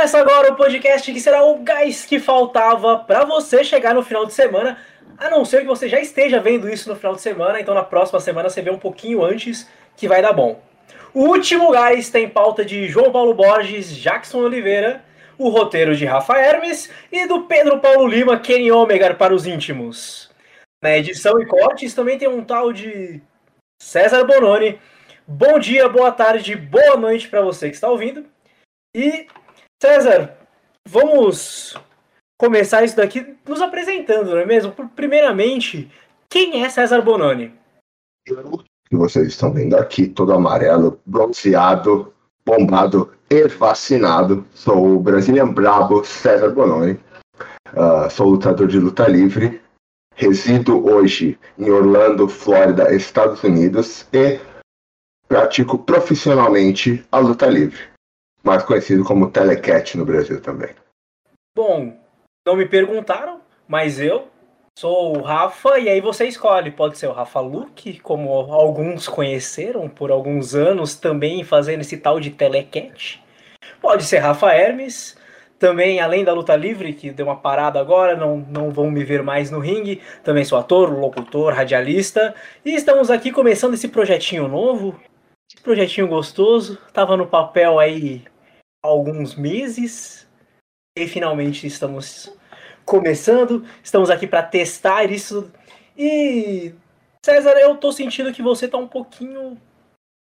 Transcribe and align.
Começa 0.00 0.18
agora 0.18 0.50
o 0.50 0.56
podcast 0.56 1.12
que 1.12 1.20
será 1.20 1.44
o 1.44 1.58
gás 1.58 2.06
que 2.06 2.18
faltava 2.18 3.00
para 3.00 3.22
você 3.26 3.62
chegar 3.62 3.94
no 3.94 4.02
final 4.02 4.24
de 4.24 4.32
semana, 4.32 4.78
a 5.18 5.28
não 5.28 5.44
ser 5.44 5.60
que 5.60 5.66
você 5.66 5.90
já 5.90 6.00
esteja 6.00 6.40
vendo 6.40 6.70
isso 6.70 6.88
no 6.88 6.96
final 6.96 7.14
de 7.14 7.20
semana, 7.20 7.60
então 7.60 7.74
na 7.74 7.84
próxima 7.84 8.18
semana 8.18 8.48
você 8.48 8.62
vê 8.62 8.70
um 8.70 8.78
pouquinho 8.78 9.22
antes 9.22 9.68
que 9.94 10.08
vai 10.08 10.22
dar 10.22 10.32
bom. 10.32 10.58
O 11.12 11.24
último 11.24 11.70
gás 11.70 12.08
tem 12.08 12.30
pauta 12.30 12.64
de 12.64 12.88
João 12.88 13.12
Paulo 13.12 13.34
Borges, 13.34 13.94
Jackson 13.94 14.38
Oliveira, 14.38 15.04
o 15.36 15.50
roteiro 15.50 15.94
de 15.94 16.06
Rafa 16.06 16.34
Hermes 16.38 16.90
e 17.12 17.26
do 17.26 17.42
Pedro 17.42 17.78
Paulo 17.78 18.06
Lima, 18.06 18.40
Kenny 18.40 18.72
Omega 18.72 19.12
para 19.12 19.34
os 19.34 19.46
íntimos. 19.46 20.30
Na 20.82 20.96
edição 20.96 21.38
e 21.42 21.44
cortes 21.44 21.92
também 21.92 22.16
tem 22.16 22.26
um 22.26 22.42
tal 22.42 22.72
de 22.72 23.20
César 23.82 24.24
Bononi. 24.24 24.80
Bom 25.28 25.58
dia, 25.58 25.90
boa 25.90 26.10
tarde, 26.10 26.56
boa 26.56 26.96
noite 26.96 27.28
para 27.28 27.42
você 27.42 27.68
que 27.68 27.74
está 27.74 27.90
ouvindo. 27.90 28.24
E 28.96 29.28
César, 29.82 30.36
vamos 30.86 31.74
começar 32.38 32.84
isso 32.84 32.98
daqui 32.98 33.34
nos 33.48 33.62
apresentando, 33.62 34.32
não 34.32 34.38
é 34.38 34.44
mesmo? 34.44 34.74
Primeiramente, 34.94 35.90
quem 36.28 36.62
é 36.62 36.68
César 36.68 37.00
Bononi? 37.00 37.54
Que 38.26 38.94
vocês 38.94 39.28
estão 39.28 39.50
vendo 39.54 39.74
aqui, 39.74 40.06
todo 40.06 40.34
amarelo, 40.34 41.00
bronzeado, 41.06 42.12
bombado 42.44 43.10
e 43.30 43.48
vacinado. 43.48 44.46
Sou 44.54 44.96
o 44.96 45.00
Brazilian 45.00 45.48
Brabo 45.48 46.04
César 46.04 46.50
Bononi. 46.50 47.00
Uh, 47.72 48.10
sou 48.10 48.28
lutador 48.28 48.66
de 48.68 48.78
luta 48.78 49.08
livre. 49.08 49.62
Resido 50.14 50.86
hoje 50.86 51.38
em 51.58 51.70
Orlando, 51.70 52.28
Flórida, 52.28 52.94
Estados 52.94 53.42
Unidos 53.42 54.06
e 54.12 54.38
pratico 55.26 55.78
profissionalmente 55.78 57.02
a 57.10 57.18
luta 57.18 57.46
livre 57.46 57.89
mais 58.42 58.62
conhecido 58.62 59.04
como 59.04 59.30
Telecat 59.30 59.96
no 59.96 60.04
Brasil 60.04 60.40
também. 60.40 60.70
Bom, 61.54 61.96
não 62.46 62.56
me 62.56 62.66
perguntaram, 62.66 63.40
mas 63.68 64.00
eu 64.00 64.28
sou 64.78 65.18
o 65.18 65.22
Rafa 65.22 65.78
e 65.78 65.88
aí 65.88 66.00
você 66.00 66.26
escolhe. 66.26 66.70
Pode 66.70 66.96
ser 66.96 67.06
o 67.06 67.12
Rafa 67.12 67.40
Luke, 67.40 68.00
como 68.00 68.30
alguns 68.30 69.08
conheceram 69.08 69.88
por 69.88 70.10
alguns 70.10 70.54
anos 70.54 70.94
também 70.94 71.44
fazendo 71.44 71.82
esse 71.82 71.96
tal 71.96 72.18
de 72.18 72.30
Telecat. 72.30 73.22
Pode 73.80 74.04
ser 74.04 74.18
Rafa 74.18 74.52
Hermes, 74.52 75.16
também 75.58 76.00
além 76.00 76.24
da 76.24 76.32
luta 76.32 76.56
livre, 76.56 76.94
que 76.94 77.10
deu 77.10 77.26
uma 77.26 77.36
parada 77.36 77.78
agora, 77.78 78.16
não, 78.16 78.38
não 78.38 78.70
vão 78.70 78.90
me 78.90 79.04
ver 79.04 79.22
mais 79.22 79.50
no 79.50 79.60
ringue. 79.60 80.00
Também 80.24 80.42
sou 80.42 80.58
ator, 80.58 80.90
locutor, 80.90 81.52
radialista. 81.52 82.34
E 82.64 82.74
estamos 82.74 83.10
aqui 83.10 83.30
começando 83.30 83.74
esse 83.74 83.88
projetinho 83.88 84.48
novo. 84.48 84.98
Esse 85.52 85.62
projetinho 85.62 86.08
gostoso. 86.08 86.78
Tava 86.94 87.14
no 87.14 87.26
papel 87.26 87.78
aí 87.78 88.24
alguns 88.82 89.34
meses 89.34 90.26
e 90.96 91.06
finalmente 91.06 91.66
estamos 91.66 92.32
começando. 92.84 93.64
Estamos 93.82 94.10
aqui 94.10 94.26
para 94.26 94.42
testar 94.42 95.10
isso. 95.10 95.50
E 95.96 96.74
César, 97.24 97.58
eu 97.58 97.76
tô 97.76 97.92
sentindo 97.92 98.32
que 98.32 98.42
você 98.42 98.66
tá 98.66 98.78
um 98.78 98.88
pouquinho 98.88 99.60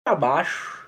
abaixo. 0.07 0.87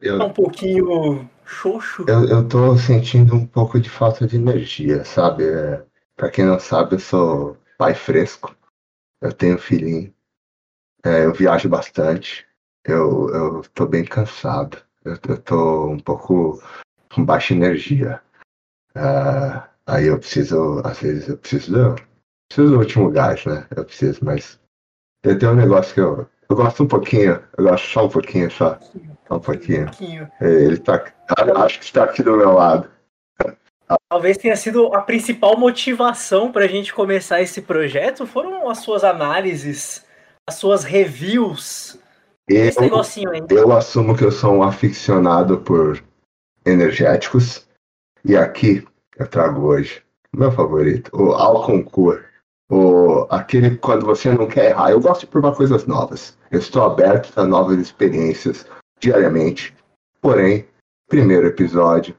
Eu, 0.00 0.18
tá 0.18 0.24
um 0.24 0.32
pouquinho 0.32 1.28
xoxo. 1.44 2.04
Eu, 2.08 2.26
eu 2.28 2.48
tô 2.48 2.76
sentindo 2.76 3.34
um 3.34 3.46
pouco 3.46 3.78
de 3.78 3.90
falta 3.90 4.26
de 4.26 4.36
energia, 4.36 5.04
sabe? 5.04 5.44
É, 5.44 5.84
para 6.16 6.30
quem 6.30 6.44
não 6.44 6.58
sabe, 6.58 6.94
eu 6.94 7.00
sou 7.00 7.56
pai 7.76 7.94
fresco. 7.94 8.56
Eu 9.20 9.32
tenho 9.32 9.58
filhinho. 9.58 10.12
É, 11.04 11.24
eu 11.24 11.32
viajo 11.32 11.68
bastante. 11.68 12.46
Eu, 12.84 13.28
eu 13.30 13.62
tô 13.74 13.86
bem 13.86 14.04
cansado. 14.04 14.78
Eu, 15.04 15.18
eu 15.28 15.38
tô 15.42 15.88
um 15.88 15.98
pouco 15.98 16.62
com 17.14 17.24
baixa 17.24 17.54
energia. 17.54 18.20
Uh, 18.96 19.62
aí 19.86 20.06
eu 20.06 20.18
preciso, 20.18 20.80
às 20.84 21.00
vezes 21.00 21.28
eu 21.28 21.38
preciso 21.38 21.72
do, 21.72 22.02
preciso 22.48 22.72
do 22.72 22.78
último 22.78 23.10
gás, 23.10 23.44
né? 23.44 23.66
Eu 23.74 23.84
preciso, 23.84 24.24
mas 24.24 24.58
tem, 25.22 25.38
tem 25.38 25.48
um 25.48 25.54
negócio 25.54 25.94
que 25.94 26.00
eu, 26.00 26.26
eu 26.48 26.56
gosto 26.56 26.82
um 26.82 26.88
pouquinho, 26.88 27.42
eu 27.56 27.64
gosto 27.64 27.86
só 27.86 28.06
um 28.06 28.08
pouquinho, 28.08 28.50
só, 28.50 28.78
só 29.28 29.36
um 29.36 29.40
pouquinho. 29.40 29.90
É, 30.40 30.50
ele 30.50 30.78
tá, 30.78 31.04
acho 31.56 31.78
que 31.78 31.84
está 31.84 32.04
aqui 32.04 32.22
do 32.22 32.36
meu 32.36 32.52
lado. 32.52 32.90
Talvez 34.08 34.38
tenha 34.38 34.56
sido 34.56 34.94
a 34.94 35.02
principal 35.02 35.58
motivação 35.58 36.50
para 36.50 36.64
a 36.64 36.68
gente 36.68 36.94
começar 36.94 37.42
esse 37.42 37.60
projeto 37.60 38.26
foram 38.26 38.70
as 38.70 38.78
suas 38.78 39.04
análises, 39.04 40.04
as 40.46 40.54
suas 40.54 40.84
reviews. 40.84 41.98
Eu, 42.48 42.64
esse 42.64 42.80
negocinho 42.80 43.30
aí. 43.30 43.42
eu 43.50 43.70
assumo 43.72 44.16
que 44.16 44.24
eu 44.24 44.32
sou 44.32 44.54
um 44.54 44.62
aficionado 44.62 45.58
por 45.58 46.02
energéticos. 46.64 47.66
E 48.24 48.36
aqui 48.36 48.86
eu 49.16 49.26
trago 49.26 49.62
hoje 49.62 50.02
meu 50.34 50.50
favorito, 50.50 51.10
o 51.14 51.32
Alconcourt. 51.32 52.24
O, 52.70 53.26
aquele 53.28 53.76
quando 53.76 54.06
você 54.06 54.32
não 54.32 54.46
quer 54.46 54.70
errar. 54.70 54.90
Eu 54.90 55.00
gosto 55.00 55.20
de 55.22 55.26
provar 55.26 55.54
coisas 55.54 55.84
novas. 55.86 56.38
Eu 56.50 56.58
estou 56.58 56.82
aberto 56.82 57.38
a 57.38 57.44
novas 57.44 57.78
experiências 57.78 58.66
diariamente. 58.98 59.74
Porém, 60.22 60.66
primeiro 61.06 61.48
episódio, 61.48 62.16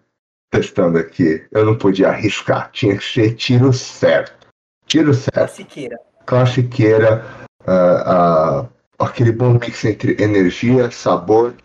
testando 0.51 0.99
aqui, 0.99 1.43
eu 1.51 1.65
não 1.65 1.75
podia 1.75 2.09
arriscar. 2.09 2.69
Tinha 2.71 2.95
que 2.95 3.03
ser 3.03 3.33
tiro 3.33 3.73
certo. 3.73 4.47
Tiro 4.85 5.11
certo. 5.13 5.33
Classiqueira. 5.33 5.99
Classiqueira. 6.25 7.25
Uh, 7.63 8.65
uh, 8.65 8.69
aquele 8.99 9.31
bom 9.31 9.53
mix 9.53 9.83
entre 9.85 10.21
energia, 10.21 10.91
sabor 10.91 11.55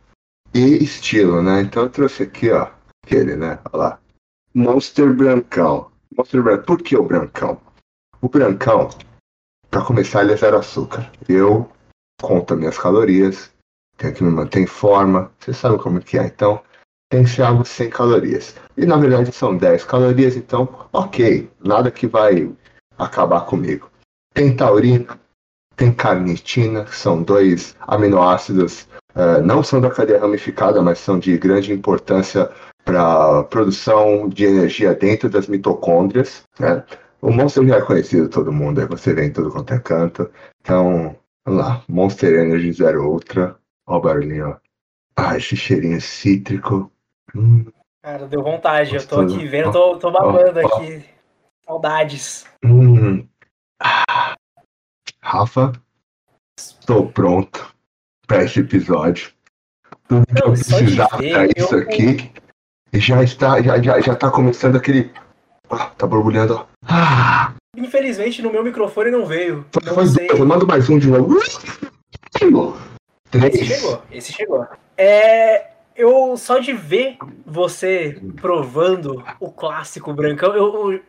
e 0.55 0.83
estilo, 0.83 1.43
né? 1.43 1.63
Então 1.63 1.85
eu 1.85 1.91
trouxe 1.91 2.25
aqui, 2.25 2.51
ó, 2.51 2.69
aquele, 3.05 3.37
né? 3.37 3.59
Olha 3.73 3.83
lá. 3.83 4.01
Monster 4.55 5.13
Brancão. 5.15 5.91
Monster 6.17 6.43
Brancão. 6.43 6.65
Por 6.65 6.83
que 6.83 6.97
o 6.97 7.05
Brancão? 7.05 7.61
O 8.21 8.29
Brancão, 8.29 8.89
para 9.71 9.85
começar, 9.85 10.23
ele 10.23 10.33
é 10.33 10.37
zero 10.37 10.59
açúcar. 10.59 11.11
Eu 11.29 11.71
conto 12.21 12.57
minhas 12.57 12.79
calorias, 12.79 13.53
tenho 13.97 14.15
que 14.15 14.25
me 14.25 14.31
manter 14.31 14.61
em 14.61 14.67
forma. 14.67 15.31
Você 15.39 15.53
sabe 15.53 15.79
como 15.79 16.01
que 16.01 16.19
é, 16.19 16.27
então 16.27 16.61
tem 17.11 17.25
que 17.25 17.31
ser 17.31 17.43
algo 17.43 17.65
sem 17.65 17.89
calorias. 17.89 18.55
E 18.77 18.85
na 18.85 18.97
verdade 18.97 19.33
são 19.33 19.57
10 19.57 19.85
calorias, 19.85 20.37
então 20.37 20.89
ok, 20.93 21.51
nada 21.61 21.91
que 21.91 22.07
vai 22.07 22.53
acabar 22.99 23.47
comigo. 23.47 23.91
Tem 24.35 24.55
taurina, 24.55 25.19
tem 25.77 25.93
carnitina, 25.93 26.85
que 26.85 26.95
são 26.95 27.23
dois 27.23 27.77
aminoácidos 27.81 28.87
uh, 29.19 29.43
não 29.43 29.63
são 29.63 29.81
da 29.81 29.91
cadeia 29.91 30.21
ramificada, 30.21 30.81
mas 30.81 30.99
são 30.99 31.19
de 31.19 31.37
grande 31.37 31.73
importância 31.73 32.51
para 32.85 33.41
a 33.41 33.45
produção 33.45 34.29
de 34.29 34.45
energia 34.45 34.95
dentro 34.95 35.29
das 35.29 35.49
mitocôndrias. 35.49 36.45
Né? 36.59 36.83
O 37.21 37.31
Monster 37.31 37.67
já 37.67 37.77
é 37.77 37.83
conhecido 37.83 38.29
todo 38.29 38.53
mundo, 38.53 38.81
aí 38.81 38.87
você 38.87 39.13
vê 39.13 39.27
em 39.27 39.33
todo 39.33 39.51
quanto 39.51 39.75
é 39.75 39.79
canto. 39.79 40.31
Então, 40.61 41.17
vamos 41.45 41.61
lá, 41.61 41.83
Monster 41.89 42.33
Energy 42.41 42.73
Zero 42.73 43.11
Ultra. 43.11 43.57
Olha 43.87 43.99
o 43.99 44.01
barulhinho, 44.01 44.49
ó. 44.51 44.57
Ah, 45.17 45.37
esse 45.37 45.57
cheirinho 45.57 46.01
cítrico. 46.01 46.91
Hum. 47.35 47.67
Cara, 48.03 48.27
deu 48.29 48.43
vontade, 48.43 48.95
eu 48.95 49.07
tô 49.07 49.21
aqui 49.21 49.47
vendo, 49.47 49.73
tô, 49.73 49.99
tô 49.99 50.11
babando 50.13 50.61
oh, 50.61 50.63
oh. 50.63 50.77
aqui. 50.77 51.05
Saudades. 51.67 52.47
Hum. 52.65 53.27
Ah. 53.83 54.35
Rafa, 55.21 55.73
estou 56.57 57.11
pronto 57.11 57.78
para 58.29 58.45
esse 58.45 58.61
episódio. 58.61 59.31
Tudo 60.07 60.25
que 60.27 60.43
eu 60.45 60.53
precisava 60.53 61.17
para 61.17 61.47
isso 61.57 61.75
eu... 61.75 61.81
aqui 61.81 62.31
já 62.95 63.23
está, 63.23 63.61
já, 63.61 63.81
já, 63.83 64.01
já 64.01 64.15
tá 64.15 64.31
começando 64.31 64.77
aquele. 64.77 65.11
Ah, 65.69 65.87
tá 65.97 66.07
borbulhando. 66.07 66.65
Ah. 66.87 67.55
Infelizmente 67.77 68.43
no 68.43 68.53
meu 68.53 68.63
microfone 68.63 69.11
não 69.11 69.27
veio. 69.27 69.67
Não 69.85 69.95
foi. 69.95 70.27
Eu 70.31 70.47
mando 70.47 70.67
mais 70.67 70.89
um 70.89 70.99
de 70.99 71.09
novo. 71.09 71.41
Três. 73.31 73.55
Esse 73.55 73.65
chegou, 73.67 74.03
esse 74.11 74.33
chegou. 74.33 74.67
É, 74.97 75.71
eu 75.97 76.37
só 76.37 76.59
de 76.59 76.73
ver 76.73 77.19
você 77.45 78.21
provando 78.41 79.23
o 79.39 79.51
clássico 79.51 80.15
brancão, 80.15 80.55
eu, 80.55 80.93
eu, 80.93 81.01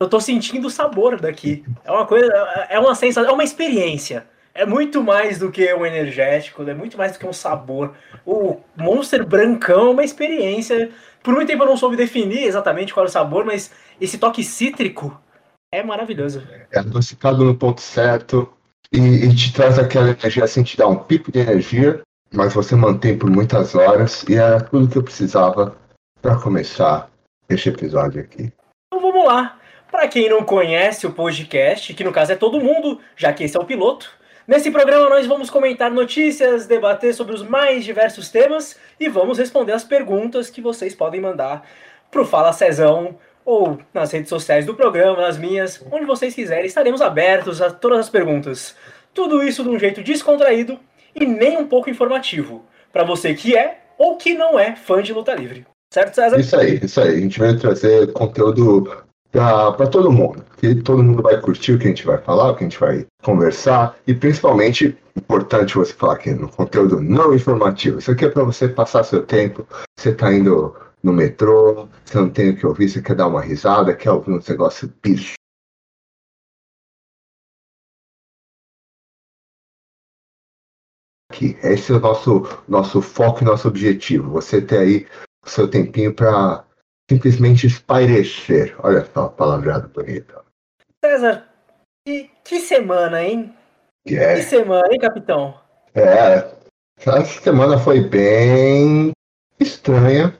eu 0.00 0.08
tô 0.08 0.20
sentindo 0.20 0.68
o 0.68 0.70
sabor 0.70 1.20
daqui. 1.20 1.64
É 1.84 1.90
uma 1.90 2.06
coisa, 2.06 2.32
é 2.70 2.78
uma 2.78 2.94
sensação, 2.94 3.28
é 3.28 3.32
uma 3.32 3.42
experiência 3.42 4.26
é 4.56 4.66
muito 4.66 5.02
mais 5.02 5.38
do 5.38 5.50
que 5.50 5.72
um 5.74 5.84
energético, 5.84 6.62
é 6.62 6.74
muito 6.74 6.96
mais 6.96 7.12
do 7.12 7.18
que 7.18 7.26
um 7.26 7.32
sabor. 7.32 7.94
O 8.24 8.60
Monster 8.76 9.24
Brancão 9.24 9.88
é 9.88 9.90
uma 9.90 10.04
experiência. 10.04 10.90
Por 11.22 11.34
muito 11.34 11.48
tempo 11.48 11.62
eu 11.62 11.68
não 11.68 11.76
soube 11.76 11.96
definir 11.96 12.44
exatamente 12.44 12.92
qual 12.92 13.04
é 13.04 13.08
o 13.08 13.12
sabor, 13.12 13.44
mas 13.44 13.70
esse 14.00 14.18
toque 14.18 14.42
cítrico 14.42 15.20
é 15.72 15.82
maravilhoso. 15.82 16.42
É 16.70 16.78
adocicado 16.78 17.44
no 17.44 17.54
ponto 17.54 17.80
certo 17.80 18.50
e, 18.92 18.98
e, 18.98 19.34
te 19.34 19.52
traz 19.52 19.78
aquela 19.78 20.10
energia 20.10 20.44
assim, 20.44 20.62
te 20.62 20.76
dá 20.76 20.86
um 20.86 20.96
pico 20.96 21.30
de 21.30 21.40
energia, 21.40 22.00
mas 22.32 22.54
você 22.54 22.74
mantém 22.74 23.18
por 23.18 23.30
muitas 23.30 23.74
horas 23.74 24.24
e 24.28 24.36
é 24.36 24.58
tudo 24.60 24.88
que 24.88 24.96
eu 24.96 25.02
precisava 25.02 25.76
para 26.22 26.36
começar 26.36 27.10
este 27.48 27.68
episódio 27.68 28.22
aqui. 28.22 28.52
Então 28.86 29.00
vamos 29.00 29.26
lá. 29.26 29.58
Para 29.90 30.08
quem 30.08 30.28
não 30.28 30.42
conhece 30.44 31.06
o 31.06 31.12
podcast, 31.12 31.94
que 31.94 32.04
no 32.04 32.12
caso 32.12 32.32
é 32.32 32.36
todo 32.36 32.60
mundo, 32.60 33.00
já 33.16 33.32
que 33.32 33.44
esse 33.44 33.56
é 33.56 33.60
o 33.60 33.64
piloto, 33.64 34.15
Nesse 34.46 34.70
programa 34.70 35.08
nós 35.08 35.26
vamos 35.26 35.50
comentar 35.50 35.90
notícias, 35.90 36.68
debater 36.68 37.12
sobre 37.12 37.34
os 37.34 37.42
mais 37.42 37.84
diversos 37.84 38.28
temas 38.28 38.76
e 38.98 39.08
vamos 39.08 39.38
responder 39.38 39.72
as 39.72 39.82
perguntas 39.82 40.48
que 40.48 40.60
vocês 40.60 40.94
podem 40.94 41.20
mandar 41.20 41.68
pro 42.12 42.24
Fala 42.24 42.52
Cezão 42.52 43.16
ou 43.44 43.76
nas 43.92 44.12
redes 44.12 44.28
sociais 44.28 44.64
do 44.64 44.72
programa, 44.74 45.22
nas 45.22 45.36
minhas, 45.36 45.84
onde 45.90 46.04
vocês 46.04 46.32
quiserem, 46.32 46.66
estaremos 46.66 47.00
abertos 47.00 47.60
a 47.60 47.72
todas 47.72 47.98
as 47.98 48.08
perguntas. 48.08 48.76
Tudo 49.12 49.42
isso 49.42 49.64
de 49.64 49.68
um 49.68 49.78
jeito 49.80 50.00
descontraído 50.00 50.78
e 51.12 51.26
nem 51.26 51.56
um 51.56 51.66
pouco 51.66 51.90
informativo, 51.90 52.64
para 52.92 53.02
você 53.02 53.34
que 53.34 53.56
é 53.56 53.80
ou 53.98 54.16
que 54.16 54.32
não 54.34 54.56
é 54.56 54.76
fã 54.76 55.02
de 55.02 55.12
luta 55.12 55.34
livre. 55.34 55.66
Certo, 55.92 56.14
César? 56.14 56.38
Isso 56.38 56.56
aí, 56.56 56.80
isso 56.80 57.00
aí. 57.00 57.16
A 57.16 57.20
gente 57.20 57.38
vai 57.40 57.56
trazer 57.56 58.12
conteúdo 58.12 59.04
para 59.36 59.86
todo 59.86 60.10
mundo. 60.10 60.44
Que 60.56 60.74
todo 60.74 61.02
mundo 61.02 61.22
vai 61.22 61.40
curtir 61.40 61.72
o 61.72 61.78
que 61.78 61.84
a 61.84 61.88
gente 61.88 62.06
vai 62.06 62.18
falar, 62.18 62.50
o 62.50 62.56
que 62.56 62.64
a 62.64 62.68
gente 62.68 62.80
vai 62.80 63.06
conversar. 63.22 63.96
E 64.06 64.14
principalmente, 64.14 64.96
importante 65.16 65.74
você 65.74 65.92
falar 65.92 66.14
aqui 66.14 66.30
no 66.30 66.48
conteúdo 66.48 67.00
não 67.00 67.34
informativo. 67.34 67.98
Isso 67.98 68.10
aqui 68.10 68.24
é 68.24 68.30
para 68.30 68.44
você 68.44 68.68
passar 68.68 69.04
seu 69.04 69.24
tempo. 69.24 69.66
Você 69.98 70.14
tá 70.14 70.32
indo 70.32 70.74
no 71.02 71.12
metrô, 71.12 71.88
você 72.04 72.18
não 72.18 72.30
tem 72.30 72.50
o 72.50 72.56
que 72.56 72.66
ouvir, 72.66 72.88
você 72.88 73.02
quer 73.02 73.14
dar 73.14 73.26
uma 73.26 73.40
risada, 73.40 73.94
quer 73.94 74.10
ouvir 74.10 74.32
um 74.32 74.40
negócio 74.48 74.92
bicho. 75.02 75.34
Aqui. 81.30 81.58
Esse 81.62 81.92
é 81.92 81.96
o 81.96 82.00
nosso, 82.00 82.42
nosso 82.66 83.02
foco 83.02 83.42
e 83.42 83.44
nosso 83.44 83.68
objetivo. 83.68 84.30
Você 84.30 84.62
ter 84.62 84.78
aí 84.78 85.06
o 85.44 85.50
seu 85.50 85.68
tempinho 85.68 86.14
para 86.14 86.64
simplesmente 87.10 87.66
espairecer. 87.66 88.74
Olha 88.78 89.06
só 89.12 89.24
a 89.24 89.30
palavreada 89.30 89.88
bonita. 89.88 90.42
César, 91.04 91.48
que, 92.04 92.30
que 92.44 92.60
semana, 92.60 93.22
hein? 93.22 93.54
Yeah. 94.08 94.36
Que 94.36 94.42
semana, 94.42 94.88
hein, 94.92 94.98
capitão? 94.98 95.58
É, 95.94 96.50
essa 96.98 97.24
semana 97.24 97.78
foi 97.78 98.00
bem 98.00 99.12
estranha, 99.58 100.36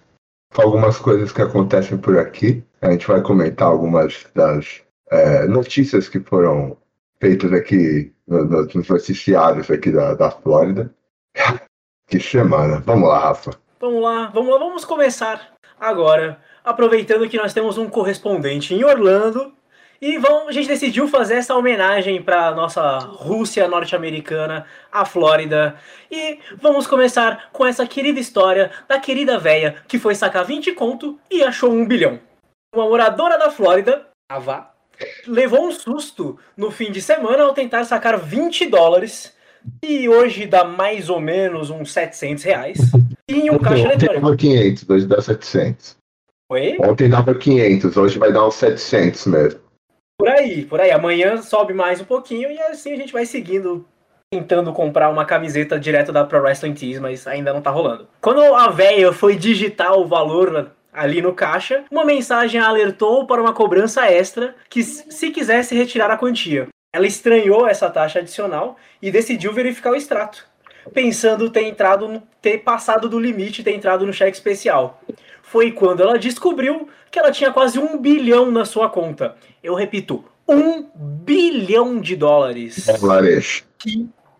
com 0.55 0.63
algumas 0.63 0.99
coisas 0.99 1.33
que 1.33 1.43
acontecem 1.43 1.99
por 1.99 2.19
aqui. 2.19 2.65
A 2.81 2.91
gente 2.91 3.07
vai 3.07 3.23
comentar 3.23 3.69
algumas 3.69 4.27
das 4.35 4.83
é, 5.11 5.47
notícias 5.47 6.09
que 6.09 6.21
foram 6.21 6.77
feitas 7.21 7.53
aqui 7.53 8.13
no, 8.27 8.45
no, 8.45 8.63
nos 8.63 8.89
noticiários 8.89 9.71
aqui 9.71 9.91
da, 9.91 10.15
da 10.15 10.31
Flórida. 10.31 10.93
Que 12.09 12.21
semana. 12.21 12.81
Vamos 12.87 13.09
lá, 13.09 13.19
Rafa. 13.19 13.51
Vamos 13.81 14.01
lá, 14.01 14.29
vamos 14.29 14.53
lá, 14.53 14.59
vamos 14.61 14.85
começar 14.85 15.57
agora, 15.81 16.41
aproveitando 16.67 17.29
que 17.29 17.37
nós 17.37 17.55
temos 17.55 17.79
um 17.79 17.89
correspondente 17.89 18.75
em 18.75 18.85
Orlando. 18.85 19.53
E 20.03 20.19
vamos, 20.19 20.49
a 20.49 20.53
gente 20.53 20.69
decidiu 20.69 21.09
fazer 21.09 21.37
essa 21.37 21.55
homenagem 21.55 22.21
para 22.21 22.55
nossa 22.55 22.99
Rússia 22.99 23.67
norte-americana, 23.67 24.67
a 24.93 25.05
Flórida. 25.07 25.77
E 26.11 26.39
vamos 26.61 26.87
começar 26.87 27.51
com 27.53 27.65
essa 27.65 27.87
querida 27.87 28.21
história 28.21 28.71
da 28.89 28.99
querida 28.99 29.39
véia 29.39 29.77
que 29.89 29.99
foi 29.99 30.15
sacar 30.15 30.45
20 30.45 30.73
conto 30.73 31.19
e 31.31 31.43
achou 31.43 31.73
um 31.73 31.87
bilhão. 31.87 32.19
Uma 32.75 32.87
moradora 32.87 33.39
da 33.39 33.51
Flórida, 33.51 34.07
a 34.29 34.39
Vá, 34.39 34.71
levou 35.27 35.67
um 35.67 35.73
susto 35.73 36.39
no 36.57 36.71
fim 36.71 36.91
de 36.91 37.01
semana 37.01 37.45
ao 37.45 37.55
tentar 37.55 37.85
sacar 37.85 38.19
20 38.19 38.67
dólares. 38.67 39.35
E 39.83 40.09
hoje 40.09 40.47
dá 40.47 40.63
mais 40.65 41.09
ou 41.09 41.21
menos 41.21 41.71
uns 41.71 41.93
700 41.93 42.45
reais. 42.45 42.79
Em 43.29 43.51
um 43.51 43.59
caixa 43.59 43.85
eletrônico. 43.85 44.21
dava 44.21 44.37
500, 44.37 44.91
hoje 44.91 45.07
dá 45.07 45.23
700. 45.23 45.97
Oi? 46.49 46.77
Ontem 46.81 47.09
dava 47.09 47.35
500, 47.35 47.97
hoje 47.97 48.19
vai 48.21 48.33
dar 48.33 48.47
uns 48.47 48.55
700 48.55 49.27
mesmo. 49.27 49.61
Por 50.17 50.29
aí, 50.29 50.65
por 50.65 50.81
aí. 50.81 50.93
Amanhã 50.93 51.43
sobe 51.43 51.75
mais 51.75 52.01
um 52.01 52.05
pouquinho 52.05 52.49
e 52.51 52.61
assim 52.61 52.93
a 52.93 52.97
gente 52.97 53.13
vai 53.13 53.27
seguindo, 53.27 53.85
tentando 54.31 54.73
comprar 54.73 55.11
uma 55.11 55.25
camiseta 55.25 55.79
direto 55.79 56.13
da 56.13 56.25
Pro 56.25 56.41
Wrestling 56.41 56.75
Tees, 56.75 57.01
mas 57.01 57.27
ainda 57.27 57.53
não 57.53 57.61
tá 57.61 57.71
rolando. 57.71 58.07
Quando 58.21 58.41
a 58.55 58.69
véia 58.69 59.13
foi 59.13 59.35
digitar 59.35 59.99
o 59.99 60.07
valor 60.07 60.71
ali 60.93 61.21
no 61.21 61.35
caixa, 61.35 61.85
uma 61.91 62.05
mensagem 62.05 62.61
alertou 62.61 63.27
para 63.27 63.43
uma 63.43 63.53
cobrança 63.53 64.07
extra 64.07 64.55
que 64.71 64.85
se 64.85 65.31
quisesse 65.31 65.75
retirar 65.75 66.13
a 66.13 66.17
quantia. 66.17 66.69
Ela 66.95 67.09
estranhou 67.09 67.67
essa 67.67 67.91
taxa 67.91 68.21
adicional 68.21 68.77
e 69.03 69.11
decidiu 69.11 69.53
verificar 69.53 69.91
o 69.91 69.97
extrato, 69.97 70.47
pensando 70.95 71.51
ter 71.51 71.65
entrado, 71.65 72.23
ter 72.41 72.59
passado 72.59 73.09
do 73.09 73.19
limite, 73.19 73.65
ter 73.65 73.75
entrado 73.75 74.07
no 74.07 74.13
cheque 74.13 74.37
especial. 74.37 75.03
Foi 75.49 75.71
quando 75.71 76.03
ela 76.03 76.19
descobriu 76.19 76.89
que 77.11 77.19
ela 77.19 77.31
tinha 77.31 77.53
quase 77.53 77.79
um 77.79 77.99
bilhão 77.99 78.51
na 78.51 78.65
sua 78.65 78.91
conta. 78.91 79.37
Eu 79.63 79.75
repito, 79.75 80.25
um 80.49 80.85
bilhão 80.95 82.01
de 82.01 82.17
dólares. 82.17 82.87
Dólares. 83.01 83.65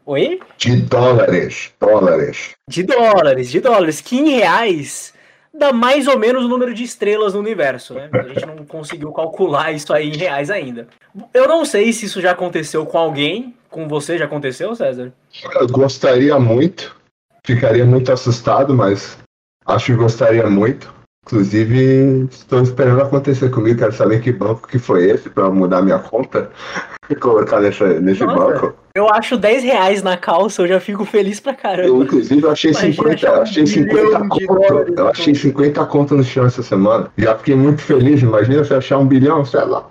Oi? 0.05 0.41
De 0.59 0.77
dólares. 0.83 1.73
Dólares. 1.81 2.51
De 2.69 2.83
dólares, 2.83 3.51
de 3.51 3.61
dólares, 3.61 4.01
que 4.01 4.17
em 4.17 4.31
reais 4.31 5.15
dá 5.55 5.73
mais 5.73 6.09
ou 6.09 6.19
menos 6.19 6.45
o 6.45 6.49
número 6.49 6.75
de 6.75 6.83
estrelas 6.83 7.35
no 7.35 7.41
universo, 7.41 7.95
né? 7.95 8.11
A 8.13 8.23
gente 8.23 8.45
não 8.45 8.67
conseguiu 8.67 9.13
calcular 9.13 9.73
isso 9.73 9.93
aí 9.93 10.11
em 10.11 10.17
reais 10.17 10.51
ainda. 10.51 10.89
Eu 11.33 11.47
não 11.47 11.65
sei 11.65 11.93
se 11.93 12.07
isso 12.07 12.21
já 12.21 12.33
aconteceu 12.33 12.85
com 12.85 12.99
alguém, 12.99 13.55
com 13.71 13.87
você 13.87 14.19
já 14.19 14.25
aconteceu, 14.25 14.75
César? 14.75 15.13
Eu 15.55 15.69
gostaria 15.69 16.37
muito. 16.39 16.97
Ficaria 17.45 17.85
muito 17.85 18.11
assustado, 18.13 18.75
mas 18.75 19.17
acho 19.65 19.87
que 19.87 19.95
gostaria 19.95 20.51
muito. 20.51 20.96
Inclusive, 21.27 22.29
estou 22.31 22.63
esperando 22.63 23.03
acontecer 23.03 23.51
comigo. 23.51 23.81
Quero 23.81 23.91
saber 23.93 24.23
que 24.23 24.31
banco 24.31 24.69
que 24.69 24.79
foi 24.79 25.11
esse 25.11 25.29
para 25.29 25.51
mudar 25.51 25.83
minha 25.83 25.99
conta 25.99 26.53
e 27.11 27.17
colocar 27.17 27.61
nessa, 27.61 27.99
nesse 28.01 28.25
Nossa. 28.25 28.39
banco. 28.39 28.75
Eu 28.95 29.09
acho 29.13 29.37
10 29.37 29.65
reais 29.65 30.03
na 30.05 30.17
calça, 30.17 30.63
eu 30.63 30.69
já 30.69 30.79
fico 30.79 31.05
feliz 31.05 31.41
pra 31.41 31.51
Eu, 31.53 31.57
caramba. 31.57 32.05
inclusive, 32.05 32.41
eu 32.43 32.51
achei 32.51 32.71
Imagina 32.71 32.93
50, 32.95 33.15
achar 33.15 33.33
eu 33.33 33.39
um 33.39 33.43
achei 33.43 33.67
50 33.67 33.93
bilhão 33.93 34.29
de 34.29 34.47
conto. 34.47 34.69
dólares, 34.69 34.95
Eu 34.97 35.09
achei 35.09 35.35
50 35.35 35.87
conto 35.87 36.15
no 36.17 36.23
chão 36.25 36.47
essa 36.47 36.63
semana. 36.63 37.11
Já 37.19 37.37
fiquei 37.37 37.57
muito 37.57 37.83
feliz. 37.83 38.23
Imagina 38.23 38.63
se 38.65 38.73
eu 38.73 38.79
achar 38.79 38.99
um 38.99 39.07
bilhão, 39.07 39.45
sei 39.45 39.65
lá. 39.65 39.85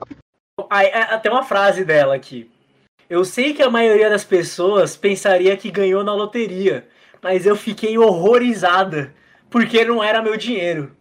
Aí, 0.69 0.87
é, 0.87 1.17
tem 1.17 1.29
uma 1.31 1.43
frase 1.43 1.83
dela 1.83 2.15
aqui. 2.15 2.49
Eu 3.09 3.25
sei 3.25 3.53
que 3.53 3.61
a 3.61 3.69
maioria 3.69 4.09
das 4.09 4.23
pessoas 4.23 4.95
pensaria 4.95 5.55
que 5.57 5.69
ganhou 5.69 6.01
na 6.03 6.15
loteria, 6.15 6.87
mas 7.21 7.45
eu 7.45 7.57
fiquei 7.57 7.97
horrorizada, 7.97 9.13
porque 9.49 9.83
não 9.83 10.01
era 10.01 10.21
meu 10.23 10.37
dinheiro. 10.37 10.94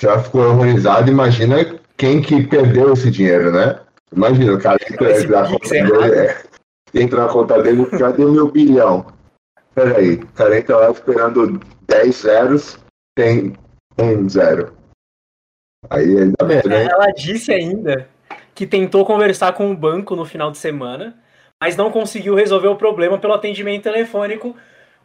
Já 0.00 0.22
ficou 0.22 0.42
horrorizado. 0.42 1.10
Imagina 1.10 1.78
quem 1.96 2.20
que 2.20 2.46
perdeu 2.46 2.92
esse 2.92 3.10
dinheiro, 3.10 3.52
né? 3.52 3.80
Imagina, 4.12 4.54
o 4.54 4.60
cara 4.60 4.78
Esse 4.80 5.24
entra 5.24 5.42
na 5.42 5.48
conta 5.48 5.76
errado. 5.76 6.00
dele, 6.00 6.14
é, 6.14 6.42
entra 6.94 7.22
na 7.24 7.28
conta 7.28 7.62
dele, 7.62 7.86
cadê 7.86 8.24
meu 8.24 8.50
bilhão? 8.50 9.06
Peraí, 9.74 10.14
o 10.14 10.26
cara 10.28 10.58
entra 10.58 10.76
lá 10.76 10.90
esperando 10.90 11.60
10 11.88 12.14
zeros, 12.16 12.78
tem 13.16 13.54
um 13.98 14.28
zero. 14.28 14.72
Aí 15.90 16.16
ainda 16.16 16.44
bem, 16.44 16.62
né? 16.64 16.86
Ela 16.90 17.10
disse 17.12 17.52
ainda 17.52 18.08
que 18.54 18.66
tentou 18.66 19.04
conversar 19.04 19.52
com 19.52 19.70
o 19.70 19.76
banco 19.76 20.14
no 20.14 20.24
final 20.24 20.50
de 20.50 20.58
semana, 20.58 21.16
mas 21.60 21.76
não 21.76 21.90
conseguiu 21.90 22.34
resolver 22.34 22.68
o 22.68 22.76
problema 22.76 23.18
pelo 23.18 23.34
atendimento 23.34 23.82
telefônico, 23.82 24.56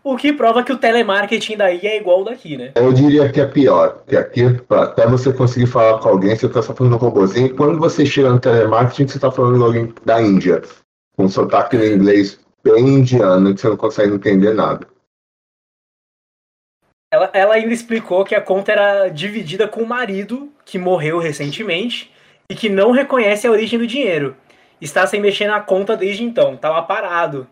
o 0.03 0.15
que 0.15 0.33
prova 0.33 0.63
que 0.63 0.71
o 0.71 0.77
telemarketing 0.77 1.57
daí 1.57 1.79
é 1.83 1.97
igual 1.97 2.23
daqui, 2.23 2.57
né? 2.57 2.71
Eu 2.75 2.93
diria 2.93 3.31
que 3.31 3.41
é 3.41 3.45
pior, 3.45 4.03
que 4.07 4.15
aqui, 4.15 4.43
até 4.69 5.05
você 5.05 5.33
conseguir 5.33 5.67
falar 5.67 5.99
com 5.99 6.09
alguém, 6.09 6.35
você 6.35 6.47
tá 6.47 6.61
só 6.61 6.73
falando 6.73 6.97
com 6.97 7.05
um 7.05 7.09
robôzinho. 7.09 7.55
Quando 7.55 7.79
você 7.79 8.05
chega 8.05 8.29
no 8.29 8.39
telemarketing, 8.39 9.07
você 9.07 9.19
tá 9.19 9.31
falando 9.31 9.59
com 9.59 9.65
alguém 9.65 9.93
da 10.05 10.21
Índia, 10.21 10.61
com 11.15 11.25
um 11.25 11.29
sotaque 11.29 11.75
em 11.77 11.95
inglês 11.95 12.39
bem 12.63 12.87
indiano, 12.87 13.53
que 13.53 13.61
você 13.61 13.69
não 13.69 13.77
consegue 13.77 14.13
entender 14.13 14.53
nada. 14.53 14.87
Ela, 17.11 17.29
ela 17.33 17.55
ainda 17.55 17.73
explicou 17.73 18.23
que 18.23 18.35
a 18.35 18.41
conta 18.41 18.71
era 18.71 19.09
dividida 19.09 19.67
com 19.67 19.81
o 19.81 19.87
marido, 19.87 20.49
que 20.63 20.77
morreu 20.77 21.17
recentemente, 21.17 22.13
e 22.49 22.55
que 22.55 22.69
não 22.69 22.91
reconhece 22.91 23.47
a 23.47 23.51
origem 23.51 23.79
do 23.79 23.87
dinheiro. 23.87 24.35
Está 24.79 25.05
sem 25.05 25.19
mexer 25.19 25.47
na 25.47 25.59
conta 25.59 25.97
desde 25.97 26.23
então, 26.23 26.53
estava 26.53 26.81
parado. 26.83 27.47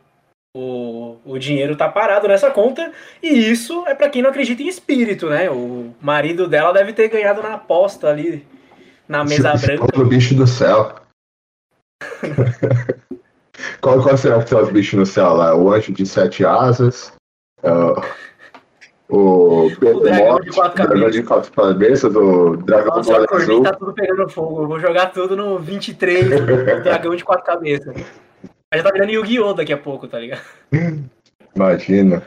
O, 0.60 1.18
o 1.24 1.38
dinheiro 1.38 1.76
tá 1.76 1.88
parado 1.88 2.28
nessa 2.28 2.50
conta, 2.50 2.92
e 3.22 3.28
isso 3.28 3.84
é 3.86 3.94
para 3.94 4.10
quem 4.10 4.24
não 4.24 4.32
acredita 4.32 4.64
em 4.64 4.68
espírito, 4.68 5.30
né? 5.30 5.52
O 5.52 5.94
marido 6.02 6.48
dela 6.48 6.74
deve 6.74 6.94
ter 6.94 7.10
ganhado 7.10 7.44
na 7.44 7.54
aposta 7.54 8.08
ali 8.08 8.44
na 9.08 9.24
mesa 9.24 9.54
Esse- 9.54 9.68
branca. 9.68 9.84
outro 9.84 10.06
bicho 10.08 10.34
do 10.34 10.48
céu. 10.48 10.96
qual, 13.82 14.02
qual 14.02 14.18
será 14.18 14.42
que 14.42 14.50
são 14.50 14.64
os 14.64 14.72
bichos 14.72 14.98
no 14.98 15.06
céu 15.06 15.34
lá? 15.36 15.56
O 15.56 15.72
anjo 15.72 15.94
de 15.94 16.08
sete 16.08 16.44
asas, 16.44 17.14
ah, 17.64 18.02
o 19.08 19.70
Pedro 19.80 20.00
dragão 20.02 20.40
de 20.42 20.50
quatro 20.52 20.84
o 20.84 20.88
dragão 20.88 21.10
de 21.12 21.24
quatro 21.24 21.52
cabeças, 21.52 22.16
o 22.16 22.58
dragão 22.58 22.96
Nossa, 22.98 23.14
do 23.20 23.36
azul. 23.36 23.62
tá 23.62 23.74
tudo 23.74 23.94
pegando 23.94 24.28
fogo. 24.28 24.64
Eu 24.64 24.68
vou 24.68 24.80
jogar 24.80 25.12
tudo 25.12 25.36
no 25.36 25.60
23, 25.60 26.30
no 26.30 26.84
dragão 26.84 27.16
de 27.16 27.24
quatro 27.24 27.46
cabeças. 27.46 27.96
Já 28.74 28.84
tá 28.84 28.92
virando 28.92 29.12
Yu-Gi-Oh! 29.12 29.54
daqui 29.54 29.72
a 29.72 29.78
pouco, 29.78 30.08
tá 30.08 30.20
ligado? 30.20 30.42
Imagina. 31.56 32.22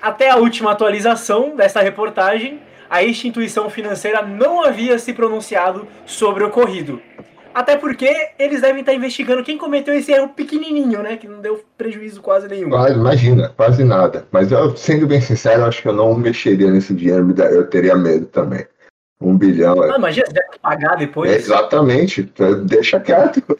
Até 0.00 0.30
a 0.30 0.36
última 0.36 0.70
atualização 0.70 1.56
dessa 1.56 1.80
reportagem, 1.80 2.62
a 2.88 3.02
instituição 3.02 3.68
financeira 3.68 4.22
não 4.22 4.62
havia 4.62 4.96
se 5.00 5.12
pronunciado 5.12 5.88
sobre 6.06 6.44
o 6.44 6.46
ocorrido. 6.46 7.02
Até 7.52 7.76
porque 7.76 8.14
eles 8.38 8.60
devem 8.60 8.80
estar 8.80 8.94
investigando 8.94 9.42
quem 9.42 9.58
cometeu 9.58 9.94
esse 9.94 10.12
erro 10.12 10.28
pequenininho, 10.28 11.02
né? 11.02 11.16
Que 11.16 11.26
não 11.26 11.40
deu 11.40 11.64
prejuízo 11.76 12.20
quase 12.20 12.46
nenhum. 12.46 12.76
Ah, 12.76 12.90
imagina, 12.90 13.48
quase 13.56 13.82
nada. 13.82 14.28
Mas 14.30 14.52
eu, 14.52 14.76
sendo 14.76 15.08
bem 15.08 15.20
sincero, 15.20 15.64
acho 15.64 15.82
que 15.82 15.88
eu 15.88 15.94
não 15.94 16.14
mexeria 16.14 16.70
nesse 16.70 16.94
dinheiro, 16.94 17.34
eu 17.50 17.68
teria 17.68 17.96
medo 17.96 18.26
também. 18.26 18.64
Um 19.20 19.36
bilhão. 19.36 19.82
Ah, 19.82 19.96
imagina, 19.96 20.26
você 20.26 20.34
deve 20.34 20.58
pagar 20.62 20.96
depois. 20.96 21.32
É, 21.32 21.36
exatamente, 21.36 22.30
deixa 22.66 23.00
quieto. 23.00 23.58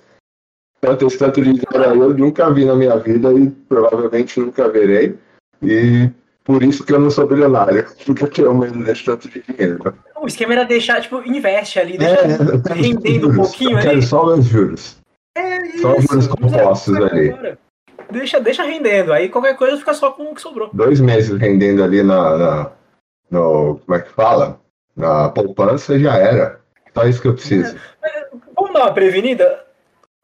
Tanto 0.86 1.42
de 1.42 1.52
dinheiro 1.52 2.02
eu 2.02 2.14
nunca 2.14 2.48
vi 2.52 2.64
na 2.64 2.74
minha 2.74 2.96
vida 2.96 3.32
e 3.32 3.50
provavelmente 3.50 4.38
nunca 4.38 4.68
verei. 4.68 5.18
E 5.62 6.10
por 6.44 6.62
isso 6.62 6.84
que 6.84 6.92
eu 6.92 7.00
não 7.00 7.10
sou 7.10 7.26
bilionário, 7.26 7.84
porque 8.06 8.22
eu 8.22 8.28
tenho 8.28 8.54
medo 8.54 8.84
desse 8.84 9.04
tanto 9.04 9.28
de 9.28 9.42
dinheiro. 9.42 9.94
O 10.20 10.26
esquema 10.26 10.52
era 10.52 10.64
deixar, 10.64 11.00
tipo, 11.00 11.20
investe 11.26 11.80
ali, 11.80 11.98
deixa 11.98 12.20
é, 12.20 12.72
rendendo 12.72 13.30
um 13.30 13.34
pouquinho 13.34 13.72
eu 13.72 13.78
ali. 13.78 13.88
Quero 13.88 14.02
só 14.02 14.24
os 14.26 14.44
juros. 14.44 14.96
É 15.36 15.66
isso. 15.66 15.82
Só 15.82 15.96
os 15.96 16.04
juros 16.04 16.26
compostos 16.28 16.94
ali. 16.94 17.56
Deixa, 18.10 18.38
deixa 18.38 18.62
rendendo, 18.62 19.12
aí 19.12 19.28
qualquer 19.28 19.56
coisa 19.56 19.76
fica 19.76 19.92
só 19.92 20.12
com 20.12 20.30
o 20.30 20.34
que 20.34 20.40
sobrou. 20.40 20.70
Dois 20.72 21.00
meses 21.00 21.36
rendendo 21.36 21.82
ali 21.82 22.04
na, 22.04 22.36
na 22.36 22.72
no, 23.28 23.80
como 23.84 23.98
é 23.98 24.00
que 24.00 24.10
fala? 24.10 24.60
Na 24.96 25.28
poupança 25.30 25.98
já 25.98 26.16
era. 26.16 26.60
Só 26.94 27.04
isso 27.04 27.20
que 27.20 27.28
eu 27.28 27.34
preciso. 27.34 27.76
É, 28.02 28.28
vamos 28.54 28.72
dar 28.72 28.84
uma 28.84 28.94
prevenida? 28.94 29.65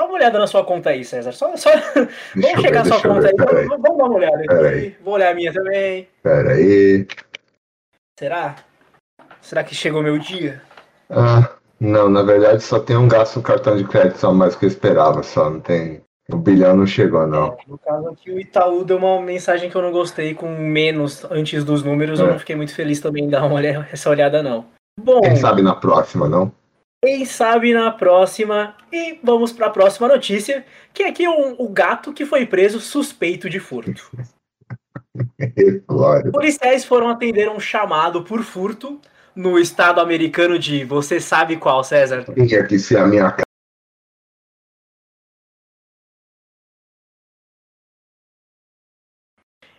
Dá 0.02 0.06
uma 0.06 0.14
olhada 0.14 0.36
na 0.36 0.48
sua 0.48 0.64
conta 0.64 0.90
aí, 0.90 1.04
César. 1.04 1.30
Só, 1.30 1.56
só... 1.56 1.70
Vamos 2.34 2.60
checar 2.60 2.82
a 2.82 2.84
sua 2.84 3.00
conta 3.00 3.20
ver, 3.20 3.28
aí. 3.28 3.66
Vamos, 3.68 3.82
vamos, 3.82 3.98
dar 3.98 4.04
uma 4.04 4.16
olhada 4.16 4.42
aqui. 4.42 4.96
Vou 5.04 5.14
olhar 5.14 5.30
a 5.30 5.34
minha 5.34 5.52
também. 5.52 6.08
Pera 6.20 6.54
aí. 6.54 7.06
Será? 8.18 8.56
Será 9.40 9.62
que 9.62 9.76
chegou 9.76 10.02
meu 10.02 10.18
dia? 10.18 10.60
Ah, 11.08 11.48
não, 11.78 12.08
na 12.08 12.22
verdade 12.22 12.64
só 12.64 12.80
tem 12.80 12.96
um 12.96 13.06
gasto 13.06 13.36
no 13.36 13.42
cartão 13.42 13.76
de 13.76 13.84
crédito 13.84 14.18
só 14.18 14.32
mais 14.32 14.56
que 14.56 14.64
eu 14.64 14.68
esperava, 14.68 15.22
só 15.22 15.48
não 15.48 15.60
tem. 15.60 16.02
O 16.32 16.36
bilhão 16.36 16.76
não 16.76 16.86
chegou, 16.86 17.24
não. 17.24 17.52
É, 17.52 17.56
no 17.68 17.78
caso 17.78 18.08
aqui, 18.08 18.32
o 18.32 18.40
Itaú 18.40 18.84
deu 18.84 18.96
uma 18.96 19.20
mensagem 19.20 19.70
que 19.70 19.76
eu 19.76 19.82
não 19.82 19.92
gostei 19.92 20.34
com 20.34 20.48
menos 20.48 21.24
antes 21.30 21.62
dos 21.62 21.84
números. 21.84 22.18
É. 22.18 22.24
Eu 22.24 22.28
não 22.28 22.38
fiquei 22.40 22.56
muito 22.56 22.74
feliz 22.74 22.98
também 22.98 23.24
em 23.24 23.28
dar 23.28 23.44
uma 23.44 23.54
olhada, 23.54 23.88
essa 23.92 24.10
olhada, 24.10 24.42
não. 24.42 24.64
Bom. 24.98 25.20
Quem 25.20 25.36
sabe 25.36 25.62
na 25.62 25.76
próxima, 25.76 26.28
não? 26.28 26.52
Quem 27.04 27.24
sabe 27.24 27.74
na 27.74 27.90
próxima. 27.90 28.76
E 28.92 29.18
vamos 29.24 29.52
para 29.52 29.66
a 29.66 29.70
próxima 29.70 30.06
notícia, 30.06 30.64
que 30.94 31.02
é 31.02 31.10
que 31.10 31.26
um, 31.26 31.56
o 31.58 31.68
gato 31.68 32.12
que 32.12 32.24
foi 32.24 32.46
preso 32.46 32.78
suspeito 32.78 33.50
de 33.50 33.58
furto. 33.58 34.08
Policiais 36.30 36.84
foram 36.84 37.08
atender 37.08 37.50
um 37.50 37.58
chamado 37.58 38.22
por 38.22 38.44
furto 38.44 39.00
no 39.34 39.58
estado 39.58 40.00
americano 40.00 40.56
de 40.58 40.84
você 40.84 41.20
sabe 41.20 41.56
qual, 41.56 41.82
César? 41.82 42.24
Quem 42.24 42.54
é 42.54 42.62
que 42.62 42.78
se 42.78 42.96
a 42.96 43.04
minha 43.04 43.34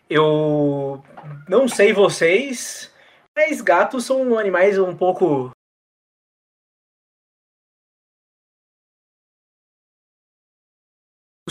Eu 0.09 1.01
não 1.47 1.67
sei 1.69 1.93
vocês, 1.93 2.91
mas 3.33 3.61
gatos 3.61 4.05
são 4.05 4.37
animais 4.37 4.77
um 4.77 4.95
pouco 4.95 5.52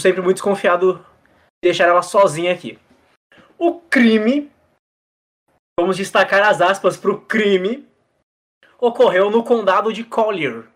sempre 0.02 0.20
muito 0.20 0.36
desconfiado 0.36 0.94
de 1.62 1.70
deixar 1.70 1.88
ela 1.88 2.02
sozinha 2.02 2.52
aqui. 2.52 2.78
O 3.56 3.80
crime, 3.80 4.50
vamos 5.78 5.96
destacar 5.96 6.42
as 6.42 6.60
aspas 6.60 6.96
para 6.96 7.12
o 7.12 7.20
crime, 7.20 7.88
ocorreu 8.78 9.30
no 9.30 9.44
condado 9.44 9.92
de 9.92 10.02
Collier. 10.02 10.68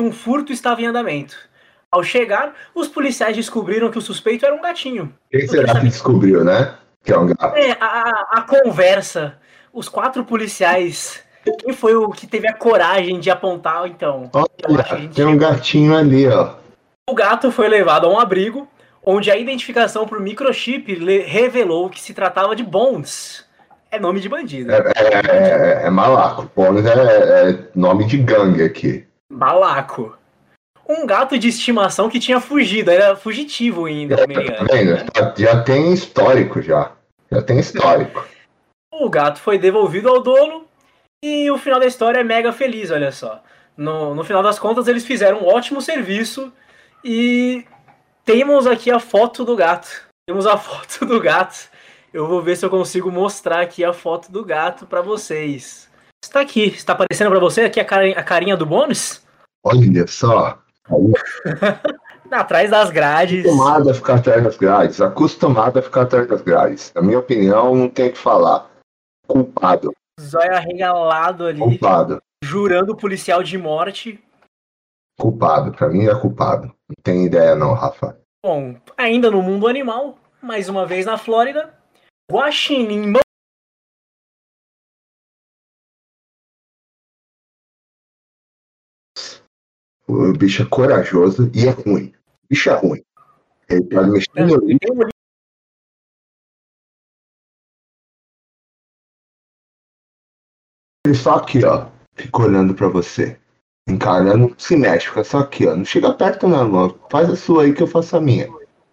Um 0.00 0.12
furto 0.12 0.52
estava 0.52 0.80
em 0.80 0.86
andamento. 0.86 1.36
Ao 1.90 2.02
chegar, 2.02 2.56
os 2.74 2.88
policiais 2.88 3.36
descobriram 3.36 3.90
que 3.90 3.98
o 3.98 4.02
suspeito 4.02 4.46
era 4.46 4.54
um 4.54 4.62
gatinho. 4.62 5.16
Quem 5.30 5.46
será 5.46 5.74
que 5.74 5.86
descobriu, 5.86 6.42
né? 6.42 6.78
Que 7.04 7.12
é 7.12 7.18
um 7.18 7.26
gato. 7.26 7.56
É, 7.56 7.72
a, 7.72 8.38
a 8.38 8.42
conversa. 8.42 9.38
Os 9.72 9.88
quatro 9.88 10.24
policiais 10.24 11.24
quem 11.50 11.72
foi 11.72 11.94
o 11.94 12.08
que 12.10 12.26
teve 12.26 12.46
a 12.46 12.52
coragem 12.52 13.18
de 13.18 13.30
apontar, 13.30 13.86
então? 13.86 14.30
Olha, 14.32 15.08
tem 15.12 15.24
um 15.24 15.36
gatinho 15.36 15.96
ali, 15.96 16.28
ó. 16.28 16.54
O 17.10 17.14
gato 17.14 17.50
foi 17.50 17.68
levado 17.68 18.06
a 18.06 18.10
um 18.10 18.18
abrigo, 18.18 18.68
onde 19.04 19.30
a 19.30 19.36
identificação 19.36 20.06
por 20.06 20.20
microchip 20.20 20.94
revelou 21.24 21.90
que 21.90 22.00
se 22.00 22.14
tratava 22.14 22.54
de 22.54 22.62
Bones. 22.62 23.44
É 23.90 23.98
nome 23.98 24.20
de 24.20 24.28
bandido. 24.28 24.72
É, 24.72 24.78
é, 24.96 25.82
é, 25.82 25.86
é 25.86 25.90
malaco. 25.90 26.50
Bones 26.56 26.86
é, 26.86 27.50
é, 27.50 27.58
nome 27.74 28.06
de 28.06 28.16
gangue 28.16 28.62
aqui. 28.62 29.04
Malaco. 29.30 30.16
Um 30.88 31.06
gato 31.06 31.38
de 31.38 31.48
estimação 31.48 32.08
que 32.08 32.18
tinha 32.18 32.40
fugido, 32.40 32.90
era 32.90 33.16
fugitivo 33.16 33.86
ainda. 33.86 34.14
É, 34.14 34.50
tá 34.50 34.64
vendo? 34.72 35.36
Já 35.36 35.62
tem 35.62 35.92
histórico 35.92 36.62
já. 36.62 36.92
Já 37.30 37.42
tem 37.42 37.58
histórico. 37.58 38.26
O 38.90 39.10
gato 39.10 39.40
foi 39.40 39.58
devolvido 39.58 40.08
ao 40.08 40.22
dono 40.22 40.64
e 41.22 41.50
o 41.50 41.58
final 41.58 41.78
da 41.78 41.86
história 41.86 42.20
é 42.20 42.24
mega 42.24 42.52
feliz, 42.52 42.90
olha 42.90 43.12
só. 43.12 43.42
No, 43.76 44.14
no 44.14 44.24
final 44.24 44.42
das 44.42 44.58
contas, 44.58 44.88
eles 44.88 45.04
fizeram 45.04 45.42
um 45.42 45.46
ótimo 45.46 45.80
serviço 45.80 46.52
e 47.04 47.64
temos 48.24 48.66
aqui 48.66 48.90
a 48.90 48.98
foto 48.98 49.44
do 49.44 49.56
gato. 49.56 49.88
Temos 50.26 50.46
a 50.46 50.56
foto 50.58 51.06
do 51.06 51.20
gato. 51.20 51.70
Eu 52.12 52.26
vou 52.26 52.42
ver 52.42 52.56
se 52.56 52.64
eu 52.64 52.70
consigo 52.70 53.10
mostrar 53.10 53.60
aqui 53.60 53.84
a 53.84 53.92
foto 53.92 54.30
do 54.30 54.44
gato 54.44 54.86
para 54.86 55.00
vocês. 55.00 55.88
Está 56.22 56.40
aqui, 56.40 56.66
está 56.68 56.92
aparecendo 56.92 57.30
para 57.30 57.40
você 57.40 57.62
aqui 57.62 57.80
a 57.80 57.84
carinha, 57.84 58.18
a 58.18 58.22
carinha 58.22 58.56
do 58.56 58.66
bônus? 58.66 59.22
Olha 59.64 60.06
só. 60.06 60.58
atrás 62.30 62.70
das 62.70 62.90
grades. 62.90 63.44
Acostumado 63.44 63.90
a 63.90 63.94
ficar 63.94 64.14
atrás 64.14 64.44
das 64.44 64.56
grades. 64.56 65.00
Acostumado 65.00 65.78
a 65.78 65.82
ficar 65.82 66.02
atrás 66.02 66.28
das 66.28 66.42
grades. 66.42 66.92
Na 66.94 67.02
minha 67.02 67.18
opinião, 67.18 67.74
não 67.74 67.88
tem 67.88 68.08
o 68.08 68.12
que 68.12 68.18
falar. 68.18 68.70
Culpado. 69.26 69.92
Zóio 70.20 70.54
arregalado 70.54 71.46
ali. 71.46 71.58
Culpado. 71.58 72.22
Jurando 72.42 72.92
o 72.92 72.96
policial 72.96 73.42
de 73.42 73.56
morte. 73.56 74.22
Culpado, 75.18 75.72
pra 75.72 75.88
mim 75.88 76.06
é 76.06 76.14
culpado. 76.20 76.66
Não 76.88 76.96
tem 77.02 77.26
ideia 77.26 77.54
não, 77.54 77.74
Rafa. 77.74 78.20
Bom, 78.44 78.76
ainda 78.96 79.30
no 79.30 79.40
mundo 79.40 79.68
animal, 79.68 80.18
mais 80.42 80.68
uma 80.68 80.84
vez 80.84 81.06
na 81.06 81.16
Flórida, 81.16 81.72
Guaxinim 82.30 83.12
O 90.08 90.32
bicho 90.32 90.62
é 90.62 90.66
corajoso 90.66 91.50
e 91.54 91.66
é 91.66 91.70
ruim. 91.70 92.12
O 92.44 92.48
bicho 92.50 92.68
é 92.68 92.74
ruim. 92.74 93.02
Ele 93.68 93.82
pode 93.84 94.10
mexer 94.10 94.46
no 94.46 94.56
lixo. 94.56 95.11
Só 101.22 101.36
aqui, 101.36 101.64
ó. 101.64 101.86
Fica 102.14 102.42
olhando 102.42 102.74
pra 102.74 102.88
você. 102.88 103.36
Encarando, 103.88 104.54
se 104.58 104.76
mexe, 104.76 105.08
fica 105.08 105.24
só 105.24 105.38
aqui, 105.38 105.66
ó. 105.66 105.74
Não 105.74 105.84
chega 105.84 106.12
perto 106.12 106.48
não, 106.48 106.62
irmão. 106.62 106.94
Faz 107.10 107.30
a 107.30 107.36
sua 107.36 107.64
aí 107.64 107.72
que 107.72 107.82
eu 107.82 107.86
faço 107.86 108.16
a 108.16 108.20
minha. 108.20 108.48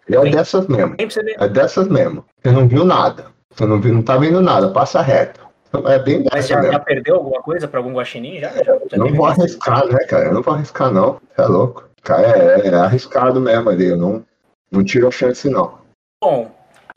É 0.08 0.30
dessas 0.30 0.66
mesmo. 0.66 0.96
É 1.38 1.48
dessas 1.48 1.88
mesmo. 1.88 2.24
Você 2.42 2.50
não 2.50 2.66
viu 2.66 2.84
nada. 2.84 3.26
Você 3.54 3.66
não, 3.66 3.80
viu, 3.80 3.94
não 3.94 4.02
tá 4.02 4.16
vendo 4.16 4.40
nada, 4.40 4.70
passa 4.70 5.00
reto. 5.00 5.40
É 5.86 5.98
bem 6.00 6.24
Mas 6.32 6.48
já, 6.48 6.60
já, 6.62 6.80
perdeu 6.80 7.14
alguma 7.14 7.40
coisa 7.42 7.68
pra 7.68 7.78
algum 7.78 7.92
guaxinim? 7.92 8.40
Já, 8.40 8.50
já, 8.64 8.76
já 8.90 8.96
não 8.96 9.14
vou 9.14 9.26
arriscar, 9.26 9.86
né, 9.86 9.98
cara? 10.08 10.26
Eu 10.26 10.34
não 10.34 10.42
vou 10.42 10.54
arriscar, 10.54 10.90
não. 10.92 11.20
É 11.38 11.42
louco. 11.42 11.88
Cara, 12.02 12.26
é, 12.26 12.66
é 12.66 12.74
arriscado 12.74 13.40
mesmo 13.40 13.70
ali. 13.70 13.86
Eu 13.86 13.96
não, 13.96 14.24
não 14.70 14.84
tiro 14.84 15.06
a 15.06 15.12
chance, 15.12 15.48
não. 15.48 15.78
Bom, 16.22 16.50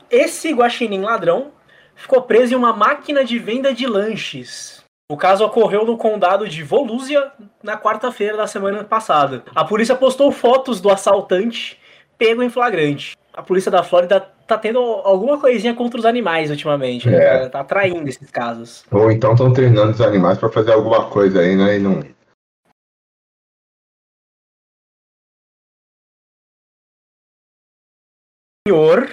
esse 0.10 0.52
guaxinim 0.52 1.02
ladrão 1.02 1.52
ficou 1.96 2.24
preso 2.24 2.54
em 2.54 2.58
uma 2.58 2.74
máquina 2.74 3.24
de 3.24 3.38
venda 3.38 3.74
de 3.74 3.86
lanches. 3.86 4.83
O 5.12 5.18
caso 5.18 5.46
ocorreu 5.46 5.86
no 5.86 5.98
condado 5.98 6.48
de 6.48 6.64
Volusia 6.64 7.32
na 7.62 7.78
quarta-feira 7.78 8.38
da 8.38 8.48
semana 8.48 8.84
passada. 8.84 9.44
A 9.54 9.66
polícia 9.66 9.96
postou 9.96 10.32
fotos 10.32 10.80
do 10.80 10.90
assaltante 10.90 11.80
pego 12.18 12.42
em 12.42 12.50
flagrante. 12.50 13.18
A 13.34 13.42
polícia 13.42 13.70
da 13.70 13.84
Flórida 13.84 14.22
tá 14.48 14.58
tendo 14.58 14.80
alguma 14.80 15.40
coisinha 15.40 15.74
contra 15.74 16.00
os 16.00 16.06
animais 16.06 16.50
ultimamente, 16.50 17.10
né? 17.10 17.46
É. 17.46 17.50
Tá 17.50 17.60
atraindo 17.60 18.08
esses 18.08 18.30
casos. 18.30 18.86
Ou 18.92 19.12
então 19.12 19.34
estão 19.34 19.52
treinando 19.52 19.92
os 19.92 20.02
animais 20.02 20.38
para 20.38 20.50
fazer 20.50 20.72
alguma 20.72 21.10
coisa 21.10 21.42
aí, 21.42 21.56
né? 21.56 21.76
E 21.76 21.80
não. 21.80 22.00
O 28.66 28.70
senhor 28.70 29.10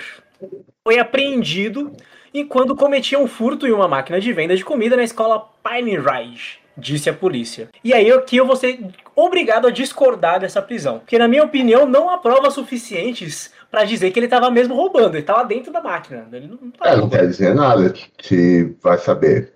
foi 0.86 0.98
apreendido 1.00 1.92
enquanto 2.32 2.76
cometia 2.76 3.18
um 3.18 3.26
furto 3.26 3.66
em 3.66 3.72
uma 3.72 3.88
máquina 3.88 4.20
de 4.20 4.32
venda 4.32 4.56
de 4.56 4.64
comida 4.64 4.96
na 4.96 5.02
escola 5.02 5.48
Pine 5.62 5.96
Ridge, 5.96 6.58
disse 6.76 7.10
a 7.10 7.14
polícia. 7.14 7.68
E 7.84 7.92
aí 7.92 8.10
aqui 8.10 8.36
eu 8.36 8.46
vou 8.46 8.56
ser 8.56 8.80
obrigado 9.14 9.66
a 9.66 9.70
discordar 9.70 10.40
dessa 10.40 10.62
prisão, 10.62 11.00
porque 11.00 11.18
na 11.18 11.28
minha 11.28 11.44
opinião 11.44 11.86
não 11.86 12.08
há 12.08 12.18
provas 12.18 12.54
suficientes 12.54 13.52
para 13.70 13.84
dizer 13.84 14.10
que 14.10 14.18
ele 14.18 14.28
tava 14.28 14.50
mesmo 14.50 14.74
roubando, 14.74 15.16
ele 15.16 15.24
tava 15.24 15.44
dentro 15.44 15.72
da 15.72 15.80
máquina. 15.80 16.26
Ele 16.32 16.46
não, 16.46 16.58
não, 16.60 16.86
é, 16.86 16.96
não 16.96 17.08
quer 17.08 17.26
dizer 17.26 17.54
nada, 17.54 17.94
se 18.20 18.76
vai 18.82 18.98
saber. 18.98 19.52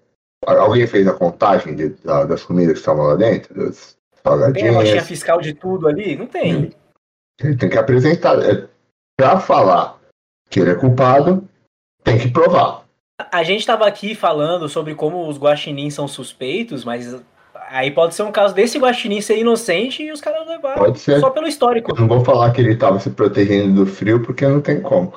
Alguém 0.46 0.86
fez 0.86 1.08
a 1.08 1.14
contagem 1.14 1.74
de, 1.74 1.88
da, 2.04 2.24
das 2.24 2.44
comidas 2.44 2.74
que 2.74 2.80
estavam 2.80 3.06
lá 3.06 3.16
dentro? 3.16 3.54
Das 3.54 3.96
tem 4.52 4.98
a 4.98 5.02
fiscal 5.02 5.40
de 5.40 5.52
tudo 5.52 5.86
ali? 5.86 6.16
Não 6.16 6.26
tem. 6.26 6.72
Ele 7.42 7.56
tem 7.56 7.68
que 7.68 7.76
apresentar. 7.76 8.38
É, 8.42 8.66
para 9.16 9.38
falar 9.38 9.98
que 10.48 10.60
ele 10.60 10.70
é 10.70 10.74
culpado, 10.74 11.46
tem 12.04 12.18
que 12.18 12.30
provar. 12.30 12.84
A 13.32 13.42
gente 13.42 13.60
estava 13.60 13.86
aqui 13.86 14.14
falando 14.14 14.68
sobre 14.68 14.94
como 14.94 15.26
os 15.28 15.38
guaxinins 15.38 15.94
são 15.94 16.06
suspeitos, 16.06 16.84
mas 16.84 17.16
aí 17.68 17.90
pode 17.90 18.14
ser 18.14 18.22
um 18.22 18.32
caso 18.32 18.54
desse 18.54 18.78
guaxinim 18.78 19.20
ser 19.20 19.38
inocente 19.38 20.02
e 20.02 20.12
os 20.12 20.20
caras 20.20 20.46
levaram 20.46 20.94
só 20.94 21.30
pelo 21.30 21.48
histórico. 21.48 21.92
Eu 21.92 22.00
não 22.00 22.08
vou 22.08 22.24
falar 22.24 22.52
que 22.52 22.60
ele 22.60 22.74
estava 22.74 23.00
se 23.00 23.10
protegendo 23.10 23.84
do 23.84 23.90
frio, 23.90 24.22
porque 24.22 24.46
não 24.46 24.60
tem 24.60 24.80
como. 24.80 25.12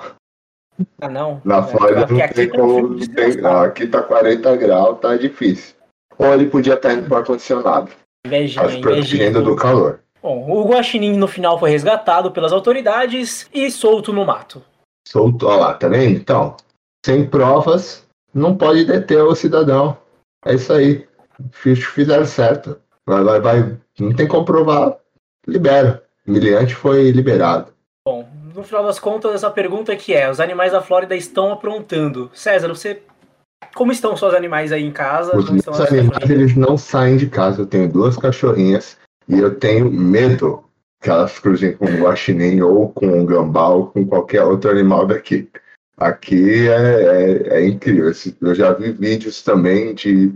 Ah, 1.01 1.09
não? 1.09 1.41
Na 1.43 1.57
é, 1.57 1.63
Flórida 1.63 2.07
não 2.07 2.27
tem 2.27 2.49
tá 2.49 2.57
como. 2.57 3.07
Tem, 3.07 3.45
aqui 3.45 3.87
tá 3.87 4.01
40 4.01 4.55
graus, 4.57 4.99
tá 4.99 5.15
difícil. 5.17 5.75
Ou 6.17 6.33
ele 6.33 6.47
podia 6.47 6.75
estar 6.75 6.93
indo 6.93 7.07
para 7.07 7.17
ar-condicionado. 7.17 7.91
Invejinha, 8.25 8.69
se 8.69 8.79
protegendo 8.79 9.43
do 9.43 9.55
calor. 9.55 10.01
Bom, 10.21 10.49
o 10.49 10.67
Guaxinim 10.67 11.15
no 11.15 11.27
final 11.27 11.59
foi 11.59 11.69
resgatado 11.69 12.31
pelas 12.31 12.51
autoridades 12.51 13.47
e 13.53 13.69
solto 13.71 14.11
no 14.11 14.25
mato. 14.25 14.63
Solto, 15.07 15.47
olha 15.47 15.57
lá, 15.57 15.73
tá 15.73 15.87
vendo? 15.87 16.17
Então, 16.17 16.57
sem 17.07 17.25
provas, 17.25 18.05
não 18.33 18.57
pode 18.57 18.83
deter 18.83 19.23
o 19.23 19.33
cidadão. 19.33 19.95
É 20.45 20.55
isso 20.55 20.73
aí. 20.73 21.07
Fizeram 21.53 22.25
certo. 22.25 22.77
Vai, 23.05 23.23
vai, 23.23 23.39
vai. 23.39 23.77
Não 23.97 24.13
tem 24.13 24.27
como 24.27 24.43
provar, 24.43 24.97
libera. 25.47 26.03
O 26.27 26.31
miliante 26.31 26.75
foi 26.75 27.09
liberado. 27.11 27.71
Bom, 28.05 28.27
no 28.53 28.61
final 28.61 28.83
das 28.83 28.99
contas, 28.99 29.33
essa 29.33 29.49
pergunta 29.49 29.95
que 29.95 30.13
é: 30.13 30.29
os 30.29 30.41
animais 30.41 30.73
da 30.73 30.81
Flórida 30.81 31.15
estão 31.15 31.53
aprontando. 31.53 32.29
César, 32.33 32.67
você. 32.67 33.01
Como 33.73 33.93
estão 33.93 34.17
seus 34.17 34.33
animais 34.33 34.73
aí 34.73 34.83
em 34.83 34.91
casa? 34.91 35.35
Os 35.37 35.49
meus 35.49 35.79
animais, 35.79 36.29
eles 36.29 36.57
não 36.57 36.77
saem 36.77 37.15
de 37.15 37.27
casa. 37.27 37.61
Eu 37.61 37.65
tenho 37.65 37.89
duas 37.89 38.17
cachorrinhas 38.17 38.97
e 39.29 39.39
eu 39.39 39.55
tenho 39.57 39.89
medo 39.89 40.61
que 41.01 41.09
elas 41.09 41.39
cruzem 41.39 41.71
com 41.71 41.85
o 41.85 42.01
guaxinim 42.01 42.59
ou 42.59 42.89
com 42.89 43.21
o 43.21 43.25
gambá 43.25 43.69
ou 43.69 43.87
com 43.87 44.05
qualquer 44.05 44.43
outro 44.43 44.69
animal 44.69 45.07
daqui. 45.07 45.49
Aqui 45.97 46.67
é, 46.67 46.73
é, 46.73 47.57
é 47.57 47.67
incrível. 47.67 48.11
Eu 48.41 48.55
já 48.55 48.71
vi 48.73 48.91
vídeos 48.91 49.41
também 49.41 49.95
de 49.95 50.31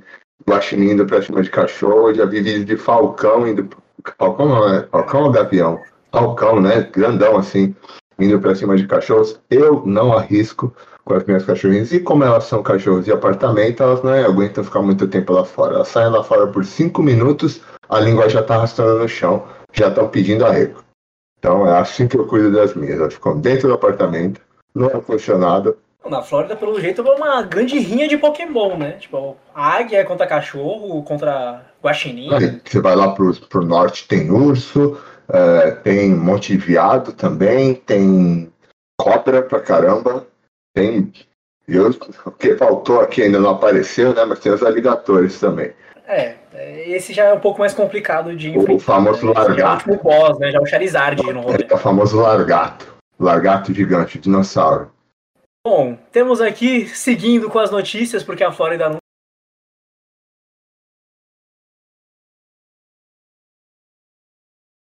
guaxinim 0.48 0.92
indo 0.92 1.06
pra 1.06 1.22
cima 1.22 1.44
de 1.44 1.52
cachorro, 1.52 2.10
eu 2.10 2.16
já 2.16 2.26
vi 2.26 2.42
vídeos 2.42 2.66
de 2.66 2.78
falcão 2.78 3.48
indo. 3.48 3.70
Falcão 4.18 4.50
não, 4.50 4.74
é? 4.74 4.88
Falcão 4.88 5.24
ou 5.24 5.32
gavião? 5.32 5.80
Falcão, 6.12 6.60
né? 6.60 6.90
Grandão 6.92 7.38
assim, 7.38 7.76
indo 8.20 8.40
pra 8.40 8.56
cima 8.56 8.76
de 8.76 8.88
cachorros. 8.88 9.40
Eu 9.50 9.84
não 9.86 10.18
arrisco 10.18 10.76
com 11.06 11.14
as 11.14 11.24
minhas 11.26 11.46
cachorrinhas. 11.46 11.92
E 11.94 12.00
como 12.00 12.24
elas 12.24 12.46
são 12.46 12.64
cachorros 12.64 13.06
de 13.06 13.12
apartamento, 13.12 13.84
elas 13.84 14.02
não 14.02 14.12
aguentam 14.12 14.64
ficar 14.64 14.82
muito 14.82 15.08
tempo 15.08 15.34
lá 15.34 15.46
fora. 15.46 15.76
Elas 15.76 15.90
saem 15.90 16.10
lá 16.10 16.24
fora 16.24 16.48
por 16.48 16.66
cinco 16.66 17.04
minutos, 17.04 17.62
a 17.88 18.00
língua 18.00 18.30
já 18.30 18.42
está 18.42 18.56
arrastando 18.56 19.00
no 19.00 19.08
chão, 19.08 19.46
já 19.72 19.90
estão 19.90 20.08
pedindo 20.08 20.46
arrego. 20.46 20.84
Então 21.38 21.68
é 21.68 21.80
assim 21.80 22.08
que 22.08 22.18
eu 22.18 22.26
cuido 22.26 22.52
das 22.52 22.74
minhas. 22.74 23.00
Elas 23.00 23.14
ficam 23.14 23.40
dentro 23.40 23.68
do 23.68 23.74
apartamento, 23.76 24.42
no 24.74 24.86
ar-condicionado. 24.86 25.78
Na 26.10 26.22
Flórida, 26.22 26.56
pelo 26.56 26.80
jeito, 26.80 27.02
é 27.02 27.16
uma 27.16 27.44
grande 27.44 27.78
rinha 27.78 28.08
de 28.08 28.18
Pokémon, 28.18 28.76
né? 28.76 28.94
Tipo, 28.94 29.38
águia 29.54 30.04
contra 30.04 30.26
cachorro, 30.26 31.04
contra 31.04 31.62
guaxinim. 31.84 32.30
você 32.66 32.82
vai 32.82 32.96
lá 32.96 33.12
pro, 33.12 33.34
pro 33.48 33.64
norte, 33.64 34.08
tem 34.08 34.32
urso, 34.32 34.98
é, 35.30 35.72
tem 35.72 36.10
monte 36.10 36.54
de 36.54 36.58
viado 36.58 37.14
também, 37.14 37.76
tem 37.76 38.52
cobra 39.00 39.42
pra 39.42 39.60
caramba, 39.60 40.26
tem... 40.74 41.12
Eu, 41.68 41.90
o 42.26 42.32
que 42.32 42.56
faltou 42.56 43.00
aqui 43.00 43.22
ainda 43.22 43.40
não 43.40 43.52
apareceu, 43.52 44.14
né? 44.14 44.26
Mas 44.26 44.40
tem 44.40 44.52
os 44.52 44.64
aligatores 44.64 45.40
também. 45.40 45.72
É, 46.08 46.36
esse 46.88 47.14
já 47.14 47.26
é 47.26 47.34
um 47.34 47.40
pouco 47.40 47.60
mais 47.60 47.74
complicado 47.74 48.36
de 48.36 48.50
enfrentar. 48.50 48.74
O 48.74 48.80
famoso 48.80 49.26
né? 49.26 49.34
largato. 49.34 49.90
É 49.90 49.94
o 49.94 49.98
boss, 49.98 50.40
né? 50.40 50.52
Já 50.52 50.58
é 50.58 50.62
o 50.62 50.66
Charizard. 50.66 51.22
É 51.70 51.74
o 51.74 51.78
famoso 51.78 52.20
largato. 52.20 52.91
Largato 53.22 53.72
gigante, 53.72 54.18
dinossauro. 54.18 54.92
Bom, 55.64 55.96
temos 56.12 56.42
aqui, 56.42 56.88
seguindo 56.88 57.50
com 57.52 57.60
as 57.60 57.70
notícias, 57.70 58.24
porque 58.24 58.44
a 58.44 58.52
Flórida 58.52 58.90
não 58.90 58.98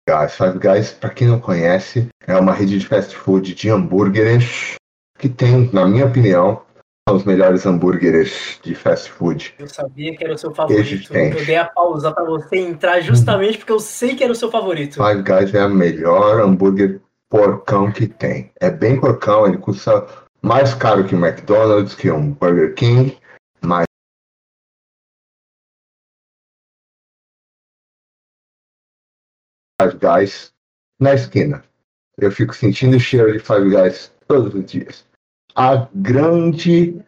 Guys, 0.07 0.35
Five 0.35 0.59
Guys, 0.59 0.91
para 0.91 1.09
quem 1.11 1.27
não 1.27 1.39
conhece, 1.39 2.09
é 2.27 2.37
uma 2.37 2.53
rede 2.53 2.77
de 2.77 2.85
fast 2.85 3.15
food 3.15 3.55
de 3.55 3.69
hambúrgueres 3.69 4.75
que 5.17 5.29
tem, 5.29 5.71
na 5.73 5.87
minha 5.87 6.05
opinião, 6.05 6.63
os 7.09 7.23
melhores 7.23 7.65
hambúrgueres 7.65 8.59
de 8.61 8.75
fast 8.75 9.09
food. 9.11 9.55
Eu 9.57 9.67
sabia 9.67 10.15
que 10.15 10.23
era 10.23 10.33
o 10.33 10.37
seu 10.37 10.53
favorito. 10.53 11.15
Eu 11.15 11.45
dei 11.45 11.55
a 11.55 11.65
pausa 11.65 12.11
para 12.11 12.25
você 12.25 12.57
entrar 12.57 12.99
justamente 12.99 13.57
porque 13.57 13.71
eu 13.71 13.79
sei 13.79 14.15
que 14.15 14.23
era 14.23 14.33
o 14.33 14.35
seu 14.35 14.51
favorito. 14.51 14.95
Five 14.95 15.23
Guys 15.23 15.53
é 15.53 15.65
o 15.65 15.69
melhor 15.69 16.41
hambúrguer 16.41 17.01
porcão 17.35 17.91
que 17.91 18.07
tem. 18.07 18.49
É 18.61 18.69
bem 18.69 18.97
porcão, 18.97 19.45
ele 19.45 19.57
custa 19.57 20.07
mais 20.41 20.73
caro 20.73 21.05
que 21.05 21.13
o 21.13 21.17
McDonald's, 21.17 21.93
que 21.93 22.09
um 22.09 22.31
Burger 22.31 22.73
King, 22.75 23.19
mas 23.61 23.85
Five 29.81 29.97
Guys 29.97 30.53
na 30.97 31.13
esquina. 31.13 31.61
Eu 32.17 32.31
fico 32.31 32.55
sentindo 32.55 32.95
o 32.95 32.99
cheiro 32.99 33.33
de 33.33 33.39
Five 33.39 33.69
Guys 33.69 34.13
todos 34.29 34.53
os 34.53 34.65
dias. 34.65 35.05
A 35.53 35.89
grande 35.93 37.03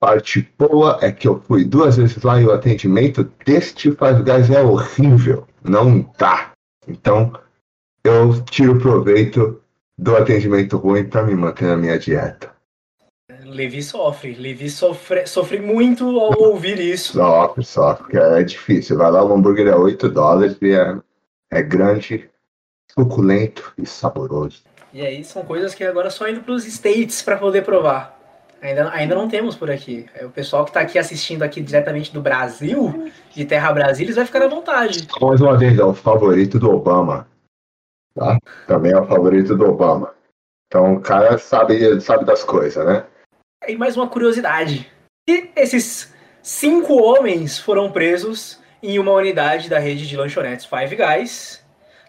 parte 0.00 0.48
boa 0.56 1.00
é 1.02 1.10
que 1.10 1.26
eu 1.26 1.40
fui 1.40 1.64
duas 1.64 1.96
vezes 1.96 2.22
lá 2.22 2.40
e 2.40 2.44
o 2.44 2.52
atendimento 2.52 3.24
deste 3.44 3.90
Five 3.90 4.22
Guys 4.22 4.48
é 4.48 4.62
horrível. 4.62 5.48
Não 5.64 6.02
dá. 6.16 6.52
Então, 6.86 7.32
eu 8.04 8.44
tiro 8.44 8.78
proveito 8.78 9.60
do 9.96 10.14
atendimento 10.14 10.76
ruim 10.76 11.04
para 11.04 11.22
me 11.22 11.34
manter 11.34 11.66
na 11.66 11.76
minha 11.76 11.98
dieta. 11.98 12.52
Levi 13.44 13.82
sofre. 13.82 14.34
Levi 14.34 14.68
sofre, 14.68 15.26
sofre 15.26 15.58
muito 15.60 16.18
ao 16.18 16.38
ouvir 16.42 16.78
isso. 16.78 17.14
Sofre, 17.14 17.64
sofre, 17.64 18.18
é 18.18 18.42
difícil. 18.42 18.98
Vai 18.98 19.10
lá, 19.10 19.24
o 19.24 19.32
hambúrguer 19.32 19.68
é 19.68 19.76
8 19.76 20.08
dólares 20.08 20.56
e 20.60 20.72
é, 20.72 20.96
é 21.50 21.62
grande, 21.62 22.28
suculento 22.92 23.72
e 23.78 23.86
saboroso. 23.86 24.62
E 24.92 25.00
aí 25.00 25.24
são 25.24 25.42
coisas 25.44 25.74
que 25.74 25.82
agora 25.82 26.10
só 26.10 26.28
indo 26.28 26.40
para 26.40 26.54
os 26.54 26.66
States 26.66 27.22
para 27.22 27.36
poder 27.36 27.62
provar. 27.62 28.14
Ainda, 28.60 28.90
ainda 28.92 29.14
não 29.14 29.28
temos 29.28 29.56
por 29.56 29.70
aqui. 29.70 30.06
É, 30.14 30.24
o 30.24 30.30
pessoal 30.30 30.64
que 30.64 30.70
está 30.70 30.80
aqui 30.80 30.98
assistindo 30.98 31.42
aqui 31.42 31.60
diretamente 31.60 32.12
do 32.12 32.20
Brasil, 32.20 33.10
de 33.34 33.44
Terra 33.44 33.72
Brasília, 33.72 34.14
vai 34.14 34.24
ficar 34.24 34.42
à 34.42 34.48
vontade. 34.48 35.06
Mais 35.20 35.40
uma 35.40 35.56
vez, 35.56 35.78
é 35.78 35.84
o 35.84 35.92
favorito 35.92 36.58
do 36.58 36.70
Obama. 36.70 37.26
Tá? 38.14 38.38
Também 38.66 38.92
é 38.92 39.00
o 39.00 39.06
favorito 39.06 39.56
do 39.56 39.70
Obama. 39.70 40.14
Então 40.66 40.94
o 40.94 41.00
cara 41.00 41.36
sabe, 41.38 42.00
sabe 42.00 42.24
das 42.24 42.42
coisas, 42.42 42.84
né? 42.84 43.06
E 43.66 43.76
mais 43.76 43.96
uma 43.96 44.08
curiosidade. 44.08 44.90
E 45.28 45.50
esses 45.56 46.14
cinco 46.42 46.94
homens 46.94 47.58
foram 47.58 47.90
presos 47.90 48.60
em 48.82 48.98
uma 48.98 49.12
unidade 49.12 49.68
da 49.68 49.78
rede 49.78 50.06
de 50.06 50.16
lanchonetes 50.16 50.66
Five 50.66 50.96
Guys 50.96 51.64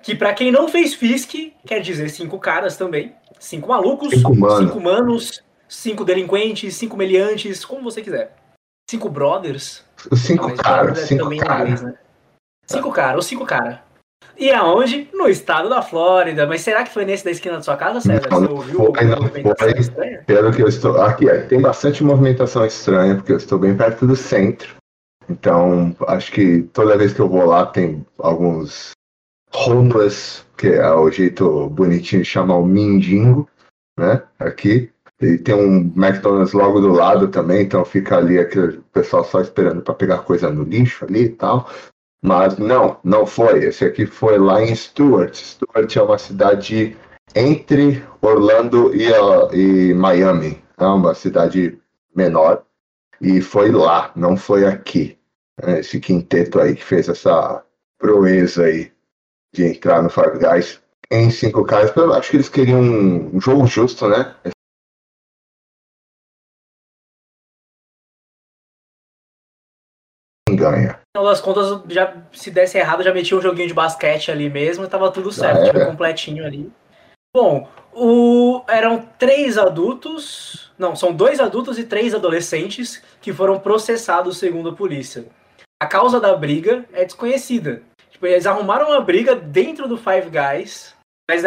que 0.06 0.13
para 0.13 0.36
quem 0.36 0.52
não 0.52 0.68
fez 0.68 0.94
FISC, 0.94 1.52
quer 1.65 1.80
dizer 1.80 2.10
cinco 2.10 2.38
caras 2.38 2.78
também. 2.78 3.15
Cinco 3.39 3.70
malucos, 3.70 4.12
cinco, 4.12 4.36
mano. 4.36 4.68
cinco 4.68 4.80
manos, 4.80 5.44
cinco 5.68 6.06
delinquentes, 6.06 6.76
cinco 6.76 6.96
meliantes, 6.96 7.65
como 7.65 7.82
você 7.82 8.04
quiser. 8.04 8.36
Cinco 8.88 9.10
brothers. 9.10 9.84
Cinco 10.15 10.56
caras, 10.56 11.00
é 11.00 11.06
cinco 11.08 11.36
caras. 11.38 11.82
Né? 11.82 11.98
Cinco 12.68 12.91
caras, 12.91 13.20
os 13.20 13.26
cinco 13.26 13.46
caras. 13.48 13.80
E 14.38 14.51
aonde? 14.51 15.09
No 15.13 15.27
estado 15.27 15.69
da 15.69 15.81
Flórida. 15.81 16.45
Mas 16.45 16.61
será 16.61 16.83
que 16.83 16.93
foi 16.93 17.05
nesse 17.05 17.23
da 17.23 17.31
esquina 17.31 17.55
da 17.55 17.61
sua 17.61 17.77
casa, 17.77 18.01
César? 18.01 18.27
Não, 18.29 18.41
você 18.41 18.51
ouviu 18.51 18.93
foi, 18.93 19.05
não 19.05 19.29
foi. 19.29 20.17
Pelo 20.25 20.51
que 20.51 20.61
eu 20.61 20.67
estou. 20.67 21.01
Aqui, 21.01 21.25
tem 21.47 21.61
bastante 21.61 22.03
movimentação 22.03 22.65
estranha, 22.65 23.15
porque 23.15 23.31
eu 23.31 23.38
estou 23.38 23.57
bem 23.57 23.75
perto 23.75 24.05
do 24.05 24.15
centro. 24.15 24.75
Então, 25.29 25.95
acho 26.07 26.31
que 26.31 26.63
toda 26.73 26.97
vez 26.97 27.13
que 27.13 27.19
eu 27.19 27.29
vou 27.29 27.45
lá 27.45 27.65
tem 27.65 28.05
alguns 28.19 28.91
homeless, 29.53 30.43
que 30.57 30.67
é 30.67 30.91
o 30.91 31.09
jeito 31.09 31.69
bonitinho 31.69 32.21
de 32.21 32.27
chamar 32.27 32.57
o 32.57 32.65
mindingo, 32.65 33.49
né? 33.97 34.21
Aqui. 34.38 34.91
E 35.21 35.38
tem 35.38 35.55
um 35.55 35.77
McDonald's 35.95 36.51
logo 36.51 36.81
do 36.81 36.91
lado 36.91 37.29
também, 37.29 37.63
então 37.63 37.85
fica 37.85 38.17
ali 38.17 38.38
aquele 38.38 38.81
pessoal 38.91 39.23
só 39.23 39.39
esperando 39.39 39.81
para 39.81 39.93
pegar 39.93 40.19
coisa 40.19 40.49
no 40.49 40.63
lixo 40.63 41.05
ali 41.05 41.23
e 41.23 41.29
tal. 41.29 41.69
Mas 42.25 42.57
não, 42.57 42.97
não 43.03 43.23
foi. 43.27 43.65
Esse 43.65 43.85
aqui 43.85 44.07
foi 44.07 44.39
lá 44.39 44.59
em 44.59 44.75
Stuart. 44.75 45.35
Stuart 45.35 45.95
é 45.95 46.01
uma 46.01 46.17
cidade 46.17 46.97
entre 47.35 48.03
Orlando 48.19 48.95
e, 48.95 49.11
uh, 49.11 49.53
e 49.53 49.93
Miami. 49.93 50.59
É 50.75 50.85
uma 50.85 51.13
cidade 51.13 51.79
menor. 52.15 52.65
E 53.21 53.41
foi 53.41 53.71
lá, 53.71 54.11
não 54.15 54.35
foi 54.35 54.65
aqui. 54.65 55.19
Esse 55.61 55.99
quinteto 55.99 56.59
aí 56.59 56.75
que 56.75 56.83
fez 56.83 57.07
essa 57.07 57.63
proeza 57.99 58.63
aí 58.63 58.91
de 59.53 59.63
entrar 59.65 60.01
no 60.01 60.09
Five 60.09 60.39
Guys. 60.39 60.81
em 61.11 61.29
cinco 61.29 61.63
caras. 61.63 61.95
Eu 61.95 62.11
acho 62.11 62.31
que 62.31 62.38
eles 62.38 62.49
queriam 62.49 62.81
um 62.81 63.39
jogo 63.39 63.67
justo, 63.67 64.09
né? 64.09 64.35
Ganha. 70.49 71.05
Final 71.15 71.30
das 71.30 71.39
contas, 71.39 71.82
já, 71.88 72.13
se 72.34 72.51
desse 72.51 72.78
errado, 72.78 73.01
já 73.01 73.13
metia 73.13 73.38
um 73.38 73.41
joguinho 73.41 73.69
de 73.69 73.73
basquete 73.73 74.32
ali 74.32 74.49
mesmo 74.49 74.86
tava 74.86 75.10
tudo 75.10 75.32
certo, 75.32 75.63
tipo, 75.63 75.86
completinho 75.86 76.45
ali. 76.45 76.69
Bom, 77.34 77.69
o, 77.93 78.62
eram 78.67 79.08
três 79.17 79.58
adultos, 79.58 80.73
não, 80.78 80.93
são 80.93 81.13
dois 81.13 81.39
adultos 81.39 81.80
e 81.80 81.86
três 81.86 82.13
adolescentes 82.13 83.01
que 83.21 83.32
foram 83.32 83.58
processados 83.58 84.38
segundo 84.38 84.71
a 84.71 84.73
polícia. 84.73 85.25
A 85.82 85.86
causa 85.86 86.19
da 86.19 86.36
briga 86.36 86.84
é 86.91 87.06
desconhecida. 87.06 87.82
Tipo, 88.12 88.28
eles 88.28 88.45
arrumaram 88.45 88.89
uma 88.89 88.99
briga 88.99 89.34
dentro 89.36 89.88
do 89.88 89.97
Five 89.97 90.30
Guys, 90.30 90.93
mas 91.32 91.43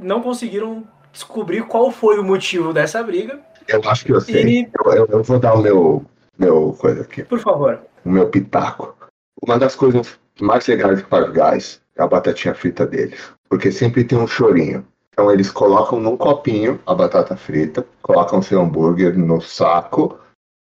não 0.00 0.22
conseguiram 0.22 0.86
descobrir 1.12 1.62
qual 1.62 1.90
foi 1.90 2.20
o 2.20 2.24
motivo 2.24 2.72
dessa 2.72 3.02
briga. 3.02 3.40
Eu 3.66 3.80
acho 3.84 4.04
que 4.04 4.12
eu 4.12 4.20
sei. 4.20 4.46
E... 4.46 4.68
Eu, 4.78 4.92
eu, 4.92 5.06
eu, 5.10 5.22
vou 5.24 5.40
dar 5.40 5.54
o 5.54 5.60
meu, 5.60 6.04
meu 6.38 6.76
coisa 6.78 7.02
aqui. 7.02 7.24
Por 7.24 7.40
favor. 7.40 7.80
O 8.04 8.10
meu 8.10 8.28
pitaco. 8.28 8.96
Uma 9.42 9.58
das 9.58 9.74
coisas 9.74 10.18
mais 10.40 10.66
legais 10.66 11.02
do 11.02 11.08
Five 11.08 11.32
Guys 11.32 11.80
é 11.96 12.02
a 12.02 12.06
batatinha 12.06 12.54
frita 12.54 12.86
deles. 12.86 13.20
Porque 13.48 13.72
sempre 13.72 14.04
tem 14.04 14.18
um 14.18 14.26
chorinho. 14.26 14.84
Então 15.12 15.32
eles 15.32 15.50
colocam 15.50 16.00
num 16.00 16.16
copinho 16.16 16.78
a 16.86 16.94
batata 16.94 17.36
frita, 17.36 17.84
colocam 18.02 18.40
seu 18.40 18.60
hambúrguer 18.60 19.18
no 19.18 19.40
saco, 19.40 20.16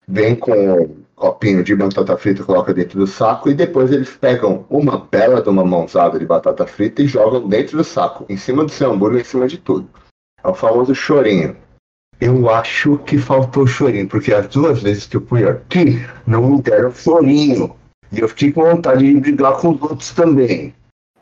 vem 0.07 0.35
com 0.35 0.95
copinho 1.15 1.63
de 1.63 1.75
batata 1.75 2.15
frita, 2.17 2.43
coloca 2.43 2.73
dentro 2.73 2.99
do 2.99 3.07
saco 3.07 3.49
e 3.49 3.53
depois 3.53 3.91
eles 3.91 4.11
pegam 4.11 4.65
uma 4.69 4.97
bela 4.97 5.41
de 5.41 5.49
uma 5.49 5.63
mãozada 5.63 6.19
de 6.19 6.25
batata 6.25 6.67
frita 6.67 7.01
e 7.01 7.07
jogam 7.07 7.47
dentro 7.47 7.77
do 7.77 7.83
saco, 7.83 8.25
em 8.29 8.37
cima 8.37 8.63
do 8.63 8.71
seu 8.71 8.91
hambúrguer, 8.91 9.21
em 9.21 9.23
cima 9.23 9.47
de 9.47 9.57
tudo. 9.57 9.89
É 10.43 10.47
o 10.47 10.53
famoso 10.53 10.93
chorinho. 10.93 11.55
Eu 12.19 12.49
acho 12.49 12.97
que 12.99 13.17
faltou 13.17 13.65
chorinho, 13.65 14.07
porque 14.07 14.33
as 14.33 14.47
duas 14.47 14.83
vezes 14.83 15.07
que 15.07 15.17
eu 15.17 15.25
fui 15.25 15.47
aqui, 15.47 15.99
não 16.27 16.47
me 16.47 16.61
deram 16.61 16.91
chorinho. 16.91 17.75
E 18.13 18.19
eu 18.19 18.29
fiquei 18.29 18.51
com 18.51 18.63
vontade 18.63 19.05
de 19.05 19.19
brigar 19.19 19.57
com 19.57 19.71
os 19.71 19.81
outros 19.81 20.11
também. 20.11 20.73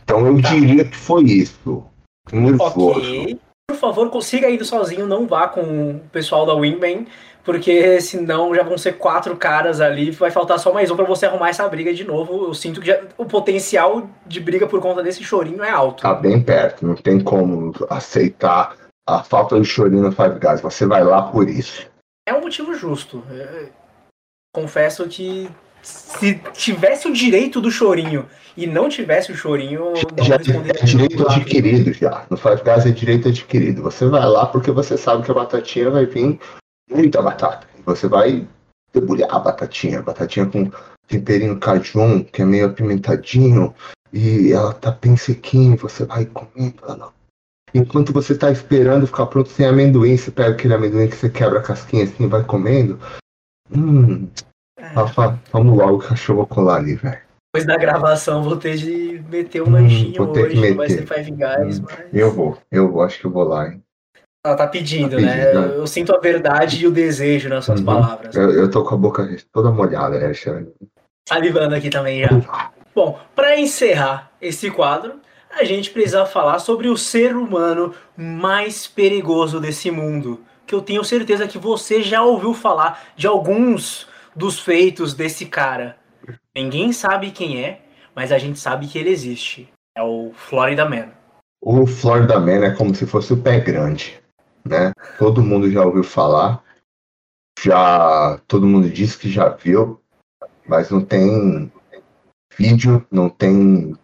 Então 0.03 0.27
eu 0.27 0.41
tá. 0.41 0.49
diria 0.49 0.83
que 0.83 0.95
foi 0.95 1.23
isso. 1.23 1.83
Nervoso. 2.31 2.99
Ok. 2.99 3.39
Por 3.69 3.77
favor, 3.77 4.09
consiga 4.09 4.49
ir 4.49 4.63
sozinho, 4.65 5.07
não 5.07 5.25
vá 5.25 5.47
com 5.47 5.91
o 5.91 5.99
pessoal 6.11 6.45
da 6.45 6.53
Wingman 6.53 7.07
porque 7.43 7.99
senão 8.01 8.53
já 8.53 8.63
vão 8.63 8.77
ser 8.77 8.93
quatro 8.93 9.35
caras 9.35 9.81
ali, 9.81 10.11
vai 10.11 10.31
faltar 10.31 10.59
só 10.59 10.71
mais 10.73 10.91
um 10.91 10.95
para 10.95 11.05
você 11.05 11.25
arrumar 11.25 11.49
essa 11.49 11.67
briga 11.67 11.93
de 11.93 12.03
novo. 12.03 12.45
Eu 12.45 12.53
sinto 12.53 12.79
que 12.79 12.87
já, 12.87 13.01
o 13.17 13.25
potencial 13.25 14.09
de 14.25 14.39
briga 14.39 14.67
por 14.67 14.79
conta 14.79 15.01
desse 15.01 15.23
chorinho 15.23 15.63
é 15.63 15.69
alto. 15.69 16.03
Tá 16.03 16.13
bem 16.13 16.41
perto, 16.41 16.85
não 16.85 16.95
tem 16.95 17.19
como 17.19 17.73
aceitar 17.89 18.75
a 19.07 19.23
falta 19.23 19.59
de 19.59 19.65
chorinho 19.65 20.03
no 20.03 20.11
Five 20.11 20.39
Guys. 20.39 20.61
Você 20.61 20.85
vai 20.85 21.03
lá 21.03 21.23
por 21.23 21.49
isso. 21.49 21.89
É 22.27 22.33
um 22.33 22.41
motivo 22.41 22.73
justo. 22.75 23.23
É, 23.31 23.69
confesso 24.53 25.07
que 25.07 25.49
se 25.81 26.35
tivesse 26.53 27.07
o 27.07 27.13
direito 27.13 27.59
do 27.59 27.71
chorinho 27.71 28.27
e 28.55 28.67
não 28.67 28.89
tivesse 28.89 29.31
o 29.31 29.35
chorinho, 29.35 29.93
já, 30.21 30.35
é 30.35 30.85
direito 30.85 31.27
adquirido 31.27 31.93
já. 31.93 32.25
No 32.29 32.37
Five 32.37 32.61
Guys 32.63 32.85
é 32.85 32.91
direito 32.91 33.29
adquirido. 33.29 33.81
Você 33.83 34.05
vai 34.07 34.25
lá 34.25 34.45
porque 34.45 34.71
você 34.71 34.97
sabe 34.97 35.23
que 35.23 35.31
a 35.31 35.33
batatinha 35.33 35.89
vai 35.89 36.05
vir 36.05 36.39
muita 36.89 37.21
batata. 37.21 37.67
Você 37.85 38.07
vai 38.07 38.47
debulhar 38.93 39.33
a 39.33 39.39
batatinha, 39.39 40.01
batatinha 40.01 40.45
com 40.45 40.69
temperinho 41.07 41.59
cajun, 41.59 42.23
que 42.23 42.41
é 42.41 42.45
meio 42.45 42.67
apimentadinho, 42.67 43.73
e 44.13 44.51
ela 44.51 44.73
tá 44.73 44.91
bem 44.91 45.15
sequinha, 45.17 45.75
você 45.75 46.05
vai 46.05 46.25
comendo 46.25 46.79
ela. 46.87 47.13
Enquanto 47.73 48.11
você 48.11 48.37
tá 48.37 48.51
esperando 48.51 49.07
ficar 49.07 49.27
pronto 49.27 49.49
sem 49.49 49.65
amendoim, 49.65 50.17
você 50.17 50.29
pega 50.29 50.51
aquele 50.51 50.73
amendoim 50.73 51.07
que 51.07 51.15
você 51.15 51.29
quebra 51.29 51.59
a 51.59 51.63
casquinha 51.63 52.03
assim 52.03 52.25
e 52.25 52.27
vai 52.27 52.43
comendo. 52.43 52.99
Hum. 53.73 54.27
Rafa, 54.81 55.39
vamos 55.51 55.77
logo 55.77 55.99
que 55.99 56.29
eu 56.29 56.35
vou 56.35 56.47
colar 56.47 56.77
ali, 56.77 56.95
velho. 56.95 57.19
Depois 57.53 57.67
da 57.67 57.77
gravação 57.77 58.43
vou 58.43 58.55
ter 58.55 58.77
de 58.77 59.21
meter 59.29 59.61
um 59.61 59.67
hum, 59.67 59.71
lanchinho 59.71 60.29
hoje, 60.29 60.55
meter. 60.55 60.75
vai 60.75 60.89
ser 60.89 61.05
Five 61.05 61.31
Guys, 61.31 61.79
hum, 61.79 61.85
mas... 61.85 61.99
Eu 62.13 62.31
vou, 62.31 62.57
eu 62.71 63.01
acho 63.01 63.19
que 63.19 63.25
eu 63.25 63.31
vou 63.31 63.43
lá, 63.43 63.67
hein. 63.67 63.83
Ela 64.43 64.55
tá 64.55 64.67
pedindo, 64.67 65.17
tá 65.17 65.21
né? 65.21 65.45
pedindo 65.45 65.67
né? 65.67 65.77
Eu 65.77 65.85
sinto 65.85 66.15
a 66.15 66.19
verdade 66.19 66.83
e 66.83 66.87
o 66.87 66.91
desejo 66.91 67.47
nas 67.47 67.65
suas 67.65 67.79
uhum. 67.79 67.85
palavras. 67.85 68.35
Eu, 68.35 68.51
eu, 68.51 68.71
tô 68.71 68.83
com 68.83 68.95
a 68.95 68.97
boca 68.97 69.37
toda 69.51 69.69
molhada, 69.69 70.17
né, 70.17 70.31
Salivando 71.27 71.75
aqui 71.75 71.89
também 71.89 72.21
já. 72.21 72.71
Bom, 72.95 73.19
para 73.35 73.59
encerrar 73.59 74.31
esse 74.41 74.71
quadro, 74.71 75.19
a 75.51 75.63
gente 75.63 75.91
precisa 75.91 76.25
falar 76.25 76.57
sobre 76.59 76.87
o 76.87 76.97
ser 76.97 77.35
humano 77.35 77.93
mais 78.17 78.87
perigoso 78.87 79.59
desse 79.59 79.91
mundo. 79.91 80.39
Que 80.65 80.73
eu 80.73 80.81
tenho 80.81 81.03
certeza 81.03 81.47
que 81.47 81.57
você 81.57 82.01
já 82.01 82.23
ouviu 82.23 82.53
falar 82.53 83.03
de 83.15 83.27
alguns 83.27 84.07
dos 84.35 84.59
feitos 84.59 85.13
desse 85.13 85.45
cara. 85.45 85.97
Ninguém 86.55 86.91
sabe 86.93 87.31
quem 87.31 87.63
é, 87.63 87.81
mas 88.15 88.31
a 88.31 88.37
gente 88.37 88.59
sabe 88.59 88.87
que 88.87 88.97
ele 88.97 89.09
existe. 89.09 89.69
É 89.95 90.01
o 90.01 90.31
Florida 90.33 90.87
Man. 90.87 91.09
O 91.61 91.85
Florida 91.85 92.39
Man 92.39 92.65
é 92.65 92.71
como 92.71 92.93
se 92.95 93.05
fosse 93.05 93.33
o 93.33 93.41
pé 93.41 93.59
grande 93.59 94.21
né? 94.65 94.93
Todo 95.17 95.43
mundo 95.43 95.69
já 95.69 95.83
ouviu 95.83 96.03
falar, 96.03 96.63
já 97.59 98.39
todo 98.47 98.67
mundo 98.67 98.89
diz 98.89 99.15
que 99.15 99.29
já 99.29 99.49
viu, 99.49 100.01
mas 100.67 100.89
não 100.89 101.03
tem 101.03 101.71
vídeo, 102.57 103.05
não 103.11 103.29
tem 103.29 103.95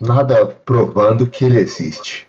nada 0.00 0.46
provando 0.46 1.28
que 1.28 1.44
ele 1.44 1.58
existe. 1.58 2.28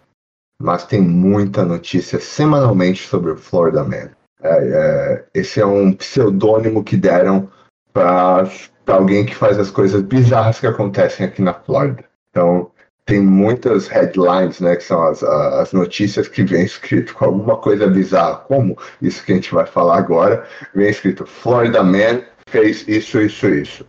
Mas 0.61 0.85
tem 0.85 1.01
muita 1.01 1.65
notícia 1.65 2.19
semanalmente 2.19 3.07
sobre 3.07 3.31
o 3.31 3.37
Florida 3.37 3.83
Man. 3.83 4.11
É, 4.43 4.49
é, 4.49 5.25
esse 5.33 5.59
é 5.59 5.65
um 5.65 5.93
pseudônimo 5.93 6.83
que 6.83 6.97
deram 6.97 7.49
para 7.93 8.49
alguém 8.87 9.25
que 9.25 9.35
faz 9.35 9.59
as 9.59 9.69
coisas 9.69 10.01
bizarras 10.01 10.59
que 10.59 10.67
acontecem 10.67 11.25
aqui 11.25 11.41
na 11.41 11.53
Flórida. 11.53 12.03
Então, 12.29 12.71
tem 13.05 13.19
muitas 13.19 13.87
headlines, 13.87 14.59
né, 14.59 14.75
que 14.75 14.83
são 14.83 15.03
as, 15.03 15.21
as 15.23 15.73
notícias 15.73 16.27
que 16.27 16.43
vem 16.43 16.63
escrito 16.63 17.13
com 17.13 17.25
alguma 17.25 17.57
coisa 17.57 17.87
bizarra, 17.87 18.37
como 18.37 18.77
isso 19.01 19.23
que 19.25 19.31
a 19.31 19.35
gente 19.35 19.53
vai 19.53 19.65
falar 19.65 19.97
agora, 19.97 20.47
vem 20.73 20.89
escrito 20.89 21.25
Florida 21.25 21.83
Man 21.83 22.21
fez 22.47 22.87
isso, 22.87 23.19
isso, 23.19 23.47
isso. 23.47 23.85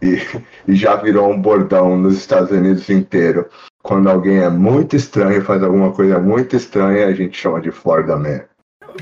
E, 0.00 0.18
e 0.68 0.74
já 0.74 0.96
virou 0.96 1.30
um 1.30 1.40
bordão 1.40 1.96
nos 1.96 2.16
Estados 2.16 2.50
Unidos 2.50 2.88
inteiro. 2.88 3.48
Quando 3.82 4.08
alguém 4.08 4.38
é 4.38 4.48
muito 4.48 4.94
estranho, 4.94 5.42
faz 5.42 5.62
alguma 5.62 5.92
coisa 5.92 6.18
muito 6.18 6.54
estranha, 6.54 7.06
a 7.06 7.12
gente 7.12 7.36
chama 7.36 7.60
de 7.60 7.70
Florida 7.70 8.16
Man. 8.16 8.42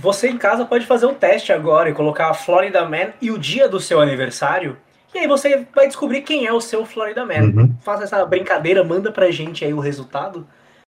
Você 0.01 0.29
em 0.29 0.39
casa 0.39 0.65
pode 0.65 0.87
fazer 0.87 1.07
um 1.07 1.15
teste 1.15 1.53
agora 1.53 1.91
e 1.91 1.95
colocar 1.95 2.33
Florida 2.35 2.85
Man 2.89 3.13
e 3.21 3.31
o 3.31 3.39
dia 3.39 3.69
do 3.69 3.81
seu 3.81 4.01
aniversário 4.01 4.77
e 5.15 5.19
aí 5.19 5.27
você 5.27 5.67
vai 5.75 5.87
descobrir 5.87 6.23
quem 6.23 6.47
é 6.47 6.53
o 6.53 6.61
seu 6.61 6.87
Florida 6.87 7.27
Man. 7.27 7.53
Uhum. 7.55 7.77
Faça 7.83 8.05
essa 8.05 8.25
brincadeira, 8.25 8.85
manda 8.85 9.11
pra 9.11 9.31
gente 9.31 9.65
aí 9.65 9.75
o 9.75 9.81
resultado. 9.81 10.47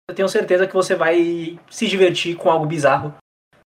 Eu 0.10 0.15
tenho 0.15 0.27
certeza 0.27 0.65
que 0.65 0.73
você 0.73 0.95
vai 0.95 1.60
se 1.69 1.88
divertir 1.88 2.36
com 2.36 2.49
algo 2.49 2.65
bizarro 2.65 3.13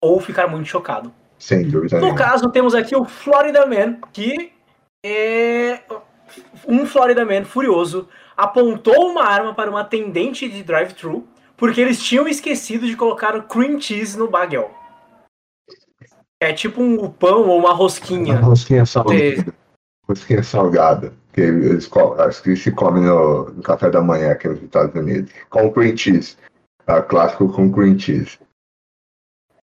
ou 0.02 0.20
ficar 0.20 0.48
muito 0.48 0.68
chocado. 0.68 1.12
Sem 1.40 1.68
dúvida. 1.68 2.00
No 2.00 2.16
caso, 2.16 2.50
temos 2.50 2.76
aqui 2.76 2.96
o 2.96 3.06
Florida 3.06 3.66
Man, 3.66 3.98
que 4.14 4.52
é 5.04 5.82
um 6.68 6.86
Florida 6.86 7.26
Man 7.26 7.46
furioso 7.46 8.08
apontou 8.36 9.10
uma 9.10 9.24
arma 9.24 9.54
para 9.54 9.70
uma 9.70 9.82
atendente 9.82 10.48
de 10.48 10.62
drive-thru 10.62 11.28
porque 11.56 11.82
eles 11.82 12.04
tinham 12.04 12.28
esquecido 12.28 12.86
de 12.86 12.96
colocar 12.96 13.36
o 13.36 13.44
cream 13.44 13.80
cheese 13.80 14.18
no 14.18 14.28
bagel. 14.28 14.72
É 16.40 16.54
tipo 16.54 16.82
um 16.82 17.10
pão 17.10 17.48
ou 17.48 17.60
uma 17.60 17.74
rosquinha. 17.74 18.34
Uma 18.36 18.48
rosquinha 18.48 18.86
salgada 18.86 19.46
rosquinha 20.08 20.42
salgada, 20.42 21.14
que 21.34 21.42
eles 21.42 21.90
acho 22.20 22.42
que 22.42 22.56
se 22.56 22.72
come 22.72 23.02
no, 23.02 23.50
no, 23.50 23.62
café 23.62 23.90
da 23.90 24.02
manhã 24.02 24.32
aqui 24.32 24.48
nos 24.48 24.62
Estados 24.62 24.96
Unidos, 24.96 25.32
com 25.50 25.72
cream 25.72 25.98
cheese, 25.98 26.38
tá? 26.86 27.02
clássico 27.02 27.52
com 27.52 27.72
cream 27.72 28.00
cheese. 28.00 28.40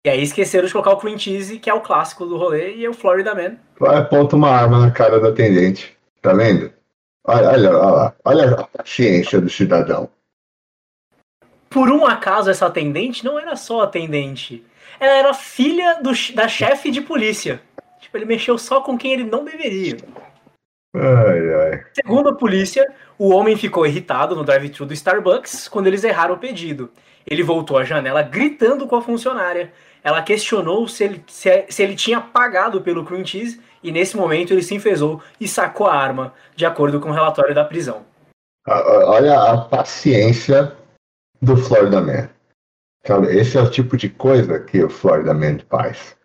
E 0.04 0.10
aí 0.10 0.22
esqueceram 0.22 0.66
de 0.66 0.72
colocar 0.72 0.92
o 0.92 0.96
cream 0.96 1.18
cheese, 1.18 1.58
que 1.58 1.70
é 1.70 1.74
o 1.74 1.80
clássico 1.80 2.26
do 2.26 2.36
rolê, 2.36 2.74
e 2.74 2.84
é 2.84 2.90
o 2.90 2.94
Florida 2.94 3.34
Man. 3.34 3.56
Aponta 3.80 4.34
uma 4.34 4.48
arma 4.48 4.80
na 4.80 4.90
cara 4.90 5.20
do 5.20 5.28
atendente, 5.28 5.96
tá 6.20 6.32
vendo? 6.32 6.72
Olha, 7.24 7.50
olha, 7.50 7.78
olha, 7.78 8.14
olha 8.24 8.50
a 8.54 8.64
paciência 8.66 9.40
do 9.40 9.48
cidadão. 9.48 10.08
Por 11.70 11.88
um 11.88 12.04
acaso, 12.04 12.50
essa 12.50 12.66
atendente 12.66 13.24
não 13.24 13.38
era 13.38 13.54
só 13.54 13.82
atendente. 13.82 14.64
Ela 15.02 15.18
era 15.18 15.34
filha 15.34 16.00
do, 16.00 16.12
da 16.32 16.46
chefe 16.46 16.88
de 16.88 17.00
polícia. 17.00 17.60
Tipo, 18.00 18.18
ele 18.18 18.24
mexeu 18.24 18.56
só 18.56 18.80
com 18.80 18.96
quem 18.96 19.12
ele 19.12 19.24
não 19.24 19.44
deveria. 19.44 19.96
Ai, 20.94 21.54
ai. 21.54 21.84
Segundo 21.92 22.28
a 22.28 22.34
polícia, 22.36 22.88
o 23.18 23.30
homem 23.30 23.56
ficou 23.56 23.84
irritado 23.84 24.36
no 24.36 24.44
drive-thru 24.44 24.86
do 24.86 24.92
Starbucks 24.92 25.66
quando 25.66 25.88
eles 25.88 26.04
erraram 26.04 26.36
o 26.36 26.38
pedido. 26.38 26.88
Ele 27.26 27.42
voltou 27.42 27.78
à 27.78 27.84
janela 27.84 28.22
gritando 28.22 28.86
com 28.86 28.94
a 28.94 29.02
funcionária. 29.02 29.72
Ela 30.04 30.22
questionou 30.22 30.86
se 30.86 31.02
ele, 31.02 31.24
se, 31.26 31.64
se 31.68 31.82
ele 31.82 31.96
tinha 31.96 32.20
pagado 32.20 32.80
pelo 32.80 33.04
cream 33.04 33.26
cheese 33.26 33.60
e 33.82 33.90
nesse 33.90 34.16
momento 34.16 34.52
ele 34.52 34.62
se 34.62 34.76
enfesou 34.76 35.20
e 35.40 35.48
sacou 35.48 35.88
a 35.88 35.96
arma, 35.96 36.32
de 36.54 36.64
acordo 36.64 37.00
com 37.00 37.08
o 37.08 37.12
relatório 37.12 37.56
da 37.56 37.64
prisão. 37.64 38.04
Olha 38.68 39.34
a 39.34 39.56
paciência 39.62 40.76
do 41.40 41.56
Florida 41.56 42.00
Man. 42.00 42.28
Sabe, 43.04 43.36
esse 43.36 43.58
é 43.58 43.62
o 43.62 43.70
tipo 43.70 43.96
de 43.96 44.08
coisa 44.08 44.60
que 44.60 44.82
o 44.82 44.88
Florida 44.88 45.34
Man 45.34 45.58
faz. 45.68 46.16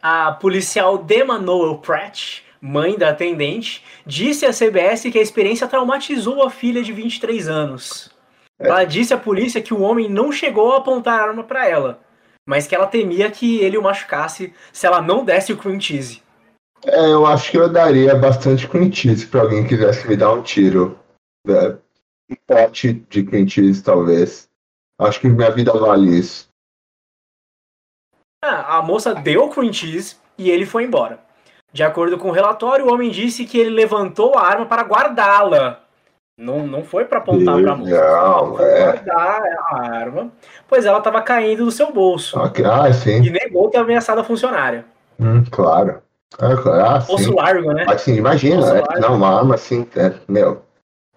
A 0.00 0.32
policial 0.32 0.98
Dema 0.98 1.38
Noel 1.38 1.78
Pratt, 1.78 2.42
mãe 2.60 2.96
da 2.96 3.10
atendente, 3.10 3.84
disse 4.06 4.46
à 4.46 4.52
CBS 4.52 5.02
que 5.10 5.18
a 5.18 5.22
experiência 5.22 5.66
traumatizou 5.66 6.42
a 6.42 6.50
filha 6.50 6.82
de 6.82 6.92
23 6.92 7.48
anos. 7.48 8.10
Ela 8.58 8.84
disse 8.84 9.14
à 9.14 9.18
polícia 9.18 9.62
que 9.62 9.72
o 9.72 9.80
homem 9.80 10.08
não 10.08 10.30
chegou 10.30 10.72
a 10.72 10.78
apontar 10.78 11.18
a 11.18 11.22
arma 11.22 11.42
para 11.42 11.66
ela, 11.66 12.00
mas 12.46 12.66
que 12.66 12.74
ela 12.74 12.86
temia 12.86 13.30
que 13.30 13.58
ele 13.58 13.78
o 13.78 13.82
machucasse 13.82 14.52
se 14.72 14.86
ela 14.86 15.00
não 15.00 15.24
desse 15.24 15.52
o 15.52 15.56
cream 15.56 15.80
cheese. 15.80 16.22
É, 16.84 17.12
eu 17.12 17.26
acho 17.26 17.50
que 17.50 17.58
eu 17.58 17.68
daria 17.68 18.14
bastante 18.14 18.68
cream 18.68 18.92
cheese 18.92 19.26
pra 19.26 19.42
alguém 19.42 19.62
que 19.62 19.70
quisesse 19.70 20.06
me 20.06 20.16
dar 20.16 20.32
um 20.32 20.42
tiro. 20.42 20.98
É, 21.48 21.76
um 22.30 22.36
pote 22.46 22.92
de 23.08 23.24
cream 23.24 23.48
cheese, 23.48 23.82
talvez. 23.82 24.49
Acho 25.00 25.20
que 25.20 25.28
minha 25.28 25.50
vida 25.50 25.72
vale 25.72 26.18
isso. 26.18 26.48
Ah, 28.44 28.78
a 28.78 28.82
moça 28.82 29.14
deu 29.14 29.44
o 29.44 29.50
cream 29.50 29.72
cheese 29.72 30.16
e 30.38 30.50
ele 30.50 30.64
foi 30.66 30.84
embora. 30.84 31.18
De 31.72 31.82
acordo 31.82 32.18
com 32.18 32.28
o 32.28 32.32
relatório, 32.32 32.86
o 32.86 32.92
homem 32.92 33.10
disse 33.10 33.44
que 33.44 33.58
ele 33.58 33.70
levantou 33.70 34.36
a 34.36 34.42
arma 34.42 34.66
para 34.66 34.82
guardá-la. 34.82 35.80
Não, 36.38 36.66
não 36.66 36.82
foi 36.82 37.04
para 37.04 37.18
apontar 37.18 37.60
para 37.60 37.72
a 37.72 37.76
moça. 37.76 37.90
Não, 37.90 38.56
foi 38.56 38.64
é. 38.66 38.84
guardar 38.84 39.42
a 39.42 39.76
arma, 39.82 40.32
pois 40.66 40.86
ela 40.86 40.98
estava 40.98 41.20
caindo 41.22 41.64
do 41.66 41.70
seu 41.70 41.92
bolso. 41.92 42.38
Ok, 42.40 42.64
Ah, 42.64 42.90
sim. 42.92 43.22
E 43.22 43.30
negou 43.30 43.68
ter 43.68 43.76
ameaçado 43.78 44.20
a 44.20 44.24
funcionária. 44.24 44.86
Hum, 45.18 45.44
claro. 45.50 46.02
É, 46.38 46.56
claro. 46.56 46.84
Ah, 46.84 46.98
Bolso 47.00 47.24
sim. 47.24 47.34
largo, 47.34 47.72
né? 47.74 47.84
Assim, 47.88 48.14
imagina, 48.14 48.66
é, 48.68 48.80
largo. 48.80 49.00
não, 49.00 49.16
uma 49.16 49.38
arma 49.38 49.54
assim, 49.56 49.86
é, 49.96 50.14
meu, 50.26 50.62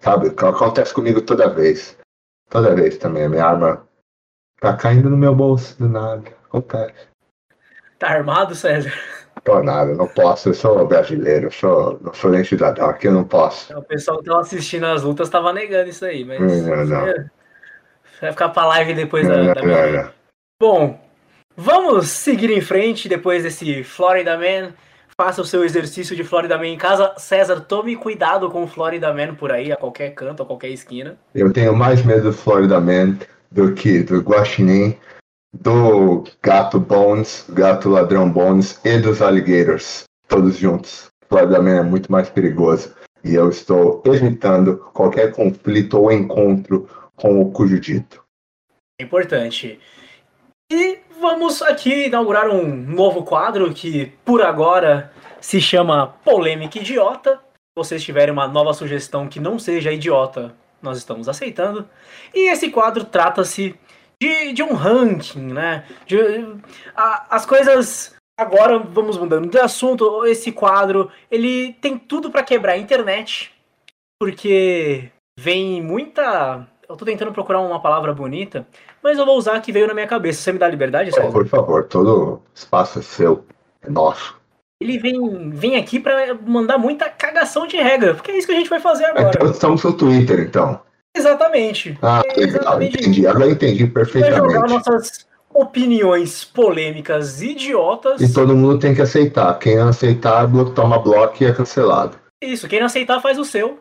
sabe, 0.00 0.28
ac- 0.28 0.44
acontece 0.44 0.92
comigo 0.92 1.22
toda 1.22 1.48
vez. 1.48 1.96
Toda 2.54 2.72
vez 2.72 2.96
também, 2.98 3.24
a 3.24 3.28
minha 3.28 3.44
arma 3.44 3.84
tá 4.60 4.76
caindo 4.76 5.10
no 5.10 5.16
meu 5.16 5.34
bolso 5.34 5.76
do 5.76 5.88
nada. 5.88 6.22
Acontece. 6.44 7.08
Tá 7.98 8.10
armado, 8.10 8.54
César? 8.54 8.92
Tô 9.42 9.60
nada, 9.60 9.92
não 9.92 10.06
posso, 10.06 10.50
eu 10.50 10.54
sou 10.54 10.86
brasileiro, 10.86 11.46
eu 11.46 11.50
sou, 11.50 11.98
não 12.00 12.14
sou 12.14 12.30
nem 12.30 12.44
cidadão, 12.44 12.88
aqui 12.88 13.08
eu 13.08 13.12
não 13.12 13.24
posso. 13.24 13.76
O 13.76 13.82
pessoal 13.82 14.18
que 14.18 14.26
tava 14.26 14.40
assistindo 14.40 14.86
as 14.86 15.02
lutas 15.02 15.28
tava 15.28 15.52
negando 15.52 15.90
isso 15.90 16.04
aí, 16.04 16.24
mas. 16.24 16.62
Não, 16.62 16.86
não. 16.86 17.08
É, 17.08 17.28
Vai 18.20 18.30
ficar 18.30 18.50
pra 18.50 18.66
live 18.66 18.94
depois 18.94 19.26
da, 19.26 19.36
Não, 19.36 19.46
da 19.46 19.54
não, 19.54 19.64
minha 19.64 20.02
não. 20.04 20.10
Bom, 20.60 21.08
vamos 21.56 22.06
seguir 22.06 22.52
em 22.52 22.60
frente 22.60 23.08
depois 23.08 23.42
desse 23.42 23.82
Florida 23.82 24.38
Man. 24.38 24.72
Faça 25.16 25.40
o 25.40 25.44
seu 25.44 25.64
exercício 25.64 26.16
de 26.16 26.24
Florida 26.24 26.58
Man 26.58 26.66
em 26.66 26.76
casa. 26.76 27.14
César, 27.16 27.60
tome 27.60 27.94
cuidado 27.94 28.50
com 28.50 28.64
o 28.64 28.66
Florida 28.66 29.12
Man 29.12 29.36
por 29.36 29.52
aí, 29.52 29.70
a 29.70 29.76
qualquer 29.76 30.12
canto, 30.12 30.42
a 30.42 30.46
qualquer 30.46 30.70
esquina. 30.70 31.16
Eu 31.32 31.52
tenho 31.52 31.74
mais 31.74 32.04
medo 32.04 32.22
do 32.24 32.32
Florida 32.32 32.80
Man 32.80 33.16
do 33.50 33.72
que 33.72 34.02
do 34.02 34.20
Guaxinim, 34.20 34.98
do 35.52 36.24
Gato 36.42 36.80
Bones, 36.80 37.46
Gato 37.50 37.88
Ladrão 37.88 38.28
Bones 38.28 38.80
e 38.84 38.98
dos 38.98 39.22
Alligators, 39.22 40.02
todos 40.26 40.56
juntos. 40.56 41.08
Florida 41.28 41.62
Man 41.62 41.76
é 41.76 41.82
muito 41.82 42.10
mais 42.10 42.28
perigoso 42.28 42.92
e 43.22 43.34
eu 43.34 43.48
estou 43.48 44.02
evitando 44.06 44.78
qualquer 44.92 45.30
conflito 45.32 45.96
ou 45.96 46.10
encontro 46.10 46.88
com 47.14 47.40
o 47.40 47.52
cujo 47.52 47.78
dito. 47.78 48.20
É 49.00 49.04
importante. 49.04 49.78
E 50.76 50.98
vamos 51.20 51.62
aqui 51.62 52.06
inaugurar 52.06 52.50
um 52.50 52.66
novo 52.74 53.22
quadro 53.22 53.72
que, 53.72 54.06
por 54.24 54.42
agora, 54.42 55.12
se 55.40 55.60
chama 55.60 56.08
Polêmica 56.24 56.78
Idiota. 56.80 57.36
Se 57.36 57.76
vocês 57.76 58.02
tiverem 58.02 58.32
uma 58.32 58.48
nova 58.48 58.74
sugestão 58.74 59.28
que 59.28 59.38
não 59.38 59.56
seja 59.56 59.92
idiota, 59.92 60.52
nós 60.82 60.98
estamos 60.98 61.28
aceitando. 61.28 61.88
E 62.34 62.50
esse 62.50 62.70
quadro 62.70 63.04
trata-se 63.04 63.78
de, 64.20 64.52
de 64.52 64.64
um 64.64 64.74
ranking, 64.74 65.52
né? 65.52 65.84
De, 66.06 66.16
a- 66.96 67.26
as 67.30 67.46
coisas. 67.46 68.16
Agora 68.36 68.80
vamos 68.80 69.16
mudando 69.16 69.48
de 69.48 69.58
assunto. 69.60 70.26
Esse 70.26 70.50
quadro 70.50 71.08
ele 71.30 71.74
tem 71.74 71.96
tudo 71.96 72.32
para 72.32 72.42
quebrar 72.42 72.72
a 72.72 72.78
internet, 72.78 73.52
porque 74.20 75.08
vem 75.38 75.80
muita. 75.80 76.66
Eu 76.88 76.96
tô 76.96 77.04
tentando 77.04 77.32
procurar 77.32 77.60
uma 77.60 77.80
palavra 77.80 78.12
bonita, 78.12 78.66
mas 79.02 79.18
eu 79.18 79.24
vou 79.24 79.38
usar 79.38 79.56
a 79.56 79.60
que 79.60 79.72
veio 79.72 79.86
na 79.86 79.94
minha 79.94 80.06
cabeça. 80.06 80.42
Você 80.42 80.52
me 80.52 80.58
dá 80.58 80.68
liberdade, 80.68 81.12
César? 81.12 81.30
Por 81.30 81.46
favor, 81.46 81.84
todo 81.84 82.42
espaço 82.54 82.98
é 82.98 83.02
seu, 83.02 83.44
é 83.82 83.90
nosso. 83.90 84.36
Ele 84.80 84.98
vem, 84.98 85.50
vem 85.50 85.76
aqui 85.76 85.98
pra 85.98 86.34
mandar 86.34 86.76
muita 86.76 87.08
cagação 87.08 87.66
de 87.66 87.76
regra, 87.76 88.14
porque 88.14 88.30
é 88.30 88.36
isso 88.38 88.46
que 88.46 88.52
a 88.52 88.56
gente 88.56 88.68
vai 88.68 88.80
fazer 88.80 89.06
agora. 89.06 89.30
Então 89.34 89.50
estamos 89.50 89.82
no 89.82 89.92
Twitter, 89.94 90.40
então. 90.40 90.80
Exatamente. 91.16 91.96
Ah, 92.02 92.22
É 92.24 92.40
exatamente 92.40 93.00
entendi. 93.00 93.26
Agora 93.26 93.50
entendi 93.50 93.84
vai 93.86 94.04
jogar 94.04 94.20
perfeitamente. 94.22 94.72
nossas 94.72 95.26
opiniões 95.54 96.44
polêmicas 96.44 97.40
idiotas. 97.40 98.20
E 98.20 98.32
todo 98.32 98.56
mundo 98.56 98.80
tem 98.80 98.94
que 98.94 99.00
aceitar. 99.00 99.56
Quem 99.58 99.76
não 99.76 99.88
aceitar, 99.88 100.46
toma 100.74 100.98
bloco 100.98 101.42
e 101.42 101.46
é 101.46 101.52
cancelado. 101.52 102.18
Isso, 102.42 102.68
quem 102.68 102.80
não 102.80 102.86
aceitar 102.86 103.20
faz 103.22 103.38
o 103.38 103.44
seu. 103.44 103.78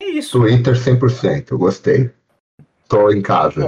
É 0.00 0.06
isso. 0.06 0.38
Twitter 0.38 0.74
100%, 0.74 1.50
eu 1.52 1.58
gostei. 1.58 2.10
Tô 2.88 3.10
em 3.10 3.22
casa. 3.22 3.66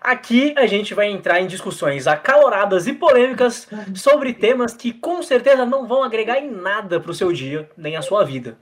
Aqui 0.00 0.54
a 0.56 0.66
gente 0.66 0.94
vai 0.94 1.08
entrar 1.08 1.40
em 1.40 1.46
discussões 1.46 2.06
acaloradas 2.06 2.86
e 2.86 2.92
polêmicas 2.92 3.68
sobre 3.94 4.32
temas 4.32 4.74
que 4.74 4.92
com 4.92 5.22
certeza 5.22 5.66
não 5.66 5.86
vão 5.86 6.02
agregar 6.02 6.38
em 6.38 6.50
nada 6.50 7.00
pro 7.00 7.12
seu 7.12 7.32
dia, 7.32 7.68
nem 7.76 7.96
à 7.96 8.02
sua 8.02 8.24
vida. 8.24 8.56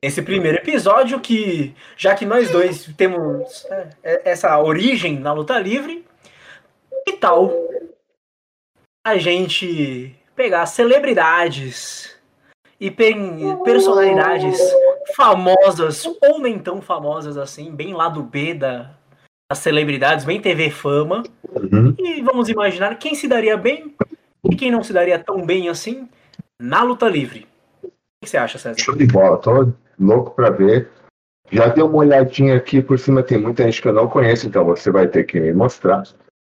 Esse 0.00 0.22
primeiro 0.22 0.58
episódio, 0.58 1.20
que 1.20 1.74
já 1.96 2.14
que 2.14 2.24
nós 2.24 2.50
dois 2.50 2.86
temos 2.96 3.64
é, 4.02 4.30
essa 4.30 4.58
origem 4.58 5.20
na 5.20 5.32
luta 5.32 5.58
livre, 5.58 6.04
que 7.06 7.12
tal 7.12 7.52
a 9.06 9.16
gente 9.18 10.16
pegar 10.34 10.66
celebridades 10.66 12.16
e 12.80 12.90
pe- 12.90 13.14
personalidades 13.62 14.58
famosas 15.14 16.04
ou 16.20 16.40
nem 16.40 16.58
tão 16.58 16.80
famosas 16.80 17.36
assim, 17.36 17.70
bem 17.70 17.92
lá 17.94 18.08
do 18.08 18.22
B 18.22 18.54
da, 18.54 18.90
das 19.52 19.58
celebridades, 19.58 20.24
bem 20.24 20.40
TV 20.40 20.70
fama, 20.70 21.22
Uhum. 21.54 21.94
e 21.98 22.22
vamos 22.22 22.48
imaginar 22.48 22.96
quem 22.96 23.14
se 23.14 23.28
daria 23.28 23.54
bem 23.54 23.94
e 24.50 24.56
quem 24.56 24.70
não 24.70 24.82
se 24.82 24.92
daria 24.94 25.18
tão 25.18 25.44
bem 25.44 25.68
assim 25.68 26.08
na 26.58 26.82
luta 26.82 27.06
livre. 27.06 27.46
O 27.84 27.88
que 28.24 28.30
você 28.30 28.38
acha, 28.38 28.56
César? 28.56 28.80
Show 28.80 28.96
de 28.96 29.06
bola, 29.06 29.36
tô 29.36 29.70
louco 30.00 30.30
pra 30.34 30.48
ver. 30.48 30.88
Já 31.50 31.66
dei 31.68 31.84
uma 31.84 31.98
olhadinha 31.98 32.56
aqui 32.56 32.80
por 32.80 32.98
cima, 32.98 33.22
tem 33.22 33.36
muita 33.36 33.64
gente 33.64 33.82
que 33.82 33.88
eu 33.88 33.92
não 33.92 34.08
conheço, 34.08 34.46
então 34.46 34.64
você 34.64 34.90
vai 34.90 35.06
ter 35.06 35.24
que 35.24 35.38
me 35.38 35.52
mostrar 35.52 36.02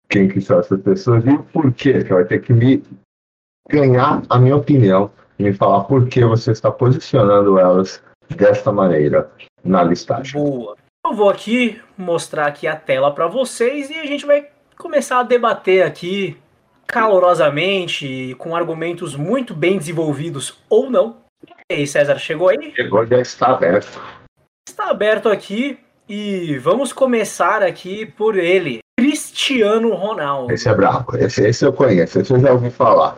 quem 0.10 0.27
que 0.27 0.41
são 0.41 0.60
essas 0.60 0.81
pessoas 0.81 1.23
e 1.23 1.29
o 1.29 1.43
porquê. 1.43 2.01
Você 2.01 2.12
vai 2.12 2.25
ter 2.25 2.41
que 2.41 2.51
me 2.51 2.83
ganhar 3.69 4.23
a 4.27 4.39
minha 4.39 4.55
opinião 4.55 5.12
e 5.38 5.43
me 5.43 5.53
falar 5.53 5.83
por 5.83 6.07
que 6.07 6.25
você 6.25 6.51
está 6.51 6.71
posicionando 6.71 7.60
elas 7.60 8.01
desta 8.36 8.71
maneira 8.71 9.29
na 9.63 9.83
listagem. 9.83 10.33
Boa. 10.33 10.75
Eu 11.07 11.13
vou 11.13 11.29
aqui 11.29 11.81
mostrar 11.97 12.47
aqui 12.47 12.67
a 12.67 12.75
tela 12.75 13.09
para 13.09 13.27
vocês 13.27 13.89
e 13.89 13.93
a 13.93 14.05
gente 14.05 14.25
vai 14.25 14.49
começar 14.77 15.21
a 15.21 15.23
debater 15.23 15.81
aqui 15.83 16.37
calorosamente, 16.85 18.35
com 18.37 18.53
argumentos 18.53 19.15
muito 19.15 19.53
bem 19.53 19.77
desenvolvidos 19.77 20.61
ou 20.69 20.89
não. 20.89 21.15
E 21.71 21.75
aí, 21.75 21.87
César, 21.87 22.19
chegou 22.19 22.49
aí? 22.49 22.73
Chegou, 22.75 23.05
já 23.05 23.21
está 23.21 23.53
aberto. 23.53 24.01
Está 24.67 24.89
aberto 24.89 25.29
aqui 25.29 25.79
e 26.09 26.57
vamos 26.57 26.91
começar 26.91 27.63
aqui 27.63 28.05
por 28.05 28.37
ele, 28.37 28.79
Cristiano 28.99 29.93
Ronaldo. 29.93 30.51
Esse 30.51 30.67
é 30.67 30.75
brabo, 30.75 31.15
esse, 31.15 31.41
esse 31.47 31.63
eu 31.63 31.71
conheço, 31.71 32.19
esse 32.19 32.33
eu 32.33 32.39
já 32.41 32.51
ouvi 32.51 32.69
falar. 32.69 33.17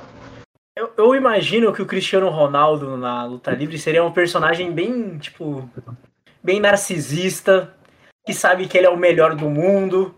Eu, 0.77 0.91
eu 0.95 1.15
imagino 1.15 1.73
que 1.73 1.81
o 1.81 1.87
Cristiano 1.87 2.29
Ronaldo 2.29 2.95
na 2.95 3.25
luta 3.25 3.49
livre 3.49 3.79
seria 3.79 4.03
um 4.03 4.11
personagem 4.11 4.71
bem, 4.71 5.17
tipo, 5.17 5.67
bem 6.43 6.59
narcisista, 6.59 7.73
que 8.29 8.33
sabe 8.35 8.67
que 8.67 8.77
ele 8.77 8.85
é 8.85 8.89
o 8.91 8.95
melhor 8.97 9.35
do 9.35 9.49
mundo. 9.49 10.13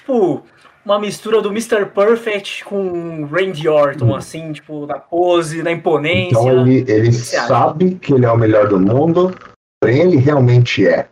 Tipo, 0.00 0.42
uma 0.84 0.98
mistura 0.98 1.40
do 1.40 1.50
Mr. 1.50 1.86
Perfect 1.86 2.64
com 2.64 3.24
Randy 3.26 3.68
Orton, 3.68 4.16
assim, 4.16 4.52
tipo, 4.52 4.84
na 4.84 4.98
pose, 4.98 5.62
na 5.62 5.70
imponência. 5.70 6.30
Então 6.38 6.62
ele, 6.66 6.84
ele 6.90 7.12
sabe 7.12 7.94
que 7.94 8.12
ele 8.14 8.26
é 8.26 8.32
o 8.32 8.36
melhor 8.36 8.66
do 8.68 8.80
mundo, 8.80 9.32
porém 9.80 10.00
ele 10.00 10.16
realmente 10.16 10.84
é. 10.86 11.08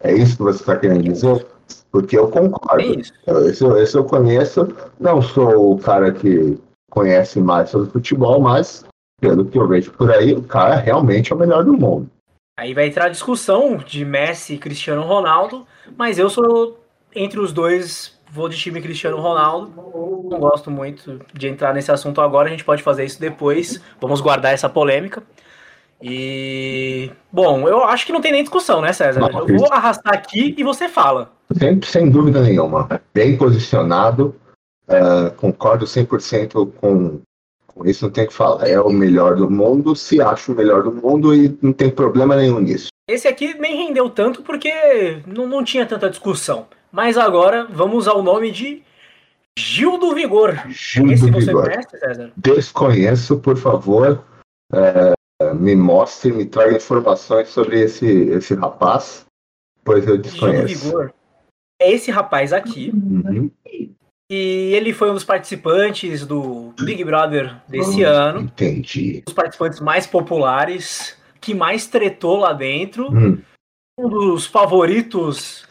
É 0.00 0.12
isso 0.14 0.38
que 0.38 0.42
você 0.42 0.60
está 0.60 0.76
querendo 0.76 1.02
dizer? 1.02 1.46
Porque 1.90 2.16
eu 2.16 2.28
concordo. 2.28 2.76
Bem 2.82 3.00
isso. 3.00 3.12
Eu- 3.26 3.46
Esse, 3.48 3.64
esse 3.82 3.96
eu 3.96 4.04
conheço. 4.04 4.68
Não 4.98 5.20
sou 5.20 5.74
o 5.74 5.78
cara 5.78 6.12
que 6.12 6.58
conhece 6.90 7.40
mais 7.40 7.68
sobre 7.70 7.90
futebol, 7.90 8.40
mas 8.40 8.84
pelo 9.20 9.44
que 9.44 9.58
eu 9.58 9.68
vejo 9.68 9.92
por 9.92 10.10
aí, 10.10 10.32
o 10.34 10.42
cara 10.42 10.76
realmente 10.76 11.30
é 11.30 11.36
o 11.36 11.38
melhor 11.38 11.62
do 11.62 11.74
mundo. 11.74 12.08
Aí 12.56 12.72
vai 12.72 12.86
entrar 12.86 13.06
a 13.06 13.10
discussão 13.10 13.76
de 13.76 14.04
Messi 14.04 14.54
e 14.54 14.58
Cristiano 14.58 15.02
Ronaldo, 15.02 15.66
mas 15.96 16.18
eu 16.18 16.30
sou 16.30 16.78
entre 17.14 17.40
os 17.40 17.52
dois, 17.52 18.16
vou 18.30 18.48
de 18.48 18.56
time 18.56 18.80
Cristiano 18.80 19.20
Ronaldo. 19.20 19.72
Não 20.30 20.38
gosto 20.38 20.70
muito 20.70 21.20
de 21.32 21.48
entrar 21.48 21.74
nesse 21.74 21.90
assunto 21.90 22.20
agora, 22.20 22.48
a 22.48 22.50
gente 22.50 22.64
pode 22.64 22.82
fazer 22.82 23.04
isso 23.04 23.20
depois. 23.20 23.80
Vamos 24.00 24.20
guardar 24.20 24.52
essa 24.52 24.68
polêmica. 24.68 25.22
E. 26.00 27.10
Bom, 27.32 27.68
eu 27.68 27.82
acho 27.84 28.06
que 28.06 28.12
não 28.12 28.20
tem 28.20 28.30
nem 28.32 28.42
discussão, 28.42 28.80
né, 28.80 28.92
César? 28.92 29.20
Eu 29.20 29.58
vou 29.58 29.72
arrastar 29.72 30.14
aqui 30.14 30.54
e 30.56 30.62
você 30.62 30.88
fala. 30.88 31.32
Sem, 31.56 31.80
sem 31.82 32.10
dúvida 32.10 32.40
nenhuma. 32.40 33.00
Bem 33.12 33.36
posicionado. 33.36 34.34
Uh, 34.86 35.30
concordo 35.36 35.86
100% 35.86 36.72
com, 36.74 37.20
com 37.74 37.86
isso, 37.86 38.04
não 38.04 38.12
tem 38.12 38.26
que 38.26 38.32
falar. 38.32 38.68
É 38.68 38.80
o 38.80 38.90
melhor 38.90 39.36
do 39.36 39.50
mundo, 39.50 39.96
se 39.96 40.20
acha 40.20 40.52
o 40.52 40.54
melhor 40.54 40.82
do 40.82 40.92
mundo 40.92 41.34
e 41.34 41.56
não 41.60 41.72
tem 41.72 41.90
problema 41.90 42.36
nenhum 42.36 42.60
nisso. 42.60 42.88
Esse 43.08 43.28
aqui 43.28 43.54
nem 43.54 43.76
rendeu 43.86 44.08
tanto 44.08 44.42
porque 44.42 44.70
não, 45.26 45.46
não 45.46 45.64
tinha 45.64 45.84
tanta 45.84 46.08
discussão. 46.08 46.66
Mas 46.90 47.18
agora 47.18 47.66
vamos 47.70 48.06
ao 48.06 48.22
nome 48.22 48.50
de 48.50 48.82
Gil 49.58 49.98
do 49.98 50.14
Vigor. 50.14 50.54
Gil 50.68 51.10
Esse 51.10 51.26
do 51.26 51.32
você 51.32 51.46
Vigor. 51.46 51.64
conhece, 51.64 51.98
César? 51.98 52.32
Desconheço, 52.36 53.38
por 53.38 53.56
favor. 53.56 54.24
É, 54.72 55.12
me 55.54 55.74
mostre, 55.74 56.32
me 56.32 56.46
traga 56.46 56.76
informações 56.76 57.48
sobre 57.48 57.80
esse, 57.80 58.06
esse 58.06 58.54
rapaz, 58.54 59.26
pois 59.84 60.06
eu 60.06 60.16
desconheço. 60.16 60.68
Gil 60.68 60.78
do 60.78 60.84
Vigor 60.84 61.14
é 61.80 61.92
esse 61.92 62.10
rapaz 62.10 62.52
aqui. 62.52 62.90
Uhum. 62.94 63.50
E 64.34 64.74
ele 64.74 64.92
foi 64.92 65.10
um 65.10 65.14
dos 65.14 65.22
participantes 65.22 66.26
do 66.26 66.74
Big 66.80 67.04
Brother 67.04 67.54
desse 67.68 68.02
uhum. 68.02 68.10
ano. 68.10 68.40
Entendi. 68.40 69.18
Um 69.20 69.24
dos 69.26 69.34
participantes 69.34 69.78
mais 69.78 70.08
populares, 70.08 71.16
que 71.40 71.54
mais 71.54 71.86
tretou 71.86 72.38
lá 72.38 72.52
dentro. 72.52 73.12
Uhum. 73.12 73.40
Um 73.96 74.08
dos 74.08 74.44
favoritos 74.44 75.64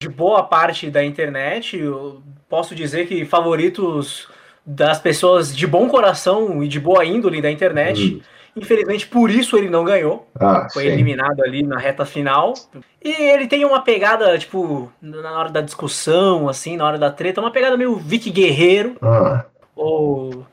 de 0.00 0.08
boa 0.08 0.44
parte 0.44 0.88
da 0.90 1.04
internet. 1.04 1.76
Eu 1.76 2.22
posso 2.48 2.72
dizer 2.72 3.08
que 3.08 3.24
favoritos 3.24 4.28
das 4.64 5.00
pessoas 5.00 5.54
de 5.54 5.66
bom 5.66 5.88
coração 5.88 6.62
e 6.62 6.68
de 6.68 6.78
boa 6.78 7.04
índole 7.04 7.42
da 7.42 7.50
internet. 7.50 8.14
Uhum. 8.14 8.20
Infelizmente, 8.56 9.06
por 9.08 9.30
isso 9.30 9.56
ele 9.56 9.68
não 9.68 9.84
ganhou. 9.84 10.28
Ah, 10.38 10.68
Foi 10.72 10.84
sim. 10.84 10.90
eliminado 10.90 11.42
ali 11.42 11.62
na 11.62 11.78
reta 11.78 12.06
final. 12.06 12.54
E 13.02 13.10
ele 13.10 13.48
tem 13.48 13.64
uma 13.64 13.82
pegada, 13.82 14.38
tipo, 14.38 14.92
na 15.02 15.38
hora 15.38 15.50
da 15.50 15.60
discussão, 15.60 16.48
assim, 16.48 16.76
na 16.76 16.86
hora 16.86 16.98
da 16.98 17.10
treta, 17.10 17.40
uma 17.40 17.50
pegada 17.50 17.76
meio 17.76 17.96
Vic 17.96 18.30
Guerreiro. 18.30 18.96
Ah. 19.02 19.44
Ou 19.74 20.46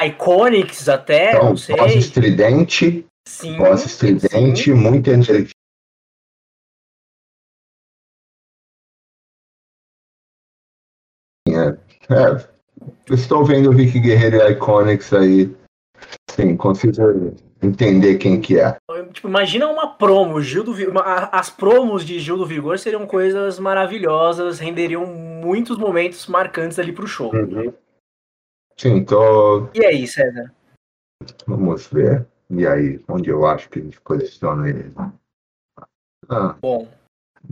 Iconics 0.00 0.88
até, 0.88 1.32
então, 1.32 1.50
não 1.50 1.56
sei. 1.56 1.76
Voz 1.76 1.94
estridente. 1.96 3.04
Sim. 3.26 3.56
Voz 3.58 3.84
estridente, 3.84 4.64
sim. 4.64 4.74
muita 4.74 5.10
energia. 5.10 5.48
É, 11.48 11.76
é, 12.14 12.48
estou 13.12 13.44
vendo 13.44 13.70
o 13.70 13.72
Vic 13.72 13.98
Guerreiro 13.98 14.36
e 14.36 14.52
Iconics 14.52 15.12
aí. 15.12 15.54
Sim, 16.30 16.56
consigo 16.56 16.92
entender 17.62 18.18
quem 18.18 18.40
que 18.40 18.58
é. 18.58 18.76
Tipo, 19.12 19.28
imagina 19.28 19.68
uma 19.68 19.94
promo, 19.94 20.40
Gil 20.40 20.64
do 20.64 20.72
Vigor. 20.72 21.02
As 21.32 21.50
promos 21.50 22.04
de 22.04 22.18
Gil 22.18 22.36
do 22.36 22.46
Vigor 22.46 22.78
seriam 22.78 23.06
coisas 23.06 23.58
maravilhosas, 23.58 24.58
renderiam 24.58 25.06
muitos 25.06 25.76
momentos 25.76 26.26
marcantes 26.26 26.78
ali 26.78 26.92
pro 26.92 27.06
show. 27.06 27.34
Uhum. 27.34 27.72
Sim, 28.76 29.04
tô. 29.04 29.68
E 29.74 29.84
aí, 29.84 30.06
César? 30.06 30.54
Vamos 31.46 31.88
ver. 31.88 32.26
E 32.50 32.66
aí, 32.66 33.00
onde 33.08 33.28
eu 33.28 33.44
acho 33.44 33.68
que 33.68 33.80
a 33.80 33.82
gente 33.82 34.00
posiciona 34.00 34.68
ele? 34.68 34.92
Ah, 36.28 36.56
Bom. 36.60 36.88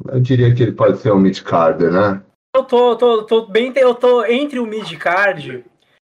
Eu 0.09 0.21
diria 0.21 0.55
que 0.55 0.62
ele 0.62 0.73
pode 0.73 0.99
ser 0.99 1.12
um 1.12 1.19
mid-card, 1.19 1.85
né? 1.85 2.23
Eu 2.55 2.64
tô, 2.64 2.97
tô, 2.97 3.25
tô 3.25 3.47
bem. 3.47 3.73
Eu 3.77 3.95
tô 3.95 4.25
entre 4.25 4.59
o 4.59 4.66
mid-card 4.66 5.64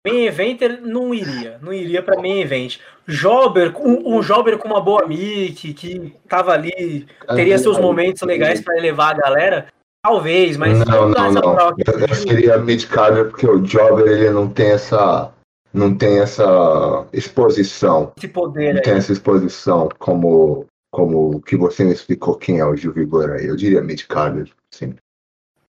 Main 0.05 0.25
Eventer 0.25 0.81
não 0.81 1.13
iria, 1.13 1.57
não 1.61 1.71
iria 1.71 2.03
para 2.03 2.19
Main 2.19 2.41
Event. 2.41 2.79
Jobber, 3.07 3.73
um, 3.77 4.17
um 4.17 4.21
Jobber 4.21 4.57
com 4.57 4.67
uma 4.67 4.81
boa 4.81 5.07
mic, 5.07 5.73
que 5.73 6.13
tava 6.27 6.51
ali, 6.51 7.07
teria 7.35 7.57
seus 7.57 7.79
momentos 7.79 8.21
legais 8.21 8.59
para 8.59 8.77
elevar 8.77 9.11
a 9.11 9.17
galera, 9.17 9.67
talvez, 10.01 10.57
mas 10.57 10.79
não, 10.79 11.09
não, 11.09 11.31
não. 11.31 11.75
Eu, 11.85 11.99
eu 11.99 12.15
seria 12.15 12.57
mid 12.57 12.85
carder 12.87 13.29
porque 13.29 13.47
o 13.47 13.61
Jobber 13.61 14.07
ele 14.07 14.29
não 14.29 14.49
tem 14.49 14.71
essa 14.71 15.31
não 15.73 15.95
tem 15.95 16.19
essa 16.19 17.07
exposição. 17.13 18.11
Esse 18.17 18.27
poder 18.27 18.73
não 18.73 18.77
aí. 18.79 18.83
tem 18.83 18.93
essa 18.93 19.13
exposição 19.13 19.89
como 19.97 20.65
como 20.91 21.41
que 21.41 21.55
você 21.55 21.83
me 21.83 21.93
explicou 21.93 22.35
quem 22.35 22.59
é 22.59 22.65
o 22.65 22.75
Gil 22.75 22.93
Vigor 22.93 23.31
aí. 23.31 23.47
Eu 23.47 23.55
diria 23.55 23.81
mid 23.81 24.03
carder, 24.03 24.49
sim. 24.69 24.95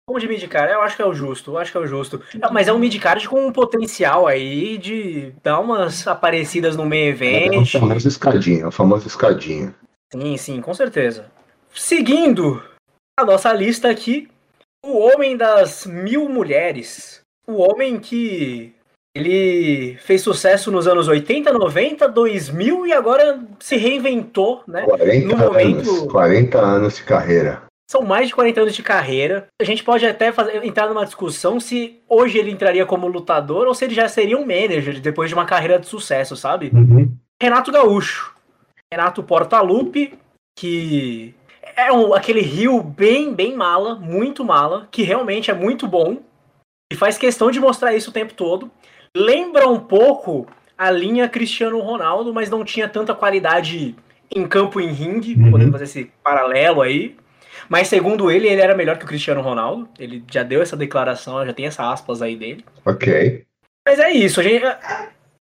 Como 0.07 0.19
de 0.19 0.27
midcard, 0.27 0.71
eu 0.71 0.81
acho 0.81 0.95
que 0.95 1.01
é 1.01 1.05
o 1.05 1.15
justo, 1.15 1.51
eu 1.51 1.57
acho 1.57 1.71
que 1.71 1.77
é 1.77 1.81
o 1.81 1.87
justo. 1.87 2.21
Mas 2.51 2.67
é 2.67 2.73
um 2.73 2.77
midcard 2.77 3.27
com 3.27 3.47
um 3.47 3.51
potencial 3.51 4.27
aí 4.27 4.77
de 4.77 5.33
dar 5.41 5.59
umas 5.59 6.07
aparecidas 6.07 6.75
no 6.75 6.85
meio 6.85 7.09
evento. 7.09 7.53
É, 7.53 7.55
é 7.55 7.59
o 7.59 7.65
famoso 7.65 8.07
escadinha, 8.07 8.63
é 8.63 8.67
o 8.67 8.71
famoso 8.71 9.07
escadinha. 9.07 9.73
Sim, 10.13 10.37
sim, 10.37 10.61
com 10.61 10.75
certeza. 10.75 11.25
Seguindo 11.73 12.61
a 13.19 13.25
nossa 13.25 13.51
lista 13.51 13.89
aqui, 13.89 14.29
o 14.85 14.99
Homem 14.99 15.35
das 15.35 15.87
Mil 15.87 16.29
Mulheres. 16.29 17.21
O 17.47 17.61
homem 17.61 17.99
que 17.99 18.75
ele 19.15 19.97
fez 19.97 20.21
sucesso 20.21 20.69
nos 20.71 20.87
anos 20.87 21.07
80, 21.07 21.51
90, 21.51 22.07
2000 22.09 22.85
e 22.85 22.93
agora 22.93 23.39
se 23.59 23.75
reinventou, 23.77 24.61
né? 24.67 24.83
40 24.83 25.27
no 25.27 25.37
momento... 25.37 25.89
anos, 25.89 26.11
40 26.11 26.59
anos 26.59 26.95
de 26.97 27.03
carreira. 27.03 27.63
São 27.89 28.01
mais 28.01 28.27
de 28.27 28.35
40 28.35 28.61
anos 28.61 28.75
de 28.75 28.81
carreira. 28.81 29.47
A 29.61 29.63
gente 29.63 29.83
pode 29.83 30.05
até 30.05 30.31
fazer, 30.31 30.63
entrar 30.65 30.87
numa 30.87 31.05
discussão 31.05 31.59
se 31.59 32.01
hoje 32.09 32.37
ele 32.37 32.51
entraria 32.51 32.85
como 32.85 33.07
lutador 33.07 33.67
ou 33.67 33.75
se 33.75 33.85
ele 33.85 33.93
já 33.93 34.07
seria 34.07 34.37
um 34.37 34.45
manager 34.45 34.99
depois 34.99 35.29
de 35.29 35.35
uma 35.35 35.45
carreira 35.45 35.77
de 35.77 35.87
sucesso, 35.87 36.35
sabe? 36.35 36.71
Uhum. 36.73 37.15
Renato 37.41 37.71
Gaúcho. 37.71 38.33
Renato 38.91 39.23
Portaluppi, 39.23 40.13
que 40.57 41.35
é 41.75 41.91
um, 41.91 42.13
aquele 42.13 42.41
rio 42.41 42.81
bem, 42.81 43.33
bem 43.33 43.55
mala, 43.55 43.95
muito 43.95 44.43
mala, 44.43 44.87
que 44.91 45.03
realmente 45.03 45.51
é 45.51 45.53
muito 45.53 45.87
bom 45.87 46.19
e 46.91 46.95
faz 46.95 47.17
questão 47.17 47.51
de 47.51 47.59
mostrar 47.59 47.93
isso 47.93 48.09
o 48.09 48.13
tempo 48.13 48.33
todo. 48.33 48.71
Lembra 49.15 49.67
um 49.67 49.79
pouco 49.79 50.47
a 50.77 50.91
linha 50.91 51.27
Cristiano 51.27 51.79
Ronaldo, 51.79 52.33
mas 52.33 52.49
não 52.49 52.63
tinha 52.63 52.87
tanta 52.87 53.13
qualidade 53.13 53.95
em 54.33 54.47
campo 54.47 54.79
em 54.79 54.91
ringue, 54.91 55.35
uhum. 55.35 55.51
podemos 55.51 55.71
fazer 55.71 55.83
esse 55.83 56.11
paralelo 56.23 56.81
aí. 56.81 57.15
Mas 57.69 57.87
segundo 57.87 58.29
ele, 58.29 58.47
ele 58.47 58.61
era 58.61 58.75
melhor 58.75 58.97
que 58.97 59.05
o 59.05 59.07
Cristiano 59.07 59.41
Ronaldo. 59.41 59.87
Ele 59.97 60.23
já 60.31 60.43
deu 60.43 60.61
essa 60.61 60.77
declaração, 60.77 61.45
já 61.45 61.53
tem 61.53 61.65
essa 61.65 61.91
aspas 61.91 62.21
aí 62.21 62.35
dele. 62.35 62.65
Ok. 62.85 63.43
Mas 63.87 63.99
é 63.99 64.11
isso. 64.11 64.39
A 64.39 64.43
gente, 64.43 64.63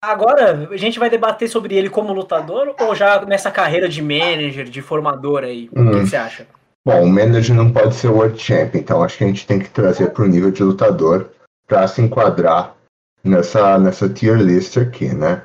agora 0.03 0.69
a 0.71 0.77
gente 0.77 0.99
vai 0.99 1.11
debater 1.11 1.49
sobre 1.49 1.75
ele 1.75 1.91
como 1.91 2.13
lutador 2.13 2.75
ou 2.81 2.95
já 2.95 3.25
nessa 3.25 3.51
carreira 3.51 3.89
de 3.89 4.03
manager, 4.03 4.65
de 4.65 4.83
formador 4.83 5.45
aí? 5.45 5.69
Hum. 5.75 5.89
O 5.89 5.91
que 5.91 5.97
hum. 5.99 6.07
você 6.07 6.17
acha? 6.17 6.47
Bom, 6.85 7.05
o 7.05 7.09
manager 7.09 7.55
não 7.55 7.71
pode 7.71 7.95
ser 7.95 8.09
World 8.09 8.41
Champ, 8.41 8.75
então 8.75 9.03
acho 9.03 9.19
que 9.19 9.25
a 9.25 9.27
gente 9.27 9.47
tem 9.47 9.59
que 9.59 9.69
trazer 9.69 10.13
para 10.13 10.25
o 10.25 10.29
nível 10.29 10.51
de 10.51 10.63
lutador 10.63 11.31
para 11.67 11.87
se 11.87 12.01
enquadrar 12.01 12.75
nessa, 13.23 13.79
nessa 13.79 14.09
tier 14.09 14.39
list 14.39 14.79
aqui, 14.79 15.15
né? 15.15 15.43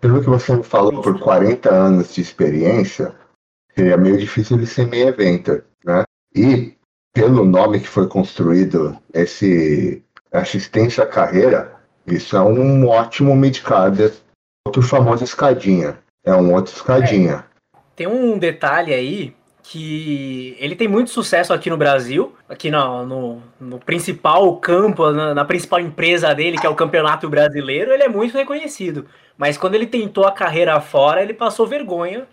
Pelo 0.00 0.20
que 0.20 0.28
você 0.28 0.54
me 0.54 0.62
falou, 0.62 1.00
por 1.00 1.18
40 1.18 1.70
anos 1.70 2.14
de 2.14 2.20
experiência, 2.20 3.14
seria 3.74 3.96
meio 3.96 4.18
difícil 4.18 4.56
ele 4.56 4.66
ser 4.66 4.86
meio 4.86 5.08
evento. 5.08 5.62
Né? 5.84 6.04
E 6.34 6.74
pelo 7.12 7.44
nome 7.44 7.80
que 7.80 7.88
foi 7.88 8.06
construído, 8.06 8.96
esse 9.12 10.02
assistência 10.32 11.04
à 11.04 11.06
carreira, 11.06 11.74
isso 12.06 12.36
é 12.36 12.40
um 12.40 12.86
ótimo 12.86 13.34
midcard, 13.34 14.12
outro 14.66 14.82
famoso 14.82 15.24
escadinha. 15.24 15.98
É 16.24 16.34
um 16.34 16.52
outro 16.52 16.74
escadinha. 16.74 17.44
É. 17.72 17.78
Tem 17.96 18.06
um 18.06 18.38
detalhe 18.38 18.94
aí 18.94 19.34
que 19.62 20.56
ele 20.58 20.74
tem 20.74 20.88
muito 20.88 21.10
sucesso 21.10 21.52
aqui 21.52 21.70
no 21.70 21.76
Brasil, 21.76 22.34
aqui 22.48 22.70
no, 22.70 23.06
no, 23.06 23.42
no 23.60 23.78
principal 23.78 24.56
campo, 24.56 25.10
na, 25.12 25.34
na, 25.34 25.44
principal 25.44 25.80
empresa 25.80 26.34
dele, 26.34 26.58
que 26.58 26.66
é 26.66 26.68
o 26.68 26.74
Campeonato 26.74 27.28
Brasileiro, 27.28 27.92
ele 27.92 28.02
é 28.02 28.08
muito 28.08 28.36
reconhecido. 28.36 29.06
Mas 29.38 29.56
quando 29.56 29.74
ele 29.74 29.86
tentou 29.86 30.24
a 30.24 30.32
carreira 30.32 30.80
fora, 30.80 31.22
ele 31.22 31.34
passou 31.34 31.66
vergonha 31.66 32.26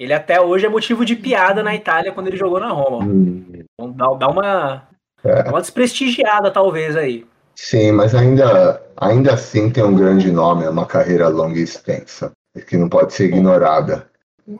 ele 0.00 0.14
até 0.14 0.40
hoje 0.40 0.64
é 0.64 0.68
motivo 0.68 1.04
de 1.04 1.14
piada 1.14 1.62
na 1.62 1.74
Itália 1.74 2.10
quando 2.10 2.28
ele 2.28 2.36
jogou 2.38 2.58
na 2.58 2.70
Roma. 2.70 3.04
Hum. 3.04 3.44
Então 3.52 3.92
dá, 3.92 4.06
dá 4.14 4.28
uma, 4.28 4.88
é. 5.22 5.50
uma 5.50 5.60
desprestigiada, 5.60 6.50
talvez, 6.50 6.96
aí. 6.96 7.26
Sim, 7.54 7.92
mas 7.92 8.14
ainda, 8.14 8.82
ainda 8.96 9.34
assim 9.34 9.68
tem 9.68 9.84
um 9.84 9.94
grande 9.94 10.32
nome, 10.32 10.64
é 10.64 10.70
uma 10.70 10.86
carreira 10.86 11.28
longa 11.28 11.58
e 11.58 11.62
extensa, 11.62 12.32
que 12.66 12.78
não 12.78 12.88
pode 12.88 13.12
ser 13.12 13.26
ignorada. 13.26 14.08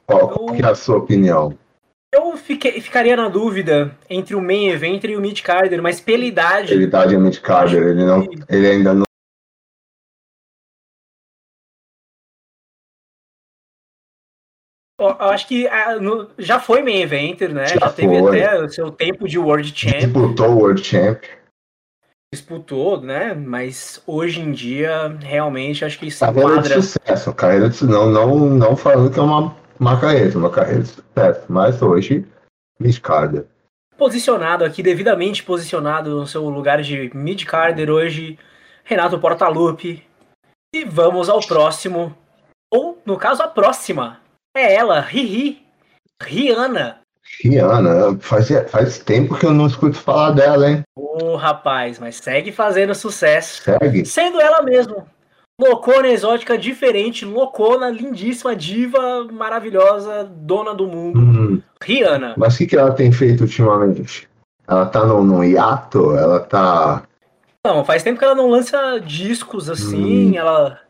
Qual, 0.06 0.28
qual 0.28 0.54
é 0.54 0.66
a 0.66 0.74
sua 0.74 0.98
opinião? 0.98 1.56
Eu 2.12 2.36
fiquei, 2.36 2.78
ficaria 2.80 3.16
na 3.16 3.30
dúvida 3.30 3.96
entre 4.10 4.34
o 4.34 4.42
main 4.42 4.68
event 4.68 5.02
e 5.04 5.16
o 5.16 5.20
mid 5.20 5.40
carder, 5.40 5.80
mas 5.80 6.00
pela 6.00 6.24
idade. 6.24 6.68
Pela 6.68 6.82
idade 6.82 7.14
é 7.14 7.18
mid 7.18 7.38
carder, 7.38 7.82
ele, 7.82 8.04
não, 8.04 8.26
ele 8.46 8.66
ainda 8.66 8.92
não 8.92 9.04
Eu 15.00 15.30
acho 15.30 15.48
que 15.48 15.66
ah, 15.66 15.96
já 16.38 16.60
foi 16.60 16.82
main 16.82 17.00
eventer, 17.00 17.52
né? 17.52 17.66
Já, 17.66 17.78
já 17.80 17.90
teve 17.90 18.18
foi. 18.18 18.42
até 18.42 18.62
o 18.62 18.68
seu 18.68 18.90
tempo 18.90 19.26
de 19.26 19.38
World 19.38 19.72
Champ. 19.74 20.00
Disputou 20.00 20.58
World 20.58 20.84
Champ. 20.84 21.24
Disputou, 22.32 23.00
né? 23.00 23.34
Mas 23.34 24.02
hoje 24.06 24.40
em 24.40 24.52
dia, 24.52 25.16
realmente, 25.20 25.84
acho 25.84 25.98
que 25.98 26.06
isso 26.06 26.20
carreira 26.20 26.50
enquadra... 26.50 26.80
de 26.80 26.82
sucesso. 26.82 27.34
Carreira 27.34 27.70
de 27.70 27.84
não, 27.84 28.10
não, 28.10 28.36
não 28.50 28.76
falando 28.76 29.10
que 29.10 29.18
é 29.18 29.22
uma 29.22 29.56
uma 29.80 29.98
carreira, 29.98 30.38
uma 30.38 30.50
carreira 30.50 30.82
de 30.82 30.88
sucesso. 30.88 31.44
Mas 31.48 31.80
hoje, 31.80 32.26
mid-carder. 32.78 33.46
Posicionado 33.96 34.64
aqui, 34.64 34.82
devidamente 34.82 35.42
posicionado 35.42 36.10
no 36.10 36.26
seu 36.26 36.48
lugar 36.48 36.82
de 36.82 37.10
mid-carder 37.14 37.90
hoje, 37.90 38.38
Renato 38.84 39.18
Portaluppi. 39.18 40.06
E 40.74 40.84
vamos 40.84 41.28
ao 41.28 41.40
próximo, 41.40 42.16
ou 42.72 43.00
no 43.04 43.16
caso 43.16 43.42
a 43.42 43.48
próxima, 43.48 44.20
é 44.54 44.74
ela, 44.74 45.00
Riri, 45.00 45.62
Rihanna. 46.22 47.00
Rihanna, 47.42 48.18
faz, 48.20 48.48
faz 48.68 48.98
tempo 48.98 49.36
que 49.36 49.46
eu 49.46 49.52
não 49.52 49.66
escuto 49.66 49.96
falar 49.96 50.32
dela, 50.32 50.68
hein? 50.68 50.82
Ô, 50.96 51.32
oh, 51.32 51.36
rapaz, 51.36 51.98
mas 51.98 52.16
segue 52.16 52.50
fazendo 52.52 52.94
sucesso. 52.94 53.62
Segue. 53.62 54.04
Sendo 54.04 54.40
ela 54.40 54.62
mesmo. 54.62 55.06
Loucona 55.58 56.08
exótica 56.08 56.56
diferente, 56.56 57.24
loucona, 57.24 57.90
lindíssima, 57.90 58.56
diva, 58.56 59.24
maravilhosa, 59.30 60.24
dona 60.24 60.74
do 60.74 60.86
mundo. 60.86 61.20
Hum. 61.20 61.62
Rihanna. 61.82 62.34
Mas 62.36 62.54
o 62.54 62.58
que, 62.58 62.66
que 62.66 62.76
ela 62.76 62.92
tem 62.92 63.12
feito 63.12 63.42
ultimamente? 63.42 64.28
Ela 64.66 64.86
tá 64.86 65.04
no, 65.04 65.22
no 65.22 65.44
hiato? 65.44 66.16
Ela 66.16 66.40
tá. 66.40 67.02
Não, 67.64 67.84
faz 67.84 68.02
tempo 68.02 68.18
que 68.18 68.24
ela 68.24 68.34
não 68.34 68.48
lança 68.48 68.98
discos 69.00 69.68
assim. 69.68 70.32
Hum. 70.32 70.36
Ela 70.36 70.80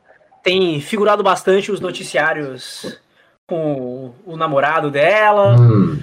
tem 0.42 0.80
figurado 0.80 1.22
bastante 1.22 1.72
os 1.72 1.80
noticiários 1.80 3.00
com 3.50 4.12
o 4.24 4.36
namorado 4.36 4.90
dela. 4.90 5.56
Hum. 5.58 5.98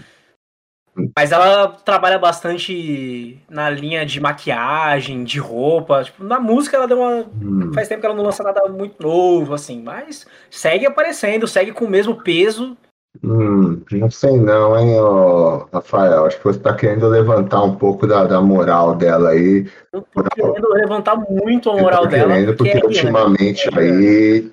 Mas 1.16 1.32
ela 1.32 1.68
trabalha 1.68 2.18
bastante 2.18 3.40
na 3.50 3.70
linha 3.70 4.06
de 4.06 4.20
maquiagem, 4.20 5.24
de 5.24 5.40
roupa. 5.40 6.04
Tipo, 6.04 6.24
na 6.24 6.40
música 6.40 6.76
ela 6.76 6.88
deu 6.88 7.00
uma. 7.00 7.26
Hum. 7.42 7.72
Faz 7.74 7.88
tempo 7.88 8.02
que 8.02 8.06
ela 8.08 8.16
não 8.16 8.24
lança 8.24 8.44
nada 8.44 8.68
muito 8.68 9.02
novo, 9.02 9.54
assim. 9.54 9.82
Mas 9.82 10.26
segue 10.50 10.86
aparecendo, 10.86 11.48
segue 11.48 11.72
com 11.72 11.86
o 11.86 11.90
mesmo 11.90 12.22
peso. 12.24 12.76
Hum, 13.24 13.82
não 13.92 14.12
sei 14.12 14.38
não, 14.38 14.78
hein, 14.78 15.00
ô, 15.00 15.68
Rafael. 15.74 16.26
Acho 16.26 16.38
que 16.38 16.44
você 16.44 16.60
tá 16.60 16.74
querendo 16.76 17.08
levantar 17.08 17.64
um 17.64 17.76
pouco 17.76 18.06
da, 18.06 18.26
da 18.26 18.42
moral 18.42 18.96
dela 18.96 19.30
aí. 19.30 19.68
Eu 19.94 20.04
tô 20.14 20.24
querendo 20.24 20.70
levantar 20.74 21.16
muito 21.16 21.70
a 21.70 21.78
moral 21.78 22.06
dela. 22.06 22.34
Querendo, 22.34 22.56
porque, 22.56 22.72
porque 22.72 22.88
ultimamente 22.88 23.68
é, 23.74 23.80
aí 23.80 24.52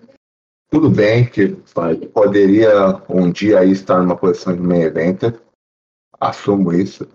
tudo 0.74 0.90
bem 0.90 1.24
que 1.24 1.56
poderia 2.12 3.00
um 3.08 3.30
dia 3.30 3.60
aí 3.60 3.70
estar 3.70 4.00
numa 4.00 4.16
posição 4.16 4.56
de 4.56 4.60
meio 4.60 4.88
evento, 4.88 5.32
assumo 6.20 6.72
isso, 6.72 7.06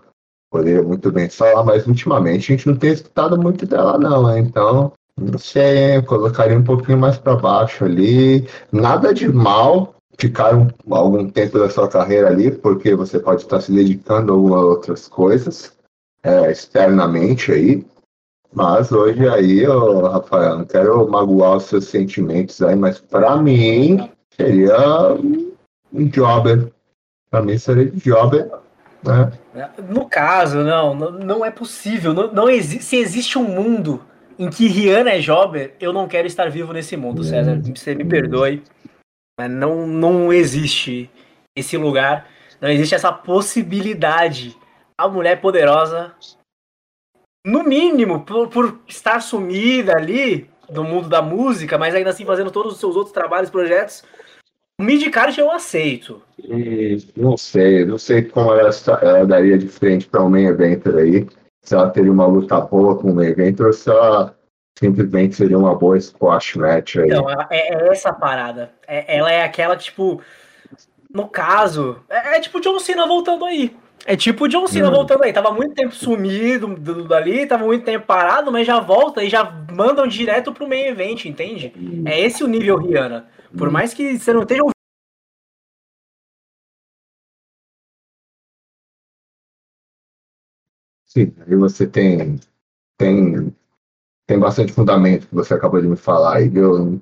poderia 0.50 0.82
muito 0.82 1.12
bem 1.12 1.28
falar, 1.28 1.62
mas 1.62 1.86
ultimamente 1.86 2.50
a 2.50 2.56
gente 2.56 2.66
não 2.66 2.74
tem 2.74 2.90
escutado 2.90 3.38
muito 3.38 3.66
dela 3.66 3.98
não, 3.98 4.34
então 4.38 4.94
não 5.14 5.38
sei, 5.38 6.00
colocaria 6.06 6.56
um 6.56 6.64
pouquinho 6.64 6.96
mais 6.96 7.18
para 7.18 7.36
baixo 7.36 7.84
ali, 7.84 8.48
nada 8.72 9.12
de 9.12 9.28
mal 9.30 9.94
ficar 10.18 10.56
um, 10.56 10.68
algum 10.90 11.28
tempo 11.28 11.58
da 11.58 11.68
sua 11.68 11.86
carreira 11.86 12.28
ali, 12.28 12.50
porque 12.50 12.94
você 12.94 13.18
pode 13.18 13.42
estar 13.42 13.60
se 13.60 13.70
dedicando 13.70 14.32
a 14.32 14.36
algumas 14.36 14.62
outras 14.62 15.06
coisas 15.06 15.76
é, 16.22 16.50
externamente 16.50 17.52
aí, 17.52 17.86
mas 18.52 18.90
hoje 18.90 19.28
aí, 19.28 19.66
oh, 19.66 20.08
Rafael, 20.08 20.58
não 20.58 20.64
quero 20.64 21.08
magoar 21.08 21.56
os 21.56 21.64
seus 21.64 21.84
sentimentos 21.86 22.60
aí, 22.62 22.74
mas 22.74 22.98
para 22.98 23.36
mim 23.36 24.10
seria 24.36 25.14
um 25.92 26.08
jobber. 26.08 26.72
Para 27.30 27.42
mim 27.42 27.56
seria 27.58 27.92
um 27.92 27.98
jobber. 27.98 28.50
Né? 29.04 29.30
No 29.88 30.08
caso, 30.08 30.58
não, 30.58 30.94
não 30.94 31.44
é 31.44 31.50
possível. 31.50 32.12
Não, 32.12 32.32
não 32.32 32.50
exi 32.50 32.82
se 32.82 32.96
existe 32.96 33.38
um 33.38 33.44
mundo 33.44 34.02
em 34.38 34.48
que 34.48 34.66
Rihanna 34.66 35.10
é 35.10 35.20
jobber, 35.20 35.74
eu 35.78 35.92
não 35.92 36.08
quero 36.08 36.26
estar 36.26 36.50
vivo 36.50 36.72
nesse 36.72 36.96
mundo, 36.96 37.22
César. 37.22 37.52
Hum. 37.52 37.74
Você 37.74 37.94
me 37.94 38.04
perdoe. 38.04 38.62
Mas 39.38 39.50
não, 39.50 39.86
não 39.86 40.32
existe 40.32 41.10
esse 41.56 41.76
lugar, 41.76 42.26
não 42.60 42.68
existe 42.68 42.94
essa 42.94 43.12
possibilidade. 43.12 44.56
A 44.98 45.08
mulher 45.08 45.40
poderosa 45.40 46.12
no 47.44 47.62
mínimo, 47.64 48.24
por, 48.24 48.48
por 48.48 48.80
estar 48.86 49.20
sumida 49.20 49.96
ali 49.96 50.48
do 50.68 50.84
mundo 50.84 51.08
da 51.08 51.20
música, 51.20 51.76
mas 51.78 51.94
ainda 51.94 52.10
assim 52.10 52.24
fazendo 52.24 52.50
todos 52.50 52.74
os 52.74 52.80
seus 52.80 52.96
outros 52.96 53.12
trabalhos, 53.12 53.50
projetos, 53.50 54.04
o 54.80 54.82
mid-card 54.82 55.38
eu 55.38 55.50
aceito. 55.50 56.22
não 57.16 57.36
sei, 57.36 57.84
não 57.84 57.98
sei 57.98 58.22
como 58.22 58.54
ela, 58.54 58.70
ela 59.02 59.26
daria 59.26 59.58
de 59.58 59.68
frente 59.68 60.06
para 60.06 60.22
um 60.22 60.30
main 60.30 60.46
eventer 60.46 60.96
aí. 60.96 61.28
Se 61.62 61.74
ela 61.74 61.90
teria 61.90 62.10
uma 62.10 62.26
luta 62.26 62.58
boa 62.60 62.96
com 62.96 63.10
o 63.10 63.14
main 63.14 63.26
eventer 63.28 63.66
ou 63.66 63.72
se 63.72 63.90
ela 63.90 64.34
simplesmente 64.78 65.36
seria 65.36 65.58
uma 65.58 65.74
boa 65.74 66.00
squash 66.00 66.56
match 66.56 66.96
aí. 66.96 67.08
Não, 67.08 67.30
é, 67.30 67.46
é 67.50 67.88
essa 67.88 68.12
parada. 68.12 68.72
É, 68.88 69.18
ela 69.18 69.30
é 69.30 69.42
aquela 69.42 69.76
que, 69.76 69.84
tipo, 69.84 70.22
no 71.12 71.28
caso, 71.28 72.00
é, 72.08 72.36
é 72.36 72.40
tipo 72.40 72.56
o 72.56 72.60
John 72.62 72.78
Cena 72.78 73.06
voltando 73.06 73.44
aí. 73.44 73.76
É 74.06 74.16
tipo 74.16 74.44
o 74.44 74.48
John 74.48 74.66
Cena 74.66 74.88
hum. 74.88 74.92
voltando 74.92 75.22
aí. 75.22 75.32
Tava 75.32 75.52
muito 75.52 75.74
tempo 75.74 75.94
sumido 75.94 76.74
dali, 77.04 77.46
tava 77.46 77.64
muito 77.64 77.84
tempo 77.84 78.06
parado, 78.06 78.50
mas 78.50 78.66
já 78.66 78.80
volta 78.80 79.22
e 79.22 79.28
já 79.28 79.44
mandam 79.72 80.06
direto 80.06 80.52
pro 80.52 80.68
main 80.68 80.86
event, 80.86 81.26
entende? 81.26 81.72
Hum. 81.76 82.04
É 82.06 82.18
esse 82.20 82.42
o 82.42 82.48
nível 82.48 82.78
Rihanna. 82.78 83.28
Por 83.56 83.68
hum. 83.68 83.70
mais 83.70 83.92
que 83.92 84.18
você 84.18 84.32
não 84.32 84.42
esteja 84.42 84.62
Sim, 91.06 91.34
aí 91.44 91.56
você 91.56 91.88
tem, 91.88 92.38
tem, 92.96 93.52
tem 94.28 94.38
bastante 94.38 94.72
fundamento 94.72 95.26
que 95.26 95.34
você 95.34 95.54
acabou 95.54 95.80
de 95.82 95.88
me 95.88 95.96
falar 95.96 96.36
aí, 96.36 96.48
viu? 96.48 97.00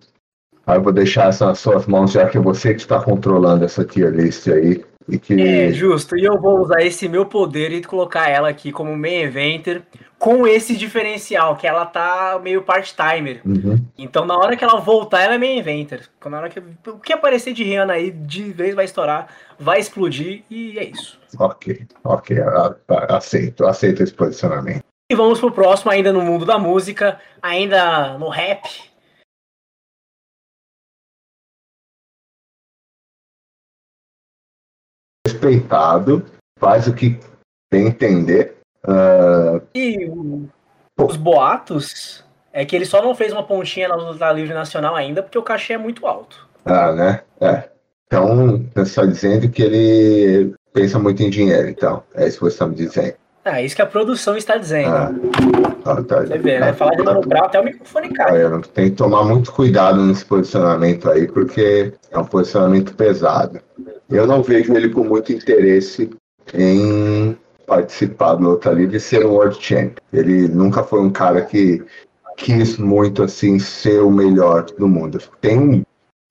Aí 0.67 0.79
eu 0.79 0.83
vou 0.83 0.95
deixar 0.95 1.29
essa 1.29 1.45
nas 1.45 1.59
suas 1.59 1.87
mãos, 1.87 2.13
já 2.13 2.27
que 2.27 2.39
é 2.39 2.41
você 2.41 2.73
que 2.75 2.81
está 2.81 3.05
controlando 3.05 3.67
essa 3.67 3.85
tier 3.85 4.11
list 4.11 4.49
aí. 4.49 4.83
E 5.09 5.19
que... 5.19 5.41
É, 5.41 5.73
justo. 5.73 6.17
E 6.17 6.25
eu 6.25 6.39
vou 6.39 6.61
usar 6.61 6.83
esse 6.83 7.09
meu 7.09 7.25
poder 7.25 7.73
e 7.73 7.83
colocar 7.83 8.29
ela 8.29 8.49
aqui 8.49 8.71
como 8.71 8.97
main 8.97 9.23
eventer 9.23 9.83
com 10.19 10.47
esse 10.47 10.77
diferencial, 10.77 11.57
que 11.57 11.67
ela 11.67 11.87
tá 11.87 12.41
meio 12.43 12.63
part-timer. 12.63 13.41
Uhum. 13.45 13.79
Então, 13.97 14.27
na 14.27 14.37
hora 14.37 14.57
que 14.57 14.65
ela 14.65 14.81
voltar, 14.81 15.23
ela 15.23 15.37
é 15.37 15.39
main 15.39 15.59
eventer. 15.59 16.09
Na 16.27 16.39
hora 16.39 16.49
que 16.49 16.61
o 16.61 16.99
que 16.99 17.13
aparecer 17.13 17.53
de 17.53 17.63
Rihanna 17.63 17.93
aí, 17.95 18.11
de 18.11 18.51
vez 18.51 18.75
vai 18.75 18.85
estourar, 18.85 19.29
vai 19.59 19.79
explodir 19.79 20.43
e 20.51 20.79
é 20.79 20.85
isso. 20.85 21.19
Ok, 21.39 21.87
ok. 22.05 22.37
Aceito, 23.09 23.65
aceito 23.65 24.03
esse 24.03 24.13
posicionamento. 24.13 24.83
E 25.11 25.15
vamos 25.15 25.41
pro 25.41 25.51
próximo, 25.51 25.91
ainda 25.91 26.13
no 26.13 26.21
mundo 26.21 26.45
da 26.45 26.59
música, 26.59 27.19
ainda 27.41 28.19
no 28.19 28.29
rap. 28.29 28.88
Respeitado, 35.39 36.25
faz 36.59 36.89
o 36.89 36.93
que 36.93 37.19
tem 37.71 37.87
entender. 37.87 38.57
Uh... 38.85 39.63
E 39.75 40.07
o, 40.07 40.49
os 41.01 41.17
boatos 41.17 42.25
é 42.53 42.65
que 42.65 42.75
ele 42.75 42.85
só 42.85 43.03
não 43.03 43.15
fez 43.15 43.33
uma 43.33 43.45
pontinha 43.45 43.89
na 43.89 43.95
luta 43.95 44.33
livre 44.33 44.55
nacional 44.55 44.97
ainda 44.97 45.23
porque 45.23 45.39
o 45.39 45.43
cachê 45.43 45.75
é 45.75 45.79
muito 45.79 46.07
alto. 46.07 46.49
Ah, 46.65 46.93
né? 46.93 47.21
É. 47.41 47.69
Então, 48.07 48.65
você 48.75 48.83
está 48.83 49.07
dizendo 49.07 49.49
que 49.49 49.63
ele 49.63 50.55
pensa 50.73 50.99
muito 50.99 51.23
em 51.23 51.31
dinheiro, 51.31 51.69
então. 51.69 52.03
É 52.15 52.27
isso 52.27 52.39
que 52.39 52.45
você 52.45 52.55
está 52.55 52.67
me 52.67 52.75
dizendo. 52.75 53.15
Ah, 53.45 53.63
isso 53.63 53.77
que 53.77 53.83
a 53.83 53.87
produção 53.87 54.37
está 54.37 54.57
dizendo. 54.57 54.91
Ah, 54.91 55.11
ah 55.85 56.03
tá. 56.03 56.21
Você 56.21 56.39
vê, 56.39 56.59
né? 56.59 56.73
Falar 56.73 56.97
de 56.97 57.03
Mano 57.03 57.21
Brown 57.21 57.45
até 57.45 57.61
o 57.61 57.65
microfone 57.65 58.11
cai. 58.11 58.43
Ah, 58.43 58.61
tem 58.75 58.91
que 58.91 58.97
tomar 58.97 59.25
muito 59.25 59.53
cuidado 59.53 60.03
nesse 60.03 60.25
posicionamento 60.25 61.11
aí, 61.11 61.27
porque 61.27 61.93
é 62.11 62.19
um 62.19 62.25
posicionamento 62.25 62.95
pesado. 62.95 63.61
Eu 64.11 64.27
não 64.27 64.43
vejo 64.43 64.75
ele 64.75 64.89
com 64.89 65.05
muito 65.05 65.33
interesse 65.33 66.11
em 66.55 67.37
participar 67.67 68.37
do 68.37 68.51
Luta 68.51 68.71
Livre 68.71 68.97
e 68.97 69.01
ser 69.01 69.27
um 69.27 69.33
World 69.33 69.59
Champ. 69.61 69.99
Ele 70.13 70.49
nunca 70.49 70.83
foi 70.83 71.01
um 71.01 71.11
cara 71.11 71.43
que 71.43 71.85
quis 72.37 72.79
muito 72.79 73.23
assim 73.23 73.59
ser 73.59 74.01
o 74.01 74.11
melhor 74.11 74.65
do 74.65 74.89
mundo. 74.89 75.19
Tem, 75.41 75.85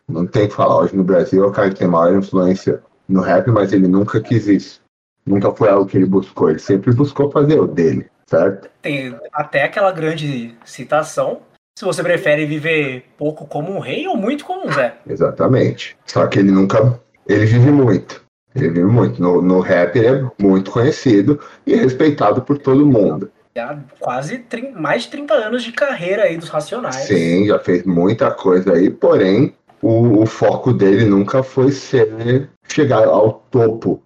não 0.08 0.26
tem 0.26 0.48
que 0.48 0.56
falar, 0.56 0.80
hoje 0.80 0.96
no 0.96 1.04
Brasil 1.04 1.44
é 1.44 1.48
o 1.48 1.52
cara 1.52 1.70
que 1.70 1.76
tem 1.76 1.88
maior 1.88 2.18
influência 2.18 2.82
no 3.08 3.22
rap, 3.22 3.48
mas 3.52 3.72
ele 3.72 3.88
nunca 3.88 4.20
quis 4.20 4.48
isso. 4.48 4.82
Nunca 5.26 5.54
foi 5.54 5.70
algo 5.70 5.86
que 5.86 5.98
ele 5.98 6.06
buscou, 6.06 6.50
ele 6.50 6.60
sempre 6.60 6.94
buscou 6.94 7.30
fazer 7.30 7.60
o 7.60 7.68
dele, 7.68 8.10
certo? 8.26 8.70
Tem 8.82 9.16
até 9.34 9.64
aquela 9.64 9.92
grande 9.92 10.56
citação 10.66 11.42
se 11.78 11.86
você 11.86 12.02
prefere 12.02 12.46
viver 12.46 13.06
pouco 13.18 13.46
como 13.46 13.72
um 13.72 13.80
rei 13.80 14.08
ou 14.08 14.18
muito 14.18 14.46
como 14.46 14.68
um 14.68 14.72
Zé. 14.72 14.96
Exatamente. 15.08 15.96
Só 16.08 16.26
que 16.26 16.40
ele 16.40 16.50
nunca 16.50 17.00
ele 17.28 17.46
vive 17.46 17.72
muito. 17.72 18.24
Ele 18.56 18.70
vive 18.70 18.86
muito. 18.86 19.22
No, 19.22 19.42
no 19.42 19.60
rap 19.60 19.96
ele 19.98 20.08
é 20.08 20.32
muito 20.40 20.72
conhecido 20.72 21.40
e 21.66 21.76
respeitado 21.76 22.42
por 22.42 22.58
todo 22.58 22.86
mundo. 22.86 23.32
Já 23.56 23.80
quase 24.00 24.46
mais 24.76 25.04
de 25.04 25.10
30 25.10 25.34
anos 25.34 25.64
de 25.64 25.72
carreira 25.72 26.24
aí 26.24 26.38
dos 26.38 26.50
Racionais. 26.50 26.96
Sim, 26.96 27.48
já 27.48 27.58
fez 27.58 27.84
muita 27.84 28.30
coisa 28.32 28.74
aí, 28.74 28.90
porém 28.90 29.54
o, 29.82 30.22
o 30.22 30.26
foco 30.26 30.74
dele 30.74 31.06
nunca 31.06 31.42
foi 31.42 31.72
ser 31.72 32.50
chegar 32.68 33.08
ao 33.08 33.44
topo 33.52 34.02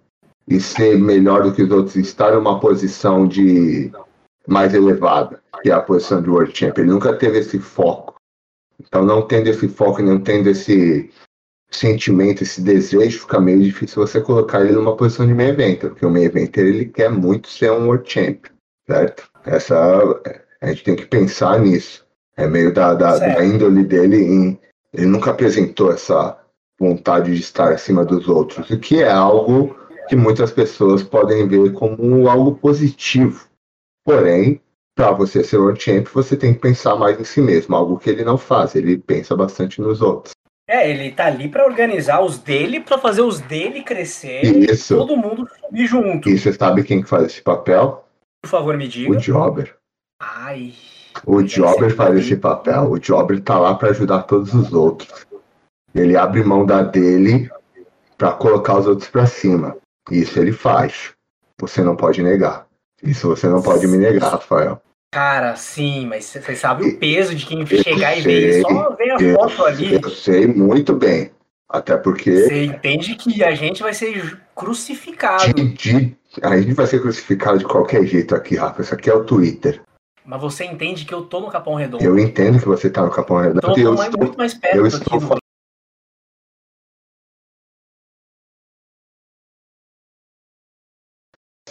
e 0.48 0.60
ser 0.60 0.98
melhor 0.98 1.42
do 1.42 1.52
que 1.52 1.62
os 1.62 1.70
outros, 1.70 1.96
estar 1.96 2.34
em 2.34 2.38
uma 2.38 2.58
posição 2.60 3.26
de 3.26 3.92
mais 4.46 4.74
elevada, 4.74 5.40
que 5.62 5.70
é 5.70 5.72
a 5.72 5.80
posição 5.80 6.20
de 6.22 6.28
World 6.28 6.56
Champion. 6.56 6.84
Ele 6.84 6.92
nunca 6.92 7.14
teve 7.14 7.38
esse 7.38 7.58
foco. 7.58 8.14
Então, 8.80 9.04
não 9.04 9.22
tendo 9.22 9.48
esse 9.48 9.68
foco, 9.68 10.02
não 10.02 10.20
tendo 10.20 10.48
esse, 10.48 11.10
sentimento, 11.76 12.42
esse 12.42 12.60
desejo, 12.60 13.20
fica 13.20 13.40
meio 13.40 13.62
difícil 13.62 14.06
você 14.06 14.20
colocar 14.20 14.60
ele 14.60 14.72
numa 14.72 14.96
posição 14.96 15.26
de 15.26 15.34
main 15.34 15.48
eventer, 15.48 15.90
porque 15.90 16.06
o 16.06 16.10
main 16.10 16.24
eventer 16.24 16.66
ele 16.66 16.86
quer 16.86 17.10
muito 17.10 17.48
ser 17.48 17.70
um 17.72 17.86
World 17.86 18.10
Champ, 18.10 18.46
certo? 18.86 19.28
Essa, 19.44 20.02
a 20.60 20.66
gente 20.68 20.84
tem 20.84 20.96
que 20.96 21.06
pensar 21.06 21.58
nisso. 21.60 22.06
É 22.36 22.46
meio 22.46 22.72
da, 22.72 22.94
da, 22.94 23.18
da 23.18 23.44
índole 23.44 23.84
dele 23.84 24.16
em. 24.16 24.60
Ele 24.92 25.06
nunca 25.06 25.30
apresentou 25.30 25.92
essa 25.92 26.38
vontade 26.78 27.34
de 27.34 27.40
estar 27.40 27.72
acima 27.72 28.04
dos 28.04 28.28
outros, 28.28 28.68
o 28.70 28.78
que 28.78 29.02
é 29.02 29.10
algo 29.10 29.76
que 30.08 30.16
muitas 30.16 30.50
pessoas 30.50 31.02
podem 31.02 31.46
ver 31.46 31.72
como 31.72 32.28
algo 32.28 32.54
positivo. 32.56 33.46
Porém, 34.04 34.60
para 34.94 35.12
você 35.12 35.42
ser 35.42 35.58
World 35.58 35.82
Champ, 35.82 36.06
você 36.12 36.36
tem 36.36 36.52
que 36.52 36.60
pensar 36.60 36.96
mais 36.96 37.18
em 37.18 37.24
si 37.24 37.40
mesmo, 37.40 37.74
algo 37.74 37.98
que 37.98 38.10
ele 38.10 38.24
não 38.24 38.36
faz, 38.36 38.74
ele 38.74 38.98
pensa 38.98 39.34
bastante 39.36 39.80
nos 39.80 40.02
outros. 40.02 40.32
É, 40.72 40.88
ele 40.88 41.10
tá 41.10 41.26
ali 41.26 41.50
para 41.50 41.66
organizar 41.66 42.22
os 42.22 42.38
dele, 42.38 42.80
para 42.80 42.96
fazer 42.96 43.20
os 43.20 43.38
dele 43.40 43.82
crescer 43.82 44.40
Isso. 44.40 44.94
e 44.94 44.96
todo 44.96 45.18
mundo 45.18 45.46
subir 45.60 45.86
junto. 45.86 46.30
E 46.30 46.38
você 46.38 46.50
sabe 46.50 46.82
quem 46.82 47.02
faz 47.02 47.24
esse 47.24 47.42
papel? 47.42 48.06
Por 48.40 48.48
favor, 48.48 48.74
me 48.78 48.88
diga. 48.88 49.10
O 49.10 49.20
Jobber. 49.20 49.76
Ai. 50.18 50.72
O 51.26 51.42
Jobber 51.42 51.94
faz 51.94 52.18
esse 52.18 52.36
papel. 52.36 52.90
O 52.90 52.98
Jobber 52.98 53.38
tá 53.42 53.58
lá 53.58 53.74
para 53.74 53.90
ajudar 53.90 54.22
todos 54.22 54.54
os 54.54 54.72
outros. 54.72 55.26
Ele 55.94 56.16
abre 56.16 56.42
mão 56.42 56.64
da 56.64 56.82
dele 56.82 57.50
para 58.16 58.32
colocar 58.32 58.78
os 58.78 58.86
outros 58.86 59.10
para 59.10 59.26
cima. 59.26 59.76
Isso 60.10 60.40
ele 60.40 60.52
faz. 60.52 61.12
Você 61.60 61.82
não 61.82 61.94
pode 61.94 62.22
negar. 62.22 62.66
Isso 63.02 63.28
você 63.28 63.46
não 63.46 63.60
pode 63.60 63.86
me 63.86 63.98
negar, 63.98 64.30
Rafael. 64.32 64.80
Cara, 65.12 65.54
sim, 65.56 66.06
mas 66.06 66.24
você 66.24 66.56
sabe 66.56 66.88
o 66.88 66.98
peso 66.98 67.34
de 67.34 67.44
quem 67.44 67.66
chegar 67.66 68.14
sei, 68.14 68.20
e 68.20 68.22
ver 68.22 68.62
só 68.62 68.96
ver 68.96 69.10
a 69.10 69.16
eu, 69.20 69.34
foto 69.34 69.64
ali. 69.66 69.94
Eu 70.02 70.08
sei 70.08 70.46
muito 70.46 70.94
bem. 70.94 71.30
Até 71.68 71.98
porque. 71.98 72.34
Você 72.34 72.64
entende 72.64 73.14
que 73.16 73.44
a 73.44 73.54
gente 73.54 73.82
vai 73.82 73.92
ser 73.92 74.40
crucificado. 74.54 75.52
De, 75.52 75.68
de, 75.74 76.16
a 76.42 76.58
gente 76.58 76.72
vai 76.72 76.86
ser 76.86 77.02
crucificado 77.02 77.58
de 77.58 77.66
qualquer 77.66 78.06
jeito 78.06 78.34
aqui, 78.34 78.56
Rafa. 78.56 78.80
Isso 78.80 78.94
aqui 78.94 79.10
é 79.10 79.14
o 79.14 79.22
Twitter. 79.22 79.82
Mas 80.24 80.40
você 80.40 80.64
entende 80.64 81.04
que 81.04 81.12
eu 81.12 81.22
tô 81.24 81.40
no 81.40 81.50
Capão 81.50 81.74
Redondo. 81.74 82.02
Eu 82.02 82.18
entendo 82.18 82.58
que 82.58 82.66
você 82.66 82.88
tá 82.88 83.02
no 83.02 83.10
Capão 83.10 83.36
Redondo. 83.36 83.58
Então, 83.58 83.76
eu, 83.76 83.94
estou, 83.94 84.18
muito 84.18 84.38
mais 84.38 84.54
perto 84.54 84.76
eu 84.76 84.86
estou 84.86 85.20
falando 85.20 85.42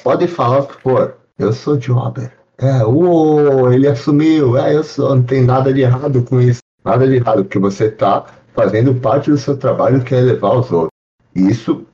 Pode 0.04 0.28
falar, 0.28 0.64
pô, 0.64 1.12
eu 1.40 1.54
sou 1.54 1.78
jobber. 1.78 2.41
É, 2.62 2.84
uou, 2.86 3.74
ele 3.74 3.88
assumiu. 3.88 4.58
É, 4.58 4.76
eu 4.76 4.84
sou. 4.84 5.16
Não 5.16 5.24
tem 5.24 5.44
nada 5.44 5.74
de 5.74 5.82
errado 5.82 6.24
com 6.24 6.40
isso. 6.40 6.62
Nada 6.86 7.08
de 7.08 7.16
errado, 7.16 7.44
porque 7.44 7.58
você 7.58 7.90
tá 7.90 8.26
fazendo 8.54 8.94
parte 8.96 9.32
do 9.32 9.38
seu 9.38 9.58
trabalho 9.58 10.04
que 10.04 10.14
é 10.14 10.22
levar 10.22 10.54
os 10.54 10.72
outros. 10.72 10.92
E 11.36 11.50
isso 11.50 11.86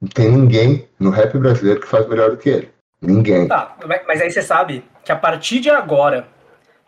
não 0.00 0.08
tem 0.08 0.30
ninguém 0.30 0.88
no 0.98 1.10
rap 1.10 1.38
brasileiro 1.38 1.80
que 1.80 1.86
faz 1.86 2.06
melhor 2.06 2.30
do 2.30 2.36
que 2.36 2.50
ele. 2.50 2.70
Ninguém. 3.00 3.48
Tá, 3.48 3.76
mas 4.06 4.20
aí 4.20 4.30
você 4.30 4.42
sabe 4.42 4.84
que 5.04 5.12
a 5.12 5.16
partir 5.16 5.60
de 5.60 5.70
agora, 5.70 6.26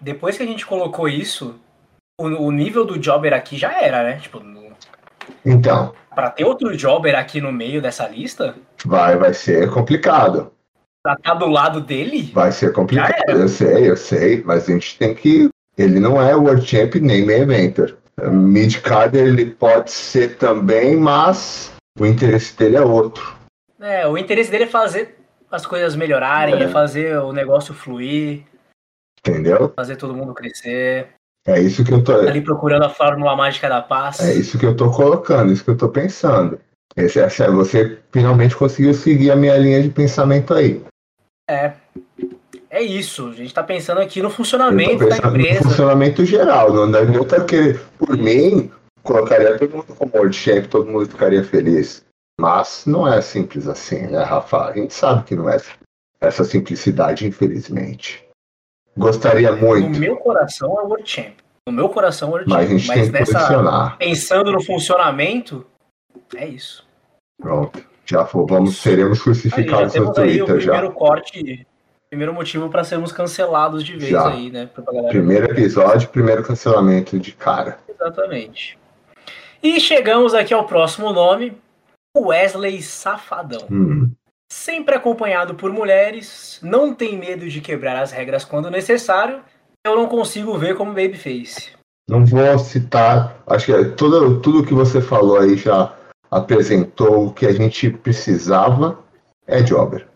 depois 0.00 0.36
que 0.36 0.42
a 0.42 0.46
gente 0.46 0.66
colocou 0.66 1.08
isso, 1.08 1.54
o, 2.18 2.26
o 2.26 2.50
nível 2.50 2.84
do 2.84 2.98
jobber 2.98 3.32
aqui 3.32 3.56
já 3.56 3.80
era, 3.80 4.02
né? 4.02 4.16
Tipo, 4.16 4.42
então. 5.44 5.94
Para 6.14 6.30
ter 6.30 6.44
outro 6.44 6.76
jobber 6.76 7.14
aqui 7.14 7.40
no 7.40 7.52
meio 7.52 7.80
dessa 7.80 8.08
lista? 8.08 8.56
Vai, 8.84 9.16
vai 9.16 9.34
ser 9.34 9.70
complicado. 9.70 10.50
Pra 11.06 11.14
tá 11.14 11.34
do 11.34 11.46
lado 11.46 11.80
dele? 11.80 12.32
Vai 12.34 12.50
ser 12.50 12.72
complicado, 12.72 13.14
eu 13.28 13.48
sei, 13.48 13.88
eu 13.88 13.96
sei, 13.96 14.42
mas 14.44 14.68
a 14.68 14.72
gente 14.72 14.98
tem 14.98 15.14
que. 15.14 15.48
Ele 15.78 16.00
não 16.00 16.20
é 16.20 16.34
World 16.34 16.66
Champ 16.66 16.96
nem 16.96 17.24
main 17.24 17.42
eventer. 17.42 17.96
Mid 18.20 18.80
Carder 18.80 19.28
ele 19.28 19.46
pode 19.46 19.92
ser 19.92 20.36
também, 20.36 20.96
mas 20.96 21.72
o 21.96 22.04
interesse 22.04 22.56
dele 22.56 22.74
é 22.74 22.80
outro. 22.80 23.36
É, 23.78 24.04
o 24.08 24.18
interesse 24.18 24.50
dele 24.50 24.64
é 24.64 24.66
fazer 24.66 25.16
as 25.48 25.64
coisas 25.64 25.94
melhorarem, 25.94 26.56
é, 26.56 26.64
é 26.64 26.68
fazer 26.68 27.16
o 27.18 27.32
negócio 27.32 27.72
fluir. 27.72 28.42
Entendeu? 29.20 29.72
Fazer 29.76 29.94
todo 29.94 30.12
mundo 30.12 30.34
crescer. 30.34 31.10
É 31.46 31.60
isso 31.60 31.84
que 31.84 31.92
eu 31.92 32.02
tô. 32.02 32.14
Ali 32.14 32.40
procurando 32.40 32.84
a 32.84 32.90
fórmula 32.90 33.36
mágica 33.36 33.68
da 33.68 33.80
paz. 33.80 34.18
É 34.18 34.34
isso 34.34 34.58
que 34.58 34.66
eu 34.66 34.74
tô 34.74 34.90
colocando, 34.90 35.52
isso 35.52 35.62
que 35.62 35.70
eu 35.70 35.76
tô 35.76 35.88
pensando. 35.88 36.58
Esse, 36.96 37.20
essa, 37.20 37.44
é, 37.44 37.50
você 37.50 37.98
finalmente 38.10 38.56
conseguiu 38.56 38.92
seguir 38.92 39.30
a 39.30 39.36
minha 39.36 39.56
linha 39.56 39.80
de 39.80 39.90
pensamento 39.90 40.52
aí. 40.52 40.82
É. 41.48 41.72
É 42.68 42.82
isso. 42.82 43.28
A 43.28 43.32
gente 43.32 43.54
tá 43.54 43.62
pensando 43.62 44.00
aqui 44.00 44.20
no 44.20 44.30
funcionamento 44.30 45.08
da 45.08 45.16
empresa. 45.16 45.60
No 45.60 45.70
funcionamento 45.70 46.24
geral. 46.24 46.72
Não 46.72 46.98
adianta 46.98 47.44
querer. 47.44 47.80
Por 47.98 48.16
mim, 48.16 48.70
colocaria 49.02 49.58
todo 49.58 49.76
mundo 49.76 49.94
como 49.94 50.12
world 50.14 50.36
champ, 50.36 50.66
todo 50.66 50.90
mundo 50.90 51.06
ficaria 51.06 51.44
feliz. 51.44 52.04
Mas 52.38 52.84
não 52.84 53.10
é 53.10 53.20
simples 53.22 53.66
assim, 53.66 54.02
né, 54.08 54.22
Rafa? 54.22 54.66
A 54.66 54.72
gente 54.72 54.92
sabe 54.92 55.24
que 55.24 55.34
não 55.34 55.48
é 55.48 55.58
essa 56.20 56.44
simplicidade, 56.44 57.26
infelizmente. 57.26 58.26
Gostaria 58.96 59.52
muito. 59.52 59.90
No 59.90 59.98
meu 59.98 60.16
coração 60.16 60.78
é 60.80 60.82
World 60.82 61.08
Champ. 61.08 61.34
No 61.66 61.72
meu 61.72 61.88
coração 61.88 62.28
é 62.28 62.32
World 62.32 62.50
Mas 62.50 62.68
Champ. 62.68 62.74
A 62.74 62.78
gente 62.78 62.88
Mas 62.88 62.96
tem 62.96 63.24
que 63.24 63.32
nessa, 63.32 63.96
pensando 63.98 64.52
no 64.52 64.62
funcionamento, 64.62 65.66
é 66.34 66.46
isso. 66.46 66.86
Pronto. 67.40 67.84
Já 68.06 68.24
for, 68.24 68.46
vamos, 68.46 68.76
seremos 68.76 69.20
crucificados 69.20 69.94
aí, 69.94 70.00
já 70.00 70.06
no 70.06 70.14
Twitter 70.14 70.42
o 70.44 70.58
primeiro 70.58 70.92
corte, 70.92 71.66
primeiro 72.08 72.32
motivo 72.32 72.68
para 72.70 72.84
sermos 72.84 73.10
cancelados 73.10 73.82
de 73.82 73.96
vez 73.96 74.10
já. 74.10 74.28
aí, 74.28 74.50
né? 74.50 74.70
Primeiro 75.08 75.50
episódio, 75.50 76.08
primeiro 76.08 76.44
cancelamento 76.44 77.18
de 77.18 77.32
cara. 77.32 77.78
Exatamente. 77.88 78.78
E 79.60 79.80
chegamos 79.80 80.34
aqui 80.34 80.54
ao 80.54 80.66
próximo 80.66 81.12
nome, 81.12 81.58
Wesley 82.16 82.80
Safadão. 82.80 83.66
Hum. 83.68 84.10
Sempre 84.48 84.94
acompanhado 84.94 85.56
por 85.56 85.72
mulheres, 85.72 86.60
não 86.62 86.94
tem 86.94 87.18
medo 87.18 87.48
de 87.48 87.60
quebrar 87.60 88.00
as 88.00 88.12
regras 88.12 88.44
quando 88.44 88.70
necessário. 88.70 89.40
Eu 89.84 89.96
não 89.96 90.06
consigo 90.06 90.56
ver 90.56 90.76
como 90.76 90.94
Babyface. 90.94 91.72
Não 92.08 92.24
vou 92.24 92.56
citar, 92.60 93.42
acho 93.48 93.66
que 93.66 93.84
tudo, 93.96 94.40
tudo 94.40 94.64
que 94.64 94.72
você 94.72 95.00
falou 95.00 95.38
aí 95.40 95.56
já 95.56 95.95
apresentou 96.30 97.26
o 97.26 97.32
que 97.32 97.46
a 97.46 97.52
gente 97.52 97.90
precisava. 97.90 98.98
É 99.46 99.62
Jobber. 99.62 100.06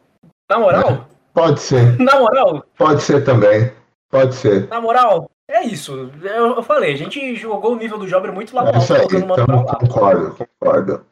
Na 0.50 0.58
moral? 0.58 0.90
É, 0.90 1.00
pode 1.32 1.60
ser. 1.60 1.98
Na 2.00 2.18
moral? 2.18 2.64
Pode 2.76 3.02
ser 3.02 3.24
também. 3.24 3.72
Pode 4.10 4.34
ser. 4.34 4.68
Na 4.68 4.80
moral, 4.80 5.30
é 5.48 5.64
isso. 5.64 6.10
Eu, 6.22 6.56
eu 6.56 6.62
falei, 6.62 6.92
a 6.92 6.96
gente 6.96 7.36
jogou 7.36 7.72
o 7.72 7.76
nível 7.76 7.98
do 7.98 8.06
Jobber 8.06 8.32
muito 8.32 8.54
lá 8.54 8.70
é 8.70 8.78
isso 8.78 8.94
aí, 8.94 9.04
então, 9.04 9.64
concordo, 9.64 10.36
concordo. 10.36 11.06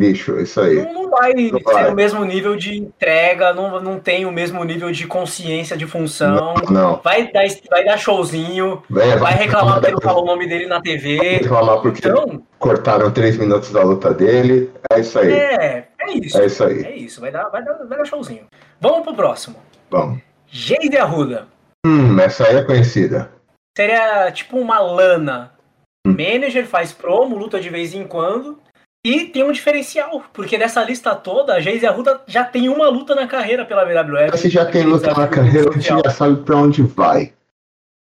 Lixo, 0.00 0.40
isso 0.40 0.58
aí. 0.62 0.76
Não, 0.76 0.94
não 0.94 1.10
vai 1.10 1.34
não 1.34 1.58
ser 1.58 1.64
vai. 1.64 1.90
o 1.90 1.94
mesmo 1.94 2.24
nível 2.24 2.56
de 2.56 2.78
entrega, 2.78 3.52
não, 3.52 3.78
não 3.82 4.00
tem 4.00 4.24
o 4.24 4.32
mesmo 4.32 4.64
nível 4.64 4.90
de 4.90 5.06
consciência 5.06 5.76
de 5.76 5.86
função. 5.86 6.54
Não. 6.54 6.70
não. 6.70 7.00
Vai, 7.04 7.30
dar, 7.30 7.44
vai 7.68 7.84
dar 7.84 7.98
showzinho, 7.98 8.82
vai, 8.88 9.18
vai 9.18 9.34
reclamar 9.34 9.74
porque 9.74 9.92
não 9.92 10.00
falou 10.00 10.22
o 10.22 10.26
nome 10.26 10.48
dele 10.48 10.66
na 10.66 10.80
TV. 10.80 11.18
Vai 11.18 11.28
reclamar 11.28 11.82
porque 11.82 12.08
então, 12.08 12.42
cortaram 12.58 13.10
três 13.10 13.36
minutos 13.36 13.70
da 13.70 13.82
luta 13.82 14.14
dele. 14.14 14.70
É 14.90 15.00
isso 15.00 15.18
aí. 15.18 15.32
É, 15.32 15.88
é 16.00 16.12
isso. 16.12 16.40
É 16.40 16.46
isso 16.46 16.64
aí. 16.64 16.82
É 16.82 16.96
isso, 16.96 17.20
vai 17.20 17.30
dar, 17.30 17.50
vai 17.50 17.62
dar, 17.62 17.74
vai 17.74 17.98
dar 17.98 18.04
showzinho. 18.06 18.46
Vamos 18.80 19.02
pro 19.02 19.14
próximo. 19.14 19.56
Vamos. 19.90 20.20
Geide 20.46 20.96
Arruda. 20.96 21.46
Hum, 21.84 22.18
essa 22.18 22.46
aí 22.46 22.56
é 22.56 22.64
conhecida. 22.64 23.30
Seria 23.76 24.32
tipo 24.32 24.56
uma 24.56 24.78
lana. 24.78 25.52
Hum. 26.06 26.16
Manager 26.16 26.66
faz 26.66 26.90
promo, 26.90 27.36
luta 27.36 27.60
de 27.60 27.68
vez 27.68 27.92
em 27.92 28.06
quando. 28.06 28.58
E 29.02 29.24
tem 29.24 29.42
um 29.42 29.52
diferencial, 29.52 30.22
porque 30.32 30.58
dessa 30.58 30.84
lista 30.84 31.14
toda, 31.14 31.54
a 31.54 31.60
Geise 31.60 31.86
Arruda 31.86 32.20
já 32.26 32.44
tem 32.44 32.68
uma 32.68 32.88
luta 32.88 33.14
na 33.14 33.26
carreira 33.26 33.64
pela 33.64 33.84
WWF. 33.84 34.36
Se 34.36 34.50
já 34.50 34.66
tem 34.66 34.82
luta 34.82 35.14
na 35.14 35.26
carreira, 35.26 35.70
a 35.70 35.72
gente 35.72 35.88
já 35.88 36.10
sabe 36.10 36.42
pra 36.42 36.56
onde 36.56 36.82
vai. 36.82 37.32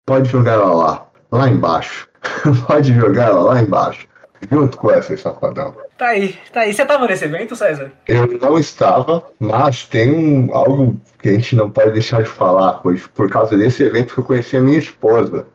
Pode 0.04 0.28
jogar 0.28 0.54
ela 0.54 0.74
lá, 0.74 1.06
lá 1.30 1.48
embaixo. 1.48 2.08
Pode 2.66 2.92
jogar 2.92 3.28
ela 3.28 3.40
lá 3.40 3.62
embaixo. 3.62 4.08
Junto 4.50 4.78
com 4.78 4.90
essa 4.90 5.16
safadão. 5.16 5.76
Tá 5.96 6.08
aí, 6.08 6.36
tá 6.52 6.60
aí. 6.60 6.72
Você 6.72 6.84
tava 6.84 7.06
nesse 7.06 7.24
evento, 7.26 7.54
César? 7.54 7.92
Eu 8.08 8.26
não 8.26 8.58
estava, 8.58 9.22
mas 9.38 9.84
tem 9.84 10.10
um, 10.10 10.54
algo 10.54 10.98
que 11.20 11.28
a 11.28 11.32
gente 11.32 11.54
não 11.54 11.70
pode 11.70 11.92
deixar 11.92 12.22
de 12.22 12.28
falar, 12.28 12.74
pois 12.74 13.06
por 13.06 13.30
causa 13.30 13.56
desse 13.56 13.82
evento 13.82 14.14
que 14.14 14.20
eu 14.20 14.24
conheci 14.24 14.56
a 14.56 14.60
minha 14.60 14.78
esposa. 14.78 15.46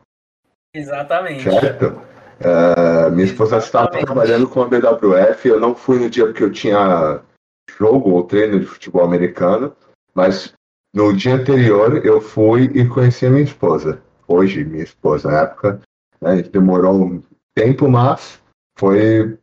Exatamente. 0.72 1.42
Certo? 1.42 2.00
Uh, 2.40 3.10
minha 3.12 3.26
esposa 3.26 3.58
estava 3.58 3.88
trabalhando 3.88 4.48
com 4.48 4.62
a 4.62 4.68
BWF. 4.68 5.48
Eu 5.48 5.60
não 5.60 5.74
fui 5.74 5.98
no 5.98 6.10
dia 6.10 6.26
porque 6.26 6.44
eu 6.44 6.52
tinha 6.52 7.20
jogo 7.78 8.10
ou 8.10 8.24
treino 8.24 8.60
de 8.60 8.66
futebol 8.66 9.04
americano, 9.04 9.74
mas 10.14 10.52
no 10.94 11.12
dia 11.12 11.34
anterior 11.34 12.04
eu 12.04 12.20
fui 12.20 12.70
e 12.74 12.86
conheci 12.86 13.26
a 13.26 13.30
minha 13.30 13.44
esposa. 13.44 14.02
Hoje, 14.28 14.64
minha 14.64 14.84
esposa, 14.84 15.30
na 15.30 15.42
época, 15.42 15.80
né, 16.20 16.42
demorou 16.42 16.94
um 16.94 17.22
tempo, 17.54 17.88
mas 17.88 18.40
foi, 18.78 19.38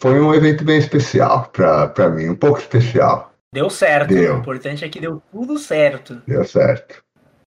foi 0.00 0.20
um 0.20 0.34
evento 0.34 0.64
bem 0.64 0.78
especial 0.78 1.50
para 1.50 2.10
mim, 2.10 2.28
um 2.28 2.36
pouco 2.36 2.58
especial. 2.58 3.32
Deu 3.54 3.70
certo. 3.70 4.12
Deu. 4.12 4.34
O 4.34 4.38
importante 4.40 4.84
é 4.84 4.88
que 4.88 5.00
deu 5.00 5.22
tudo 5.30 5.58
certo. 5.58 6.20
Deu 6.26 6.44
certo. 6.44 7.02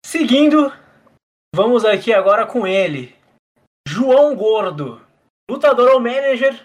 Seguindo, 0.04 0.70
vamos 1.54 1.84
aqui 1.84 2.12
agora 2.12 2.46
com 2.46 2.66
ele, 2.66 3.15
João 3.86 4.34
Gordo, 4.34 5.00
lutador 5.48 5.92
ou 5.92 6.00
manager 6.00 6.60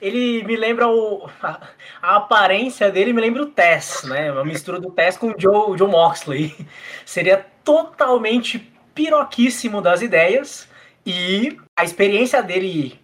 ele 0.00 0.44
me 0.44 0.56
lembra 0.56 0.88
o. 0.88 1.26
A, 1.42 1.60
a, 2.02 2.16
aparência 2.16 2.90
dele 2.90 3.12
me 3.12 3.20
lembra 3.20 3.42
o 3.42 3.46
Tess, 3.46 4.02
né? 4.04 4.30
Uma 4.30 4.44
mistura 4.44 4.78
do 4.78 4.90
Tess 4.90 5.16
com 5.16 5.28
o 5.28 5.34
Joe, 5.38 5.76
Joe 5.78 5.88
Moxley. 5.88 6.54
Seria 7.04 7.44
totalmente 7.64 8.70
piroquíssimo 8.94 9.80
das 9.80 10.02
ideias. 10.02 10.68
E 11.06 11.56
a 11.78 11.84
experiência 11.84 12.42
dele 12.42 13.00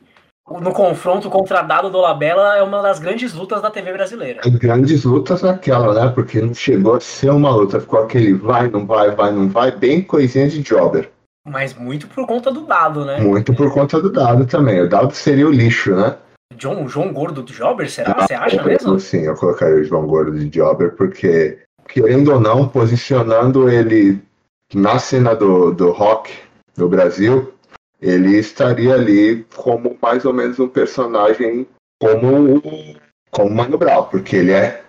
no 0.60 0.72
confronto 0.72 1.30
contra 1.30 1.62
Dado 1.62 1.88
do 1.88 2.00
Labella 2.00 2.56
é 2.56 2.62
uma 2.62 2.82
das 2.82 2.98
grandes 2.98 3.32
lutas 3.32 3.62
da 3.62 3.70
TV 3.70 3.92
brasileira. 3.92 4.40
As 4.44 4.56
grandes 4.56 5.04
lutas 5.04 5.44
aquela, 5.44 5.94
né? 5.94 6.12
Porque 6.12 6.40
não 6.40 6.52
chegou 6.52 6.96
a 6.96 7.00
ser 7.00 7.30
uma 7.30 7.50
luta, 7.54 7.80
ficou 7.80 8.00
aquele 8.00 8.34
vai, 8.34 8.68
não 8.68 8.84
vai, 8.84 9.12
vai, 9.12 9.32
não 9.32 9.48
vai, 9.48 9.70
bem 9.70 10.02
coisinha 10.02 10.48
de 10.48 10.60
jobber. 10.62 11.10
Mas 11.46 11.74
muito 11.74 12.06
por 12.06 12.26
conta 12.26 12.50
do 12.52 12.62
dado, 12.62 13.04
né? 13.04 13.18
Muito 13.20 13.52
por 13.54 13.72
conta 13.72 14.00
do 14.00 14.10
dado 14.10 14.46
também. 14.46 14.80
O 14.80 14.88
dado 14.88 15.12
seria 15.12 15.46
o 15.46 15.50
lixo, 15.50 15.94
né? 15.94 16.16
João, 16.56 16.88
João 16.88 17.12
Gordo 17.12 17.42
de 17.42 17.52
Jobber, 17.52 17.90
será? 17.90 18.14
Ah, 18.16 18.26
Você 18.26 18.34
acha 18.34 18.62
mesmo? 18.62 18.98
Sim, 19.00 19.22
eu 19.22 19.34
colocaria 19.34 19.80
o 19.80 19.84
João 19.84 20.06
Gordo 20.06 20.38
de 20.38 20.48
Jobber, 20.48 20.94
porque, 20.94 21.58
querendo 21.88 22.32
ou 22.32 22.40
não, 22.40 22.68
posicionando 22.68 23.68
ele 23.68 24.20
na 24.72 24.98
cena 24.98 25.34
do, 25.34 25.72
do 25.72 25.90
rock 25.90 26.32
no 26.76 26.88
Brasil, 26.88 27.52
ele 28.00 28.38
estaria 28.38 28.94
ali 28.94 29.44
como 29.56 29.96
mais 30.00 30.24
ou 30.24 30.32
menos 30.32 30.58
um 30.58 30.68
personagem 30.68 31.66
como 32.00 32.62
como 33.30 33.50
Mano 33.50 33.78
Brown, 33.78 34.04
porque 34.04 34.36
ele 34.36 34.52
é 34.52 34.82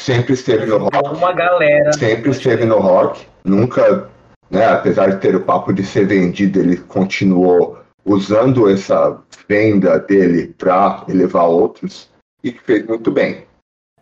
sempre 0.00 0.32
esteve 0.32 0.66
no 0.66 0.78
rock. 0.78 0.96
Uma 1.16 1.32
galera. 1.32 1.92
Sempre 1.92 2.30
esteve 2.30 2.64
no 2.64 2.78
rock, 2.78 3.26
nunca, 3.44 4.08
né, 4.50 4.66
apesar 4.66 5.10
de 5.10 5.20
ter 5.20 5.36
o 5.36 5.42
papo 5.42 5.72
de 5.72 5.84
ser 5.84 6.06
vendido, 6.06 6.58
ele 6.58 6.76
continuou 6.76 7.78
usando 8.04 8.68
essa 8.68 9.18
venda 9.48 9.98
dele 9.98 10.54
para 10.58 11.04
elevar 11.08 11.48
outros 11.48 12.10
e 12.42 12.50
fez 12.52 12.84
muito 12.86 13.10
bem. 13.10 13.44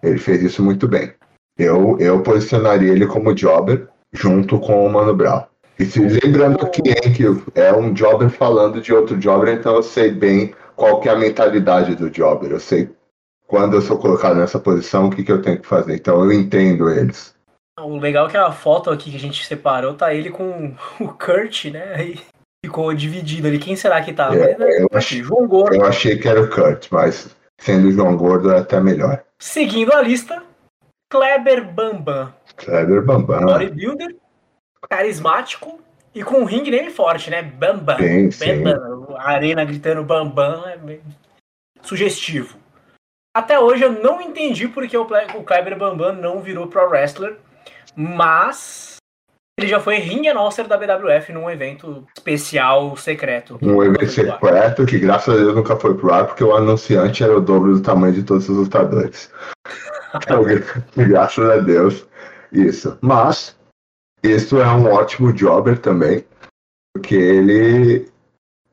Ele 0.03 0.19
fez 0.19 0.43
isso 0.43 0.63
muito 0.63 0.87
bem. 0.87 1.13
Eu, 1.59 1.99
eu 1.99 2.23
posicionaria 2.23 2.93
ele 2.93 3.07
como 3.07 3.35
jobber 3.35 3.89
junto 4.13 4.59
com 4.61 4.87
o 4.87 4.91
Mano 4.91 5.15
Brown. 5.15 5.43
E 5.79 5.85
se 5.85 6.01
lembrando 6.01 6.69
que 6.71 6.83
é 7.55 7.73
um 7.73 7.95
jobber 7.95 8.31
falando 8.31 8.81
de 8.81 8.93
outro 8.93 9.17
jobber, 9.19 9.55
então 9.55 9.77
eu 9.77 9.83
sei 9.83 10.11
bem 10.11 10.55
qual 10.75 11.01
que 11.01 11.09
é 11.09 11.13
a 11.13 11.19
mentalidade 11.19 11.95
do 11.95 12.11
jobber. 12.11 12.51
Eu 12.51 12.61
sei 12.61 12.91
quando 13.47 13.75
eu 13.75 13.81
sou 13.81 13.99
colocado 13.99 14.37
nessa 14.37 14.59
posição, 14.59 15.07
o 15.07 15.11
que, 15.11 15.25
que 15.25 15.33
eu 15.33 15.43
tenho 15.43 15.61
que 15.61 15.67
fazer. 15.67 15.95
Então 15.95 16.25
eu 16.25 16.33
entendo 16.33 16.89
eles. 16.89 17.35
O 17.81 17.99
legal 17.99 18.27
é 18.27 18.31
que 18.31 18.37
a 18.37 18.53
foto 18.53 18.91
aqui 18.91 19.11
que 19.11 19.17
a 19.17 19.21
gente 19.21 19.45
separou 19.45 19.95
tá 19.95 20.13
ele 20.13 20.31
com 20.31 20.75
o 21.01 21.09
Kurt, 21.09 21.67
né? 21.67 21.95
Aí 21.95 22.21
ficou 22.65 22.93
dividido 22.95 23.49
ali. 23.49 23.59
Quem 23.59 23.77
será 23.77 24.03
que 24.03 24.13
tá? 24.13 24.35
É, 24.35 24.57
né, 24.57 24.83
eu, 24.83 24.89
achei, 24.93 25.23
João 25.23 25.47
Gordo. 25.47 25.77
eu 25.77 25.85
achei 25.85 26.19
que 26.19 26.29
era 26.29 26.41
o 26.41 26.51
Kurt, 26.51 26.89
mas 26.91 27.35
sendo 27.61 27.89
o 27.89 27.93
João 27.93 28.17
Gordo 28.17 28.51
é 28.51 28.59
até 28.59 28.81
melhor. 28.81 29.23
Seguindo 29.39 29.93
a 29.93 30.03
lista, 30.03 30.43
Kleber 31.11 31.65
Bambam. 31.65 32.33
Kleber 32.57 33.03
Bambam. 33.03 33.47
Bodybuilder 33.47 34.17
carismático 34.89 35.81
e 36.15 36.23
com 36.23 36.39
um 36.41 36.45
ring 36.45 36.71
name 36.71 36.91
forte, 36.91 37.31
né? 37.31 37.43
Bambam. 37.43 37.99
Sim, 37.99 38.31
sim. 38.31 38.63
Bam, 38.63 39.17
A 39.17 39.31
arena 39.31 39.65
gritando 39.65 40.05
Bambam 40.05 40.69
é 40.69 40.77
bem 40.77 41.01
sugestivo. 41.83 42.59
Até 43.35 43.59
hoje 43.59 43.85
eu 43.85 43.93
não 43.93 44.21
entendi 44.21 44.69
porque 44.69 44.97
o 44.97 45.07
Kleber 45.45 45.79
Bambam 45.79 46.13
não 46.13 46.41
virou 46.41 46.67
pro 46.67 46.89
wrestler, 46.89 47.37
mas 47.99 48.99
ele 49.59 49.67
já 49.67 49.81
foi 49.81 49.97
ring 49.97 50.29
announcer 50.29 50.69
da 50.69 50.77
BWF 50.77 51.33
num 51.33 51.51
evento 51.51 52.07
especial 52.17 52.97
secreto. 52.97 53.59
Um 53.61 53.83
evento 53.83 54.09
secreto 54.09 54.87
que 54.87 55.01
graças 55.01 55.35
a 55.35 55.37
Deus 55.37 55.57
nunca 55.57 55.75
foi 55.77 55.97
pro 55.97 56.15
ar, 56.15 56.29
porque 56.29 56.45
o 56.45 56.55
anunciante 56.55 57.25
era 57.25 57.37
o 57.37 57.41
dobro 57.41 57.75
do 57.75 57.83
tamanho 57.83 58.15
de 58.15 58.23
todos 58.23 58.49
os 58.49 58.57
lutadores. 58.57 59.33
então, 60.15 60.45
graças 60.97 61.51
a 61.51 61.57
Deus, 61.57 62.07
isso. 62.53 62.97
Mas 63.01 63.57
isso 64.23 64.61
é 64.61 64.67
um 64.69 64.93
ótimo 64.93 65.33
jobber 65.33 65.79
também, 65.79 66.25
porque 66.95 67.17
ele, 67.17 68.09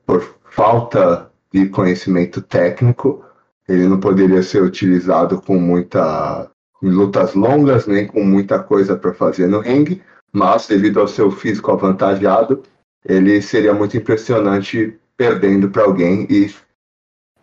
por 0.06 0.38
falta 0.50 1.28
de 1.52 1.68
conhecimento 1.68 2.40
técnico, 2.40 3.24
ele 3.68 3.88
não 3.88 3.98
poderia 3.98 4.42
ser 4.42 4.62
utilizado 4.62 5.42
com 5.42 5.58
muita 5.58 6.48
em 6.82 6.90
lutas 6.90 7.34
longas, 7.34 7.86
nem 7.86 8.06
com 8.06 8.22
muita 8.22 8.58
coisa 8.58 8.96
para 8.96 9.14
fazer 9.14 9.46
no 9.46 9.60
ringue, 9.60 10.02
mas 10.32 10.66
devido 10.66 11.00
ao 11.00 11.08
seu 11.08 11.30
físico 11.30 11.70
avantajado, 11.70 12.62
ele 13.04 13.40
seria 13.40 13.72
muito 13.72 13.96
impressionante 13.96 14.98
perdendo 15.16 15.70
para 15.70 15.84
alguém 15.84 16.26
e 16.28 16.54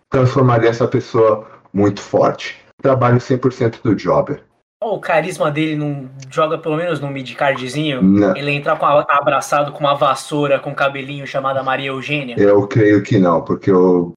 transformaria 0.09 0.69
essa 0.69 0.87
pessoa 0.87 1.47
muito 1.73 2.01
forte. 2.01 2.61
Trabalho 2.81 3.17
100% 3.17 3.81
do 3.81 3.95
jobber 3.95 4.43
o 4.83 4.99
carisma 4.99 5.49
dele 5.49 5.75
não 5.75 6.09
joga 6.29 6.57
pelo 6.57 6.75
menos 6.75 6.99
no 6.99 7.09
midcardzinho? 7.09 8.01
Não. 8.01 8.35
Ele 8.35 8.51
entrar 8.51 8.77
com 8.77 8.85
a, 8.85 9.05
abraçado 9.09 9.71
com 9.71 9.79
uma 9.79 9.95
vassoura 9.95 10.59
com 10.59 10.73
cabelinho 10.75 11.25
chamada 11.25 11.63
Maria 11.63 11.89
Eugênia? 11.89 12.35
Eu 12.37 12.67
creio 12.67 13.01
que 13.01 13.17
não, 13.17 13.41
porque 13.41 13.71
eu 13.71 14.13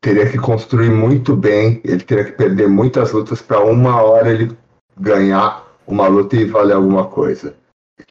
teria 0.00 0.30
que 0.30 0.38
construir 0.38 0.90
muito 0.90 1.36
bem, 1.36 1.80
ele 1.84 2.02
teria 2.02 2.24
que 2.24 2.32
perder 2.32 2.68
muitas 2.68 3.12
lutas 3.12 3.42
para 3.42 3.60
uma 3.60 4.02
hora 4.02 4.30
ele 4.30 4.56
ganhar 4.96 5.66
uma 5.86 6.06
luta 6.08 6.36
e 6.36 6.44
valer 6.44 6.74
alguma 6.74 7.06
coisa. 7.06 7.54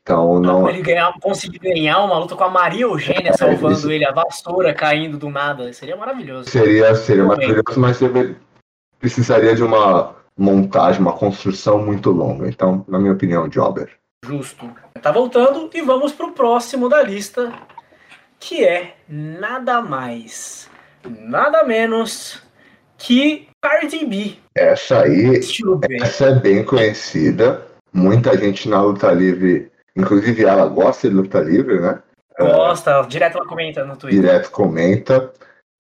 Então 0.02 0.40
não. 0.40 0.70
ele 0.70 0.82
ganhar, 0.82 1.12
conseguir 1.20 1.60
ganhar 1.60 2.04
uma 2.04 2.20
luta 2.20 2.36
com 2.36 2.44
a 2.44 2.50
Maria 2.50 2.84
Eugênia 2.84 3.32
é, 3.32 3.34
salvando 3.34 3.74
isso... 3.74 3.92
ele, 3.92 4.06
a 4.06 4.12
vassoura 4.12 4.74
caindo 4.74 5.18
do 5.18 5.30
nada, 5.30 5.72
seria 5.74 5.96
maravilhoso. 5.96 6.50
Seria, 6.50 6.94
seria 6.96 7.24
maravilhoso, 7.24 7.80
mas 7.80 8.00
precisaria 9.00 9.56
de 9.56 9.64
uma 9.64 10.16
montagem, 10.38 11.02
uma 11.02 11.14
construção 11.14 11.84
muito 11.84 12.12
longa. 12.12 12.48
Então, 12.48 12.86
na 12.88 13.00
minha 13.00 13.14
opinião, 13.14 13.48
Jobber. 13.48 13.90
Justo. 14.26 14.70
Tá 15.02 15.12
voltando 15.12 15.70
e 15.74 15.82
vamos 15.82 16.12
pro 16.12 16.34
próximo 16.34 16.90
da 16.90 17.02
lista, 17.02 17.52
que 18.40 18.64
é 18.64 18.96
nada 19.08 19.82
mais, 19.82 20.69
nada 21.06 21.64
menos 21.64 22.42
que 22.98 23.48
Cardi 23.62 24.06
B. 24.06 24.36
Essa 24.56 25.02
aí, 25.02 25.40
essa 26.02 26.26
é 26.26 26.36
bem 26.36 26.64
conhecida. 26.64 27.66
Muita 27.94 28.38
gente 28.38 28.70
na 28.70 28.82
luta 28.82 29.12
livre, 29.12 29.72
inclusive 29.96 30.44
ela 30.44 30.68
gosta 30.68 31.10
de 31.10 31.16
luta 31.16 31.40
livre, 31.40 31.80
né? 31.80 32.02
Gosta, 32.38 32.92
é, 32.92 33.04
direto 33.08 33.38
ela 33.38 33.48
comenta 33.48 33.84
no 33.84 33.98
Twitter. 33.98 34.22
Direto 34.22 34.52
comenta. 34.52 35.32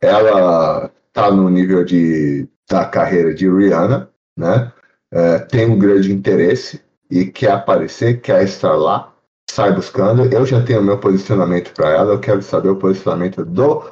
Ela 0.01 0.89
tá 1.13 1.32
no 1.32 1.49
nível 1.49 1.84
de, 1.84 2.47
da 2.70 2.86
carreira 2.86 3.34
de 3.34 3.49
Rihanna 3.49 4.09
né, 4.39 4.72
é, 5.11 5.39
tem 5.39 5.70
um 5.70 5.78
grande 5.78 6.11
interesse 6.11 6.82
e 7.11 7.26
quer 7.26 7.51
aparecer, 7.51 8.22
quer 8.22 8.43
estar 8.43 8.74
lá, 8.76 9.13
sai 9.49 9.74
buscando. 9.74 10.26
Eu 10.34 10.45
já 10.45 10.63
tenho 10.63 10.82
meu 10.82 10.97
posicionamento 10.97 11.74
para 11.74 11.89
ela, 11.89 12.13
eu 12.13 12.20
quero 12.20 12.41
saber 12.41 12.70
o 12.70 12.78
posicionamento 12.78 13.43
do 13.43 13.91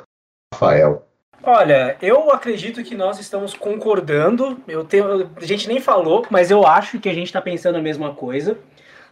Rafael. 0.53 1.06
Olha, 1.43 1.95
eu 2.01 2.31
acredito 2.31 2.83
que 2.83 2.95
nós 2.95 3.19
estamos 3.19 3.53
concordando. 3.53 4.59
Eu 4.67 4.83
tenho, 4.83 5.29
a 5.35 5.45
gente 5.45 5.67
nem 5.67 5.79
falou, 5.79 6.25
mas 6.29 6.51
eu 6.51 6.65
acho 6.65 6.99
que 6.99 7.07
a 7.09 7.13
gente 7.13 7.27
está 7.27 7.41
pensando 7.41 7.77
a 7.77 7.81
mesma 7.81 8.13
coisa. 8.13 8.57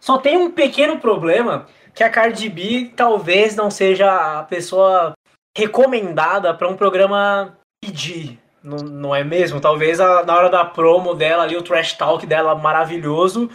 Só 0.00 0.18
tem 0.18 0.36
um 0.36 0.50
pequeno 0.50 0.98
problema 0.98 1.66
que 1.94 2.04
a 2.04 2.10
Cardi 2.10 2.48
B 2.48 2.92
talvez 2.94 3.56
não 3.56 3.70
seja 3.70 4.40
a 4.40 4.42
pessoa 4.42 5.14
recomendada 5.56 6.52
para 6.52 6.68
um 6.68 6.76
programa 6.76 7.56
pedir, 7.80 8.38
não, 8.62 8.76
não 8.78 9.14
é 9.14 9.24
mesmo? 9.24 9.60
Talvez 9.60 9.98
a, 10.00 10.22
na 10.24 10.36
hora 10.36 10.50
da 10.50 10.64
promo 10.64 11.14
dela 11.14 11.44
ali, 11.44 11.56
o 11.56 11.62
trash 11.62 11.94
talk 11.94 12.26
dela 12.26 12.54
maravilhoso, 12.54 13.48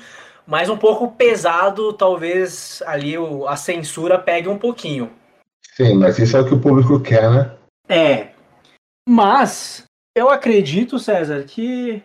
mas 0.47 0.69
um 0.69 0.77
pouco 0.77 1.11
pesado, 1.11 1.93
talvez 1.93 2.81
ali 2.87 3.17
o, 3.17 3.47
a 3.47 3.55
censura 3.55 4.17
pegue 4.17 4.49
um 4.49 4.57
pouquinho. 4.57 5.11
Sim, 5.75 5.95
mas 5.99 6.17
isso 6.17 6.35
é 6.35 6.41
o 6.41 6.45
que 6.45 6.53
o 6.53 6.59
público 6.59 6.99
quer, 6.99 7.29
né? 7.29 7.51
É. 7.87 8.30
Mas 9.11 9.83
eu 10.15 10.29
acredito, 10.29 10.97
César, 10.97 11.43
que 11.43 12.01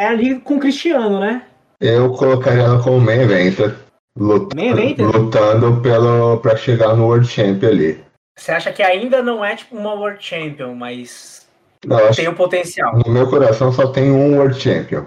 é 0.00 0.06
ali 0.06 0.38
com 0.38 0.54
o 0.54 0.60
Cristiano, 0.60 1.18
né? 1.18 1.44
Eu 1.80 2.12
colocaria 2.12 2.62
ela 2.62 2.80
como 2.80 3.00
main 3.00 3.22
eventer. 3.22 3.76
Lutando, 4.16 4.54
main 4.54 4.70
eventer? 4.70 5.04
lutando 5.04 5.82
pelo, 5.82 6.38
pra 6.38 6.56
chegar 6.56 6.94
no 6.94 7.06
World 7.06 7.26
Champion 7.26 7.68
ali. 7.70 8.04
Você 8.38 8.52
acha 8.52 8.72
que 8.72 8.84
ainda 8.84 9.20
não 9.20 9.44
é 9.44 9.56
tipo 9.56 9.76
uma 9.76 9.94
World 9.94 10.24
Champion, 10.24 10.76
mas 10.76 11.48
não, 11.84 12.12
tem 12.12 12.28
o 12.28 12.30
um 12.30 12.36
potencial. 12.36 13.00
No 13.04 13.12
meu 13.12 13.28
coração 13.28 13.72
só 13.72 13.88
tem 13.88 14.12
um 14.12 14.36
World 14.36 14.56
Champion. 14.60 15.06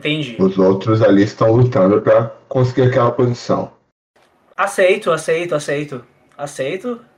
Entendi. 0.00 0.38
Os 0.40 0.56
outros 0.56 1.02
ali 1.02 1.24
estão 1.24 1.52
lutando 1.52 2.00
para 2.00 2.34
conseguir 2.48 2.88
aquela 2.88 3.10
posição. 3.10 3.70
Aceito, 4.56 5.10
aceito, 5.10 5.54
aceito. 5.54 6.02
Aceito. 6.38 7.11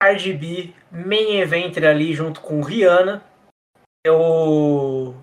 Cardi 0.00 0.32
B, 0.32 0.72
main 0.90 1.40
eventer 1.40 1.84
ali 1.84 2.14
junto 2.14 2.40
com 2.40 2.62
Rihanna. 2.62 3.22
Eu. 4.04 5.14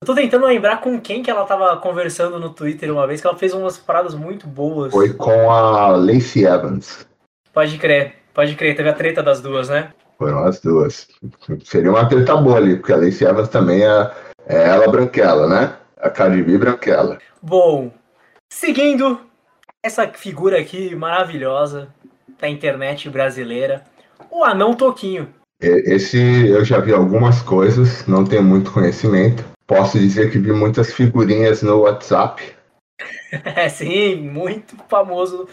Eu 0.00 0.06
tô 0.06 0.14
tentando 0.14 0.46
lembrar 0.46 0.80
com 0.80 1.00
quem 1.00 1.22
que 1.22 1.30
ela 1.30 1.44
tava 1.44 1.76
conversando 1.78 2.38
no 2.38 2.50
Twitter 2.50 2.92
uma 2.92 3.06
vez, 3.06 3.20
que 3.20 3.26
ela 3.26 3.36
fez 3.36 3.52
umas 3.52 3.78
paradas 3.78 4.14
muito 4.14 4.46
boas. 4.46 4.92
Foi 4.92 5.12
com 5.12 5.50
a 5.50 5.88
Lacey 5.88 6.44
Evans. 6.44 7.06
Pode 7.52 7.78
crer, 7.78 8.14
pode 8.32 8.54
crer, 8.54 8.76
teve 8.76 8.88
a 8.88 8.94
treta 8.94 9.22
das 9.22 9.40
duas, 9.40 9.68
né? 9.68 9.92
Foram 10.18 10.44
as 10.44 10.60
duas. 10.60 11.08
Seria 11.64 11.90
uma 11.90 12.08
treta 12.08 12.36
boa 12.36 12.58
ali, 12.58 12.76
porque 12.76 12.92
a 12.92 12.96
Lacey 12.96 13.26
Evans 13.26 13.48
também 13.48 13.82
é, 13.84 14.10
é 14.46 14.68
ela 14.68 14.88
branquela, 14.88 15.48
né? 15.48 15.76
A 15.96 16.10
Cardi 16.10 16.42
B 16.42 16.58
branquela. 16.58 17.18
Bom, 17.40 17.92
seguindo 18.52 19.20
essa 19.82 20.06
figura 20.08 20.60
aqui 20.60 20.94
maravilhosa 20.94 21.92
da 22.40 22.48
internet 22.48 23.08
brasileira, 23.08 23.84
o 24.30 24.44
Anão 24.44 24.74
Toquinho. 24.74 25.28
Esse 25.60 26.18
eu 26.48 26.64
já 26.64 26.80
vi 26.80 26.92
algumas 26.92 27.40
coisas, 27.40 28.04
não 28.06 28.24
tenho 28.24 28.42
muito 28.42 28.72
conhecimento. 28.72 29.44
Posso 29.66 29.98
dizer 29.98 30.30
que 30.30 30.38
vi 30.38 30.52
muitas 30.52 30.92
figurinhas 30.92 31.62
no 31.62 31.80
WhatsApp. 31.80 32.42
É, 33.56 33.66
sim, 33.66 34.16
muito 34.16 34.76
famoso 34.88 35.48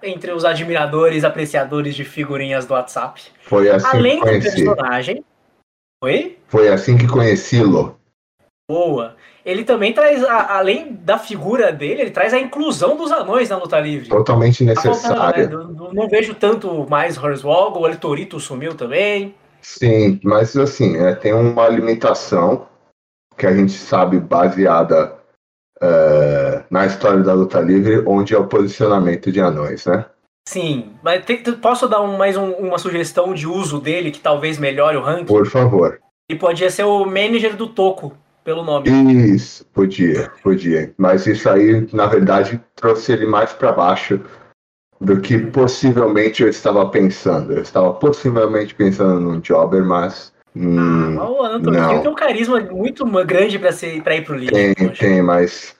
entre 0.00 0.30
os 0.30 0.44
admiradores, 0.44 1.24
apreciadores 1.24 1.96
de 1.96 2.04
figurinhas 2.04 2.64
do 2.64 2.74
WhatsApp. 2.74 3.20
Foi 3.42 3.68
assim 3.68 3.86
Além 3.88 4.20
que 4.20 4.24
do 4.24 4.30
conheci. 4.30 4.64
personagem. 4.64 5.24
Oi? 6.02 6.38
Foi 6.46 6.68
assim 6.68 6.96
que 6.96 7.08
conheci-lo. 7.08 7.98
Boa. 8.70 9.16
Ele 9.44 9.62
também 9.64 9.92
traz, 9.92 10.24
a- 10.24 10.56
além 10.56 10.92
da 10.92 11.18
figura 11.18 11.70
dele, 11.70 12.00
ele 12.02 12.10
traz 12.10 12.32
a 12.32 12.38
inclusão 12.40 12.96
dos 12.96 13.12
anões 13.12 13.50
na 13.50 13.58
luta 13.58 13.78
livre. 13.78 14.08
Totalmente 14.08 14.64
Tá 14.64 14.74
faltando, 14.74 14.94
necessário. 14.94 15.58
né? 15.68 15.90
Não, 15.92 16.08
vejo 16.08 16.34
tanto 16.34 16.86
mais 16.88 17.18
Hornswoggle, 17.22 17.90
o 17.92 17.96
Torito 17.96 18.40
sumiu 18.40 18.74
também. 18.74 19.34
Sim, 19.60 20.18
mas 20.24 20.56
assim, 20.56 20.96
é, 20.96 21.14
tem 21.14 21.32
uma 21.34 21.68
limitação 21.68 22.66
que 23.36 23.46
a 23.46 23.54
gente 23.54 23.72
sabe 23.72 24.18
baseada 24.18 25.14
é, 25.82 26.62
na 26.70 26.86
história 26.86 27.22
da 27.22 27.34
luta 27.34 27.60
livre, 27.60 28.02
onde 28.06 28.32
é 28.34 28.38
o 28.38 28.46
posicionamento 28.46 29.30
de 29.30 29.40
anões, 29.40 29.84
né? 29.84 30.06
Sim, 30.48 30.92
mas 31.02 31.24
tem- 31.24 31.42
posso 31.42 31.88
dar 31.88 32.00
um- 32.00 32.16
mais 32.16 32.36
um- 32.36 32.52
uma 32.52 32.78
sugestão 32.78 33.34
de 33.34 33.46
uso 33.46 33.80
dele 33.80 34.10
que 34.10 34.20
talvez 34.20 34.56
melhore 34.58 34.96
o 34.96 35.02
ranking? 35.02 35.26
Por 35.26 35.46
favor. 35.46 35.98
Ele 36.30 36.38
podia 36.38 36.70
ser 36.70 36.84
o 36.84 37.04
manager 37.04 37.56
do 37.56 37.66
Toco, 37.66 38.14
pelo 38.44 38.62
nome. 38.62 38.88
Isso, 39.34 39.64
podia, 39.72 40.30
podia. 40.42 40.94
Mas 40.98 41.26
isso 41.26 41.48
aí, 41.48 41.88
na 41.92 42.06
verdade, 42.06 42.60
trouxe 42.76 43.12
ele 43.12 43.26
mais 43.26 43.52
para 43.52 43.72
baixo 43.72 44.20
do 45.00 45.20
que 45.20 45.38
possivelmente 45.38 46.42
eu 46.42 46.48
estava 46.48 46.88
pensando. 46.88 47.52
Eu 47.52 47.62
estava 47.62 47.92
possivelmente 47.94 48.74
pensando 48.74 49.18
num 49.20 49.40
jobber, 49.40 49.84
mas. 49.84 50.32
hum, 50.54 51.18
Ah, 51.18 51.30
o 51.30 51.36
Toquinho 51.60 51.72
não. 51.72 52.02
tem 52.02 52.10
um 52.10 52.14
carisma 52.14 52.60
muito 52.60 53.04
grande 53.24 53.58
pra 53.58 53.70
ir 54.16 54.24
pro 54.24 54.36
líder. 54.36 54.74
tem, 54.74 54.88
poxa. 54.88 55.00
tem, 55.06 55.22
mas. 55.22 55.74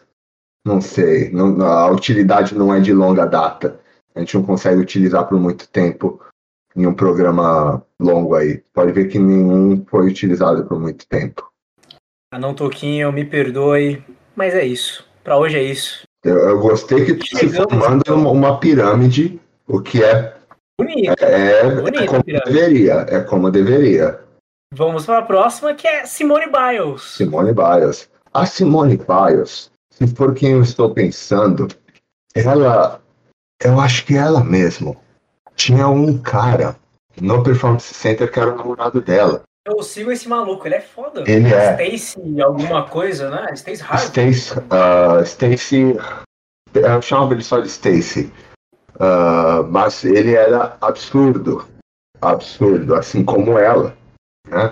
Não 0.66 0.80
sei. 0.80 1.30
não- 1.30 1.60
a 1.62 1.90
utilidade 1.90 2.54
não 2.56 2.74
é 2.74 2.80
de 2.80 2.92
longa 2.92 3.26
data. 3.26 3.78
A 4.14 4.20
gente 4.20 4.34
não 4.36 4.42
consegue 4.44 4.80
utilizar 4.80 5.26
por 5.28 5.38
muito 5.38 5.68
tempo 5.68 6.20
em 6.74 6.86
um 6.86 6.94
programa 6.94 7.84
longo 8.00 8.34
aí. 8.34 8.62
Pode 8.72 8.92
ver 8.92 9.08
que 9.08 9.18
nenhum 9.18 9.84
foi 9.88 10.08
utilizado 10.08 10.64
por 10.64 10.80
muito 10.80 11.06
tempo. 11.06 11.46
Anão 12.35 12.53
Toquinho, 12.53 13.12
me 13.12 13.24
perdoe, 13.24 14.03
mas 14.35 14.55
é 14.55 14.64
isso. 14.64 15.07
Pra 15.22 15.37
hoje 15.37 15.57
é 15.57 15.62
isso. 15.62 16.03
Eu, 16.24 16.37
eu 16.37 16.59
gostei 16.59 17.05
que 17.05 17.14
tá 17.14 17.39
se 17.39 17.49
formando 17.49 18.12
uma, 18.12 18.59
pirâmide, 18.59 19.41
o 19.68 19.80
que 19.80 20.03
é, 20.03 20.35
Bonito. 20.76 21.14
é, 21.22 21.61
é 21.61 21.70
Bonita 21.70 22.07
como 22.07 22.18
a 22.18 22.24
pirâmide. 22.24 22.53
deveria. 22.53 22.93
É 23.09 23.20
como 23.20 23.51
deveria. 23.53 24.20
Vamos 24.72 25.07
para 25.07 25.18
a 25.18 25.22
próxima, 25.22 25.74
que 25.74 25.87
é 25.87 26.07
Simone 26.07 26.47
Biles. 26.47 27.03
Simone 27.03 27.53
Biles. 27.53 28.11
A 28.32 28.45
Simone 28.45 28.97
Biles, 28.99 29.70
se 29.93 30.05
for 30.09 30.35
quem 30.35 30.53
eu 30.53 30.62
estou 30.62 30.93
pensando, 30.93 31.68
ela. 32.35 33.01
Eu 33.62 33.78
acho 33.78 34.05
que 34.05 34.16
ela 34.16 34.43
mesmo. 34.43 34.97
Tinha 35.55 35.87
um 35.87 36.18
cara 36.18 36.74
no 37.20 37.45
Performance 37.45 37.95
Center 37.95 38.28
que 38.28 38.41
era 38.41 38.53
o 38.53 38.57
namorado 38.57 39.01
dela. 39.01 39.45
Eu 39.66 39.82
sigo 39.82 40.12
esse 40.12 40.28
maluco, 40.28 40.66
ele 40.68 40.74
é 40.74 40.80
foda. 40.80 41.24
Ele 41.26 41.48
é. 41.52 41.86
Stacy 41.96 42.42
alguma 42.42 42.86
coisa, 42.86 43.30
né? 43.30 43.52
Stacy 43.54 43.82
Harvey. 43.82 44.30
Stacy. 44.30 44.60
ah, 44.70 45.22
Stacy. 45.22 45.96
Eu 46.74 47.00
chamava 47.00 47.32
ele 47.32 47.42
só 47.42 47.60
de 47.60 47.68
Stacy. 47.68 48.30
Ah, 49.00 49.62
mas 49.62 50.04
ele 50.04 50.34
era 50.34 50.76
absurdo. 50.80 51.66
Absurdo, 52.20 52.94
assim 52.94 53.24
como 53.24 53.58
ela. 53.58 53.96
Né? 54.46 54.70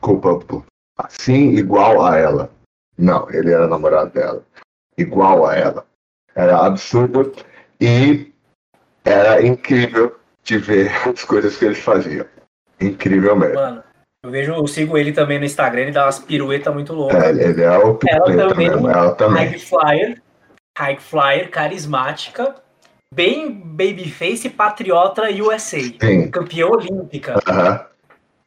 Culpa. 0.00 0.64
Assim, 0.98 1.50
igual 1.54 2.04
a 2.04 2.16
ela. 2.16 2.50
Não, 2.96 3.30
ele 3.30 3.52
era 3.52 3.66
namorado 3.66 4.10
dela. 4.10 4.44
Igual 4.98 5.46
a 5.46 5.56
ela. 5.56 5.86
Era 6.34 6.66
absurdo 6.66 7.32
e 7.80 8.32
era 9.04 9.44
incrível 9.44 10.18
de 10.42 10.58
ver 10.58 10.90
as 11.08 11.24
coisas 11.24 11.56
que 11.56 11.64
ele 11.64 11.74
fazia. 11.74 12.28
Incrível 12.80 13.36
mesmo. 13.36 13.54
Mano, 13.54 13.82
eu 14.22 14.30
vejo, 14.30 14.52
eu 14.52 14.66
sigo 14.66 14.98
ele 14.98 15.12
também 15.12 15.38
no 15.38 15.44
Instagram, 15.44 15.82
ele 15.82 15.92
dá 15.92 16.04
umas 16.04 16.18
piruetas 16.18 16.72
muito 16.74 16.92
loucas. 16.92 17.22
É, 17.22 17.30
ele 17.30 17.62
é 17.62 17.78
o 17.78 17.98
Ela 18.06 18.48
também. 18.48 18.68
mesmo. 18.68 18.88
Ela 18.88 19.14
também. 19.14 19.46
High 19.46 19.58
Flyer, 19.58 20.22
High 20.76 20.98
Flyer, 20.98 21.50
carismática, 21.50 22.54
bem 23.14 23.50
babyface, 23.50 24.48
patriota 24.50 25.30
USA. 25.30 25.80
Sim. 25.80 26.30
Campeã 26.30 26.66
olímpica. 26.66 27.40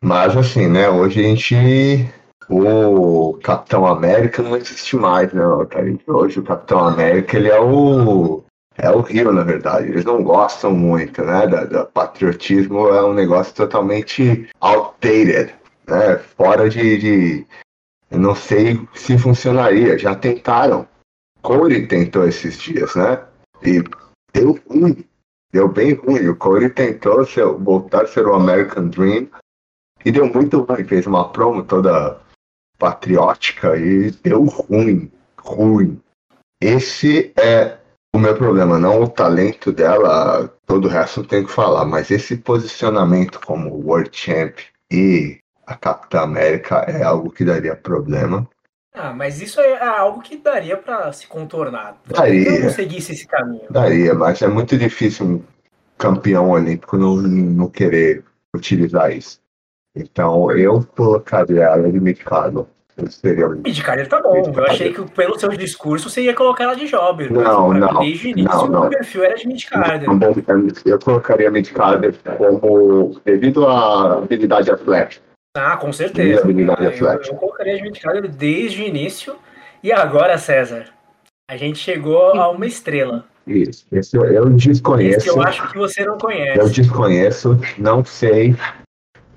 Mas 0.03 0.35
assim, 0.35 0.67
né? 0.67 0.89
Hoje 0.89 1.19
a 1.19 1.23
gente. 1.23 2.09
O 2.49 3.39
Capitão 3.41 3.85
América 3.85 4.43
não 4.43 4.57
existe 4.57 4.97
mais, 4.97 5.31
né, 5.31 5.41
cara? 5.69 5.95
Hoje 6.05 6.39
o 6.39 6.43
Capitão 6.43 6.79
América 6.79 7.37
ele 7.37 7.47
é 7.47 7.59
o. 7.59 8.43
É 8.77 8.89
Rio, 8.89 9.31
na 9.31 9.43
verdade. 9.43 9.89
Eles 9.89 10.05
não 10.05 10.23
gostam 10.23 10.71
muito, 10.71 11.23
né? 11.23 11.47
Da, 11.47 11.65
da 11.65 11.85
patriotismo 11.85 12.87
é 12.87 13.03
um 13.03 13.13
negócio 13.13 13.53
totalmente 13.53 14.49
outdated, 14.59 15.53
né? 15.87 16.17
Fora 16.17 16.69
de, 16.69 16.97
de. 16.97 17.47
Eu 18.09 18.19
não 18.19 18.35
sei 18.35 18.79
se 18.93 19.17
funcionaria. 19.17 19.97
Já 19.97 20.15
tentaram. 20.15 20.87
Corey 21.41 21.87
tentou 21.87 22.27
esses 22.27 22.57
dias, 22.57 22.95
né? 22.95 23.21
E 23.63 23.83
deu 24.33 24.59
ruim. 24.69 25.05
Deu 25.51 25.67
bem 25.67 25.93
ruim. 25.93 26.27
O 26.27 26.35
Corey 26.35 26.69
tentou 26.69 27.25
ser, 27.25 27.45
voltar 27.45 28.03
a 28.03 28.07
ser 28.07 28.25
o 28.25 28.33
American 28.33 28.87
Dream. 28.87 29.27
E 30.03 30.11
deu 30.11 30.25
muito 30.27 30.61
ruim, 30.61 30.83
fez 30.83 31.05
uma 31.05 31.29
promo 31.29 31.63
toda 31.63 32.19
patriótica 32.79 33.77
e 33.77 34.09
deu 34.09 34.45
ruim, 34.45 35.11
ruim. 35.37 36.01
Esse 36.59 37.31
é 37.37 37.77
o 38.13 38.19
meu 38.19 38.35
problema, 38.35 38.77
não 38.77 39.01
o 39.01 39.07
talento 39.07 39.71
dela, 39.71 40.47
todo 40.65 40.85
o 40.85 40.89
resto 40.89 41.21
não 41.21 41.27
tem 41.27 41.41
o 41.41 41.45
que 41.45 41.51
falar, 41.51 41.85
mas 41.85 42.11
esse 42.11 42.37
posicionamento 42.37 43.39
como 43.39 43.75
World 43.75 44.09
Champ 44.11 44.57
e 44.91 45.39
a 45.65 45.75
Capitã 45.75 46.21
América 46.21 46.85
é 46.87 47.03
algo 47.03 47.31
que 47.31 47.45
daria 47.45 47.75
problema. 47.75 48.47
Ah, 48.93 49.13
mas 49.13 49.41
isso 49.41 49.61
é 49.61 49.81
algo 49.87 50.21
que 50.21 50.35
daria 50.35 50.75
pra 50.75 51.13
se 51.13 51.25
contornar. 51.25 51.95
Daria. 52.05 52.43
Se 52.43 52.57
eu 52.57 52.63
não 52.63 52.69
seguisse 52.71 53.13
esse 53.13 53.25
caminho. 53.25 53.65
Daria, 53.69 54.13
mas 54.13 54.41
é 54.41 54.47
muito 54.47 54.77
difícil 54.77 55.25
um 55.25 55.43
campeão 55.97 56.49
olímpico 56.49 56.97
não, 56.97 57.15
não 57.15 57.69
querer 57.69 58.25
utilizar 58.53 59.15
isso. 59.15 59.39
Então 59.95 60.51
eu 60.51 60.83
colocaria 60.95 61.63
ela 61.63 61.89
de 61.89 61.99
Mikado. 62.01 62.67
Um 62.97 63.07
E 63.65 63.71
de 63.71 63.83
Carter 63.83 64.07
tá 64.07 64.21
bom. 64.21 64.35
Eu 64.55 64.65
achei 64.65 64.93
que 64.93 65.01
pelo 65.11 65.39
seu 65.39 65.49
discurso 65.49 66.09
você 66.09 66.21
ia 66.23 66.33
colocar 66.33 66.65
ela 66.65 66.75
de 66.75 66.87
mas 67.31 67.43
Não, 67.43 67.69
mim, 67.69 67.79
não, 67.79 67.99
Desde 67.99 68.27
o 68.27 68.29
início 68.31 68.57
não, 68.57 68.67
não. 68.67 68.87
o 68.87 68.89
perfil 68.89 69.23
era 69.23 69.35
de 69.35 69.47
Carter. 69.69 70.09
Um 70.09 70.17
bom- 70.19 70.33
Eu 70.85 70.99
colocaria 70.99 71.47
a 71.47 71.51
Midcarder 71.51 72.13
como 72.37 73.15
devido 73.25 73.65
à 73.67 74.17
habilidade 74.19 74.69
atlética. 74.71 75.23
Ah, 75.57 75.75
com 75.77 75.91
certeza. 75.91 76.41
habilidade 76.41 76.81
Ah, 76.81 76.83
eu, 76.85 76.89
atlética. 77.09 77.33
eu 77.35 77.39
colocaria 77.39 77.81
Mid 77.81 77.99
Carter 77.99 78.29
desde 78.29 78.81
o 78.81 78.85
início. 78.85 79.35
E 79.83 79.91
agora, 79.91 80.37
César, 80.37 80.85
a 81.49 81.57
gente 81.57 81.79
chegou 81.79 82.33
a 82.39 82.49
uma 82.49 82.65
estrela. 82.65 83.25
Isso. 83.47 83.85
Esse 83.91 84.15
eu, 84.15 84.23
eu 84.25 84.47
Esse 84.55 84.67
desconheço. 84.69 85.27
eu 85.29 85.41
acho 85.41 85.67
que 85.71 85.77
você 85.77 86.05
não 86.05 86.13
Eu 86.13 86.19
conhece. 86.19 86.69
desconheço, 86.81 87.59
não 87.77 88.05
sei. 88.05 88.55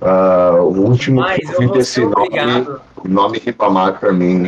Ah, 0.01 0.57
o 0.61 0.67
último 0.89 1.21
Mas 1.23 1.39
que 1.39 1.47
eu 1.47 1.63
eu 1.63 1.69
vou 1.69 1.77
desse 1.79 2.01
nome, 2.01 2.15
obrigado. 2.15 2.81
O 3.05 3.09
nome 3.09 3.39
Ribamar 3.39 3.99
pra 4.01 4.13
mim, 4.13 4.47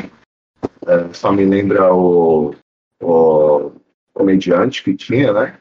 é, 0.87 1.13
só 1.13 1.31
me 1.31 1.45
lembra 1.45 1.93
o, 1.93 2.55
o 3.03 3.73
comediante 4.15 4.83
que 4.83 4.95
tinha, 4.97 5.33
né? 5.33 5.59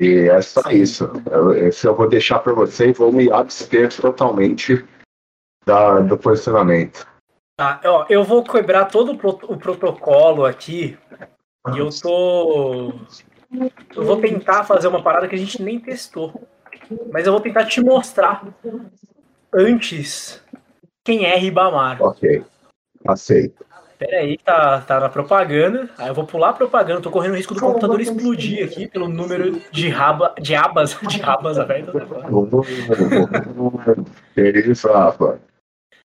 E 0.00 0.28
é 0.28 0.40
só 0.42 0.70
isso. 0.70 1.10
Eu, 1.30 1.52
esse 1.54 1.86
eu 1.86 1.94
vou 1.94 2.08
deixar 2.08 2.38
pra 2.40 2.52
você 2.52 2.88
e 2.88 2.92
vou 2.92 3.12
me 3.12 3.30
abster 3.32 3.88
totalmente 3.94 4.84
da, 5.64 6.00
do 6.00 6.16
posicionamento. 6.18 7.06
Tá, 7.56 7.80
ó, 7.84 8.06
eu 8.08 8.22
vou 8.22 8.44
quebrar 8.44 8.84
todo 8.86 9.12
o, 9.12 9.18
pro- 9.18 9.40
o 9.52 9.56
protocolo 9.56 10.44
aqui. 10.44 10.96
E 11.74 11.78
eu 11.78 11.88
tô. 12.00 12.92
Eu 13.96 14.04
vou 14.04 14.20
tentar 14.20 14.64
fazer 14.64 14.86
uma 14.88 15.02
parada 15.02 15.26
que 15.26 15.34
a 15.34 15.38
gente 15.38 15.60
nem 15.62 15.80
testou. 15.80 16.32
Mas 17.10 17.26
eu 17.26 17.32
vou 17.32 17.40
tentar 17.40 17.64
te 17.64 17.80
mostrar 17.80 18.46
antes 19.52 20.42
quem 21.08 21.24
é 21.24 21.38
Ribamar. 21.38 22.02
Ok, 22.02 22.44
aceito. 23.06 23.64
Pera 23.98 24.18
aí, 24.18 24.36
tá, 24.36 24.82
tá 24.82 25.00
na 25.00 25.08
propaganda. 25.08 25.88
Aí 25.96 26.08
eu 26.08 26.14
vou 26.14 26.26
pular 26.26 26.50
a 26.50 26.52
propaganda. 26.52 27.00
Tô 27.00 27.10
correndo 27.10 27.32
o 27.32 27.36
risco 27.36 27.54
do 27.54 27.60
computador 27.60 27.98
explodir 27.98 28.62
aqui 28.62 28.86
pelo 28.86 29.08
número 29.08 29.58
de, 29.72 29.88
raba, 29.88 30.34
de 30.38 30.54
abas, 30.54 30.98
de 31.08 31.22
abas 31.22 31.58
abertas. 31.58 31.94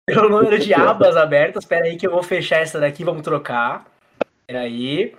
Pelo 0.07 0.28
número 0.28 0.61
de 0.61 0.72
abas 0.72 1.16
abertas. 1.16 1.64
Pera 1.64 1.86
aí 1.86 1.97
que 1.97 2.07
eu 2.07 2.12
vou 2.12 2.22
fechar 2.22 2.61
essa 2.61 2.78
daqui, 2.78 3.03
vamos 3.03 3.22
trocar. 3.22 3.84
Pera 4.47 4.61
aí. 4.61 5.12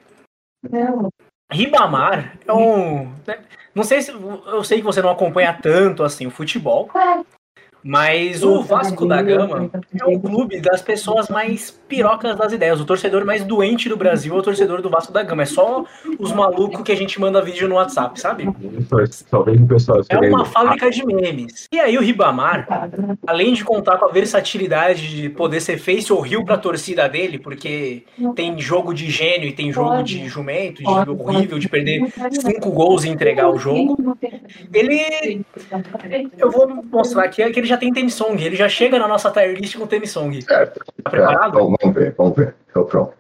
Ribamar 1.52 2.40
é 2.48 2.54
um. 2.54 3.12
né, 3.28 3.44
Não 3.76 3.84
sei 3.84 4.02
se. 4.02 4.12
Eu 4.12 4.64
sei 4.64 4.78
que 4.78 4.86
você 4.86 5.02
não 5.02 5.10
acompanha 5.10 5.60
tanto 5.62 6.02
assim 6.02 6.26
o 6.26 6.32
futebol. 6.32 6.90
Mas 7.88 8.42
o 8.44 8.64
Vasco 8.64 9.06
da 9.06 9.22
Gama 9.22 9.70
é 10.02 10.06
um 10.06 10.20
clube 10.20 10.60
das 10.60 10.82
pessoas 10.82 11.30
mais 11.30 11.70
pirocas 11.88 12.36
das 12.36 12.52
ideias. 12.52 12.82
O 12.82 12.86
torcedor 12.86 13.24
mais 13.24 13.44
doente 13.44 13.88
do 13.88 13.96
Brasil 13.96 14.36
é 14.36 14.40
o 14.40 14.42
torcedor 14.42 14.82
do 14.82 14.90
Vasco 14.90 15.14
da 15.14 15.22
Gama. 15.22 15.44
É 15.44 15.46
só 15.46 15.86
os 16.18 16.32
malucos 16.32 16.82
que 16.82 16.92
a 16.92 16.96
gente 16.96 17.22
manda 17.22 17.40
vídeo 17.44 17.70
no 17.70 17.76
WhatsApp, 17.76 18.20
sabe? 18.20 18.50
É 20.10 20.30
uma 20.30 20.46
fábrica 20.46 20.90
de 20.90 21.06
memes. 21.06 21.68
E 21.72 21.80
aí 21.80 21.96
o 21.96 22.02
Ribamar, 22.02 22.90
além 23.28 23.54
de 23.54 23.64
contar 23.64 24.00
com 24.00 24.06
a 24.06 24.12
versatilidade 24.12 25.22
de 25.22 25.30
poder 25.30 25.60
ser 25.60 25.78
face 25.78 26.12
ou 26.12 26.20
rio 26.22 26.44
pra 26.44 26.58
torcida 26.58 27.08
dele, 27.08 27.38
porque 27.38 28.02
tem 28.36 28.60
jogo 28.60 28.96
de 28.96 29.12
gênio 29.12 29.48
e 29.48 29.52
tem 29.52 29.72
jogo 29.72 30.02
de 30.02 30.28
jumento, 30.28 30.84
de 30.84 30.86
jogo 31.06 31.30
horrível, 31.30 31.60
de 31.60 31.70
perder 31.70 32.02
cinco 32.32 32.72
gols 32.72 33.04
e 33.04 33.10
entregar 33.10 33.48
o 33.48 33.60
jogo, 33.60 34.18
ele. 34.74 35.46
Eu 36.36 36.50
vou 36.50 36.84
mostrar 36.92 37.26
aqui 37.26 37.48
que 37.52 37.60
ele 37.60 37.68
já 37.68 37.75
tem 37.78 37.94
theme 37.94 38.12
song. 38.12 38.44
Ele 38.44 38.56
já 38.56 38.70
chega 38.70 39.00
na 39.00 39.08
nossa 39.08 39.32
tier 39.32 39.60
list 39.60 39.78
com 39.78 39.88
theme 39.88 40.08
song. 40.08 40.42
Certo. 40.42 40.80
Tá 41.04 41.10
preparado? 41.10 41.54
Vamos 41.54 41.78
vamos 41.82 41.96
ver, 41.96 42.16
vamos 42.18 42.36
ver. 42.36 42.56
Tô 42.74 42.86
pronto. 42.86 43.14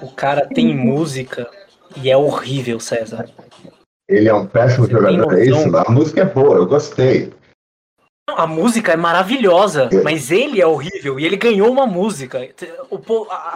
O 0.00 0.10
cara 0.14 0.46
tem 0.46 0.74
música 0.74 1.50
e 1.96 2.10
é 2.10 2.16
horrível, 2.16 2.80
César. 2.80 3.28
Ele 4.10 4.28
é 4.28 4.34
um 4.34 4.44
péssimo 4.44 4.86
Você 4.86 4.92
jogador, 4.92 5.38
é 5.38 5.44
isso? 5.46 5.76
A 5.76 5.90
música 5.90 6.22
é 6.22 6.24
boa, 6.24 6.56
eu 6.56 6.66
gostei. 6.66 7.32
A 8.28 8.46
música 8.46 8.92
é 8.92 8.96
maravilhosa, 8.96 9.88
mas 10.04 10.30
ele 10.30 10.60
é 10.60 10.66
horrível 10.66 11.18
e 11.18 11.24
ele 11.24 11.36
ganhou 11.36 11.70
uma 11.70 11.86
música. 11.86 12.48
O, 12.90 12.96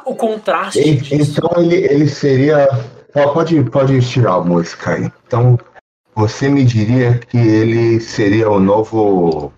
o 0.05 0.14
contraste 0.14 0.80
E-. 0.80 1.00
Então 1.12 1.50
ele, 1.57 1.76
ele 1.76 2.09
seria. 2.09 2.68
Pode, 3.12 3.62
pode 3.64 4.00
tirar 4.09 4.34
a 4.34 4.40
música 4.40 4.92
aí. 4.92 5.11
Então 5.26 5.59
você 6.14 6.48
me 6.48 6.64
diria 6.64 7.18
que 7.18 7.36
ele 7.36 8.00
seria 8.00 8.48
o 8.48 8.61
novo. 8.61 9.52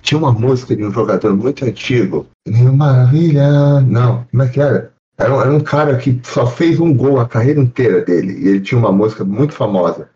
Tinha 0.00 0.18
uma 0.18 0.32
música 0.32 0.74
de 0.74 0.84
um 0.84 0.92
jogador 0.92 1.36
muito 1.36 1.64
antigo. 1.64 2.26
Maravilha. 2.46 3.80
Não, 3.80 4.24
como 4.30 4.42
é 4.42 4.48
que 4.48 4.60
era? 4.60 4.91
Era 5.18 5.34
um, 5.34 5.40
era 5.40 5.50
um 5.52 5.60
cara 5.60 5.96
que 5.98 6.20
só 6.24 6.46
fez 6.46 6.80
um 6.80 6.94
gol 6.94 7.20
a 7.20 7.28
carreira 7.28 7.60
inteira 7.60 8.00
dele. 8.02 8.32
E 8.44 8.48
ele 8.48 8.60
tinha 8.60 8.78
uma 8.78 8.92
música 8.92 9.24
muito 9.24 9.54
famosa. 9.54 10.10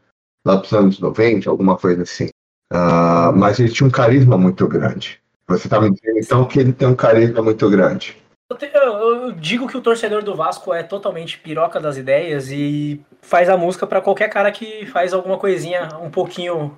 Lá 0.46 0.58
pros 0.58 0.72
anos 0.72 0.98
90, 1.00 1.50
alguma 1.50 1.76
coisa 1.76 2.02
assim. 2.02 2.28
Ah, 2.72 3.32
mas 3.34 3.58
ele 3.60 3.68
tinha 3.70 3.86
um 3.86 3.90
carisma 3.90 4.36
muito 4.36 4.66
grande. 4.66 5.20
Você 5.48 5.68
tá 5.68 5.80
me 5.80 5.90
dizendo 5.90 6.18
então 6.18 6.44
que 6.44 6.58
ele 6.58 6.72
tem 6.72 6.88
um 6.88 6.94
carisma 6.96 7.42
muito 7.42 7.68
grande. 7.70 8.16
Eu, 8.50 8.56
te- 8.56 8.70
eu- 8.72 8.82
eu 9.26 9.32
digo 9.32 9.66
que 9.66 9.76
o 9.76 9.80
torcedor 9.80 10.22
do 10.22 10.34
Vasco 10.34 10.72
é 10.72 10.82
totalmente 10.82 11.38
piroca 11.38 11.80
das 11.80 11.96
ideias 11.96 12.48
e 12.50 13.00
faz 13.20 13.48
a 13.48 13.56
música 13.56 13.86
pra 13.86 14.00
qualquer 14.00 14.28
cara 14.28 14.50
que 14.52 14.86
faz 14.86 15.12
alguma 15.12 15.36
coisinha 15.36 15.88
um 16.00 16.10
pouquinho 16.10 16.76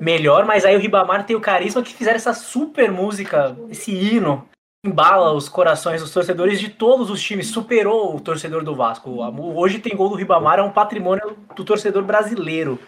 melhor, 0.00 0.46
mas 0.46 0.64
aí 0.64 0.74
o 0.74 0.78
Ribamar 0.80 1.24
tem 1.26 1.36
o 1.36 1.40
carisma 1.40 1.82
que 1.82 1.92
fizeram 1.94 2.16
essa 2.16 2.32
super 2.32 2.90
música, 2.90 3.54
esse 3.70 3.92
hino, 3.92 4.46
embala 4.84 5.32
os 5.32 5.48
corações 5.48 6.00
dos 6.00 6.12
torcedores 6.12 6.58
de 6.58 6.70
todos 6.70 7.10
os 7.10 7.20
times, 7.20 7.48
superou 7.48 8.16
o 8.16 8.20
torcedor 8.20 8.64
do 8.64 8.74
Vasco. 8.74 9.10
Hoje 9.54 9.78
tem 9.78 9.96
gol 9.96 10.08
do 10.08 10.14
Ribamar, 10.14 10.58
é 10.58 10.62
um 10.62 10.72
patrimônio 10.72 11.36
do 11.54 11.64
torcedor 11.64 12.02
brasileiro. 12.02 12.78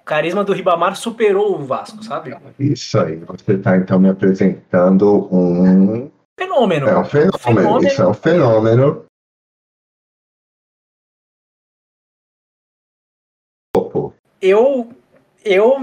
O 0.00 0.04
carisma 0.04 0.44
do 0.44 0.52
Ribamar 0.52 0.96
superou 0.96 1.58
o 1.58 1.64
Vasco, 1.64 2.02
sabe? 2.04 2.36
Isso 2.58 2.98
aí, 2.98 3.16
você 3.16 3.52
está 3.54 3.76
então 3.76 3.98
me 3.98 4.08
apresentando 4.08 5.28
um. 5.34 6.10
Fenômeno. 6.38 6.88
É 6.88 6.98
um 6.98 7.04
fenômeno, 7.04 7.38
Fenômeno. 7.38 7.86
isso 7.86 8.02
é 8.02 8.08
um 8.08 8.14
fenômeno. 8.14 9.04
Eu 14.40 14.90
eu 15.44 15.76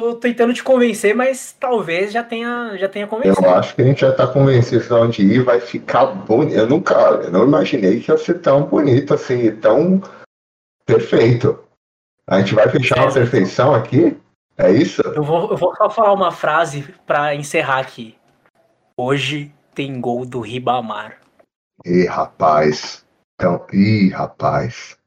tô 0.00 0.14
tentando 0.14 0.54
te 0.54 0.62
convencer, 0.62 1.14
mas 1.14 1.52
talvez 1.52 2.12
já 2.12 2.24
tenha 2.24 2.76
já 2.76 2.88
tenha 2.88 3.04
Eu 3.04 3.08
convencido. 3.08 3.48
acho 3.48 3.74
que 3.74 3.82
a 3.82 3.84
gente 3.84 4.00
já 4.00 4.10
está 4.10 4.26
convencido 4.26 4.82
de 4.82 4.92
onde 4.92 5.22
ir, 5.22 5.44
vai 5.44 5.60
ficar 5.60 6.06
bonito. 6.06 6.56
Eu 6.56 6.66
nunca, 6.66 6.94
eu 6.94 7.30
não 7.30 7.44
imaginei 7.44 8.00
que 8.00 8.10
ia 8.10 8.18
ser 8.18 8.40
tão 8.40 8.64
bonito 8.64 9.14
assim, 9.14 9.54
tão 9.56 10.00
perfeito. 10.86 11.62
A 12.26 12.38
gente 12.40 12.54
vai 12.54 12.68
fechar 12.68 13.08
a 13.08 13.12
perfeição 13.12 13.74
aqui? 13.74 14.16
É 14.56 14.70
isso? 14.70 15.02
Eu 15.02 15.22
vou, 15.22 15.50
eu 15.50 15.56
vou 15.56 15.74
só 15.76 15.88
falar 15.90 16.12
uma 16.12 16.30
frase 16.30 16.82
pra 17.06 17.34
encerrar 17.34 17.78
aqui. 17.78 18.16
Hoje 18.96 19.52
tem 19.74 20.00
gol 20.00 20.24
do 20.26 20.40
Ribamar. 20.40 21.18
Ih, 21.84 22.06
rapaz. 22.06 23.04
Então, 23.34 23.66
ih, 23.72 24.10
rapaz. 24.10 24.98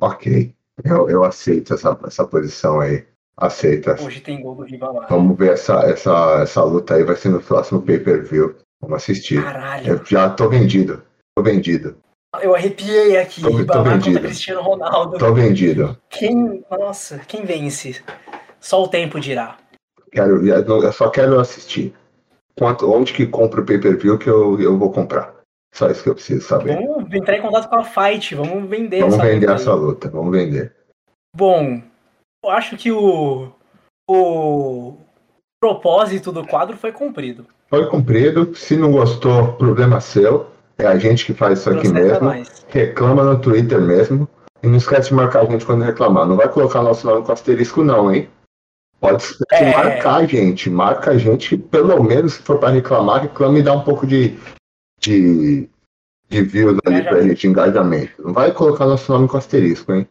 Ok. 0.00 0.54
Eu, 0.84 1.10
eu 1.10 1.24
aceito 1.24 1.74
essa, 1.74 1.98
essa 2.06 2.26
posição 2.26 2.80
aí. 2.80 3.06
Aceito. 3.40 3.90
essa. 3.90 4.04
Hoje 4.04 4.20
tem 4.20 4.42
gol 4.42 4.56
do 4.56 4.64
Ribamar. 4.64 5.06
Vamos 5.08 5.38
ver 5.38 5.52
essa, 5.52 5.80
essa, 5.84 6.40
essa 6.42 6.62
luta 6.64 6.94
aí, 6.94 7.04
vai 7.04 7.14
ser 7.14 7.28
no 7.28 7.40
próximo 7.40 7.80
pay-per-view. 7.80 8.56
Vamos 8.80 8.96
assistir. 8.96 9.42
Caralho, 9.42 9.92
Eu 9.92 10.04
já 10.04 10.28
tô 10.28 10.48
vendido. 10.48 11.02
Tô 11.36 11.42
vendido. 11.42 11.96
eu 12.42 12.54
arrepiei 12.54 13.16
aqui. 13.16 13.40
Tô- 13.40 13.64
tô 13.64 13.82
vendido. 13.84 14.20
Cristiano 14.20 14.60
Ronaldo. 14.60 15.18
Tô 15.18 15.32
vendido. 15.32 15.96
Quem, 16.10 16.64
nossa, 16.68 17.18
quem 17.28 17.44
vence? 17.44 18.02
Só 18.60 18.82
o 18.82 18.88
tempo 18.88 19.20
dirá. 19.20 19.56
Quero, 20.10 20.44
eu 20.46 20.92
só 20.92 21.08
quero 21.08 21.38
assistir. 21.38 21.94
Quanto, 22.58 22.90
onde 22.92 23.12
que 23.12 23.24
compra 23.24 23.60
o 23.60 23.64
pay-per-view 23.64 24.18
que 24.18 24.28
eu, 24.28 24.60
eu 24.60 24.76
vou 24.76 24.90
comprar? 24.90 25.32
Só 25.72 25.88
isso 25.88 26.02
que 26.02 26.08
eu 26.08 26.14
preciso 26.14 26.44
saber. 26.44 26.74
Vamos 26.74 27.12
entrar 27.12 27.36
em 27.36 27.42
contato 27.42 27.68
com 27.68 27.78
a 27.78 27.84
Fight, 27.84 28.34
vamos 28.34 28.68
vender 28.68 29.00
Vamos 29.00 29.14
essa 29.14 29.24
vender 29.24 29.50
essa 29.50 29.74
luta, 29.74 30.08
vamos 30.10 30.32
vender. 30.32 30.74
Bom, 31.36 31.80
eu 32.48 32.56
acho 32.56 32.76
que 32.76 32.90
o, 32.90 33.50
o 34.08 34.96
propósito 35.60 36.32
do 36.32 36.46
quadro 36.46 36.76
foi 36.76 36.92
cumprido. 36.92 37.46
Foi 37.68 37.86
cumprido. 37.88 38.54
Se 38.54 38.76
não 38.76 38.90
gostou, 38.92 39.52
problema 39.54 40.00
seu. 40.00 40.46
É 40.78 40.86
a 40.86 40.96
gente 40.98 41.26
que 41.26 41.34
faz 41.34 41.58
isso 41.58 41.70
aqui 41.70 41.88
Processa 41.90 42.20
mesmo. 42.20 42.24
nós. 42.24 42.66
Reclama 42.68 43.24
no 43.24 43.38
Twitter 43.38 43.80
mesmo. 43.80 44.28
E 44.62 44.66
não 44.66 44.76
esquece 44.76 45.08
de 45.08 45.14
marcar 45.14 45.42
a 45.42 45.44
gente 45.44 45.64
quando 45.66 45.84
reclamar. 45.84 46.26
Não 46.26 46.36
vai 46.36 46.48
colocar 46.48 46.82
nosso 46.82 47.06
nome 47.06 47.24
com 47.24 47.32
asterisco, 47.32 47.82
não, 47.84 48.12
hein? 48.12 48.28
Pode 49.00 49.24
É. 49.52 49.72
marcar 49.72 50.16
a 50.16 50.26
gente. 50.26 50.70
Marca 50.70 51.10
a 51.12 51.18
gente, 51.18 51.56
pelo 51.56 52.02
menos, 52.02 52.34
se 52.34 52.42
for 52.42 52.58
para 52.58 52.70
reclamar, 52.70 53.22
reclame 53.22 53.60
e 53.60 53.62
dá 53.62 53.72
um 53.72 53.82
pouco 53.82 54.06
de, 54.06 54.36
de, 55.00 55.68
de 56.28 56.42
views 56.42 56.78
ali 56.86 57.02
pra 57.02 57.22
gente, 57.22 57.46
engajamento. 57.46 58.20
Não 58.22 58.32
vai 58.32 58.50
colocar 58.52 58.86
nosso 58.86 59.12
nome 59.12 59.28
com 59.28 59.36
asterisco, 59.36 59.92
hein? 59.92 60.08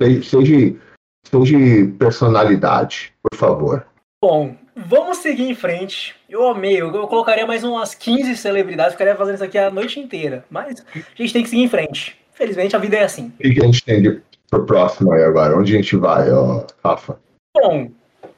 Seja, 0.00 0.22
seja, 0.28 0.76
seja 1.24 1.56
personalidade, 1.98 3.12
por 3.22 3.38
favor. 3.38 3.86
Bom, 4.22 4.54
vamos 4.74 5.18
seguir 5.18 5.50
em 5.50 5.54
frente. 5.54 6.14
Eu 6.28 6.48
amei, 6.48 6.80
eu, 6.80 6.90
colocaria 7.06 7.46
mais 7.46 7.62
umas 7.62 7.94
15 7.94 8.36
celebridades, 8.36 8.92
ficaria 8.92 9.16
fazendo 9.16 9.34
isso 9.34 9.44
aqui 9.44 9.58
a 9.58 9.70
noite 9.70 10.00
inteira. 10.00 10.44
Mas 10.50 10.84
a 10.94 11.22
gente 11.22 11.32
tem 11.32 11.42
que 11.42 11.48
seguir 11.50 11.62
em 11.62 11.68
frente. 11.68 12.18
Infelizmente 12.34 12.74
a 12.74 12.78
vida 12.78 12.96
é 12.96 13.04
assim. 13.04 13.32
O 13.38 13.42
que 13.42 13.60
a 13.60 13.66
gente 13.66 13.84
tem 13.84 14.02
de, 14.02 14.20
pro 14.50 14.64
próximo 14.66 15.12
aí 15.12 15.22
agora? 15.22 15.56
Onde 15.56 15.74
a 15.74 15.76
gente 15.76 15.96
vai, 15.96 16.30
ó, 16.32 16.64
Rafa? 16.84 17.18
Bom, 17.56 17.90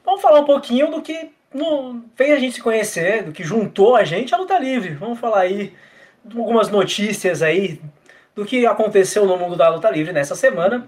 vamos 0.05 0.21
falar 0.21 0.41
um 0.41 0.45
pouquinho 0.45 0.91
do 0.91 1.01
que 1.01 1.29
no- 1.53 2.03
fez 2.15 2.33
a 2.33 2.39
gente 2.39 2.55
se 2.55 2.61
conhecer, 2.61 3.23
do 3.23 3.31
que 3.31 3.43
juntou 3.43 3.95
a 3.95 4.03
gente 4.03 4.35
à 4.35 4.37
luta 4.37 4.59
livre. 4.59 4.93
Vamos 4.93 5.19
falar 5.19 5.39
aí 5.41 5.73
de 6.23 6.37
algumas 6.37 6.69
notícias 6.69 7.41
aí 7.41 7.81
do 8.35 8.45
que 8.45 8.65
aconteceu 8.67 9.25
no 9.25 9.37
mundo 9.37 9.55
da 9.55 9.69
luta 9.69 9.89
livre 9.89 10.13
nessa 10.13 10.35
semana. 10.35 10.87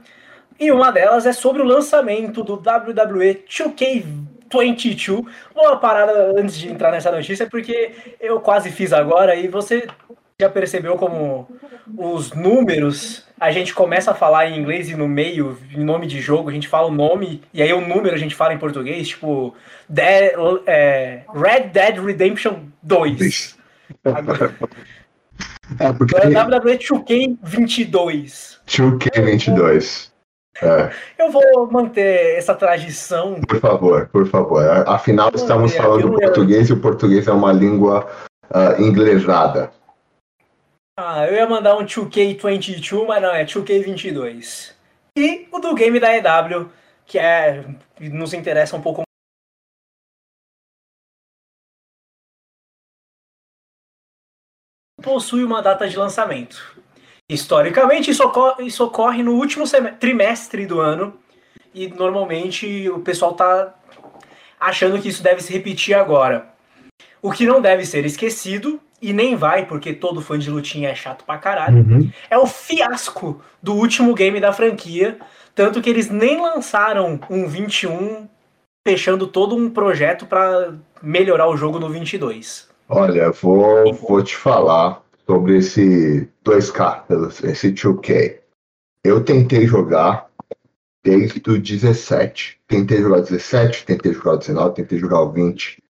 E 0.60 0.72
uma 0.72 0.92
delas 0.92 1.26
é 1.26 1.32
sobre 1.34 1.62
o 1.62 1.66
lançamento 1.66 2.44
do 2.44 2.56
WWE 2.56 3.44
2K22. 3.48 5.26
Uma 5.56 5.78
parada 5.78 6.34
antes 6.38 6.58
de 6.58 6.70
entrar 6.70 6.92
nessa 6.92 7.12
notícia, 7.12 7.48
porque 7.48 7.92
eu 8.20 8.40
quase 8.42 8.70
fiz 8.70 8.92
agora 8.92 9.36
e 9.36 9.48
você 9.48 9.88
já 10.42 10.50
percebeu 10.50 10.96
como 10.96 11.48
os 11.98 12.32
números 12.34 13.28
a 13.40 13.52
gente 13.52 13.74
começa 13.74 14.12
a 14.12 14.14
falar 14.14 14.48
em 14.48 14.60
inglês 14.60 14.90
e 14.90 14.96
no 14.96 15.08
meio, 15.08 15.58
em 15.74 15.84
nome 15.84 16.06
de 16.08 16.20
jogo, 16.20 16.50
a 16.50 16.54
gente 16.54 16.68
fala 16.68 16.88
o 16.88 16.92
nome 16.92 17.42
e 17.54 17.62
aí 17.62 17.72
o 17.72 17.80
número 17.80 18.14
a 18.14 18.18
gente 18.18 18.36
fala 18.36 18.54
em 18.54 18.58
português, 18.58 19.08
tipo 19.08 19.56
Dead, 19.88 20.34
é, 20.66 21.22
Red 21.34 21.70
Dead 21.70 22.04
Redemption 22.04 22.66
2. 22.84 23.58
Agora, 24.04 24.54
é 25.80 25.94
porque... 25.94 26.16
WWE 26.16 26.78
2K22. 26.78 28.58
2K22. 28.68 30.10
É. 30.62 30.92
Eu 31.18 31.32
vou 31.32 31.70
manter 31.72 32.38
essa 32.38 32.54
tradição. 32.54 33.40
Por 33.42 33.60
favor, 33.60 34.08
por 34.10 34.28
favor. 34.28 34.64
Afinal, 34.88 35.32
estamos 35.34 35.76
falando 35.76 36.14
português 36.14 36.70
e 36.70 36.74
o 36.74 36.82
português 36.82 37.28
é 37.28 37.32
uma 37.32 37.52
língua 37.52 38.10
uh, 38.50 38.82
inglesada. 38.82 39.72
Ah, 41.00 41.26
eu 41.28 41.36
ia 41.36 41.48
mandar 41.48 41.78
um 41.78 41.86
2K22, 41.86 43.08
mas 43.08 43.22
não, 43.22 43.34
é 43.34 43.46
2K22. 43.46 44.74
E 45.18 45.48
o 45.52 45.60
do 45.60 45.74
game 45.74 46.00
da 46.00 46.16
EW, 46.16 46.70
que 47.06 47.18
é 47.18 47.64
nos 48.00 48.34
interessa 48.34 48.76
um 48.76 48.82
pouco 48.82 49.04
possui 55.02 55.44
uma 55.44 55.62
data 55.62 55.88
de 55.88 55.98
lançamento. 55.98 56.78
Historicamente, 57.30 58.10
isso 58.10 58.24
ocorre, 58.24 58.66
isso 58.66 58.84
ocorre 58.84 59.22
no 59.22 59.34
último 59.34 59.66
trimestre 60.00 60.66
do 60.66 60.80
ano 60.80 61.14
e 61.74 61.88
normalmente 61.88 62.90
o 62.90 63.00
pessoal 63.00 63.34
tá 63.34 63.76
achando 64.60 65.00
que 65.00 65.10
isso 65.10 65.22
deve 65.22 65.42
se 65.42 65.54
repetir 65.54 65.94
agora. 65.94 66.50
O 67.22 67.32
que 67.32 67.46
não 67.46 67.62
deve 67.62 67.86
ser 67.86 68.06
esquecido, 68.06 68.80
e 69.02 69.14
nem 69.14 69.36
vai, 69.36 69.66
porque 69.66 69.94
todo 69.94 70.22
fã 70.22 70.38
de 70.38 70.50
lutinha 70.50 70.90
é 70.90 70.96
chato 70.96 71.24
pra 71.24 71.38
caralho, 71.38 71.78
uhum. 71.78 72.12
é 72.30 72.38
o 72.38 72.46
fiasco 72.46 73.42
do 73.62 73.74
último 73.74 74.14
game 74.14 74.40
da 74.40 74.52
franquia. 74.52 75.18
Tanto 75.56 75.82
que 75.82 75.90
eles 75.90 76.10
nem 76.10 76.42
lançaram 76.42 77.20
um 77.30 77.48
21 77.48 78.28
fechando 78.88 79.28
todo 79.28 79.56
um 79.56 79.70
projeto 79.70 80.26
para 80.26 80.74
melhorar 81.02 81.48
o 81.48 81.58
jogo 81.58 81.80
no 81.80 81.90
22. 81.90 82.70
Olha, 82.88 83.32
vou, 83.32 83.94
vou 83.94 84.24
te 84.24 84.36
falar 84.36 85.02
sobre 85.30 85.58
esse 85.58 86.28
2K, 86.44 87.04
esse 87.44 87.72
2K. 87.72 88.40
Eu 89.04 89.24
tentei 89.24 89.68
jogar 89.68 90.28
desde 91.06 91.40
o 91.48 91.62
17. 91.62 92.60
Tentei 92.68 93.00
jogar 93.00 93.22
17, 93.22 93.86
tentei 93.86 94.12
jogar 94.12 94.38
19, 94.38 94.74
tentei 94.74 94.98
jogar 94.98 95.22
o 95.22 95.32
20. 95.32 95.84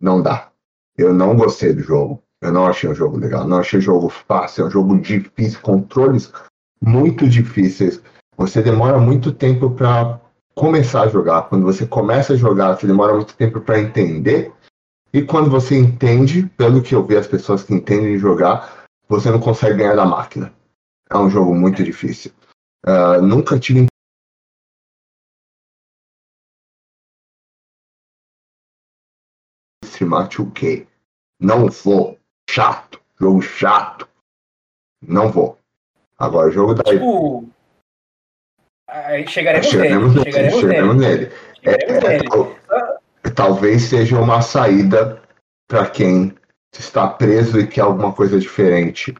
Não 0.00 0.22
dá. 0.22 0.50
Eu 0.96 1.12
não 1.12 1.36
gostei 1.36 1.74
do 1.74 1.82
jogo. 1.82 2.22
Eu 2.40 2.52
não 2.52 2.66
achei 2.66 2.88
um 2.88 2.94
jogo 2.94 3.18
legal. 3.18 3.46
Não 3.46 3.58
achei 3.58 3.82
jogo 3.82 4.08
fácil. 4.08 4.64
É 4.64 4.68
um 4.68 4.70
jogo 4.70 4.98
difícil. 4.98 5.60
Controles 5.60 6.32
muito 6.80 7.28
difíceis. 7.28 8.02
Você 8.38 8.62
demora 8.62 8.98
muito 8.98 9.30
tempo 9.30 9.72
para 9.72 10.18
começar 10.54 11.02
a 11.02 11.08
jogar. 11.08 11.50
Quando 11.50 11.64
você 11.64 11.86
começa 11.86 12.32
a 12.32 12.36
jogar, 12.36 12.78
você 12.78 12.86
demora 12.86 13.12
muito 13.12 13.36
tempo 13.36 13.60
para 13.60 13.78
entender 13.78 14.50
e 15.12 15.22
quando 15.22 15.50
você 15.50 15.76
entende, 15.76 16.46
pelo 16.56 16.82
que 16.82 16.94
eu 16.94 17.04
vi 17.04 17.16
as 17.16 17.26
pessoas 17.26 17.62
que 17.64 17.74
entendem 17.74 18.18
jogar, 18.18 18.86
você 19.08 19.30
não 19.30 19.40
consegue 19.40 19.78
ganhar 19.78 19.96
da 19.96 20.04
máquina. 20.04 20.52
É 21.10 21.16
um 21.16 21.28
jogo 21.28 21.54
muito 21.54 21.82
difícil. 21.82 22.32
Uh, 22.86 23.20
nunca 23.20 23.58
tive 23.58 23.86
streamar 29.84 30.28
2K. 30.28 30.86
Não 31.40 31.68
vou. 31.68 32.18
Chato. 32.48 33.00
Jogo 33.20 33.42
chato. 33.42 34.08
Não 35.02 35.30
vou. 35.30 35.58
Agora, 36.18 36.48
o 36.48 36.52
jogo 36.52 36.74
da. 36.74 36.82
Tipo. 36.84 37.48
Aí 38.88 39.26
chegaremos, 39.26 39.66
chegaremos 39.66 40.14
nele. 40.14 40.32
Chegaremos, 40.32 40.60
chegaremos 40.60 40.96
nele. 40.96 41.16
nele. 41.16 41.36
Chegaremos 41.54 42.04
é, 42.04 42.06
é 42.06 42.18
nele. 42.18 42.28
É, 42.28 42.89
talvez 43.30 43.82
seja 43.82 44.18
uma 44.18 44.42
saída 44.42 45.20
para 45.68 45.88
quem 45.88 46.34
está 46.78 47.08
preso 47.08 47.58
e 47.58 47.66
quer 47.66 47.82
alguma 47.82 48.12
coisa 48.12 48.38
diferente. 48.38 49.14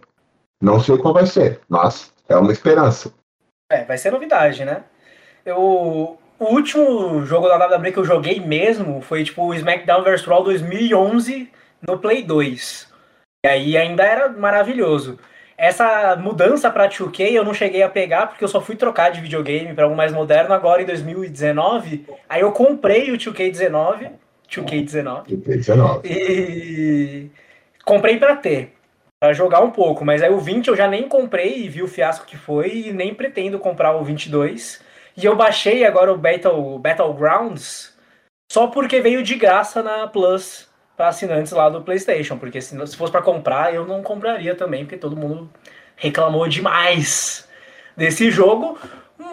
Não 0.63 0.81
sei 0.81 0.99
qual 0.99 1.15
vai 1.15 1.27
ser, 1.27 1.61
mas 1.69 2.13
é 2.29 2.37
uma 2.37 2.53
esperança. 2.53 3.13
É, 3.71 3.85
vai 3.85 3.97
ser 3.97 4.11
novidade, 4.11 4.65
né? 4.65 4.85
Eu, 5.45 6.19
o 6.39 6.45
último 6.45 7.25
jogo 7.25 7.49
da 7.49 7.77
WWE 7.77 7.93
que 7.93 7.99
eu 7.99 8.05
joguei 8.05 8.41
mesmo 8.41 9.01
foi 9.01 9.25
tipo 9.25 9.45
o 9.45 9.55
SmackDown 9.55 10.03
vs 10.03 10.25
Raw 10.25 10.43
2011 10.43 11.51
no 11.87 11.99
Play 11.99 12.23
2. 12.23 12.89
E 13.45 13.49
aí 13.49 13.77
ainda 13.77 14.03
era 14.05 14.29
maravilhoso. 14.29 15.19
Essa 15.61 16.17
mudança 16.17 16.71
para 16.71 16.89
2K 16.89 17.33
eu 17.33 17.45
não 17.45 17.53
cheguei 17.53 17.83
a 17.83 17.89
pegar 17.91 18.29
porque 18.29 18.43
eu 18.43 18.49
só 18.49 18.63
fui 18.63 18.77
trocar 18.77 19.11
de 19.11 19.21
videogame 19.21 19.75
para 19.75 19.85
algo 19.85 19.95
mais 19.95 20.11
moderno 20.11 20.55
agora 20.55 20.81
em 20.81 20.87
2019. 20.87 22.07
Aí 22.27 22.41
eu 22.41 22.51
comprei 22.51 23.13
o 23.13 23.19
2K19, 23.19 24.11
2K19. 24.51 25.27
2K19. 25.27 26.01
E 26.07 27.31
comprei 27.85 28.17
para 28.17 28.37
ter, 28.37 28.73
para 29.21 29.35
jogar 29.35 29.61
um 29.61 29.71
pouco, 29.71 30.03
mas 30.03 30.23
aí 30.23 30.33
o 30.33 30.41
20 30.41 30.69
eu 30.69 30.77
já 30.77 30.89
nem 30.89 31.07
comprei 31.07 31.59
e 31.59 31.69
vi 31.69 31.83
o 31.83 31.89
fiasco 31.89 32.25
que 32.25 32.39
foi 32.39 32.87
e 32.87 32.93
nem 32.95 33.15
pretendo 33.15 33.59
comprar 33.59 33.95
o 33.95 34.03
22. 34.03 34.81
E 35.15 35.27
eu 35.27 35.37
baixei 35.37 35.85
agora 35.85 36.11
o 36.11 36.17
Battle 36.17 36.79
Battlegrounds 36.79 37.95
só 38.51 38.69
porque 38.69 39.03
veio 39.03 39.23
de 39.23 39.35
graça 39.35 39.83
na 39.83 40.07
Plus 40.07 40.70
para 41.01 41.09
assinantes 41.09 41.51
lá 41.53 41.71
do 41.71 41.81
PlayStation, 41.81 42.37
porque 42.37 42.61
se, 42.61 42.77
se 42.87 42.95
fosse 42.95 43.11
para 43.11 43.23
comprar, 43.23 43.75
eu 43.75 43.87
não 43.87 44.03
compraria 44.03 44.55
também, 44.55 44.85
porque 44.85 44.99
todo 44.99 45.17
mundo 45.17 45.49
reclamou 45.97 46.47
demais 46.47 47.49
desse 47.97 48.31
jogo. 48.31 48.79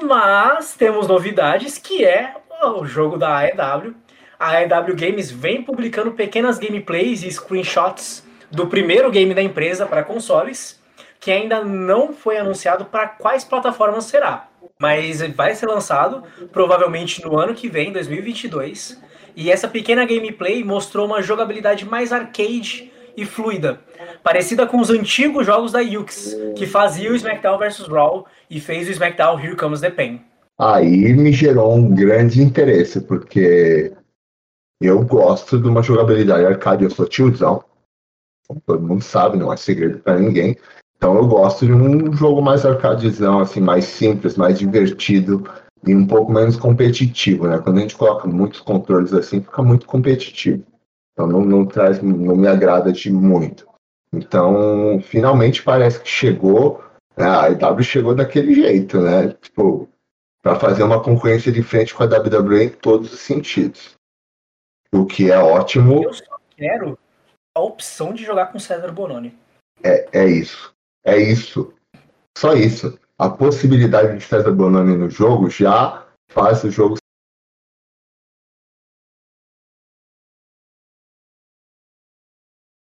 Mas 0.01 0.76
temos 0.76 1.09
novidades, 1.09 1.78
que 1.78 2.05
é 2.05 2.36
o 2.63 2.86
jogo 2.86 3.18
da 3.18 3.39
AEW. 3.39 3.93
A 4.39 4.51
AEW 4.59 4.95
Games 4.95 5.30
vem 5.30 5.61
publicando 5.61 6.11
pequenas 6.11 6.57
gameplays 6.57 7.22
e 7.24 7.30
screenshots 7.30 8.26
do 8.49 8.68
primeiro 8.68 9.11
game 9.11 9.34
da 9.34 9.41
empresa 9.41 9.86
para 9.86 10.03
consoles, 10.03 10.82
que 11.20 11.32
ainda 11.32 11.65
não 11.65 12.13
foi 12.13 12.38
anunciado 12.38 12.86
para 12.86 13.09
quais 13.09 13.43
plataformas 13.43 14.05
será. 14.05 14.47
Mas 14.80 15.22
vai 15.36 15.53
ser 15.53 15.65
lançado 15.65 16.24
provavelmente 16.53 17.22
no 17.26 17.38
ano 17.38 17.53
que 17.53 17.68
vem, 17.68 17.91
2022 17.91 19.05
e 19.38 19.52
essa 19.52 19.68
pequena 19.68 20.04
gameplay 20.04 20.64
mostrou 20.64 21.06
uma 21.06 21.22
jogabilidade 21.22 21.86
mais 21.86 22.12
arcade 22.12 22.92
e 23.16 23.24
fluida, 23.24 23.80
parecida 24.24 24.66
com 24.66 24.80
os 24.80 24.90
antigos 24.90 25.46
jogos 25.46 25.72
da 25.72 25.80
Yux, 25.80 26.36
que 26.56 26.66
fazia 26.66 27.12
o 27.12 27.16
SmackDown 27.16 27.60
vs 27.60 27.88
Raw 27.88 28.26
e 28.50 28.60
fez 28.60 28.88
o 28.88 28.92
SmackDown 28.92 29.40
Here 29.40 29.56
Comes 29.56 29.82
the 29.82 29.92
Pain. 29.92 30.22
Aí 30.60 31.14
me 31.14 31.32
gerou 31.32 31.76
um 31.76 31.94
grande 31.94 32.42
interesse, 32.42 33.00
porque 33.00 33.94
eu 34.82 35.04
gosto 35.06 35.60
de 35.60 35.68
uma 35.68 35.84
jogabilidade 35.84 36.44
arcade, 36.44 36.84
eu 36.84 36.90
sou 36.90 37.08
tiozão, 37.08 37.64
todo 38.66 38.82
mundo 38.82 39.04
sabe, 39.04 39.38
não 39.38 39.54
é 39.54 39.58
segredo 39.58 40.00
para 40.00 40.18
ninguém. 40.18 40.58
Então 40.96 41.16
eu 41.16 41.28
gosto 41.28 41.64
de 41.64 41.74
um 41.74 42.12
jogo 42.12 42.42
mais 42.42 42.66
arcadezão, 42.66 43.40
assim, 43.40 43.62
mais 43.62 43.86
simples, 43.86 44.36
mais 44.36 44.58
divertido, 44.58 45.48
e 45.88 45.96
um 45.96 46.06
pouco 46.06 46.32
menos 46.32 46.58
competitivo, 46.58 47.48
né? 47.48 47.60
Quando 47.60 47.78
a 47.78 47.82
gente 47.82 47.96
coloca 47.96 48.28
muitos 48.28 48.60
controles 48.60 49.14
assim, 49.14 49.42
fica 49.42 49.64
muito 49.64 49.86
competitivo. 49.86 50.64
Então 51.14 51.26
não, 51.26 51.44
não 51.44 51.66
traz, 51.66 52.02
não 52.02 52.36
me 52.36 52.48
agrada 52.48 52.92
de 52.92 53.12
muito. 53.12 53.66
Então, 54.14 55.00
finalmente 55.02 55.64
parece 55.64 56.02
que 56.02 56.10
chegou, 56.10 56.84
né? 57.16 57.26
a 57.26 57.50
EW 57.50 57.84
chegou 57.84 58.14
daquele 58.14 58.54
jeito, 58.54 59.00
né? 59.00 59.30
Tipo, 59.42 59.90
para 60.42 60.60
fazer 60.60 60.84
uma 60.84 61.02
concorrência 61.02 61.52
de 61.52 61.64
frente 61.64 61.96
com 61.96 62.04
a 62.04 62.06
WWE 62.06 62.66
em 62.66 62.70
todos 62.70 63.14
os 63.14 63.20
sentidos. 63.20 63.96
O 64.92 65.06
que 65.06 65.32
é 65.32 65.40
ótimo. 65.40 66.04
Eu 66.04 66.14
só 66.14 66.38
quero 66.56 66.98
a 67.56 67.62
opção 67.62 68.14
de 68.14 68.24
jogar 68.24 68.48
com 68.48 68.60
César 68.60 68.92
Bononi. 68.92 69.38
É, 69.84 70.08
é 70.12 70.26
isso. 70.26 70.74
É 71.04 71.18
isso. 71.18 71.74
Só 72.38 72.54
isso 72.54 72.98
a 73.20 73.30
possibilidade 73.30 74.18
de 74.18 74.24
César 74.24 74.51
Bononi 74.51 74.95
no 74.95 75.09
jogo 75.09 75.49
já 75.49 76.05
faz 76.30 76.63
o 76.63 76.70
jogo 76.70 76.97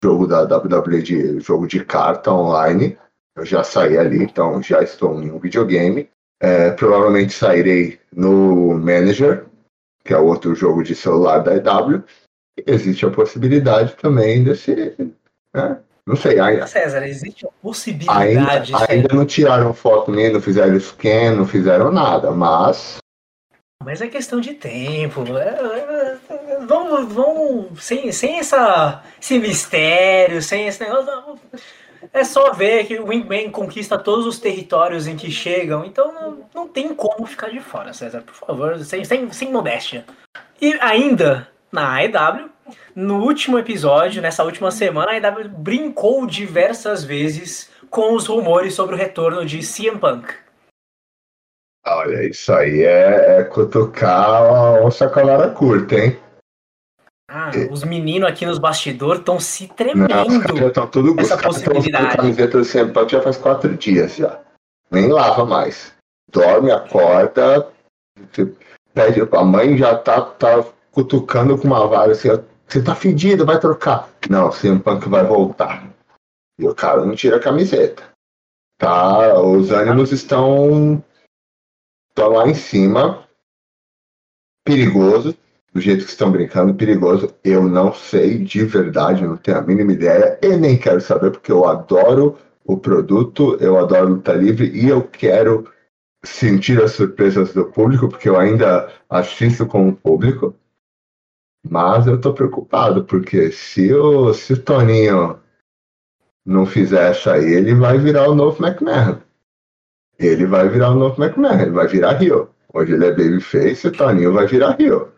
jogo 0.02 0.26
da 0.26 0.42
WWE 0.42 1.02
de 1.02 1.40
jogo 1.40 1.66
de 1.66 1.84
carta 1.84 2.32
online. 2.32 2.98
Eu 3.36 3.44
já 3.44 3.62
saí 3.62 3.98
ali, 3.98 4.22
então 4.22 4.62
já 4.62 4.82
estou 4.82 5.20
em 5.22 5.30
um 5.30 5.38
videogame. 5.38 6.08
É, 6.40 6.70
provavelmente 6.70 7.32
sairei 7.32 7.98
no 8.12 8.74
Manager, 8.74 9.46
que 10.04 10.12
é 10.12 10.18
outro 10.18 10.54
jogo 10.54 10.82
de 10.82 10.94
celular 10.94 11.40
da 11.40 11.56
EW. 11.56 12.04
Existe 12.66 13.04
a 13.06 13.10
possibilidade 13.10 13.94
também 13.96 14.44
desse, 14.44 14.96
né, 15.54 15.82
não 16.06 16.14
sei. 16.14 16.38
Ainda, 16.38 16.66
César, 16.66 17.04
existe 17.06 17.44
a 17.44 17.50
possibilidade. 17.60 18.38
Ainda, 18.38 18.86
ainda 18.88 19.14
não 19.14 19.26
tiraram 19.26 19.74
foto 19.74 20.10
nem, 20.12 20.32
não 20.32 20.40
fizeram 20.40 20.78
scan, 20.78 21.32
não 21.34 21.46
fizeram 21.46 21.90
nada, 21.90 22.30
mas. 22.30 22.98
Mas 23.82 24.00
é 24.00 24.06
questão 24.06 24.40
de 24.40 24.54
tempo. 24.54 25.24
É, 25.36 25.48
é, 25.48 26.18
é, 26.30 26.58
vamos, 26.66 27.12
vamos 27.12 27.84
sem, 27.84 28.10
sem 28.12 28.38
essa, 28.38 29.02
esse 29.20 29.38
mistério, 29.38 30.40
sem 30.40 30.68
esse 30.68 30.80
negócio. 30.80 31.38
é 32.12 32.24
só 32.24 32.52
ver 32.52 32.86
que 32.86 32.98
o 32.98 33.08
Wingman 33.08 33.50
conquista 33.50 33.98
todos 33.98 34.26
os 34.26 34.38
territórios 34.38 35.06
em 35.06 35.16
que 35.16 35.30
chegam, 35.30 35.84
então 35.84 36.12
não, 36.12 36.38
não 36.54 36.68
tem 36.68 36.94
como 36.94 37.26
ficar 37.26 37.50
de 37.50 37.60
fora, 37.60 37.92
César, 37.92 38.22
por 38.22 38.34
favor, 38.34 38.78
sem, 38.78 39.04
sem, 39.04 39.30
sem 39.32 39.52
modéstia. 39.52 40.04
E 40.60 40.76
ainda 40.80 41.48
na 41.70 41.96
AEW, 41.96 42.50
no 42.94 43.22
último 43.22 43.58
episódio, 43.58 44.22
nessa 44.22 44.44
última 44.44 44.70
semana, 44.70 45.12
a 45.12 45.30
brincou 45.48 46.26
diversas 46.26 47.04
vezes 47.04 47.70
com 47.90 48.14
os 48.14 48.26
rumores 48.26 48.74
sobre 48.74 48.94
o 48.94 48.98
retorno 48.98 49.44
de 49.44 49.60
CM 49.60 49.98
Punk. 49.98 50.34
Olha, 51.86 52.28
isso 52.28 52.52
aí 52.52 52.82
é, 52.82 53.38
é 53.38 53.44
cutucar 53.44 54.84
a 54.84 54.90
sacanagem 54.90 55.54
curta, 55.54 55.94
hein? 55.94 56.18
Ah, 57.28 57.50
os 57.70 57.84
meninos 57.84 58.28
aqui 58.28 58.46
nos 58.46 58.58
bastidores 58.58 59.20
estão 59.20 59.38
se 59.38 59.68
tremendo. 59.68 60.08
Não, 60.08 60.56
já 60.56 60.66
estão 60.68 60.86
tudo 60.86 61.14
essa 61.20 61.36
possibilidade. 61.36 62.06
A 62.06 62.16
camiseta 62.16 62.58
do 62.58 62.64
CM 62.64 62.92
Punk 62.92 63.10
já 63.10 63.20
faz 63.20 63.36
quatro 63.36 63.76
dias 63.76 64.16
já. 64.16 64.40
Nem 64.90 65.08
lava 65.08 65.44
mais. 65.44 65.92
Dorme, 66.30 66.70
acorda. 66.70 67.68
Pede, 68.94 69.28
a 69.30 69.44
mãe 69.44 69.76
já 69.76 69.96
tá, 69.96 70.20
tá 70.22 70.64
cutucando 70.92 71.58
com 71.58 71.66
uma 71.66 71.86
vara 71.86 72.12
assim, 72.12 72.28
você 72.66 72.82
tá 72.82 72.94
fedido, 72.94 73.46
vai 73.46 73.60
trocar. 73.60 74.10
Não, 74.28 74.48
o 74.48 74.52
CM 74.52 74.80
Punk 74.80 75.08
vai 75.08 75.24
voltar. 75.24 75.88
E 76.58 76.66
o 76.66 76.74
cara 76.74 77.04
não 77.04 77.14
tira 77.14 77.36
a 77.36 77.40
camiseta. 77.40 78.02
Tá, 78.78 79.40
os 79.40 79.70
ânimos 79.70 80.12
estão, 80.12 81.02
estão 82.08 82.28
lá 82.28 82.48
em 82.48 82.54
cima. 82.54 83.26
Perigoso, 84.64 85.36
do 85.72 85.80
jeito 85.80 86.04
que 86.04 86.10
estão 86.10 86.30
brincando, 86.32 86.74
perigoso. 86.74 87.32
Eu 87.44 87.62
não 87.64 87.92
sei 87.92 88.38
de 88.38 88.64
verdade, 88.64 89.26
não 89.26 89.36
tenho 89.36 89.58
a 89.58 89.62
mínima 89.62 89.92
ideia 89.92 90.38
e 90.42 90.56
nem 90.56 90.76
quero 90.76 91.00
saber, 91.00 91.30
porque 91.30 91.52
eu 91.52 91.66
adoro 91.66 92.36
o 92.64 92.76
produto, 92.76 93.56
eu 93.60 93.78
adoro 93.78 94.08
luta 94.08 94.32
livre 94.32 94.68
e 94.74 94.88
eu 94.88 95.02
quero 95.02 95.70
sentir 96.24 96.82
as 96.82 96.92
surpresas 96.92 97.54
do 97.54 97.66
público, 97.66 98.08
porque 98.08 98.28
eu 98.28 98.36
ainda 98.36 98.92
assisto 99.08 99.64
com 99.66 99.88
o 99.88 99.94
público. 99.94 100.54
Mas 101.70 102.06
eu 102.06 102.20
tô 102.20 102.32
preocupado, 102.32 103.04
porque 103.04 103.50
se 103.50 103.92
o, 103.92 104.32
se 104.32 104.52
o 104.52 104.62
Toninho 104.62 105.38
não 106.44 106.64
fizer 106.64 107.12
isso 107.12 107.28
aí, 107.28 107.44
ele 107.44 107.74
vai 107.74 107.98
virar 107.98 108.28
o 108.28 108.34
novo 108.34 108.64
McMahon. 108.64 109.18
Ele 110.18 110.46
vai 110.46 110.68
virar 110.68 110.90
o 110.90 110.94
novo 110.94 111.22
McMahon, 111.22 111.60
ele 111.60 111.70
vai 111.70 111.86
virar 111.86 112.12
Rio. 112.12 112.50
Hoje 112.72 112.92
ele 112.92 113.06
é 113.06 113.10
babyface, 113.10 113.86
o 113.86 113.92
Toninho 113.92 114.32
vai 114.32 114.46
virar 114.46 114.76
Rio. 114.78 115.12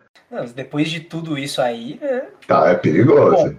depois 0.55 0.89
de 0.89 1.01
tudo 1.01 1.37
isso 1.37 1.61
aí. 1.61 1.99
É... 2.01 2.27
Tá, 2.47 2.69
é 2.69 2.75
perigoso. 2.75 3.51
Bom, 3.51 3.55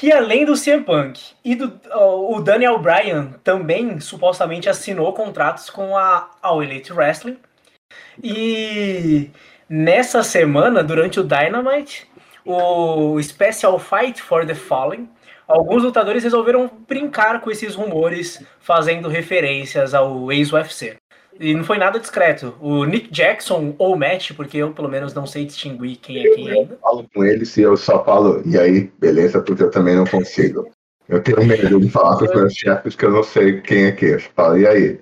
que 0.00 0.10
além 0.10 0.46
do 0.46 0.54
CM 0.54 0.82
Punk 0.82 1.20
e 1.44 1.54
do 1.54 1.78
o 1.94 2.40
Daniel 2.40 2.78
Bryan 2.78 3.32
também 3.44 4.00
supostamente 4.00 4.66
assinou 4.66 5.12
contratos 5.12 5.68
com 5.68 5.94
a 5.94 6.30
All 6.40 6.62
Elite 6.62 6.90
Wrestling. 6.90 7.36
E 8.22 9.30
nessa 9.70 10.24
semana, 10.24 10.82
durante 10.82 11.20
o 11.20 11.24
Dynamite, 11.24 12.08
o 12.44 13.22
Special 13.22 13.78
Fight 13.78 14.20
for 14.20 14.44
the 14.44 14.54
Fallen, 14.56 15.08
alguns 15.46 15.84
lutadores 15.84 16.24
resolveram 16.24 16.68
brincar 16.88 17.40
com 17.40 17.50
esses 17.50 17.76
rumores, 17.76 18.44
fazendo 18.58 19.08
referências 19.08 19.94
ao 19.94 20.32
ex-UFC. 20.32 20.96
E 21.38 21.54
não 21.54 21.62
foi 21.62 21.78
nada 21.78 22.00
discreto. 22.00 22.54
O 22.60 22.84
Nick 22.84 23.10
Jackson 23.10 23.74
ou 23.78 23.94
o 23.94 23.98
Matt, 23.98 24.32
porque 24.32 24.58
eu 24.58 24.72
pelo 24.72 24.88
menos 24.88 25.14
não 25.14 25.26
sei 25.26 25.46
distinguir 25.46 25.96
quem 25.96 26.18
é 26.18 26.34
quem 26.34 26.50
ainda. 26.50 26.74
Eu 26.74 26.78
falo 26.78 27.06
com 27.14 27.24
ele 27.24 27.46
se 27.46 27.62
eu 27.62 27.76
só 27.76 28.04
falo, 28.04 28.42
e 28.44 28.58
aí, 28.58 28.92
beleza, 28.98 29.40
porque 29.40 29.62
eu 29.62 29.70
também 29.70 29.94
não 29.94 30.04
consigo. 30.04 30.68
Eu 31.08 31.22
tenho 31.22 31.44
medo 31.44 31.80
de 31.80 31.88
falar 31.88 32.18
com 32.18 32.24
os 32.24 32.34
meus 32.34 32.52
chefes 32.52 32.94
que 32.94 33.04
eu 33.04 33.10
não 33.10 33.22
sei 33.22 33.60
quem 33.60 33.86
é 33.86 33.92
que. 33.92 34.06
Eu 34.06 34.20
falo, 34.20 34.58
e 34.58 34.66
aí? 34.66 35.00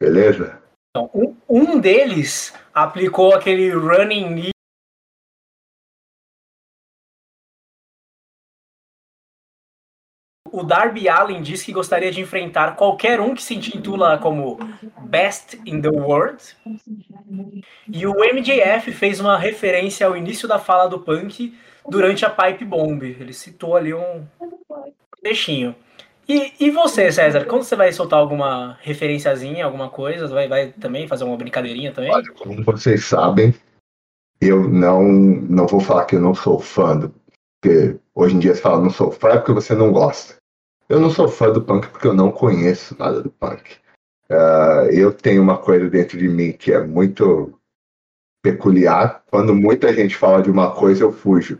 Beleza? 0.00 0.61
Então, 0.94 1.10
um, 1.14 1.36
um 1.48 1.80
deles 1.80 2.52
aplicou 2.74 3.34
aquele 3.34 3.70
running 3.70 4.52
o 10.52 10.62
Darby 10.62 11.08
Allen 11.08 11.40
diz 11.40 11.62
que 11.62 11.72
gostaria 11.72 12.12
de 12.12 12.20
enfrentar 12.20 12.76
qualquer 12.76 13.20
um 13.20 13.34
que 13.34 13.42
se 13.42 13.54
intitula 13.54 14.18
como 14.18 14.58
Best 15.00 15.58
in 15.64 15.80
the 15.80 15.88
World. 15.88 16.42
E 17.90 18.06
o 18.06 18.12
MJF 18.12 18.92
fez 18.92 19.18
uma 19.18 19.38
referência 19.38 20.06
ao 20.06 20.14
início 20.14 20.46
da 20.46 20.58
fala 20.58 20.90
do 20.90 21.00
Punk 21.00 21.58
durante 21.88 22.26
a 22.26 22.30
Pipe 22.30 22.66
Bomb. 22.66 23.02
Ele 23.02 23.32
citou 23.32 23.74
ali 23.74 23.94
um 23.94 24.26
peixinho. 25.22 25.74
E, 26.28 26.52
e 26.60 26.70
você, 26.70 27.10
César, 27.10 27.44
quando 27.46 27.64
você 27.64 27.74
vai 27.74 27.92
soltar 27.92 28.18
alguma 28.18 28.78
referenciazinha, 28.80 29.64
alguma 29.64 29.90
coisa? 29.90 30.28
Vai, 30.28 30.48
vai 30.48 30.68
também 30.72 31.08
fazer 31.08 31.24
uma 31.24 31.36
brincadeirinha 31.36 31.92
também? 31.92 32.12
Olha, 32.12 32.30
como 32.32 32.62
vocês 32.62 33.04
sabem, 33.04 33.54
eu 34.40 34.68
não, 34.68 35.02
não 35.02 35.66
vou 35.66 35.80
falar 35.80 36.04
que 36.04 36.16
eu 36.16 36.20
não 36.20 36.34
sou 36.34 36.58
fã 36.58 36.96
do. 36.96 37.14
Porque 37.60 37.96
hoje 38.14 38.36
em 38.36 38.38
dia 38.38 38.54
você 38.54 38.60
fala 38.60 38.82
não 38.82 38.90
sou 38.90 39.10
fã 39.10 39.30
é 39.30 39.36
porque 39.38 39.52
você 39.52 39.74
não 39.74 39.92
gosta. 39.92 40.36
Eu 40.88 41.00
não 41.00 41.10
sou 41.10 41.28
fã 41.28 41.50
do 41.50 41.62
punk 41.62 41.88
porque 41.88 42.06
eu 42.06 42.14
não 42.14 42.30
conheço 42.30 42.96
nada 42.98 43.22
do 43.22 43.30
punk. 43.30 43.76
Uh, 44.28 44.90
eu 44.90 45.12
tenho 45.12 45.42
uma 45.42 45.58
coisa 45.58 45.88
dentro 45.88 46.18
de 46.18 46.28
mim 46.28 46.52
que 46.52 46.72
é 46.72 46.82
muito 46.82 47.58
peculiar. 48.42 49.22
Quando 49.30 49.54
muita 49.54 49.92
gente 49.94 50.16
fala 50.16 50.42
de 50.42 50.50
uma 50.50 50.72
coisa, 50.72 51.04
eu 51.04 51.12
fujo. 51.12 51.58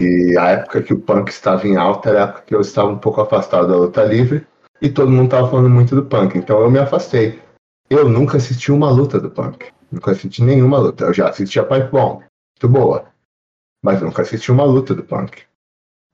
E 0.00 0.36
a 0.38 0.50
época 0.50 0.82
que 0.82 0.92
o 0.92 1.00
punk 1.00 1.30
estava 1.30 1.66
em 1.66 1.76
alta 1.76 2.10
era 2.10 2.20
a 2.20 2.28
época 2.28 2.42
que 2.42 2.54
eu 2.54 2.60
estava 2.60 2.88
um 2.88 2.98
pouco 2.98 3.20
afastado 3.20 3.68
da 3.68 3.76
luta 3.76 4.04
livre 4.04 4.46
e 4.80 4.90
todo 4.90 5.10
mundo 5.10 5.26
estava 5.26 5.48
falando 5.48 5.70
muito 5.70 5.94
do 5.94 6.04
punk. 6.04 6.36
Então 6.36 6.60
eu 6.60 6.70
me 6.70 6.78
afastei. 6.78 7.40
Eu 7.88 8.08
nunca 8.08 8.36
assisti 8.36 8.72
uma 8.72 8.90
luta 8.90 9.20
do 9.20 9.30
punk. 9.30 9.70
Nunca 9.90 10.12
assisti 10.12 10.42
nenhuma 10.42 10.78
luta. 10.78 11.04
Eu 11.04 11.14
já 11.14 11.28
assisti 11.28 11.60
a 11.60 11.64
Pipe 11.64 11.90
Bomb. 11.90 12.20
Muito 12.20 12.68
boa. 12.68 13.12
Mas 13.84 14.00
nunca 14.00 14.22
assisti 14.22 14.50
uma 14.50 14.64
luta 14.64 14.94
do 14.94 15.04
punk. 15.04 15.42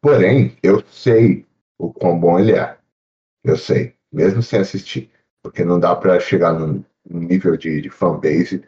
Porém, 0.02 0.56
eu 0.62 0.82
sei 0.90 1.46
o 1.78 1.92
quão 1.92 2.18
bom 2.18 2.38
ele 2.38 2.52
é. 2.52 2.76
Eu 3.44 3.56
sei, 3.56 3.94
mesmo 4.12 4.42
sem 4.42 4.60
assistir. 4.60 5.10
Porque 5.42 5.64
não 5.64 5.78
dá 5.78 5.94
para 5.94 6.18
chegar 6.18 6.52
num 6.52 6.84
nível 7.08 7.56
de, 7.56 7.80
de 7.80 7.90
fanbase 7.90 8.64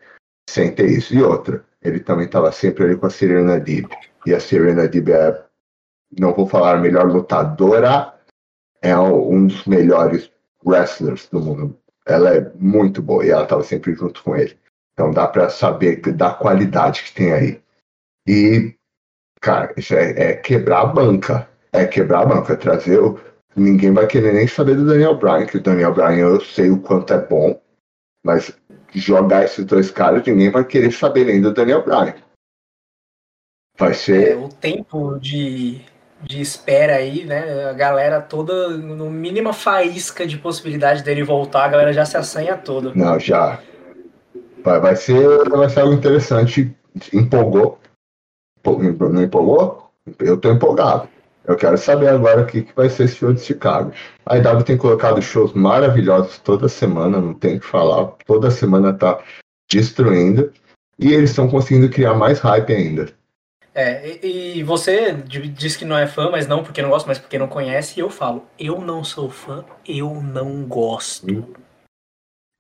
sem 0.49 0.73
ter 0.73 0.89
isso. 0.89 1.15
E 1.15 1.23
outra, 1.23 1.65
ele 1.83 2.01
também 2.01 2.27
estava 2.27 2.53
sempre 2.53 2.85
ali 2.85 2.97
com 2.97 3.07
a 3.07 3.11
Serena 3.11 3.59
Deeb. 3.59 3.89
E 4.27 4.35
a 4.35 4.41
Serena 4.41 4.87
Deeb 4.87 5.11
é, 5.11 5.43
não 6.19 6.35
vou 6.35 6.47
falar 6.47 6.81
melhor 6.81 7.07
lutadora, 7.07 8.15
é 8.83 8.97
um 8.97 9.47
dos 9.47 9.65
melhores 9.67 10.31
wrestlers 10.65 11.29
do 11.29 11.41
mundo. 11.41 11.79
Ela 12.07 12.35
é 12.35 12.53
muito 12.57 13.03
boa 13.03 13.25
e 13.25 13.31
ela 13.31 13.45
estava 13.45 13.63
sempre 13.63 13.95
junto 13.95 14.23
com 14.23 14.37
ele. 14.37 14.59
Então 14.93 15.11
dá 15.11 15.27
para 15.27 15.49
saber 15.49 16.01
da 16.01 16.33
qualidade 16.33 17.03
que 17.05 17.15
tem 17.15 17.33
aí. 17.33 17.63
E, 18.27 18.75
cara, 19.41 19.73
isso 19.77 19.95
é, 19.95 20.11
é 20.11 20.35
quebrar 20.35 20.83
a 20.83 20.87
banca 20.87 21.51
é 21.73 21.87
quebrar 21.87 22.23
a 22.23 22.27
banca, 22.27 22.57
trazer 22.57 22.99
o. 22.99 23.19
Ninguém 23.57 23.93
vai 23.93 24.07
querer 24.07 24.33
nem 24.33 24.47
saber 24.47 24.77
do 24.77 24.87
Daniel 24.87 25.17
Bryan, 25.17 25.47
que 25.47 25.57
o 25.57 25.63
Daniel 25.63 25.93
Bryan 25.93 26.17
eu 26.17 26.41
sei 26.41 26.71
o 26.71 26.79
quanto 26.79 27.13
é 27.13 27.19
bom, 27.19 27.61
mas 28.25 28.57
jogar 28.95 29.45
esses 29.45 29.65
dois 29.65 29.91
caras, 29.91 30.25
ninguém 30.25 30.51
vai 30.51 30.65
querer 30.65 30.93
saber 30.93 31.25
nem 31.25 31.41
do 31.41 31.53
Daniel 31.53 31.85
Bryan. 31.85 32.15
Vai 33.81 33.95
ser. 33.95 34.33
É, 34.33 34.37
o 34.37 34.49
tempo 34.49 35.19
de, 35.19 35.81
de 36.23 36.43
espera 36.43 36.97
aí, 36.97 37.25
né? 37.25 37.65
A 37.71 37.73
galera 37.73 38.21
toda, 38.21 38.69
no 38.69 39.09
mínima 39.11 39.55
faísca 39.55 40.27
de 40.27 40.37
possibilidade 40.37 41.03
dele 41.03 41.25
voltar, 41.25 41.65
a 41.65 41.69
galera 41.69 41.91
já 41.91 42.05
se 42.05 42.15
assanha 42.15 42.59
toda. 42.59 42.93
Não, 42.95 43.19
já. 43.19 43.59
Vai, 44.63 44.79
vai, 44.79 44.95
ser, 44.97 45.49
vai 45.49 45.71
ser 45.71 45.81
algo 45.81 45.95
interessante. 45.95 46.77
Empolgou. 47.11 47.79
Não 48.63 49.23
empolgou? 49.23 49.91
Eu 50.19 50.37
tô 50.37 50.53
empolgado. 50.53 51.09
Eu 51.47 51.57
quero 51.57 51.79
saber 51.79 52.09
agora 52.09 52.43
o 52.43 52.47
que, 52.47 52.61
que 52.61 52.77
vai 52.77 52.91
ser 52.91 53.05
esse 53.05 53.17
show 53.17 53.33
de 53.33 53.41
Chicago. 53.41 53.93
A 54.27 54.37
IW 54.37 54.63
tem 54.63 54.77
colocado 54.77 55.23
shows 55.23 55.55
maravilhosos 55.55 56.39
toda 56.41 56.69
semana, 56.69 57.19
não 57.19 57.33
tem 57.33 57.57
o 57.57 57.61
que 57.61 57.67
falar. 57.67 58.13
Toda 58.27 58.51
semana 58.51 58.93
tá 58.93 59.19
destruindo. 59.71 60.53
E 60.99 61.15
eles 61.15 61.31
estão 61.31 61.49
conseguindo 61.49 61.89
criar 61.89 62.13
mais 62.13 62.41
hype 62.41 62.75
ainda. 62.75 63.20
É, 63.81 64.19
e, 64.23 64.59
e 64.59 64.63
você 64.63 65.13
diz 65.13 65.75
que 65.75 65.87
não 65.87 65.97
é 65.97 66.07
fã, 66.07 66.31
mas 66.31 66.47
não 66.47 66.63
porque 66.63 66.83
não 66.83 66.91
gosta, 66.91 67.09
mas 67.09 67.19
porque 67.19 67.39
não 67.39 67.49
conhece, 67.49 67.99
e 67.99 68.03
eu 68.03 68.11
falo, 68.11 68.45
eu 68.59 68.79
não 68.81 69.03
sou 69.03 69.31
fã, 69.31 69.65
eu 69.89 70.23
não 70.23 70.65
gosto. 70.65 71.27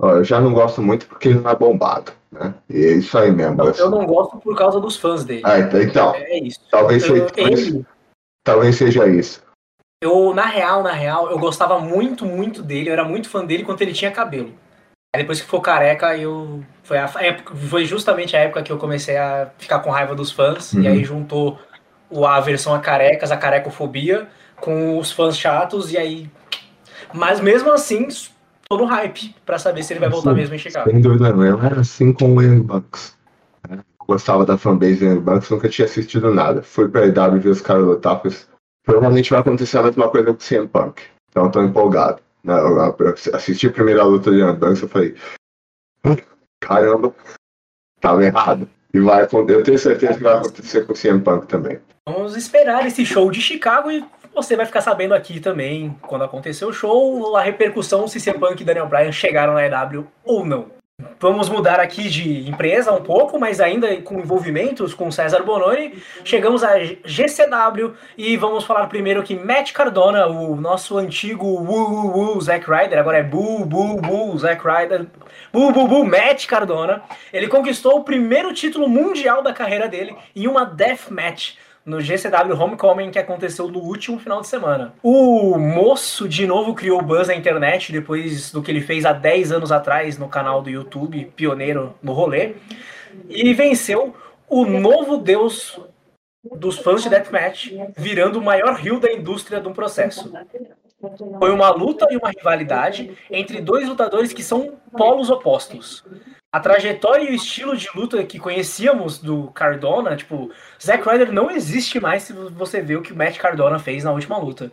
Ó, 0.00 0.12
eu 0.12 0.24
já 0.24 0.40
não 0.40 0.54
gosto 0.54 0.80
muito 0.80 1.06
porque 1.06 1.28
ele 1.28 1.40
não 1.40 1.50
é 1.50 1.54
bombado, 1.54 2.12
né? 2.32 2.54
E 2.70 2.76
é 2.76 2.92
isso 2.92 3.18
aí 3.18 3.30
mesmo. 3.30 3.56
Não, 3.56 3.66
eu 3.66 3.90
não 3.90 4.06
gosto 4.06 4.38
por 4.38 4.56
causa 4.56 4.80
dos 4.80 4.96
fãs 4.96 5.24
dele. 5.24 5.42
Ah, 5.44 5.58
então, 5.58 5.82
então 5.82 6.14
é 6.14 6.38
isso. 6.38 6.60
Talvez, 6.70 7.04
eu, 7.06 7.28
ele, 7.36 7.84
Talvez 8.42 8.76
seja 8.76 9.06
isso. 9.06 9.42
Eu, 10.02 10.32
na 10.32 10.46
real, 10.46 10.82
na 10.82 10.92
real, 10.92 11.30
eu 11.30 11.38
gostava 11.38 11.78
muito, 11.78 12.24
muito 12.24 12.62
dele. 12.62 12.88
Eu 12.88 12.94
era 12.94 13.04
muito 13.04 13.28
fã 13.28 13.44
dele 13.44 13.64
quando 13.64 13.82
ele 13.82 13.92
tinha 13.92 14.10
cabelo. 14.10 14.54
Aí 15.14 15.22
depois 15.22 15.40
que 15.40 15.46
ficou 15.46 15.60
careca, 15.60 16.16
eu. 16.16 16.62
Foi, 16.84 16.96
a 16.96 17.10
época, 17.20 17.54
foi 17.54 17.84
justamente 17.84 18.36
a 18.36 18.40
época 18.40 18.62
que 18.62 18.70
eu 18.70 18.78
comecei 18.78 19.16
a 19.16 19.50
ficar 19.58 19.80
com 19.80 19.90
raiva 19.90 20.14
dos 20.14 20.30
fãs. 20.30 20.72
Uhum. 20.72 20.82
E 20.82 20.88
aí 20.88 21.04
juntou 21.04 21.58
a 22.26 22.40
versão 22.40 22.74
a 22.74 22.78
carecas, 22.78 23.30
a 23.30 23.36
carecofobia, 23.36 24.28
com 24.56 24.98
os 24.98 25.12
fãs 25.12 25.36
chatos, 25.36 25.92
e 25.92 25.98
aí 25.98 26.30
Mas 27.12 27.40
mesmo 27.40 27.72
assim, 27.72 28.08
tô 28.68 28.76
no 28.76 28.84
hype 28.84 29.34
para 29.44 29.58
saber 29.58 29.82
se 29.82 29.92
ele 29.92 30.00
vai 30.00 30.08
voltar 30.08 30.30
Sim, 30.30 30.36
mesmo 30.36 30.54
em 30.54 30.58
Chicago. 30.58 30.90
Sem 30.90 31.00
dúvida 31.00 31.32
não. 31.32 31.44
Eu 31.44 31.60
era 31.62 31.80
assim 31.80 32.12
com 32.12 32.36
o 32.36 32.42
Young 32.42 32.62
Bucks. 32.62 33.16
Né? 33.68 33.78
Gostava 34.06 34.44
da 34.44 34.56
fanbase 34.56 34.96
do 34.96 35.06
Young 35.06 35.20
Bucks, 35.20 35.50
nunca 35.50 35.68
tinha 35.68 35.86
assistido 35.86 36.32
nada. 36.32 36.62
Fui 36.62 36.88
pra 36.88 37.06
EW 37.06 37.40
ver 37.40 37.50
os 37.50 37.60
caras 37.60 37.84
pois 38.22 38.48
provavelmente 38.84 39.30
vai 39.30 39.40
acontecer 39.40 39.78
a 39.78 39.82
mesma 39.82 40.08
coisa 40.08 40.26
com 40.26 40.32
o 40.32 40.36
CM 40.36 40.68
Punk. 40.68 41.02
Então 41.30 41.50
tô 41.50 41.62
empolgado. 41.62 42.20
Assisti 43.32 43.66
a 43.66 43.72
primeira 43.72 44.02
luta 44.02 44.30
Young 44.30 44.56
Bucks, 44.56 44.82
eu 44.82 44.88
falei, 44.88 45.14
hum, 46.04 46.16
caramba, 46.60 47.14
tava 48.00 48.24
errado. 48.24 48.68
E 48.92 48.98
vai 48.98 49.22
eu 49.22 49.62
tenho 49.62 49.78
certeza 49.78 50.14
que 50.14 50.24
vai 50.24 50.36
acontecer 50.36 50.84
com 50.84 50.92
o 50.92 50.96
CM 50.96 51.20
Punk 51.20 51.46
também. 51.46 51.78
Vamos 52.08 52.36
esperar 52.36 52.86
esse 52.86 53.06
show 53.06 53.30
de 53.30 53.40
Chicago 53.40 53.90
e 53.90 54.04
você 54.34 54.56
vai 54.56 54.66
ficar 54.66 54.80
sabendo 54.80 55.14
aqui 55.14 55.38
também, 55.38 55.96
quando 56.02 56.24
acontecer 56.24 56.64
o 56.64 56.72
show, 56.72 57.36
a 57.36 57.42
repercussão 57.42 58.08
se 58.08 58.20
CM 58.20 58.38
Punk 58.38 58.60
e 58.60 58.64
Daniel 58.64 58.88
Bryan 58.88 59.12
chegaram 59.12 59.54
na 59.54 59.66
EW 59.66 60.06
ou 60.24 60.44
não. 60.44 60.79
Vamos 61.18 61.48
mudar 61.48 61.80
aqui 61.80 62.08
de 62.08 62.48
empresa 62.48 62.92
um 62.92 63.02
pouco, 63.02 63.38
mas 63.38 63.60
ainda 63.60 64.00
com 64.02 64.18
envolvimentos 64.18 64.94
com 64.94 65.10
César 65.10 65.42
Bononi. 65.42 66.02
Chegamos 66.24 66.64
a 66.64 66.78
GCW 67.04 67.94
e 68.16 68.36
vamos 68.36 68.64
falar 68.64 68.86
primeiro 68.86 69.22
que 69.22 69.34
Matt 69.34 69.72
Cardona, 69.72 70.26
o 70.26 70.56
nosso 70.56 70.96
antigo 70.96 72.40
Zack 72.40 72.66
Ryder, 72.70 72.98
agora 72.98 73.18
é 73.18 73.22
Boo 73.22 73.64
Boo 73.64 74.00
Boo 74.00 74.38
Zack 74.38 74.62
Ryder, 74.66 75.06
Boo 75.52 75.72
Boo 75.72 75.86
Boo 75.86 76.04
Matt 76.04 76.46
Cardona. 76.46 77.02
Ele 77.32 77.48
conquistou 77.48 77.98
o 77.98 78.04
primeiro 78.04 78.52
título 78.54 78.88
mundial 78.88 79.42
da 79.42 79.52
carreira 79.52 79.88
dele 79.88 80.16
em 80.34 80.46
uma 80.46 80.64
Death 80.64 81.10
Match 81.10 81.54
no 81.84 82.00
GCW 82.00 82.54
Homecoming 82.54 83.10
que 83.10 83.18
aconteceu 83.18 83.68
no 83.68 83.78
último 83.80 84.18
final 84.18 84.40
de 84.40 84.46
semana. 84.46 84.94
O 85.02 85.58
moço 85.58 86.28
de 86.28 86.46
novo 86.46 86.74
criou 86.74 87.00
buzz 87.02 87.28
na 87.28 87.34
internet 87.34 87.92
depois 87.92 88.52
do 88.52 88.62
que 88.62 88.70
ele 88.70 88.80
fez 88.80 89.04
há 89.04 89.12
10 89.12 89.52
anos 89.52 89.72
atrás 89.72 90.18
no 90.18 90.28
canal 90.28 90.62
do 90.62 90.70
YouTube, 90.70 91.32
pioneiro 91.36 91.94
no 92.02 92.12
rolê, 92.12 92.54
e 93.28 93.52
venceu 93.54 94.14
o 94.48 94.64
novo 94.64 95.16
deus 95.16 95.80
dos 96.56 96.78
fãs 96.78 97.02
de 97.02 97.10
Deathmatch, 97.10 97.72
virando 97.96 98.38
o 98.38 98.42
maior 98.42 98.74
rio 98.74 98.98
da 98.98 99.12
indústria 99.12 99.60
do 99.60 99.72
processo. 99.72 100.32
Foi 101.38 101.50
uma 101.50 101.70
luta 101.70 102.06
e 102.10 102.16
uma 102.16 102.30
rivalidade 102.30 103.16
entre 103.30 103.60
dois 103.60 103.88
lutadores 103.88 104.32
que 104.32 104.42
são 104.42 104.74
polos 104.96 105.30
opostos 105.30 106.04
a 106.52 106.58
trajetória 106.58 107.24
e 107.24 107.32
o 107.32 107.34
estilo 107.34 107.76
de 107.76 107.88
luta 107.94 108.24
que 108.24 108.38
conhecíamos 108.38 109.18
do 109.18 109.48
Cardona, 109.52 110.16
tipo, 110.16 110.50
Zack 110.82 111.08
Ryder 111.08 111.32
não 111.32 111.48
existe 111.48 112.00
mais 112.00 112.24
se 112.24 112.32
você 112.32 112.82
vê 112.82 112.96
o 112.96 113.02
que 113.02 113.12
o 113.12 113.16
Matt 113.16 113.38
Cardona 113.38 113.78
fez 113.78 114.02
na 114.02 114.10
última 114.10 114.36
luta. 114.36 114.70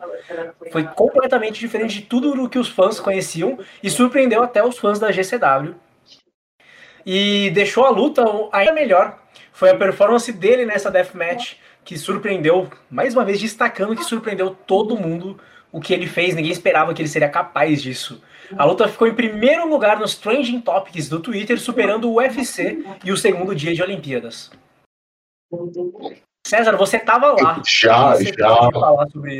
Foi 0.71 0.83
completamente 0.83 1.59
diferente 1.59 1.99
de 1.99 2.01
tudo 2.01 2.43
o 2.43 2.49
que 2.49 2.57
os 2.57 2.67
fãs 2.67 2.99
conheciam 2.99 3.59
e 3.83 3.91
surpreendeu 3.91 4.41
até 4.41 4.63
os 4.63 4.79
fãs 4.79 4.97
da 4.97 5.11
GCW. 5.11 5.75
E 7.05 7.51
deixou 7.51 7.85
a 7.85 7.89
luta 7.89 8.23
ainda 8.51 8.73
melhor. 8.73 9.19
Foi 9.53 9.69
a 9.69 9.77
performance 9.77 10.31
dele 10.33 10.65
nessa 10.65 10.89
deathmatch 10.89 11.57
que 11.85 11.97
surpreendeu, 11.97 12.69
mais 12.89 13.13
uma 13.13 13.23
vez 13.23 13.39
destacando 13.39 13.95
que 13.95 14.03
surpreendeu 14.03 14.49
todo 14.49 14.97
mundo 14.97 15.39
o 15.71 15.79
que 15.79 15.93
ele 15.93 16.07
fez, 16.07 16.33
ninguém 16.33 16.51
esperava 16.51 16.93
que 16.93 17.01
ele 17.01 17.09
seria 17.09 17.29
capaz 17.29 17.81
disso. 17.81 18.21
A 18.55 18.63
luta 18.63 18.87
ficou 18.87 19.07
em 19.07 19.15
primeiro 19.15 19.67
lugar 19.67 19.99
nos 19.99 20.15
Trending 20.15 20.61
Topics 20.61 21.09
do 21.09 21.19
Twitter, 21.19 21.59
superando 21.59 22.09
o 22.09 22.15
UFC 22.15 22.83
e 23.03 23.11
o 23.11 23.17
segundo 23.17 23.55
dia 23.55 23.73
de 23.73 23.81
Olimpíadas. 23.81 24.51
César, 26.45 26.77
você 26.77 26.97
estava 26.97 27.33
lá. 27.33 27.61
Já, 27.65 28.15
já. 28.21 28.69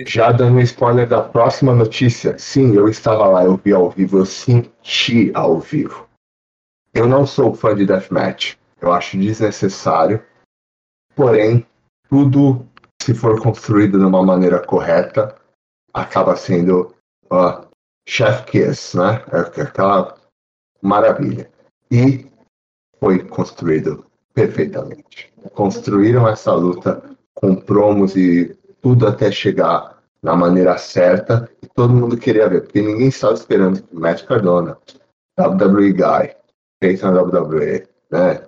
Já 0.06 0.32
dando 0.32 0.60
spoiler 0.62 1.08
da 1.08 1.22
próxima 1.22 1.74
notícia. 1.74 2.38
Sim, 2.38 2.76
eu 2.76 2.90
estava 2.90 3.28
lá, 3.28 3.46
eu 3.46 3.56
vi 3.56 3.72
ao 3.72 3.90
vivo, 3.90 4.18
eu 4.18 4.26
senti 4.26 5.32
ao 5.34 5.60
vivo. 5.60 6.08
Eu 6.94 7.08
não 7.08 7.26
sou 7.26 7.54
fã 7.54 7.74
de 7.76 7.86
Deathmatch. 7.86 8.56
Eu 8.82 8.92
acho 8.92 9.18
desnecessário. 9.18 10.22
Porém, 11.16 11.66
tudo, 12.10 12.66
se 13.02 13.14
for 13.14 13.42
construído 13.42 13.98
de 13.98 14.06
uma 14.06 14.24
maneira 14.24 14.60
correta, 14.60 15.36
acaba 15.94 16.36
sendo 16.36 16.94
uh, 17.32 17.66
chef 18.08 18.46
kiss, 18.46 18.98
né? 18.98 19.22
É, 19.32 19.62
aquela 19.62 20.16
maravilha. 20.82 21.50
E 21.92 22.26
foi 23.00 23.20
construído 23.20 24.06
perfeitamente. 24.34 25.32
Construíram 25.54 26.28
essa 26.28 26.54
luta 26.54 27.04
com 27.36 27.56
promos 27.56 28.16
e 28.16 28.58
tudo 28.82 29.08
até 29.08 29.32
chegar 29.32 30.02
na 30.24 30.36
maneira 30.36 30.78
certa 30.78 31.50
e 31.62 31.68
todo 31.68 31.94
mundo 31.94 32.18
queria 32.18 32.50
ver, 32.50 32.62
porque 32.62 32.82
ninguém 32.82 33.10
estava 33.10 33.34
esperando 33.34 33.84
que 33.84 33.96
Matt 33.96 34.24
Cardona, 34.26 34.78
WWE 35.40 35.94
Guy, 35.94 36.36
feito 36.82 37.06
na 37.06 37.22
WWE, 37.22 37.88
né? 38.12 38.44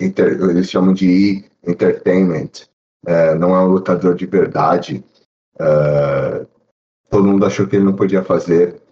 Inter, 0.00 0.40
eles 0.50 0.68
chamam 0.68 0.92
de 0.92 1.08
E 1.08 1.44
Entertainment, 1.66 2.66
é, 3.06 3.34
não 3.34 3.54
é 3.54 3.60
um 3.60 3.68
lutador 3.68 4.14
de 4.14 4.26
verdade. 4.26 5.04
É, 5.58 6.46
todo 7.08 7.26
mundo 7.26 7.46
achou 7.46 7.66
que 7.66 7.76
ele 7.76 7.84
não 7.84 7.94
podia 7.94 8.22
fazer 8.22 8.82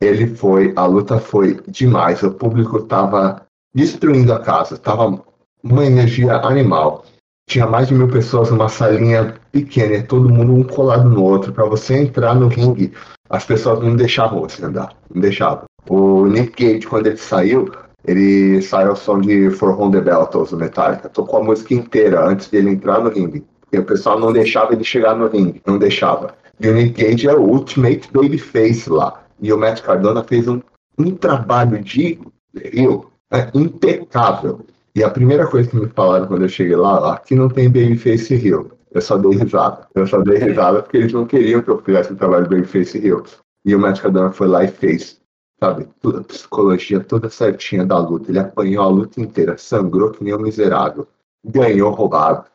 ele 0.00 0.26
foi, 0.26 0.72
a 0.76 0.86
luta 0.86 1.18
foi 1.18 1.60
demais, 1.68 2.22
o 2.22 2.30
público 2.30 2.78
estava 2.78 3.42
destruindo 3.74 4.32
a 4.32 4.40
casa, 4.40 4.76
tava 4.76 5.22
uma 5.62 5.84
energia 5.84 6.36
animal. 6.36 7.04
Tinha 7.48 7.66
mais 7.66 7.88
de 7.88 7.94
mil 7.94 8.08
pessoas 8.08 8.50
numa 8.50 8.68
salinha 8.68 9.34
pequena, 9.52 10.02
todo 10.02 10.28
mundo 10.28 10.54
um 10.54 10.62
colado 10.62 11.08
no 11.08 11.22
outro. 11.22 11.52
Para 11.52 11.66
você 11.66 11.96
entrar 11.96 12.34
no 12.34 12.48
ringue, 12.48 12.92
as 13.28 13.44
pessoas 13.44 13.80
não 13.80 13.96
deixavam 13.96 14.40
você 14.40 14.64
andar, 14.64 14.94
não 15.12 15.20
deixavam. 15.20 15.64
O 15.88 16.26
Nick 16.26 16.64
Gage, 16.64 16.86
quando 16.86 17.08
ele 17.08 17.18
saiu, 17.18 17.70
ele 18.06 18.62
saiu 18.62 18.90
ao 18.90 18.96
som 18.96 19.20
de 19.20 19.50
For 19.50 19.78
Home 19.78 19.92
the 19.92 20.00
Battles 20.00 20.50
do 20.50 20.56
Metallica, 20.56 21.08
tocou 21.08 21.40
a 21.40 21.44
música 21.44 21.74
inteira 21.74 22.26
antes 22.26 22.48
dele 22.48 22.70
entrar 22.70 23.00
no 23.00 23.10
ringue. 23.10 23.44
Porque 23.60 23.78
o 23.78 23.84
pessoal 23.84 24.18
não 24.18 24.32
deixava 24.32 24.72
ele 24.72 24.84
chegar 24.84 25.14
no 25.14 25.28
ringue, 25.28 25.60
não 25.66 25.78
deixava. 25.78 26.34
E 26.58 26.68
o 26.68 26.74
Nick 26.74 27.02
Gage 27.02 27.28
é 27.28 27.34
o 27.34 27.42
ultimate 27.42 28.08
babyface 28.10 28.88
lá 28.88 29.23
e 29.44 29.52
o 29.52 29.58
Matt 29.58 29.82
Cardona 29.82 30.24
fez 30.24 30.48
um, 30.48 30.58
um 30.98 31.14
trabalho 31.14 31.78
de 31.84 32.18
eu, 32.54 33.10
é, 33.30 33.50
impecável. 33.52 34.64
E 34.94 35.04
a 35.04 35.10
primeira 35.10 35.46
coisa 35.46 35.68
que 35.68 35.76
me 35.76 35.86
falaram 35.88 36.26
quando 36.26 36.42
eu 36.42 36.48
cheguei 36.48 36.74
lá, 36.74 37.12
aqui 37.12 37.34
não 37.34 37.50
tem 37.50 37.68
Babyface 37.68 38.34
Hill. 38.34 38.70
Eu 38.90 39.02
só 39.02 39.18
dei 39.18 39.32
risada. 39.32 39.86
Eu 39.94 40.06
só 40.06 40.22
dei 40.22 40.38
risada 40.38 40.82
porque 40.82 40.96
eles 40.96 41.12
não 41.12 41.26
queriam 41.26 41.60
que 41.60 41.68
eu 41.68 41.78
fizesse 41.82 42.14
o 42.14 42.16
trabalho 42.16 42.44
de 42.44 42.56
Babyface 42.56 42.96
Hill. 42.96 43.22
E 43.66 43.74
o 43.74 43.78
Matt 43.78 44.00
Cardona 44.00 44.32
foi 44.32 44.48
lá 44.48 44.64
e 44.64 44.68
fez. 44.68 45.20
Sabe? 45.60 45.88
Toda 46.00 46.20
a 46.20 46.24
psicologia 46.24 47.00
toda 47.00 47.28
certinha 47.28 47.84
da 47.84 47.98
luta. 47.98 48.30
Ele 48.30 48.38
apanhou 48.38 48.82
a 48.82 48.88
luta 48.88 49.20
inteira, 49.20 49.58
sangrou 49.58 50.10
que 50.10 50.24
nem 50.24 50.34
um 50.34 50.40
miserável. 50.40 51.06
Ganhou 51.44 51.92
roubado. 51.92 52.46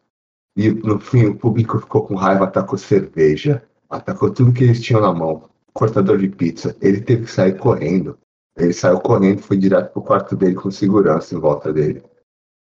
E 0.57 0.71
no 0.71 0.99
fim 0.99 1.27
o 1.27 1.35
público 1.35 1.77
ficou 1.77 2.07
com 2.07 2.15
raiva, 2.15 2.45
atacou 2.45 2.79
cerveja, 2.79 3.61
atacou 3.87 4.31
tudo 4.31 4.51
que 4.51 4.63
eles 4.63 4.81
tinham 4.81 5.01
na 5.01 5.13
mão 5.13 5.49
cortador 5.79 6.17
de 6.17 6.27
pizza. 6.27 6.75
Ele 6.81 6.99
teve 6.99 7.23
que 7.23 7.31
sair 7.31 7.57
correndo. 7.57 8.17
Ele 8.57 8.73
saiu 8.73 8.99
correndo, 8.99 9.41
foi 9.41 9.55
direto 9.55 9.93
pro 9.93 10.01
quarto 10.01 10.35
dele 10.35 10.55
com 10.55 10.69
segurança 10.69 11.33
em 11.33 11.39
volta 11.39 11.71
dele. 11.71 12.03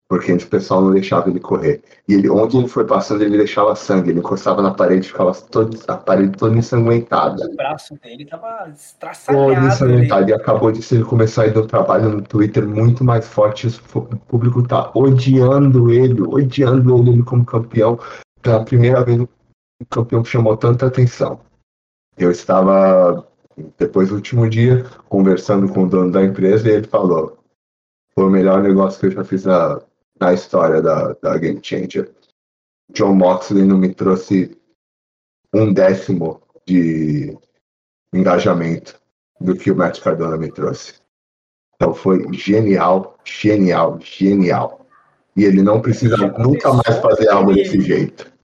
Porque 0.10 0.32
o 0.34 0.48
pessoal 0.48 0.82
não 0.82 0.92
deixava 0.92 1.30
ele 1.30 1.40
correr. 1.40 1.82
E 2.08 2.14
ele, 2.14 2.30
onde 2.30 2.58
ele 2.58 2.68
foi 2.68 2.86
passando, 2.86 3.24
ele 3.24 3.38
deixava 3.38 3.74
sangue. 3.76 4.10
Ele 4.10 4.20
encostava 4.20 4.62
na 4.62 4.72
parede, 4.72 5.08
ficava 5.08 5.34
todo, 5.34 5.80
a 5.88 5.98
parede 5.98 6.38
toda 6.38 6.56
ensanguentada. 6.56 7.44
O 7.44 7.56
braço 7.56 7.98
dele 8.04 8.26
tava 8.26 8.70
estraçalhado. 8.70 9.56
Todo 9.56 9.66
ensanguentado. 9.66 10.30
E 10.30 10.34
acabou 10.34 10.72
de 10.72 10.86
ele 10.94 11.04
começar 11.06 11.44
a 11.44 11.48
ir 11.48 11.54
do 11.54 11.66
trabalho 11.66 12.10
no 12.10 12.22
Twitter 12.22 12.68
muito 12.68 13.04
mais 13.04 13.26
forte. 13.26 13.68
O 13.96 14.02
público 14.28 14.62
tá 14.68 14.92
odiando 14.94 15.90
ele, 15.92 16.22
odiando 16.22 16.98
ele 17.10 17.24
como 17.24 17.46
campeão. 17.46 17.98
Pela 18.44 18.64
primeira 18.64 19.04
vez, 19.04 19.22
o 19.22 19.28
campeão 19.90 20.24
chamou 20.24 20.56
tanta 20.56 20.86
atenção. 20.86 21.40
Eu 22.18 22.32
estava, 22.32 23.28
depois 23.78 24.10
do 24.10 24.16
último 24.16 24.50
dia, 24.50 24.84
conversando 25.10 25.72
com 25.72 25.84
o 25.84 25.90
dono 25.90 26.12
da 26.12 26.24
empresa 26.24 26.70
e 26.70 26.74
ele 26.74 26.88
falou: 26.88 27.38
foi 28.14 28.26
o 28.26 28.30
melhor 28.30 28.64
negócio 28.64 29.00
que 29.00 29.08
eu 29.08 29.12
já 29.12 29.24
fiz 29.24 29.44
na, 29.44 29.82
na 30.20 30.34
história 30.34 30.82
da, 30.82 31.14
da 31.14 31.38
Game 31.38 31.60
Changer. 31.62 32.14
John 32.92 33.16
Moxley 33.16 33.66
não 33.66 33.78
me 33.78 33.94
trouxe 33.94 34.58
um 35.54 35.74
décimo 35.74 36.42
de 36.66 37.38
engajamento 38.14 39.00
do 39.42 39.56
que 39.56 39.72
o 39.72 39.76
Matt 39.76 40.00
Cardona 40.02 40.38
me 40.38 40.52
trouxe. 40.52 40.96
Então 41.76 41.94
foi 41.94 42.32
genial, 42.32 43.18
genial, 43.26 44.00
genial. 44.00 44.86
E 45.36 45.44
ele 45.44 45.62
não 45.62 45.82
precisa 45.82 46.16
nunca 46.16 46.72
mais 46.72 46.98
fazer 47.00 47.28
algo 47.30 47.54
desse 47.54 47.82
jeito 47.82 48.35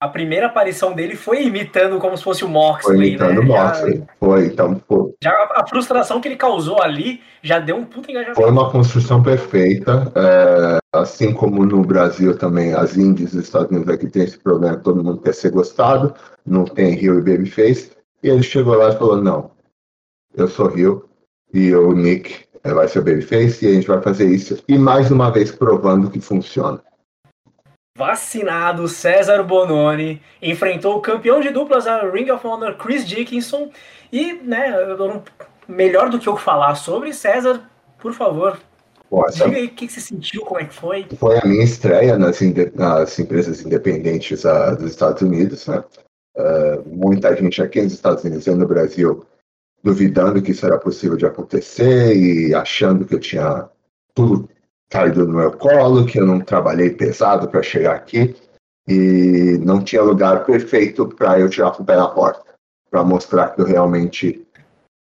a 0.00 0.08
primeira 0.08 0.46
aparição 0.46 0.94
dele 0.94 1.14
foi 1.14 1.44
imitando 1.44 1.98
como 1.98 2.16
se 2.16 2.24
fosse 2.24 2.42
o 2.42 2.48
Moxley. 2.48 2.96
Foi 2.96 3.06
imitando 3.06 3.34
né? 3.34 3.40
o 3.40 3.44
Moxley. 3.44 3.98
Já, 3.98 4.06
foi, 4.18 4.46
então, 4.46 4.74
pô. 4.74 5.14
Já 5.22 5.30
a 5.54 5.66
frustração 5.66 6.22
que 6.22 6.28
ele 6.28 6.36
causou 6.36 6.82
ali 6.82 7.20
já 7.42 7.58
deu 7.58 7.76
um 7.76 7.84
puta 7.84 8.10
engajamento. 8.10 8.40
Foi 8.40 8.50
uma 8.50 8.70
construção 8.70 9.22
perfeita. 9.22 10.10
É, 10.14 10.78
assim 10.98 11.34
como 11.34 11.66
no 11.66 11.82
Brasil 11.82 12.36
também, 12.38 12.72
as 12.72 12.96
indies 12.96 13.32
dos 13.32 13.44
Estados 13.44 13.70
Unidos 13.70 13.92
aqui 13.92 14.08
tem 14.08 14.24
esse 14.24 14.38
problema, 14.38 14.78
todo 14.78 15.04
mundo 15.04 15.20
quer 15.20 15.34
ser 15.34 15.50
gostado, 15.50 16.14
não 16.46 16.64
tem 16.64 16.94
Rio 16.94 17.18
e 17.18 17.22
Babyface. 17.22 17.90
E 18.22 18.28
ele 18.30 18.42
chegou 18.42 18.74
lá 18.74 18.88
e 18.88 18.96
falou: 18.96 19.20
não, 19.20 19.50
eu 20.34 20.48
sou 20.48 20.68
Rio 20.68 21.10
e 21.52 21.74
o 21.74 21.92
Nick 21.92 22.44
é, 22.64 22.72
vai 22.72 22.88
ser 22.88 23.00
o 23.00 23.04
Babyface 23.04 23.66
e 23.66 23.68
a 23.68 23.72
gente 23.74 23.86
vai 23.86 24.00
fazer 24.00 24.26
isso 24.26 24.56
e 24.66 24.78
mais 24.78 25.10
uma 25.10 25.30
vez 25.30 25.50
provando 25.50 26.10
que 26.10 26.20
funciona. 26.22 26.82
Vacinado, 27.96 28.88
César 28.88 29.42
Bononi 29.42 30.22
enfrentou 30.40 30.96
o 30.96 31.00
campeão 31.00 31.40
de 31.40 31.50
duplas 31.50 31.86
a 31.86 32.08
Ring 32.08 32.30
of 32.30 32.46
Honor 32.46 32.76
Chris 32.76 33.06
Dickinson 33.06 33.70
e, 34.12 34.34
né, 34.34 34.72
melhor 35.68 36.08
do 36.08 36.18
que 36.18 36.28
eu 36.28 36.36
falar 36.36 36.76
sobre 36.76 37.12
César, 37.12 37.68
por 37.98 38.12
favor, 38.12 38.58
Diga 39.32 39.56
aí 39.56 39.66
o 39.66 39.70
que, 39.70 39.88
que, 39.88 39.92
você 39.92 40.00
sentiu, 40.00 40.42
como 40.42 40.60
é 40.60 40.64
que 40.66 40.74
foi? 40.74 41.04
Foi 41.16 41.36
a 41.36 41.44
minha 41.44 41.64
estreia 41.64 42.16
nas, 42.16 42.38
nas 42.74 43.18
empresas 43.18 43.60
independentes 43.60 44.44
uh, 44.44 44.76
dos 44.78 44.92
Estados 44.92 45.20
Unidos, 45.20 45.66
né? 45.66 45.82
Uh, 46.36 46.88
muita 46.88 47.34
gente 47.34 47.60
aqui 47.60 47.82
nos 47.82 47.92
Estados 47.92 48.22
Unidos 48.22 48.46
e 48.46 48.50
no 48.52 48.68
Brasil 48.68 49.26
duvidando 49.82 50.40
que 50.40 50.52
isso 50.52 50.64
era 50.64 50.78
possível 50.78 51.16
de 51.16 51.26
acontecer 51.26 52.16
e 52.16 52.54
achando 52.54 53.04
que 53.04 53.14
eu 53.14 53.18
tinha 53.18 53.68
tudo 54.14 54.48
caído 54.90 55.26
no 55.26 55.38
meu 55.38 55.52
colo, 55.52 56.04
que 56.04 56.18
eu 56.18 56.26
não 56.26 56.40
trabalhei 56.40 56.90
pesado 56.90 57.48
para 57.48 57.62
chegar 57.62 57.94
aqui 57.94 58.34
e 58.88 59.56
não 59.64 59.82
tinha 59.82 60.02
lugar 60.02 60.44
perfeito 60.44 61.06
para 61.06 61.38
eu 61.38 61.48
tirar 61.48 61.68
o 61.68 61.84
pé 61.84 61.94
da 61.94 62.08
porta, 62.08 62.42
para 62.90 63.04
mostrar 63.04 63.50
que 63.50 63.60
eu 63.60 63.64
realmente 63.64 64.44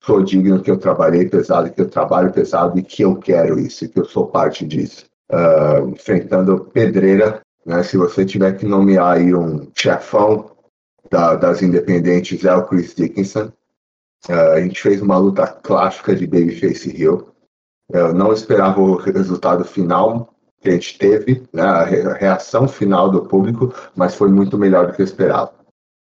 sou 0.02 0.22
digno, 0.22 0.62
que 0.62 0.70
eu 0.70 0.78
trabalhei 0.78 1.28
pesado, 1.28 1.70
que 1.70 1.80
eu 1.80 1.88
trabalho 1.88 2.32
pesado 2.32 2.78
e 2.78 2.82
que 2.82 3.02
eu 3.02 3.16
quero 3.16 3.58
isso, 3.58 3.88
que 3.88 4.00
eu 4.00 4.04
sou 4.04 4.26
parte 4.28 4.64
disso. 4.64 5.04
Uh, 5.30 5.90
enfrentando 5.90 6.66
pedreira, 6.66 7.42
né? 7.66 7.82
Se 7.82 7.96
você 7.96 8.24
tiver 8.24 8.56
que 8.56 8.64
nomear 8.64 9.16
aí 9.16 9.34
um 9.34 9.68
chefão 9.76 10.52
da, 11.10 11.34
das 11.34 11.62
independentes, 11.62 12.44
é 12.44 12.54
o 12.54 12.64
Chris 12.64 12.94
Dickinson. 12.94 13.50
Uh, 14.28 14.52
a 14.54 14.60
gente 14.60 14.80
fez 14.80 15.02
uma 15.02 15.18
luta 15.18 15.46
clássica 15.48 16.14
de 16.14 16.26
Babyface 16.28 16.96
Hill. 16.96 17.26
Eu 17.90 18.12
não 18.12 18.32
esperava 18.32 18.80
o 18.80 18.96
resultado 18.96 19.64
final 19.64 20.34
que 20.60 20.68
a 20.68 20.72
gente 20.72 20.98
teve, 20.98 21.42
né, 21.52 21.62
a 21.62 21.84
reação 21.84 22.66
final 22.66 23.10
do 23.10 23.22
público, 23.22 23.72
mas 23.94 24.14
foi 24.14 24.28
muito 24.28 24.58
melhor 24.58 24.88
do 24.88 24.92
que 24.92 25.02
eu 25.02 25.06
esperava. 25.06 25.52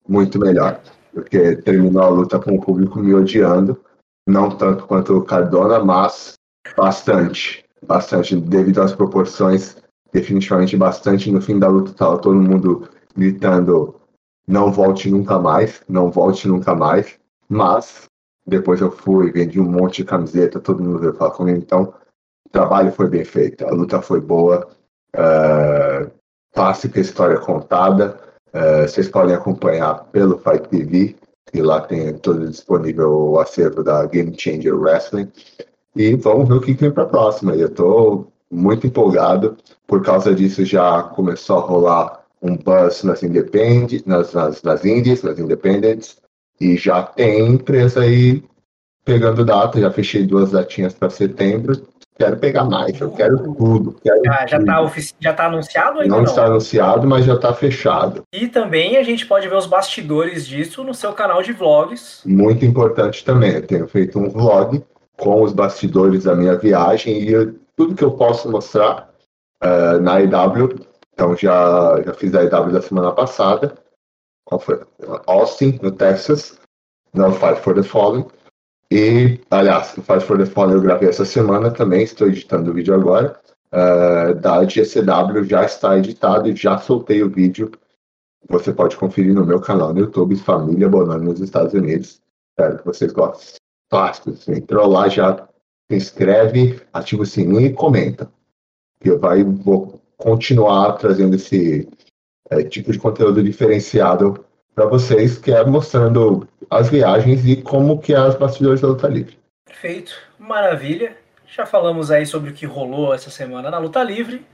Muito 0.08 0.40
melhor. 0.40 0.80
Porque 1.14 1.56
terminou 1.58 2.04
a 2.04 2.10
luta 2.10 2.40
com 2.40 2.56
o 2.56 2.62
público 2.62 3.00
me 3.00 3.14
odiando. 3.14 3.80
Não 4.28 4.50
tanto 4.50 4.88
quanto 4.88 5.16
o 5.16 5.24
Cardona, 5.24 5.84
mas 5.84 6.34
bastante. 6.76 7.64
Bastante, 7.86 8.36
devido 8.36 8.82
às 8.82 8.94
proporções, 8.94 9.78
definitivamente 10.12 10.76
bastante. 10.76 11.32
No 11.32 11.42
fim 11.42 11.60
da 11.60 11.68
luta 11.68 11.92
estava 11.92 12.18
todo 12.18 12.36
mundo 12.36 12.90
gritando 13.16 13.96
não 14.48 14.72
volte 14.72 15.10
nunca 15.10 15.40
mais, 15.40 15.82
não 15.88 16.12
volte 16.12 16.48
nunca 16.48 16.76
mais. 16.76 17.20
Mas 17.48 18.06
depois 18.46 18.80
eu 18.82 18.92
fui, 18.92 19.32
vendi 19.32 19.60
um 19.60 19.70
monte 19.70 19.98
de 19.98 20.06
camiseta, 20.06 20.60
todo 20.60 20.84
mundo 20.84 21.00
veio 21.00 21.14
falar 21.16 21.32
comigo. 21.32 21.58
Então, 21.58 21.94
o 22.46 22.50
trabalho 22.50 22.92
foi 22.92 23.08
bem 23.08 23.26
feito, 23.26 23.66
a 23.66 23.72
luta 23.72 24.02
foi 24.02 24.22
boa. 24.22 24.68
Uh, 25.16 26.12
clássica 26.54 27.00
história 27.00 27.38
contada. 27.40 28.20
Uh, 28.54 28.88
vocês 28.88 29.10
podem 29.10 29.36
acompanhar 29.36 30.06
pelo 30.12 30.38
Fight 30.38 30.68
TV, 30.70 31.16
e 31.54 31.62
lá 31.62 31.82
tem 31.82 32.14
todo 32.18 32.48
disponível 32.48 33.12
o 33.12 33.40
acervo 33.40 33.84
da 33.84 34.06
Game 34.06 34.36
Changer 34.38 34.76
Wrestling. 34.76 35.32
E 35.96 36.16
vamos 36.16 36.48
ver 36.48 36.56
o 36.56 36.62
que 36.62 36.74
vem 36.74 36.92
para 36.92 37.04
a 37.04 37.08
próxima. 37.08 37.56
Eu 37.56 37.68
estou 37.68 38.32
muito 38.52 38.86
empolgado. 38.86 39.58
Por 39.88 40.04
causa 40.04 40.36
disso, 40.36 40.66
já 40.66 41.04
começou 41.04 41.60
a 41.60 41.62
rolar 41.62 42.26
um 42.42 42.58
buzz 42.58 43.04
nas 43.04 43.24
independentes, 43.24 44.04
nas, 44.06 44.34
nas, 44.34 44.62
nas 44.62 44.84
indies, 44.84 45.24
nas 45.24 45.40
independentes. 45.40 46.18
E 46.60 46.78
já 46.78 47.04
tem 47.04 47.48
empresa 47.48 48.02
aí 48.02 48.44
pegando 49.04 49.46
data, 49.46 49.80
já 49.80 49.92
fechei 49.92 50.26
duas 50.26 50.52
datinhas 50.52 50.94
para 50.94 51.10
setembro. 51.10 51.88
Quero 52.18 52.38
pegar 52.38 52.64
mais, 52.64 53.00
eu 53.00 53.12
quero 53.12 53.38
tudo. 53.56 53.98
Quero 54.02 54.22
ah, 54.30 54.48
já, 54.48 54.58
está 54.58 54.92
já 55.20 55.34
tá 55.34 55.46
anunciado 55.48 56.00
ainda? 56.00 56.10
Não, 56.10 56.24
não 56.24 56.24
está 56.24 56.46
anunciado, 56.46 57.06
mas 57.06 57.26
já 57.26 57.34
está 57.34 57.54
fechado. 57.54 58.24
E 58.34 58.48
também 58.48 58.96
a 58.96 59.04
gente 59.04 59.26
pode 59.26 59.50
ver 59.50 59.56
os 59.56 59.66
bastidores 59.66 60.48
disso 60.48 60.82
no 60.84 60.94
seu 60.94 61.12
canal 61.12 61.44
de 61.44 61.52
vlogs. 61.52 62.22
Muito 62.26 62.64
importante 62.64 63.24
também. 63.26 63.56
Eu 63.56 63.68
tenho 63.68 63.88
feito 63.88 64.18
um 64.18 64.30
vlog 64.30 64.82
com 65.18 65.44
os 65.44 65.52
bastidores 65.52 66.24
da 66.24 66.36
minha 66.36 66.56
viagem 66.56 67.22
e 67.22 67.32
eu, 67.32 67.54
tudo 67.76 67.96
que 67.96 68.04
eu 68.04 68.12
posso 68.12 68.50
mostrar 68.50 69.10
uh, 69.62 70.00
na 70.02 70.22
EW. 70.22 70.70
Então 71.14 71.36
já, 71.36 72.02
já 72.02 72.14
fiz 72.14 72.34
a 72.34 72.44
EW 72.44 72.72
da 72.72 72.82
semana 72.82 73.12
passada? 73.12 73.76
Austin, 75.28 75.80
no 75.82 75.92
Texas, 75.92 76.60
no 77.14 77.32
Fight 77.32 77.60
for 77.62 77.74
the 77.74 77.84
Fallen. 77.84 78.26
E, 78.92 79.40
aliás, 79.50 79.96
no 79.98 80.04
Fight 80.04 80.24
for 80.24 80.38
the 80.38 80.46
Fallen 80.46 80.76
eu 80.76 80.82
gravei 80.82 81.10
essa 81.10 81.26
semana 81.26 81.72
também, 81.72 82.04
estou 82.04 82.28
editando 82.28 82.72
o 82.72 82.74
vídeo 82.74 82.94
agora. 82.94 83.40
Uh, 83.74 84.34
da 84.36 84.64
GCW 84.64 85.44
já 85.44 85.66
está 85.66 85.98
editado 85.98 86.48
e 86.48 86.56
já 86.56 86.78
soltei 86.78 87.24
o 87.24 87.30
vídeo. 87.30 87.72
Você 88.48 88.72
pode 88.72 88.96
conferir 88.96 89.34
no 89.34 89.46
meu 89.46 89.60
canal 89.60 89.94
no 89.94 90.02
YouTube, 90.02 90.36
Família 90.36 90.88
Bonano 90.88 91.24
nos 91.24 91.42
Estados 91.42 91.74
Unidos. 91.74 92.22
Espero 92.52 92.78
que 92.78 92.86
vocês 92.86 93.12
gostem. 93.12 93.60
Você 94.26 94.54
entrou 94.54 94.88
lá, 94.88 95.10
já 95.10 95.48
se 95.90 95.98
inscreve, 95.98 96.82
ativa 96.94 97.24
o 97.24 97.26
sininho 97.26 97.66
e 97.66 97.74
comenta. 97.74 98.32
Eu 99.04 99.20
vai, 99.20 99.44
vou 99.44 100.02
continuar 100.18 100.94
trazendo 100.94 101.36
esse, 101.36 101.88
é, 102.50 102.64
tipo 102.64 102.92
de 102.92 103.00
conteúdo 103.00 103.44
diferenciado 103.44 104.46
para 104.74 104.86
vocês, 104.86 105.38
que 105.38 105.52
é 105.52 105.64
mostrando 105.64 106.48
as 106.70 106.90
viagens 106.90 107.46
e 107.46 107.62
como 107.62 108.00
que 108.00 108.14
é 108.14 108.18
as 108.18 108.36
bastidores 108.36 108.82
da 108.82 108.88
luta 108.88 109.08
livre. 109.08 109.38
Perfeito, 109.66 110.14
maravilha. 110.38 111.16
Já 111.48 111.66
falamos 111.66 112.12
aí 112.12 112.26
sobre 112.26 112.50
o 112.50 112.54
que 112.54 112.66
rolou 112.66 113.14
essa 113.14 113.30
semana 113.30 113.72
na 113.72 113.78
luta 113.78 114.04
livre. 114.04 114.46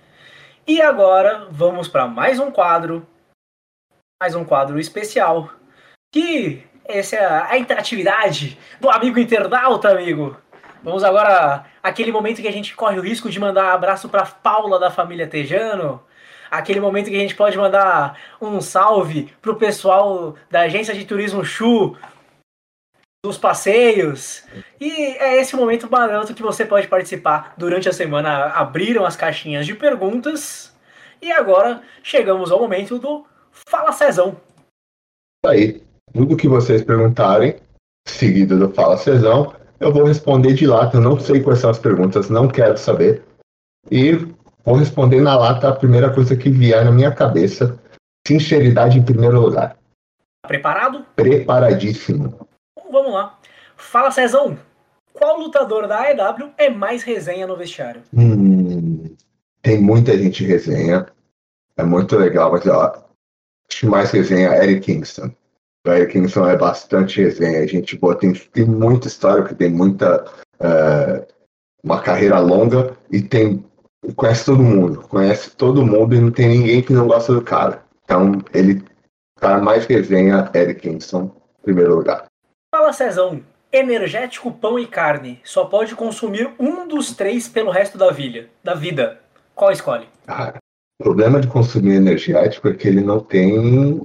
E 0.68 0.82
agora 0.82 1.48
vamos 1.50 1.88
para 1.88 2.08
mais 2.08 2.40
um 2.40 2.52
quadro, 2.52 3.06
mais 4.22 4.36
um 4.36 4.46
quadro 4.46 4.80
especial, 4.80 5.50
que 6.14 6.64
essa 6.86 7.16
é 7.16 7.26
a 7.26 7.58
interatividade 7.58 8.58
do 8.80 8.90
amigo 8.90 9.18
internauta, 9.18 9.90
amigo. 9.90 10.38
Vamos 10.84 11.04
agora 11.04 11.66
aquele 11.82 12.12
momento 12.12 12.42
que 12.42 12.48
a 12.48 12.54
gente 12.54 12.76
corre 12.76 13.00
o 13.00 13.04
risco 13.04 13.30
de 13.30 13.40
mandar 13.40 13.74
abraço 13.74 14.10
para 14.10 14.26
Paula 14.26 14.80
da 14.80 14.92
família 14.92 15.28
Tejano, 15.28 16.04
aquele 16.52 16.82
momento 16.82 17.10
que 17.10 17.16
a 17.16 17.20
gente 17.20 17.36
pode 17.36 17.58
mandar 17.58 18.20
um 18.42 18.60
salve 18.60 19.34
pro 19.42 19.56
pessoal 19.56 20.36
da 20.50 20.62
agência 20.62 20.94
de 20.94 21.06
turismo 21.06 21.46
Chu, 21.46 21.96
dos 23.24 23.38
passeios. 23.38 24.44
E 24.80 24.90
é 24.90 25.40
esse 25.40 25.56
momento 25.56 25.88
barato 25.88 26.34
que 26.34 26.44
você 26.44 26.66
pode 26.66 26.90
participar 26.90 27.54
durante 27.58 27.88
a 27.88 27.94
semana. 27.94 28.48
Abriram 28.48 29.06
as 29.06 29.16
caixinhas 29.16 29.66
de 29.66 29.74
perguntas. 29.74 30.76
E 31.22 31.32
agora 31.32 31.82
chegamos 32.04 32.52
ao 32.52 32.60
momento 32.60 33.00
do 33.00 33.26
Fala 33.52 33.94
Cezão. 33.94 34.36
Aí, 35.46 35.82
tudo 36.14 36.36
que 36.36 36.48
vocês 36.48 36.84
perguntarem, 36.84 37.58
seguido 38.08 38.60
do 38.60 38.74
Fala 38.74 38.98
Cezão, 38.98 39.56
eu 39.80 39.94
vou 39.94 40.04
responder 40.04 40.54
de 40.54 40.68
lá. 40.68 40.90
Eu 40.94 41.00
não 41.00 41.20
sei 41.20 41.42
quais 41.42 41.60
são 41.60 41.70
as 41.70 41.80
perguntas, 41.80 42.30
não 42.30 42.48
quero 42.48 42.78
saber. 42.78 43.24
E 43.90 44.28
Vou 44.64 44.76
responder 44.76 45.22
na 45.22 45.38
lata 45.38 45.70
a 45.70 45.76
primeira 45.76 46.14
coisa 46.14 46.36
que 46.36 46.50
vier 46.50 46.86
na 46.86 46.92
minha 46.92 47.12
cabeça. 47.12 47.80
Sinceridade 48.28 48.98
em 48.98 49.04
primeiro 49.04 49.40
lugar. 49.40 49.78
Preparado? 50.48 51.06
Preparadíssimo. 51.16 52.28
Então, 52.78 52.92
vamos 52.92 53.14
lá. 53.14 53.40
Fala, 53.76 54.12
Cezão. 54.12 54.58
Qual 55.14 55.40
lutador 55.40 55.88
da 55.88 56.00
AEW 56.00 56.52
é 56.58 56.70
mais 56.70 57.04
resenha 57.04 57.46
no 57.48 57.56
vestiário? 57.56 58.02
Hum, 58.14 59.16
tem 59.62 59.82
muita 59.82 60.18
gente 60.18 60.44
resenha. 60.44 61.06
É 61.78 61.84
muito 61.84 62.16
legal, 62.16 62.52
mas 62.52 62.66
ó, 62.68 63.06
acho 63.70 63.90
mais 63.90 64.12
resenha 64.12 64.50
é 64.50 64.64
Eric 64.64 64.82
Kingston. 64.82 65.32
O 65.86 65.92
Eric 65.92 66.14
Kingston 66.14 66.48
é 66.48 66.58
bastante 66.58 67.22
resenha. 67.22 67.60
A 67.60 67.68
gente 67.68 67.98
boa, 67.98 68.16
tem, 68.16 68.34
tem 68.34 68.66
muita 68.66 69.08
história, 69.08 69.44
que 69.44 69.56
tem 69.56 69.70
muita. 69.70 70.24
Uh, 70.60 71.26
uma 71.84 72.02
carreira 72.02 72.40
longa 72.40 72.96
e 73.12 73.22
tem 73.22 73.66
conhece 74.16 74.46
todo 74.46 74.64
mundo, 74.64 75.02
conhece 75.08 75.56
todo 75.56 75.86
mundo 75.86 76.16
e 76.16 76.20
não 76.20 76.32
tem 76.32 76.48
ninguém 76.48 76.82
que 76.82 76.94
não 76.94 77.08
gosta 77.08 77.34
do 77.34 77.42
cara. 77.42 77.84
Então, 78.04 78.42
ele, 78.54 78.84
cara 79.40 79.62
mais 79.62 79.86
resenha, 79.86 80.50
Eric 80.54 80.82
Kingston, 80.82 81.32
em 81.60 81.64
primeiro 81.64 81.96
lugar. 81.96 82.26
Fala, 82.74 82.94
Cezão. 82.94 83.42
Energético, 83.72 84.52
pão 84.52 84.78
e 84.78 84.86
carne. 84.86 85.40
Só 85.44 85.66
pode 85.66 85.96
consumir 85.96 86.54
um 86.60 86.88
dos 86.88 87.16
três 87.16 87.48
pelo 87.48 87.72
resto 87.72 87.98
da, 87.98 88.12
vilha, 88.12 88.50
da 88.64 88.74
vida. 88.74 89.22
Qual 89.56 89.72
escolhe? 89.72 90.08
Cara, 90.26 90.58
o 91.00 91.04
problema 91.04 91.40
de 91.40 91.48
consumir 91.48 91.96
energético 91.96 92.68
é 92.68 92.74
que 92.74 92.88
ele 92.88 93.02
não 93.02 93.20
tem 93.20 94.02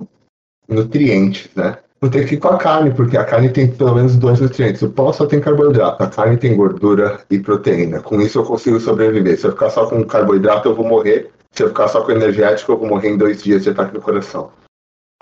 nutrientes, 0.68 1.52
né? 1.54 1.78
Vou 2.00 2.10
ter 2.10 2.28
que 2.28 2.34
ir 2.34 2.38
com 2.38 2.48
a 2.48 2.58
carne, 2.58 2.92
porque 2.92 3.16
a 3.16 3.24
carne 3.24 3.50
tem 3.50 3.70
pelo 3.70 3.94
menos 3.94 4.16
dois 4.16 4.38
nutrientes. 4.40 4.82
O 4.82 4.90
pão 4.90 5.12
só 5.12 5.26
tem 5.26 5.40
carboidrato, 5.40 6.02
a 6.02 6.06
carne 6.08 6.36
tem 6.36 6.54
gordura 6.54 7.20
e 7.30 7.38
proteína. 7.38 8.00
Com 8.00 8.20
isso 8.20 8.38
eu 8.38 8.44
consigo 8.44 8.78
sobreviver. 8.78 9.38
Se 9.38 9.46
eu 9.46 9.52
ficar 9.52 9.70
só 9.70 9.86
com 9.86 10.04
carboidrato, 10.04 10.68
eu 10.68 10.74
vou 10.74 10.86
morrer. 10.86 11.30
Se 11.52 11.62
eu 11.62 11.68
ficar 11.68 11.88
só 11.88 12.02
com 12.04 12.12
energético, 12.12 12.72
eu 12.72 12.78
vou 12.78 12.88
morrer 12.88 13.10
em 13.10 13.16
dois 13.16 13.42
dias 13.42 13.62
de 13.62 13.70
ataque 13.70 13.94
no 13.94 14.02
coração. 14.02 14.52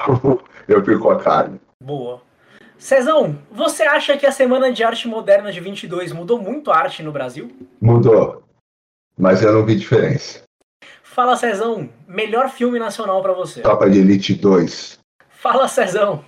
eu 0.66 0.84
fico 0.84 1.01
com 1.01 1.10
a 1.10 1.20
carne. 1.20 1.60
Boa. 1.80 2.20
Cezão, 2.76 3.38
você 3.51 3.84
acha 3.84 4.16
que 4.16 4.26
a 4.26 4.32
Semana 4.32 4.72
de 4.72 4.82
Arte 4.82 5.06
Moderna 5.06 5.52
de 5.52 5.60
22 5.60 6.12
mudou 6.12 6.40
muito 6.40 6.70
a 6.70 6.76
arte 6.76 7.02
no 7.02 7.12
Brasil? 7.12 7.51
Mudou, 7.80 8.42
mas 9.16 9.42
eu 9.42 9.52
não 9.52 9.64
vi 9.64 9.76
diferença. 9.76 10.42
Fala 11.02 11.36
Cezão, 11.36 11.88
melhor 12.09 12.51
filme 12.51 12.78
nacional 12.78 13.22
para 13.22 13.32
você. 13.32 13.60
Tropa 13.62 13.88
de 13.88 14.01
Elite 14.01 14.34
2. 14.34 14.98
Fala 15.28 15.68
Cezão, 15.68 16.24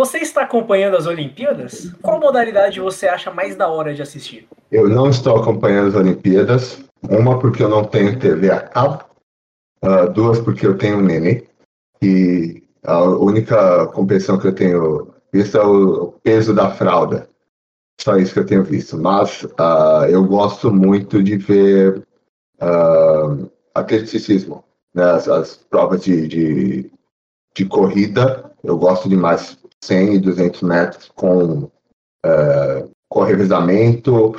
você 0.00 0.16
está 0.16 0.44
acompanhando 0.44 0.96
as 0.96 1.06
Olimpíadas? 1.06 1.92
Qual 2.00 2.18
modalidade 2.18 2.80
você 2.80 3.06
acha 3.06 3.30
mais 3.30 3.54
da 3.54 3.68
hora 3.68 3.92
de 3.92 4.00
assistir? 4.00 4.48
Eu 4.72 4.88
não 4.88 5.10
estou 5.10 5.36
acompanhando 5.36 5.88
as 5.88 5.94
Olimpíadas. 5.94 6.82
Uma 7.02 7.38
porque 7.38 7.62
eu 7.62 7.68
não 7.68 7.84
tenho 7.84 8.18
TV 8.18 8.50
a 8.50 8.60
cabo. 8.60 9.04
Uh, 9.84 10.10
duas 10.10 10.40
porque 10.40 10.66
eu 10.66 10.78
tenho 10.78 10.96
um 10.96 11.02
nenê. 11.02 11.46
E 12.00 12.62
a 12.82 13.02
única 13.02 13.88
competição 13.88 14.38
que 14.38 14.46
eu 14.46 14.54
tenho 14.54 15.08
visto 15.30 15.58
é 15.58 15.62
o 15.62 16.12
peso 16.22 16.54
da 16.54 16.70
fralda. 16.70 17.28
Só 18.00 18.16
isso 18.16 18.32
que 18.32 18.40
eu 18.40 18.46
tenho 18.46 18.64
visto. 18.64 18.96
Mas 18.96 19.42
uh, 19.42 20.06
eu 20.08 20.24
gosto 20.24 20.72
muito 20.72 21.22
de 21.22 21.36
ver 21.36 22.02
uh, 22.62 23.50
atleticismo. 23.74 24.64
Né? 24.94 25.04
As, 25.04 25.28
as 25.28 25.56
provas 25.56 26.02
de, 26.02 26.26
de, 26.26 26.90
de 27.54 27.66
corrida 27.66 28.50
eu 28.62 28.76
gosto 28.76 29.08
demais 29.08 29.58
100 29.84 30.14
e 30.14 30.18
200 30.18 30.62
metros 30.62 31.10
com, 31.14 31.70
é, 32.24 32.84
com 33.08 33.22
revezamento, 33.22 34.34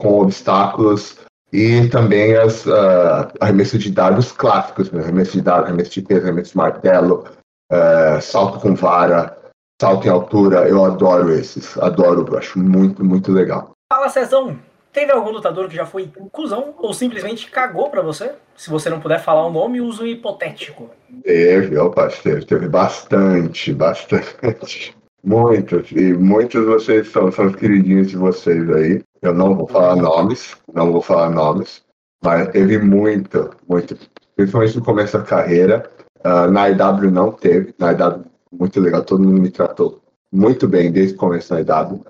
com 0.00 0.20
obstáculos 0.20 1.18
e 1.52 1.88
também 1.88 2.36
as 2.36 2.64
uh, 2.66 3.30
arremesso 3.40 3.76
de 3.76 3.90
dados 3.90 4.32
clássicos, 4.32 4.90
né? 4.90 5.02
arremesso 5.02 5.32
de 5.32 5.42
dados, 5.42 5.66
arremesso 5.66 5.90
de 5.90 6.02
peso, 6.02 6.22
arremesso 6.22 6.52
de 6.52 6.56
martelo, 6.56 7.24
uh, 7.72 8.20
salto 8.20 8.60
com 8.60 8.74
vara, 8.74 9.36
salto 9.80 10.06
em 10.06 10.10
altura. 10.10 10.68
Eu 10.68 10.84
adoro 10.84 11.32
esses, 11.32 11.76
adoro, 11.78 12.36
acho 12.36 12.58
muito, 12.58 13.04
muito 13.04 13.32
legal. 13.32 13.72
Fala, 13.92 14.08
Cezão! 14.08 14.56
Teve 14.92 15.12
algum 15.12 15.30
lutador 15.30 15.68
que 15.68 15.76
já 15.76 15.86
foi 15.86 16.10
cuzão 16.32 16.74
ou 16.78 16.92
simplesmente 16.92 17.48
cagou 17.48 17.90
para 17.90 18.02
você? 18.02 18.32
Se 18.56 18.68
você 18.68 18.90
não 18.90 19.00
puder 19.00 19.22
falar 19.22 19.46
o 19.46 19.52
nome, 19.52 19.80
usa 19.80 20.02
um 20.02 20.06
hipotético. 20.06 20.90
Teve, 21.22 21.78
opa, 21.78 22.08
teve, 22.08 22.44
teve 22.44 22.68
bastante, 22.68 23.72
bastante. 23.72 24.96
Muitos, 25.22 25.92
e 25.92 26.12
muitos 26.14 26.64
vocês 26.64 27.08
são, 27.08 27.30
são 27.30 27.46
os 27.46 27.56
queridinhos 27.56 28.08
de 28.08 28.16
vocês 28.16 28.68
aí. 28.70 29.02
Eu 29.22 29.34
não 29.34 29.54
vou 29.54 29.68
falar 29.68 29.94
nomes, 29.94 30.56
não 30.72 30.90
vou 30.90 31.02
falar 31.02 31.30
nomes, 31.30 31.82
mas 32.24 32.48
teve 32.48 32.78
muito, 32.78 33.50
muito. 33.68 33.96
Principalmente 34.34 34.76
no 34.76 34.84
começo 34.84 35.18
da 35.18 35.24
carreira. 35.24 35.88
Uh, 36.24 36.50
na 36.50 36.68
IW 36.68 37.10
não 37.10 37.32
teve, 37.32 37.74
na 37.78 37.92
IW 37.92 38.24
muito 38.52 38.80
legal, 38.80 39.04
todo 39.04 39.22
mundo 39.22 39.40
me 39.40 39.50
tratou 39.50 40.00
muito 40.32 40.66
bem 40.66 40.90
desde 40.90 41.14
o 41.14 41.18
começo 41.18 41.54
da 41.54 41.60
IW. 41.60 42.04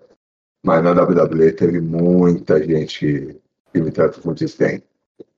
Mas 0.63 0.83
na 0.83 0.93
WWE 0.93 1.53
teve 1.53 1.81
muita 1.81 2.63
gente 2.63 3.41
que 3.73 3.81
me 3.81 3.91
trata 3.91 4.21
muito 4.25 4.45
bem. 4.59 4.83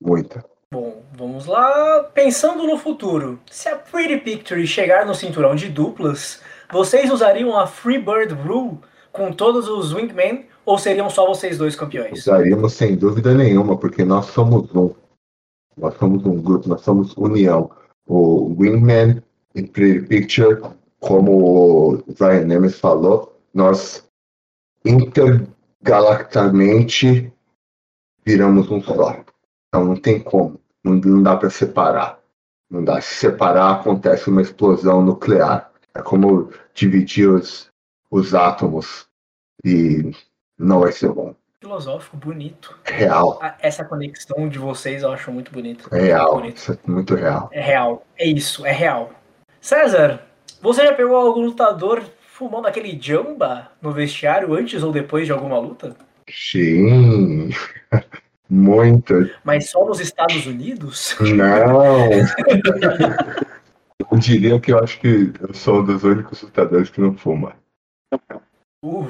Muita. 0.01 0.43
Bom, 0.71 1.03
vamos 1.15 1.45
lá. 1.45 2.03
Pensando 2.13 2.65
no 2.65 2.77
futuro, 2.77 3.39
se 3.49 3.69
a 3.69 3.75
Pretty 3.75 4.17
Picture 4.17 4.65
chegar 4.65 5.05
no 5.05 5.13
cinturão 5.13 5.55
de 5.55 5.69
duplas, 5.69 6.41
vocês 6.71 7.11
usariam 7.11 7.57
a 7.57 7.67
Freebird 7.67 8.33
Rule 8.33 8.79
com 9.11 9.31
todos 9.31 9.67
os 9.67 9.93
Wingmen 9.93 10.47
ou 10.65 10.77
seriam 10.77 11.09
só 11.09 11.27
vocês 11.27 11.57
dois 11.57 11.75
campeões? 11.75 12.19
Usaríamos 12.19 12.73
sem 12.73 12.95
dúvida 12.95 13.33
nenhuma, 13.33 13.77
porque 13.77 14.03
nós 14.03 14.25
somos 14.27 14.73
um. 14.75 14.91
Nós 15.77 15.95
somos 15.97 16.25
um 16.25 16.41
grupo, 16.41 16.67
nós 16.67 16.81
somos 16.81 17.15
união. 17.15 17.69
O 18.07 18.55
Wingman 18.59 19.21
e 19.55 19.63
Pretty 19.63 20.07
Picture, 20.07 20.61
como 20.99 21.31
o 21.31 22.03
Ryan 22.19 22.45
Nemes 22.45 22.79
falou, 22.79 23.39
nós 23.53 24.03
intergalacticamente 24.85 27.33
viramos 28.25 28.69
um 28.69 28.81
só. 28.81 29.23
Então 29.67 29.85
não 29.85 29.95
tem 29.95 30.19
como, 30.19 30.59
não, 30.83 30.95
não 30.95 31.23
dá 31.23 31.35
para 31.35 31.49
separar. 31.49 32.19
Não 32.69 32.83
dá. 32.83 32.99
Se 33.01 33.15
separar, 33.15 33.73
acontece 33.73 34.29
uma 34.29 34.41
explosão 34.41 35.03
nuclear. 35.03 35.71
É 35.93 36.01
como 36.01 36.49
dividir 36.73 37.29
os, 37.29 37.69
os 38.09 38.33
átomos 38.33 39.05
e 39.63 40.11
não 40.57 40.79
vai 40.79 40.91
ser 40.91 41.09
bom. 41.09 41.35
Filosófico, 41.59 42.17
bonito. 42.17 42.77
Real. 42.83 43.39
Essa 43.59 43.85
conexão 43.85 44.49
de 44.49 44.59
vocês 44.59 45.03
eu 45.03 45.11
acho 45.11 45.31
muito 45.31 45.51
bonita. 45.51 45.83
É 45.95 46.01
real. 46.01 46.39
Muito, 46.39 46.65
bonito. 46.65 46.79
É 46.85 46.91
muito 46.91 47.15
real. 47.15 47.49
É 47.53 47.61
real. 47.61 48.05
É 48.17 48.27
isso, 48.27 48.65
é 48.65 48.71
real. 48.71 49.13
César, 49.61 50.21
você 50.61 50.83
já 50.83 50.93
pegou 50.93 51.15
algum 51.15 51.45
lutador 51.45 52.03
fumando 52.33 52.67
aquele 52.67 52.99
jamba 52.99 53.71
no 53.79 53.91
vestiário 53.91 54.55
antes 54.55 54.81
ou 54.81 54.91
depois 54.91 55.27
de 55.27 55.31
alguma 55.31 55.59
luta? 55.59 55.95
Sim, 56.27 57.51
muito. 58.49 59.29
Mas 59.43 59.69
só 59.69 59.85
nos 59.85 59.99
Estados 59.99 60.47
Unidos? 60.47 61.15
Não. 61.19 62.09
eu 64.11 64.17
diria 64.17 64.59
que 64.59 64.73
eu 64.73 64.79
acho 64.79 64.99
que 64.99 65.31
eu 65.39 65.53
sou 65.53 65.81
um 65.81 65.85
dos 65.85 66.03
únicos 66.03 66.41
lutadores 66.41 66.89
que 66.89 66.99
não 66.99 67.15
fuma. 67.15 67.55
Uh. 68.83 69.07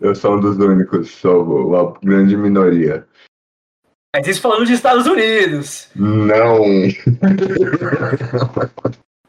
Eu 0.00 0.14
sou 0.14 0.36
um 0.36 0.40
dos 0.40 0.58
únicos, 0.58 1.10
sou 1.10 1.68
uma 1.68 1.94
grande 2.02 2.36
minoria. 2.36 3.06
Mas 4.14 4.26
isso 4.26 4.40
falando 4.40 4.66
de 4.66 4.72
Estados 4.72 5.06
Unidos. 5.06 5.90
Não. 5.94 6.64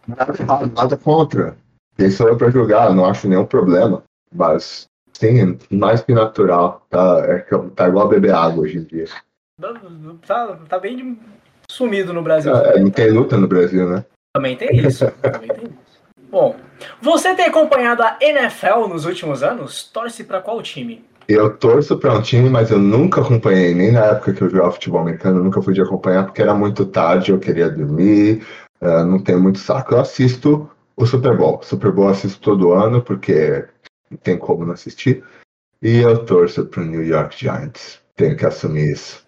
nada, 0.07 0.34
nada 0.76 0.98
contra. 0.98 1.56
Quem 1.98 2.10
sou 2.10 2.28
eu 2.28 2.38
para 2.38 2.49
julgar? 2.49 2.94
Não 2.94 3.06
acho 3.06 3.28
nenhum 3.28 3.45
problema. 3.45 4.03
Mas, 4.34 4.88
sim, 5.14 5.57
mais 5.70 6.02
que 6.02 6.14
natural. 6.14 6.86
Tá, 6.90 7.24
é, 7.26 7.40
tá 7.76 7.88
igual 7.88 8.07
beber 8.07 8.34
água 8.34 8.64
hoje 8.64 8.78
em 8.78 8.84
dia. 8.84 9.06
Tá, 10.26 10.57
tá 10.68 10.80
bem 10.80 11.20
sumido 11.70 12.14
no 12.14 12.22
Brasil. 12.22 12.56
É, 12.56 12.80
não 12.80 12.90
tem 12.90 13.11
luta 13.11 13.38
no 13.38 13.48
Brasil, 13.48 13.88
né? 13.88 14.03
Também 14.36 14.56
tem 14.56 14.76
isso. 14.78 15.06
também 15.22 15.49
tem 15.49 15.65
isso. 15.65 15.84
Bom, 16.30 16.56
você 16.99 17.36
tem 17.36 17.45
acompanhado 17.45 18.02
a 18.02 18.18
NFL 18.20 18.88
nos 18.90 19.06
últimos 19.06 19.44
anos? 19.44 19.84
Torce 19.84 20.24
para 20.24 20.41
qual 20.41 20.61
time? 20.64 21.06
Eu 21.28 21.56
torço 21.56 21.98
para 21.98 22.14
um 22.14 22.22
time, 22.22 22.49
mas 22.49 22.72
eu 22.72 22.80
nunca 22.80 23.22
acompanhei, 23.22 23.74
nem 23.74 23.91
na 23.91 24.06
época 24.07 24.34
que 24.34 24.41
eu 24.41 24.49
jogava 24.49 24.72
futebol 24.72 25.02
americano, 25.02 25.40
eu 25.40 25.44
nunca 25.44 25.61
podia 25.61 25.84
acompanhar 25.84 26.26
porque 26.26 26.41
era 26.41 26.53
muito 26.53 26.86
tarde, 26.86 27.32
eu 27.32 27.40
queria 27.40 27.70
dormir, 27.70 28.44
uh, 28.82 29.06
não 29.06 29.20
tenho 29.20 29.40
muito 29.40 29.60
saco. 29.60 29.94
Eu 29.94 29.99
assisto 29.99 30.70
o 30.95 31.06
Super 31.06 31.38
Bowl. 31.38 31.61
Super 31.64 31.91
Bowl 31.91 32.10
assisto 32.10 32.40
todo 32.41 32.74
ano, 32.74 33.02
porque 33.02 33.68
não 34.10 34.18
tem 34.18 34.38
como 34.38 34.65
não 34.65 34.74
assistir. 34.74 35.24
E 35.82 35.98
eu 35.98 36.26
torço 36.26 36.65
pro 36.65 36.86
New 36.86 37.03
York 37.03 37.38
Giants. 37.38 38.02
Tenho 38.15 38.38
que 38.38 38.45
assumir 38.45 38.91
isso. 38.91 39.26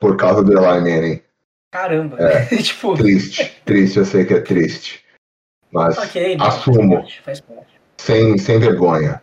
Por 0.00 0.16
causa 0.16 0.42
do 0.42 0.52
Eli 0.52 0.80
Manning. 0.80 1.22
Caramba. 1.70 2.16
É, 2.20 2.46
tipo... 2.62 2.94
Triste, 2.94 3.60
triste, 3.64 3.98
eu 3.98 4.04
sei 4.04 4.24
que 4.24 4.34
é 4.34 4.40
triste. 4.40 5.04
Mas 5.70 5.98
okay, 5.98 6.36
assumo. 6.40 6.76
Faz 6.76 7.02
parte, 7.02 7.22
faz 7.22 7.40
parte. 7.40 7.80
Sem, 7.98 8.38
sem 8.38 8.58
vergonha. 8.58 9.22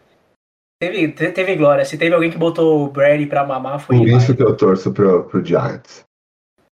Teve, 0.80 1.07
teve 1.07 1.55
glória. 1.55 1.85
Se 1.85 1.97
teve 1.97 2.13
alguém 2.13 2.30
que 2.30 2.38
botou 2.38 2.85
o 2.85 2.89
Brady 2.89 3.26
pra 3.26 3.45
mamar, 3.45 3.80
foi 3.80 3.97
Por 3.97 4.07
isso 4.07 4.35
que 4.35 4.43
eu 4.43 4.55
torço 4.55 4.91
pro, 4.91 5.23
pro 5.23 5.43
Giants. 5.43 6.03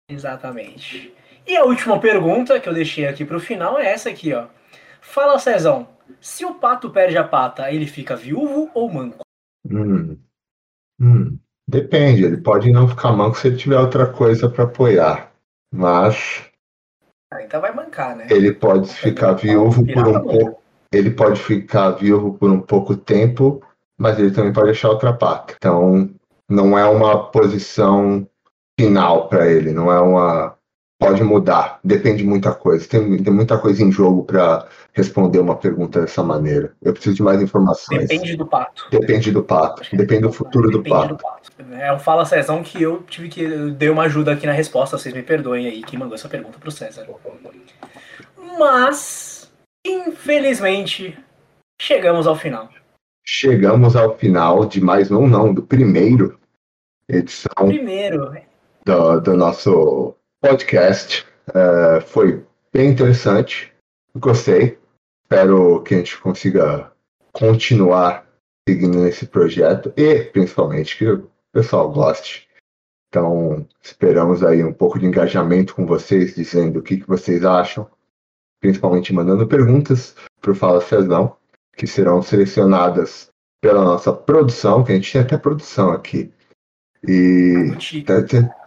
Exatamente. 0.08 1.12
E 1.46 1.56
a 1.56 1.64
última 1.64 1.98
pergunta 1.98 2.60
que 2.60 2.68
eu 2.68 2.74
deixei 2.74 3.06
aqui 3.06 3.24
pro 3.24 3.40
final 3.40 3.78
é 3.78 3.86
essa 3.86 4.10
aqui, 4.10 4.32
ó. 4.32 4.46
Fala, 5.06 5.38
Cezão, 5.38 5.88
se 6.20 6.44
o 6.44 6.54
pato 6.54 6.90
perde 6.90 7.16
a 7.16 7.24
pata, 7.24 7.70
ele 7.70 7.86
fica 7.86 8.14
viúvo 8.14 8.70
ou 8.74 8.92
manco? 8.92 9.20
Hum. 9.64 10.18
Hum. 11.00 11.38
Depende, 11.66 12.24
ele 12.24 12.36
pode 12.36 12.70
não 12.70 12.86
ficar 12.86 13.12
manco 13.12 13.38
se 13.38 13.48
ele 13.48 13.56
tiver 13.56 13.78
outra 13.78 14.06
coisa 14.06 14.48
para 14.48 14.64
apoiar. 14.64 15.32
Mas. 15.72 16.44
Ah, 17.32 17.42
então 17.42 17.60
vai 17.60 17.74
mancar, 17.74 18.14
né? 18.14 18.26
Ele 18.30 18.52
pode 18.52 18.92
ficar 18.92 19.32
viúvo 19.32 19.86
por 19.86 20.06
um 20.06 20.20
pouco. 20.20 20.62
Ele 20.92 21.10
pode 21.10 21.40
ficar 21.40 21.92
viúvo 21.92 22.34
por 22.34 22.50
um 22.50 22.60
pouco 22.60 22.96
tempo, 22.96 23.62
mas 23.98 24.18
ele 24.18 24.30
também 24.30 24.52
pode 24.52 24.70
achar 24.70 24.90
outra 24.90 25.12
pata. 25.12 25.54
Então, 25.56 26.10
não 26.48 26.78
é 26.78 26.84
uma 26.84 27.30
posição 27.30 28.28
final 28.78 29.28
para 29.28 29.50
ele, 29.50 29.72
não 29.72 29.90
é 29.90 30.00
uma 30.00 30.55
pode 30.98 31.22
mudar, 31.22 31.78
depende 31.84 32.18
de 32.18 32.24
muita 32.24 32.54
coisa. 32.54 32.86
Tem, 32.88 33.22
tem 33.22 33.32
muita 33.32 33.58
coisa 33.58 33.82
em 33.82 33.92
jogo 33.92 34.24
para 34.24 34.66
responder 34.92 35.38
uma 35.38 35.56
pergunta 35.56 36.00
dessa 36.00 36.22
maneira. 36.22 36.74
Eu 36.82 36.92
preciso 36.92 37.16
de 37.16 37.22
mais 37.22 37.40
informações. 37.42 38.08
Depende 38.08 38.36
do 38.36 38.46
pato. 38.46 38.86
Depende 38.90 39.30
do 39.30 39.42
pato. 39.42 39.82
Depende 39.96 40.22
do 40.22 40.32
futuro 40.32 40.70
depende 40.70 40.88
do 40.88 40.94
pato. 40.94 41.14
Do 41.14 41.22
pato. 41.22 41.74
É 41.74 41.92
o 41.92 41.98
Fala 41.98 42.24
Cezão 42.24 42.62
que 42.62 42.82
eu 42.82 43.02
tive 43.02 43.28
que 43.28 43.46
dei 43.72 43.90
uma 43.90 44.04
ajuda 44.04 44.32
aqui 44.32 44.46
na 44.46 44.52
resposta. 44.52 44.98
Vocês 44.98 45.14
me 45.14 45.22
perdoem 45.22 45.66
aí 45.66 45.82
que 45.82 45.96
mandou 45.96 46.14
essa 46.14 46.28
pergunta 46.28 46.58
pro 46.58 46.70
César. 46.70 47.06
Mas, 48.58 49.52
infelizmente, 49.86 51.18
chegamos 51.80 52.26
ao 52.26 52.36
final. 52.36 52.68
Chegamos 53.24 53.96
ao 53.96 54.16
final 54.16 54.64
de 54.64 54.80
mais 54.80 55.10
um, 55.10 55.26
não, 55.26 55.52
do 55.52 55.62
primeiro 55.62 56.38
edição. 57.08 57.66
Primeiro. 57.66 58.32
Do, 58.84 59.20
do 59.20 59.36
nosso 59.36 60.14
podcast. 60.40 61.26
Uh, 61.48 62.00
foi 62.00 62.44
bem 62.72 62.90
interessante. 62.90 63.72
Gostei. 64.14 64.78
Espero 65.24 65.82
que 65.82 65.94
a 65.94 65.98
gente 65.98 66.18
consiga 66.18 66.92
continuar 67.32 68.26
seguindo 68.68 68.98
nesse 68.98 69.26
projeto 69.26 69.92
e 69.96 70.24
principalmente 70.24 70.96
que 70.96 71.08
o 71.08 71.30
pessoal 71.52 71.90
goste. 71.90 72.48
Então, 73.08 73.66
esperamos 73.82 74.42
aí 74.42 74.62
um 74.64 74.72
pouco 74.72 74.98
de 74.98 75.06
engajamento 75.06 75.74
com 75.74 75.86
vocês, 75.86 76.34
dizendo 76.34 76.80
o 76.80 76.82
que, 76.82 76.98
que 76.98 77.08
vocês 77.08 77.44
acham, 77.44 77.88
principalmente 78.60 79.12
mandando 79.12 79.46
perguntas 79.46 80.14
para 80.40 80.52
o 80.52 80.54
Fala 80.54 80.80
Cezão, 80.80 81.36
que 81.76 81.86
serão 81.86 82.20
selecionadas 82.22 83.30
pela 83.60 83.84
nossa 83.84 84.12
produção, 84.12 84.84
que 84.84 84.92
a 84.92 84.94
gente 84.96 85.12
tem 85.12 85.20
até 85.20 85.38
produção 85.38 85.92
aqui. 85.92 86.32
E. 87.06 87.72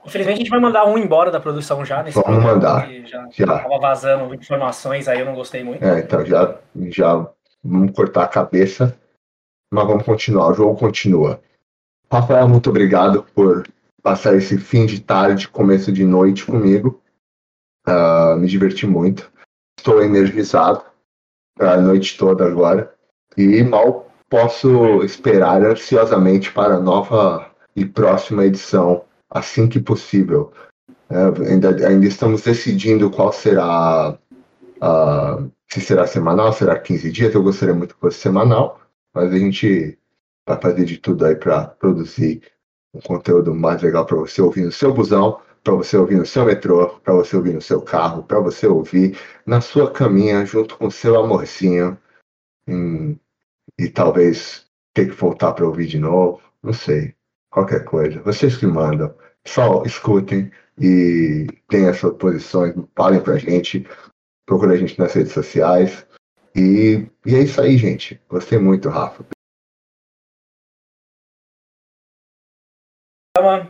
Infelizmente 0.05 0.35
a 0.35 0.37
gente 0.37 0.49
vai 0.49 0.59
mandar 0.59 0.85
um 0.85 0.97
embora 0.97 1.29
da 1.29 1.39
produção 1.39 1.83
já 1.83 2.01
nesse 2.01 2.21
Vamos 2.21 2.43
mandar. 2.43 2.89
Já, 3.05 3.27
já. 3.31 3.45
Tava 3.45 3.79
vazando 3.79 4.33
informações 4.33 5.07
aí, 5.07 5.19
eu 5.19 5.25
não 5.25 5.35
gostei 5.35 5.63
muito. 5.63 5.83
É, 5.83 5.99
então 5.99 6.25
já, 6.25 6.57
já 6.87 7.27
vamos 7.63 7.91
cortar 7.91 8.23
a 8.23 8.27
cabeça, 8.27 8.97
mas 9.71 9.85
vamos 9.85 10.03
continuar. 10.03 10.51
O 10.51 10.53
jogo 10.53 10.79
continua. 10.79 11.41
Rafael, 12.11 12.47
muito 12.47 12.69
obrigado 12.69 13.23
por 13.35 13.67
passar 14.01 14.35
esse 14.35 14.57
fim 14.57 14.85
de 14.85 15.01
tarde, 15.01 15.47
começo 15.47 15.91
de 15.91 16.03
noite 16.05 16.45
comigo. 16.45 17.01
Uh, 17.87 18.37
me 18.37 18.47
diverti 18.47 18.87
muito. 18.87 19.31
Estou 19.77 20.01
energizado 20.01 20.83
a 21.59 21.77
noite 21.77 22.17
toda 22.17 22.45
agora. 22.45 22.93
E 23.37 23.61
mal 23.63 24.09
posso 24.29 25.03
esperar 25.03 25.63
ansiosamente 25.63 26.51
para 26.51 26.75
a 26.75 26.79
nova 26.79 27.49
e 27.75 27.85
próxima 27.85 28.45
edição, 28.45 29.05
assim 29.29 29.67
que 29.67 29.79
possível. 29.79 30.51
É, 31.09 31.49
ainda, 31.51 31.87
ainda 31.87 32.05
estamos 32.05 32.41
decidindo 32.43 33.09
qual 33.09 33.31
será. 33.33 34.17
Uh, 34.77 35.51
se 35.71 35.81
será 35.81 36.07
semanal, 36.07 36.51
será 36.53 36.79
15 36.79 37.11
dias. 37.11 37.33
Eu 37.33 37.43
gostaria 37.43 37.75
muito 37.75 37.95
que 37.95 38.01
fosse 38.01 38.19
semanal, 38.19 38.79
mas 39.13 39.31
a 39.31 39.37
gente 39.37 39.97
vai 40.47 40.59
fazer 40.59 40.85
de 40.85 40.97
tudo 40.97 41.25
aí 41.25 41.35
para 41.35 41.67
produzir 41.67 42.41
um 42.93 42.99
conteúdo 42.99 43.53
mais 43.53 43.81
legal 43.81 44.05
para 44.05 44.17
você 44.17 44.41
ouvir 44.41 44.63
no 44.63 44.71
seu 44.71 44.93
busão, 44.93 45.39
para 45.63 45.73
você 45.73 45.95
ouvir 45.95 46.15
no 46.15 46.25
seu 46.25 46.45
metrô, 46.45 46.99
para 46.99 47.13
você 47.13 47.35
ouvir 47.35 47.53
no 47.53 47.61
seu 47.61 47.81
carro, 47.81 48.23
para 48.23 48.39
você 48.39 48.65
ouvir 48.65 49.17
na 49.45 49.61
sua 49.61 49.91
caminha 49.91 50.43
junto 50.45 50.77
com 50.77 50.89
seu 50.89 51.19
amorzinho. 51.19 51.97
Hum, 52.67 53.15
e 53.77 53.89
talvez 53.89 54.65
ter 54.93 55.07
que 55.09 55.15
voltar 55.15 55.53
para 55.53 55.65
ouvir 55.65 55.87
de 55.87 55.99
novo, 55.99 56.41
não 56.63 56.73
sei. 56.73 57.15
Qualquer 57.49 57.83
coisa. 57.83 58.21
Vocês 58.21 58.57
que 58.57 58.67
mandam, 58.67 59.13
só 59.45 59.83
escutem 59.83 60.51
e 60.77 61.47
tenham 61.67 61.93
suas 61.93 62.15
posições, 62.17 62.75
falem 62.95 63.21
pra 63.21 63.37
gente, 63.37 63.87
procure 64.45 64.73
a 64.73 64.77
gente 64.77 64.97
nas 64.99 65.13
redes 65.13 65.33
sociais. 65.33 66.05
E, 66.55 67.07
e 67.25 67.35
é 67.35 67.39
isso 67.39 67.59
aí, 67.61 67.77
gente. 67.77 68.19
Gostei 68.29 68.59
muito, 68.59 68.89
Rafa. 68.89 69.25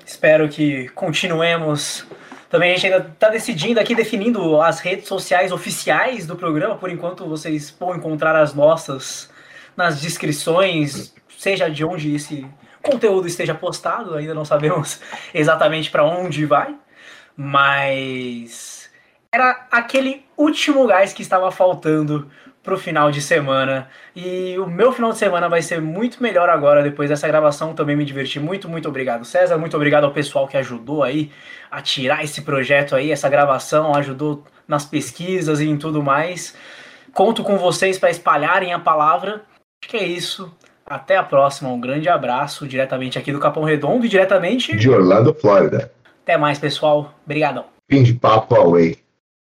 Espero 0.05 0.49
que 0.49 0.89
continuemos. 0.89 2.05
Também 2.49 2.71
a 2.71 2.75
gente 2.75 2.87
ainda 2.87 3.07
está 3.07 3.29
decidindo 3.29 3.79
aqui, 3.79 3.93
definindo 3.93 4.59
as 4.59 4.79
redes 4.79 5.07
sociais 5.07 5.51
oficiais 5.51 6.25
do 6.25 6.35
programa. 6.35 6.77
Por 6.77 6.89
enquanto, 6.89 7.27
vocês 7.27 7.69
vão 7.79 7.95
encontrar 7.95 8.35
as 8.35 8.53
nossas 8.53 9.29
nas 9.77 10.01
descrições, 10.01 11.13
seja 11.37 11.69
de 11.69 11.85
onde 11.85 12.15
esse 12.15 12.45
conteúdo 12.81 13.27
esteja 13.27 13.53
postado. 13.53 14.15
Ainda 14.15 14.33
não 14.33 14.45
sabemos 14.45 15.01
exatamente 15.33 15.89
para 15.89 16.03
onde 16.03 16.45
vai, 16.45 16.75
mas 17.35 18.89
era 19.31 19.67
aquele 19.71 20.25
último 20.37 20.87
gás 20.87 21.13
que 21.13 21.21
estava 21.21 21.51
faltando 21.51 22.29
pro 22.63 22.77
final 22.77 23.11
de 23.11 23.21
semana. 23.21 23.89
E 24.15 24.57
o 24.59 24.67
meu 24.67 24.91
final 24.91 25.11
de 25.11 25.17
semana 25.17 25.47
vai 25.47 25.61
ser 25.61 25.81
muito 25.81 26.21
melhor 26.21 26.49
agora, 26.49 26.83
depois 26.83 27.09
dessa 27.09 27.27
gravação. 27.27 27.73
Também 27.73 27.95
me 27.95 28.05
diverti 28.05 28.39
muito, 28.39 28.67
muito 28.67 28.87
obrigado, 28.87 29.25
César. 29.25 29.57
Muito 29.57 29.75
obrigado 29.75 30.03
ao 30.03 30.11
pessoal 30.11 30.47
que 30.47 30.57
ajudou 30.57 31.03
aí 31.03 31.31
a 31.71 31.81
tirar 31.81 32.23
esse 32.23 32.41
projeto 32.41 32.95
aí, 32.95 33.11
essa 33.11 33.29
gravação, 33.29 33.95
ajudou 33.95 34.43
nas 34.67 34.85
pesquisas 34.85 35.59
e 35.59 35.67
em 35.67 35.77
tudo 35.77 36.03
mais. 36.03 36.55
Conto 37.13 37.43
com 37.43 37.57
vocês 37.57 37.97
para 37.97 38.09
espalharem 38.09 38.73
a 38.73 38.79
palavra. 38.79 39.43
Acho 39.81 39.89
que 39.89 39.97
é 39.97 40.05
isso. 40.05 40.53
Até 40.89 41.15
a 41.15 41.23
próxima. 41.23 41.69
Um 41.69 41.79
grande 41.79 42.09
abraço 42.09 42.67
diretamente 42.67 43.19
aqui 43.19 43.31
do 43.31 43.39
Capão 43.39 43.63
Redondo 43.63 44.05
e 44.05 44.09
diretamente 44.09 44.75
de 44.75 44.89
Orlando, 44.89 45.33
Flórida. 45.33 45.91
Até 46.23 46.35
mais, 46.35 46.57
pessoal. 46.57 47.13
Obrigadão. 47.23 47.65
Fim 47.89 48.03
de 48.03 48.13
papo 48.13 48.55
away. 48.55 48.97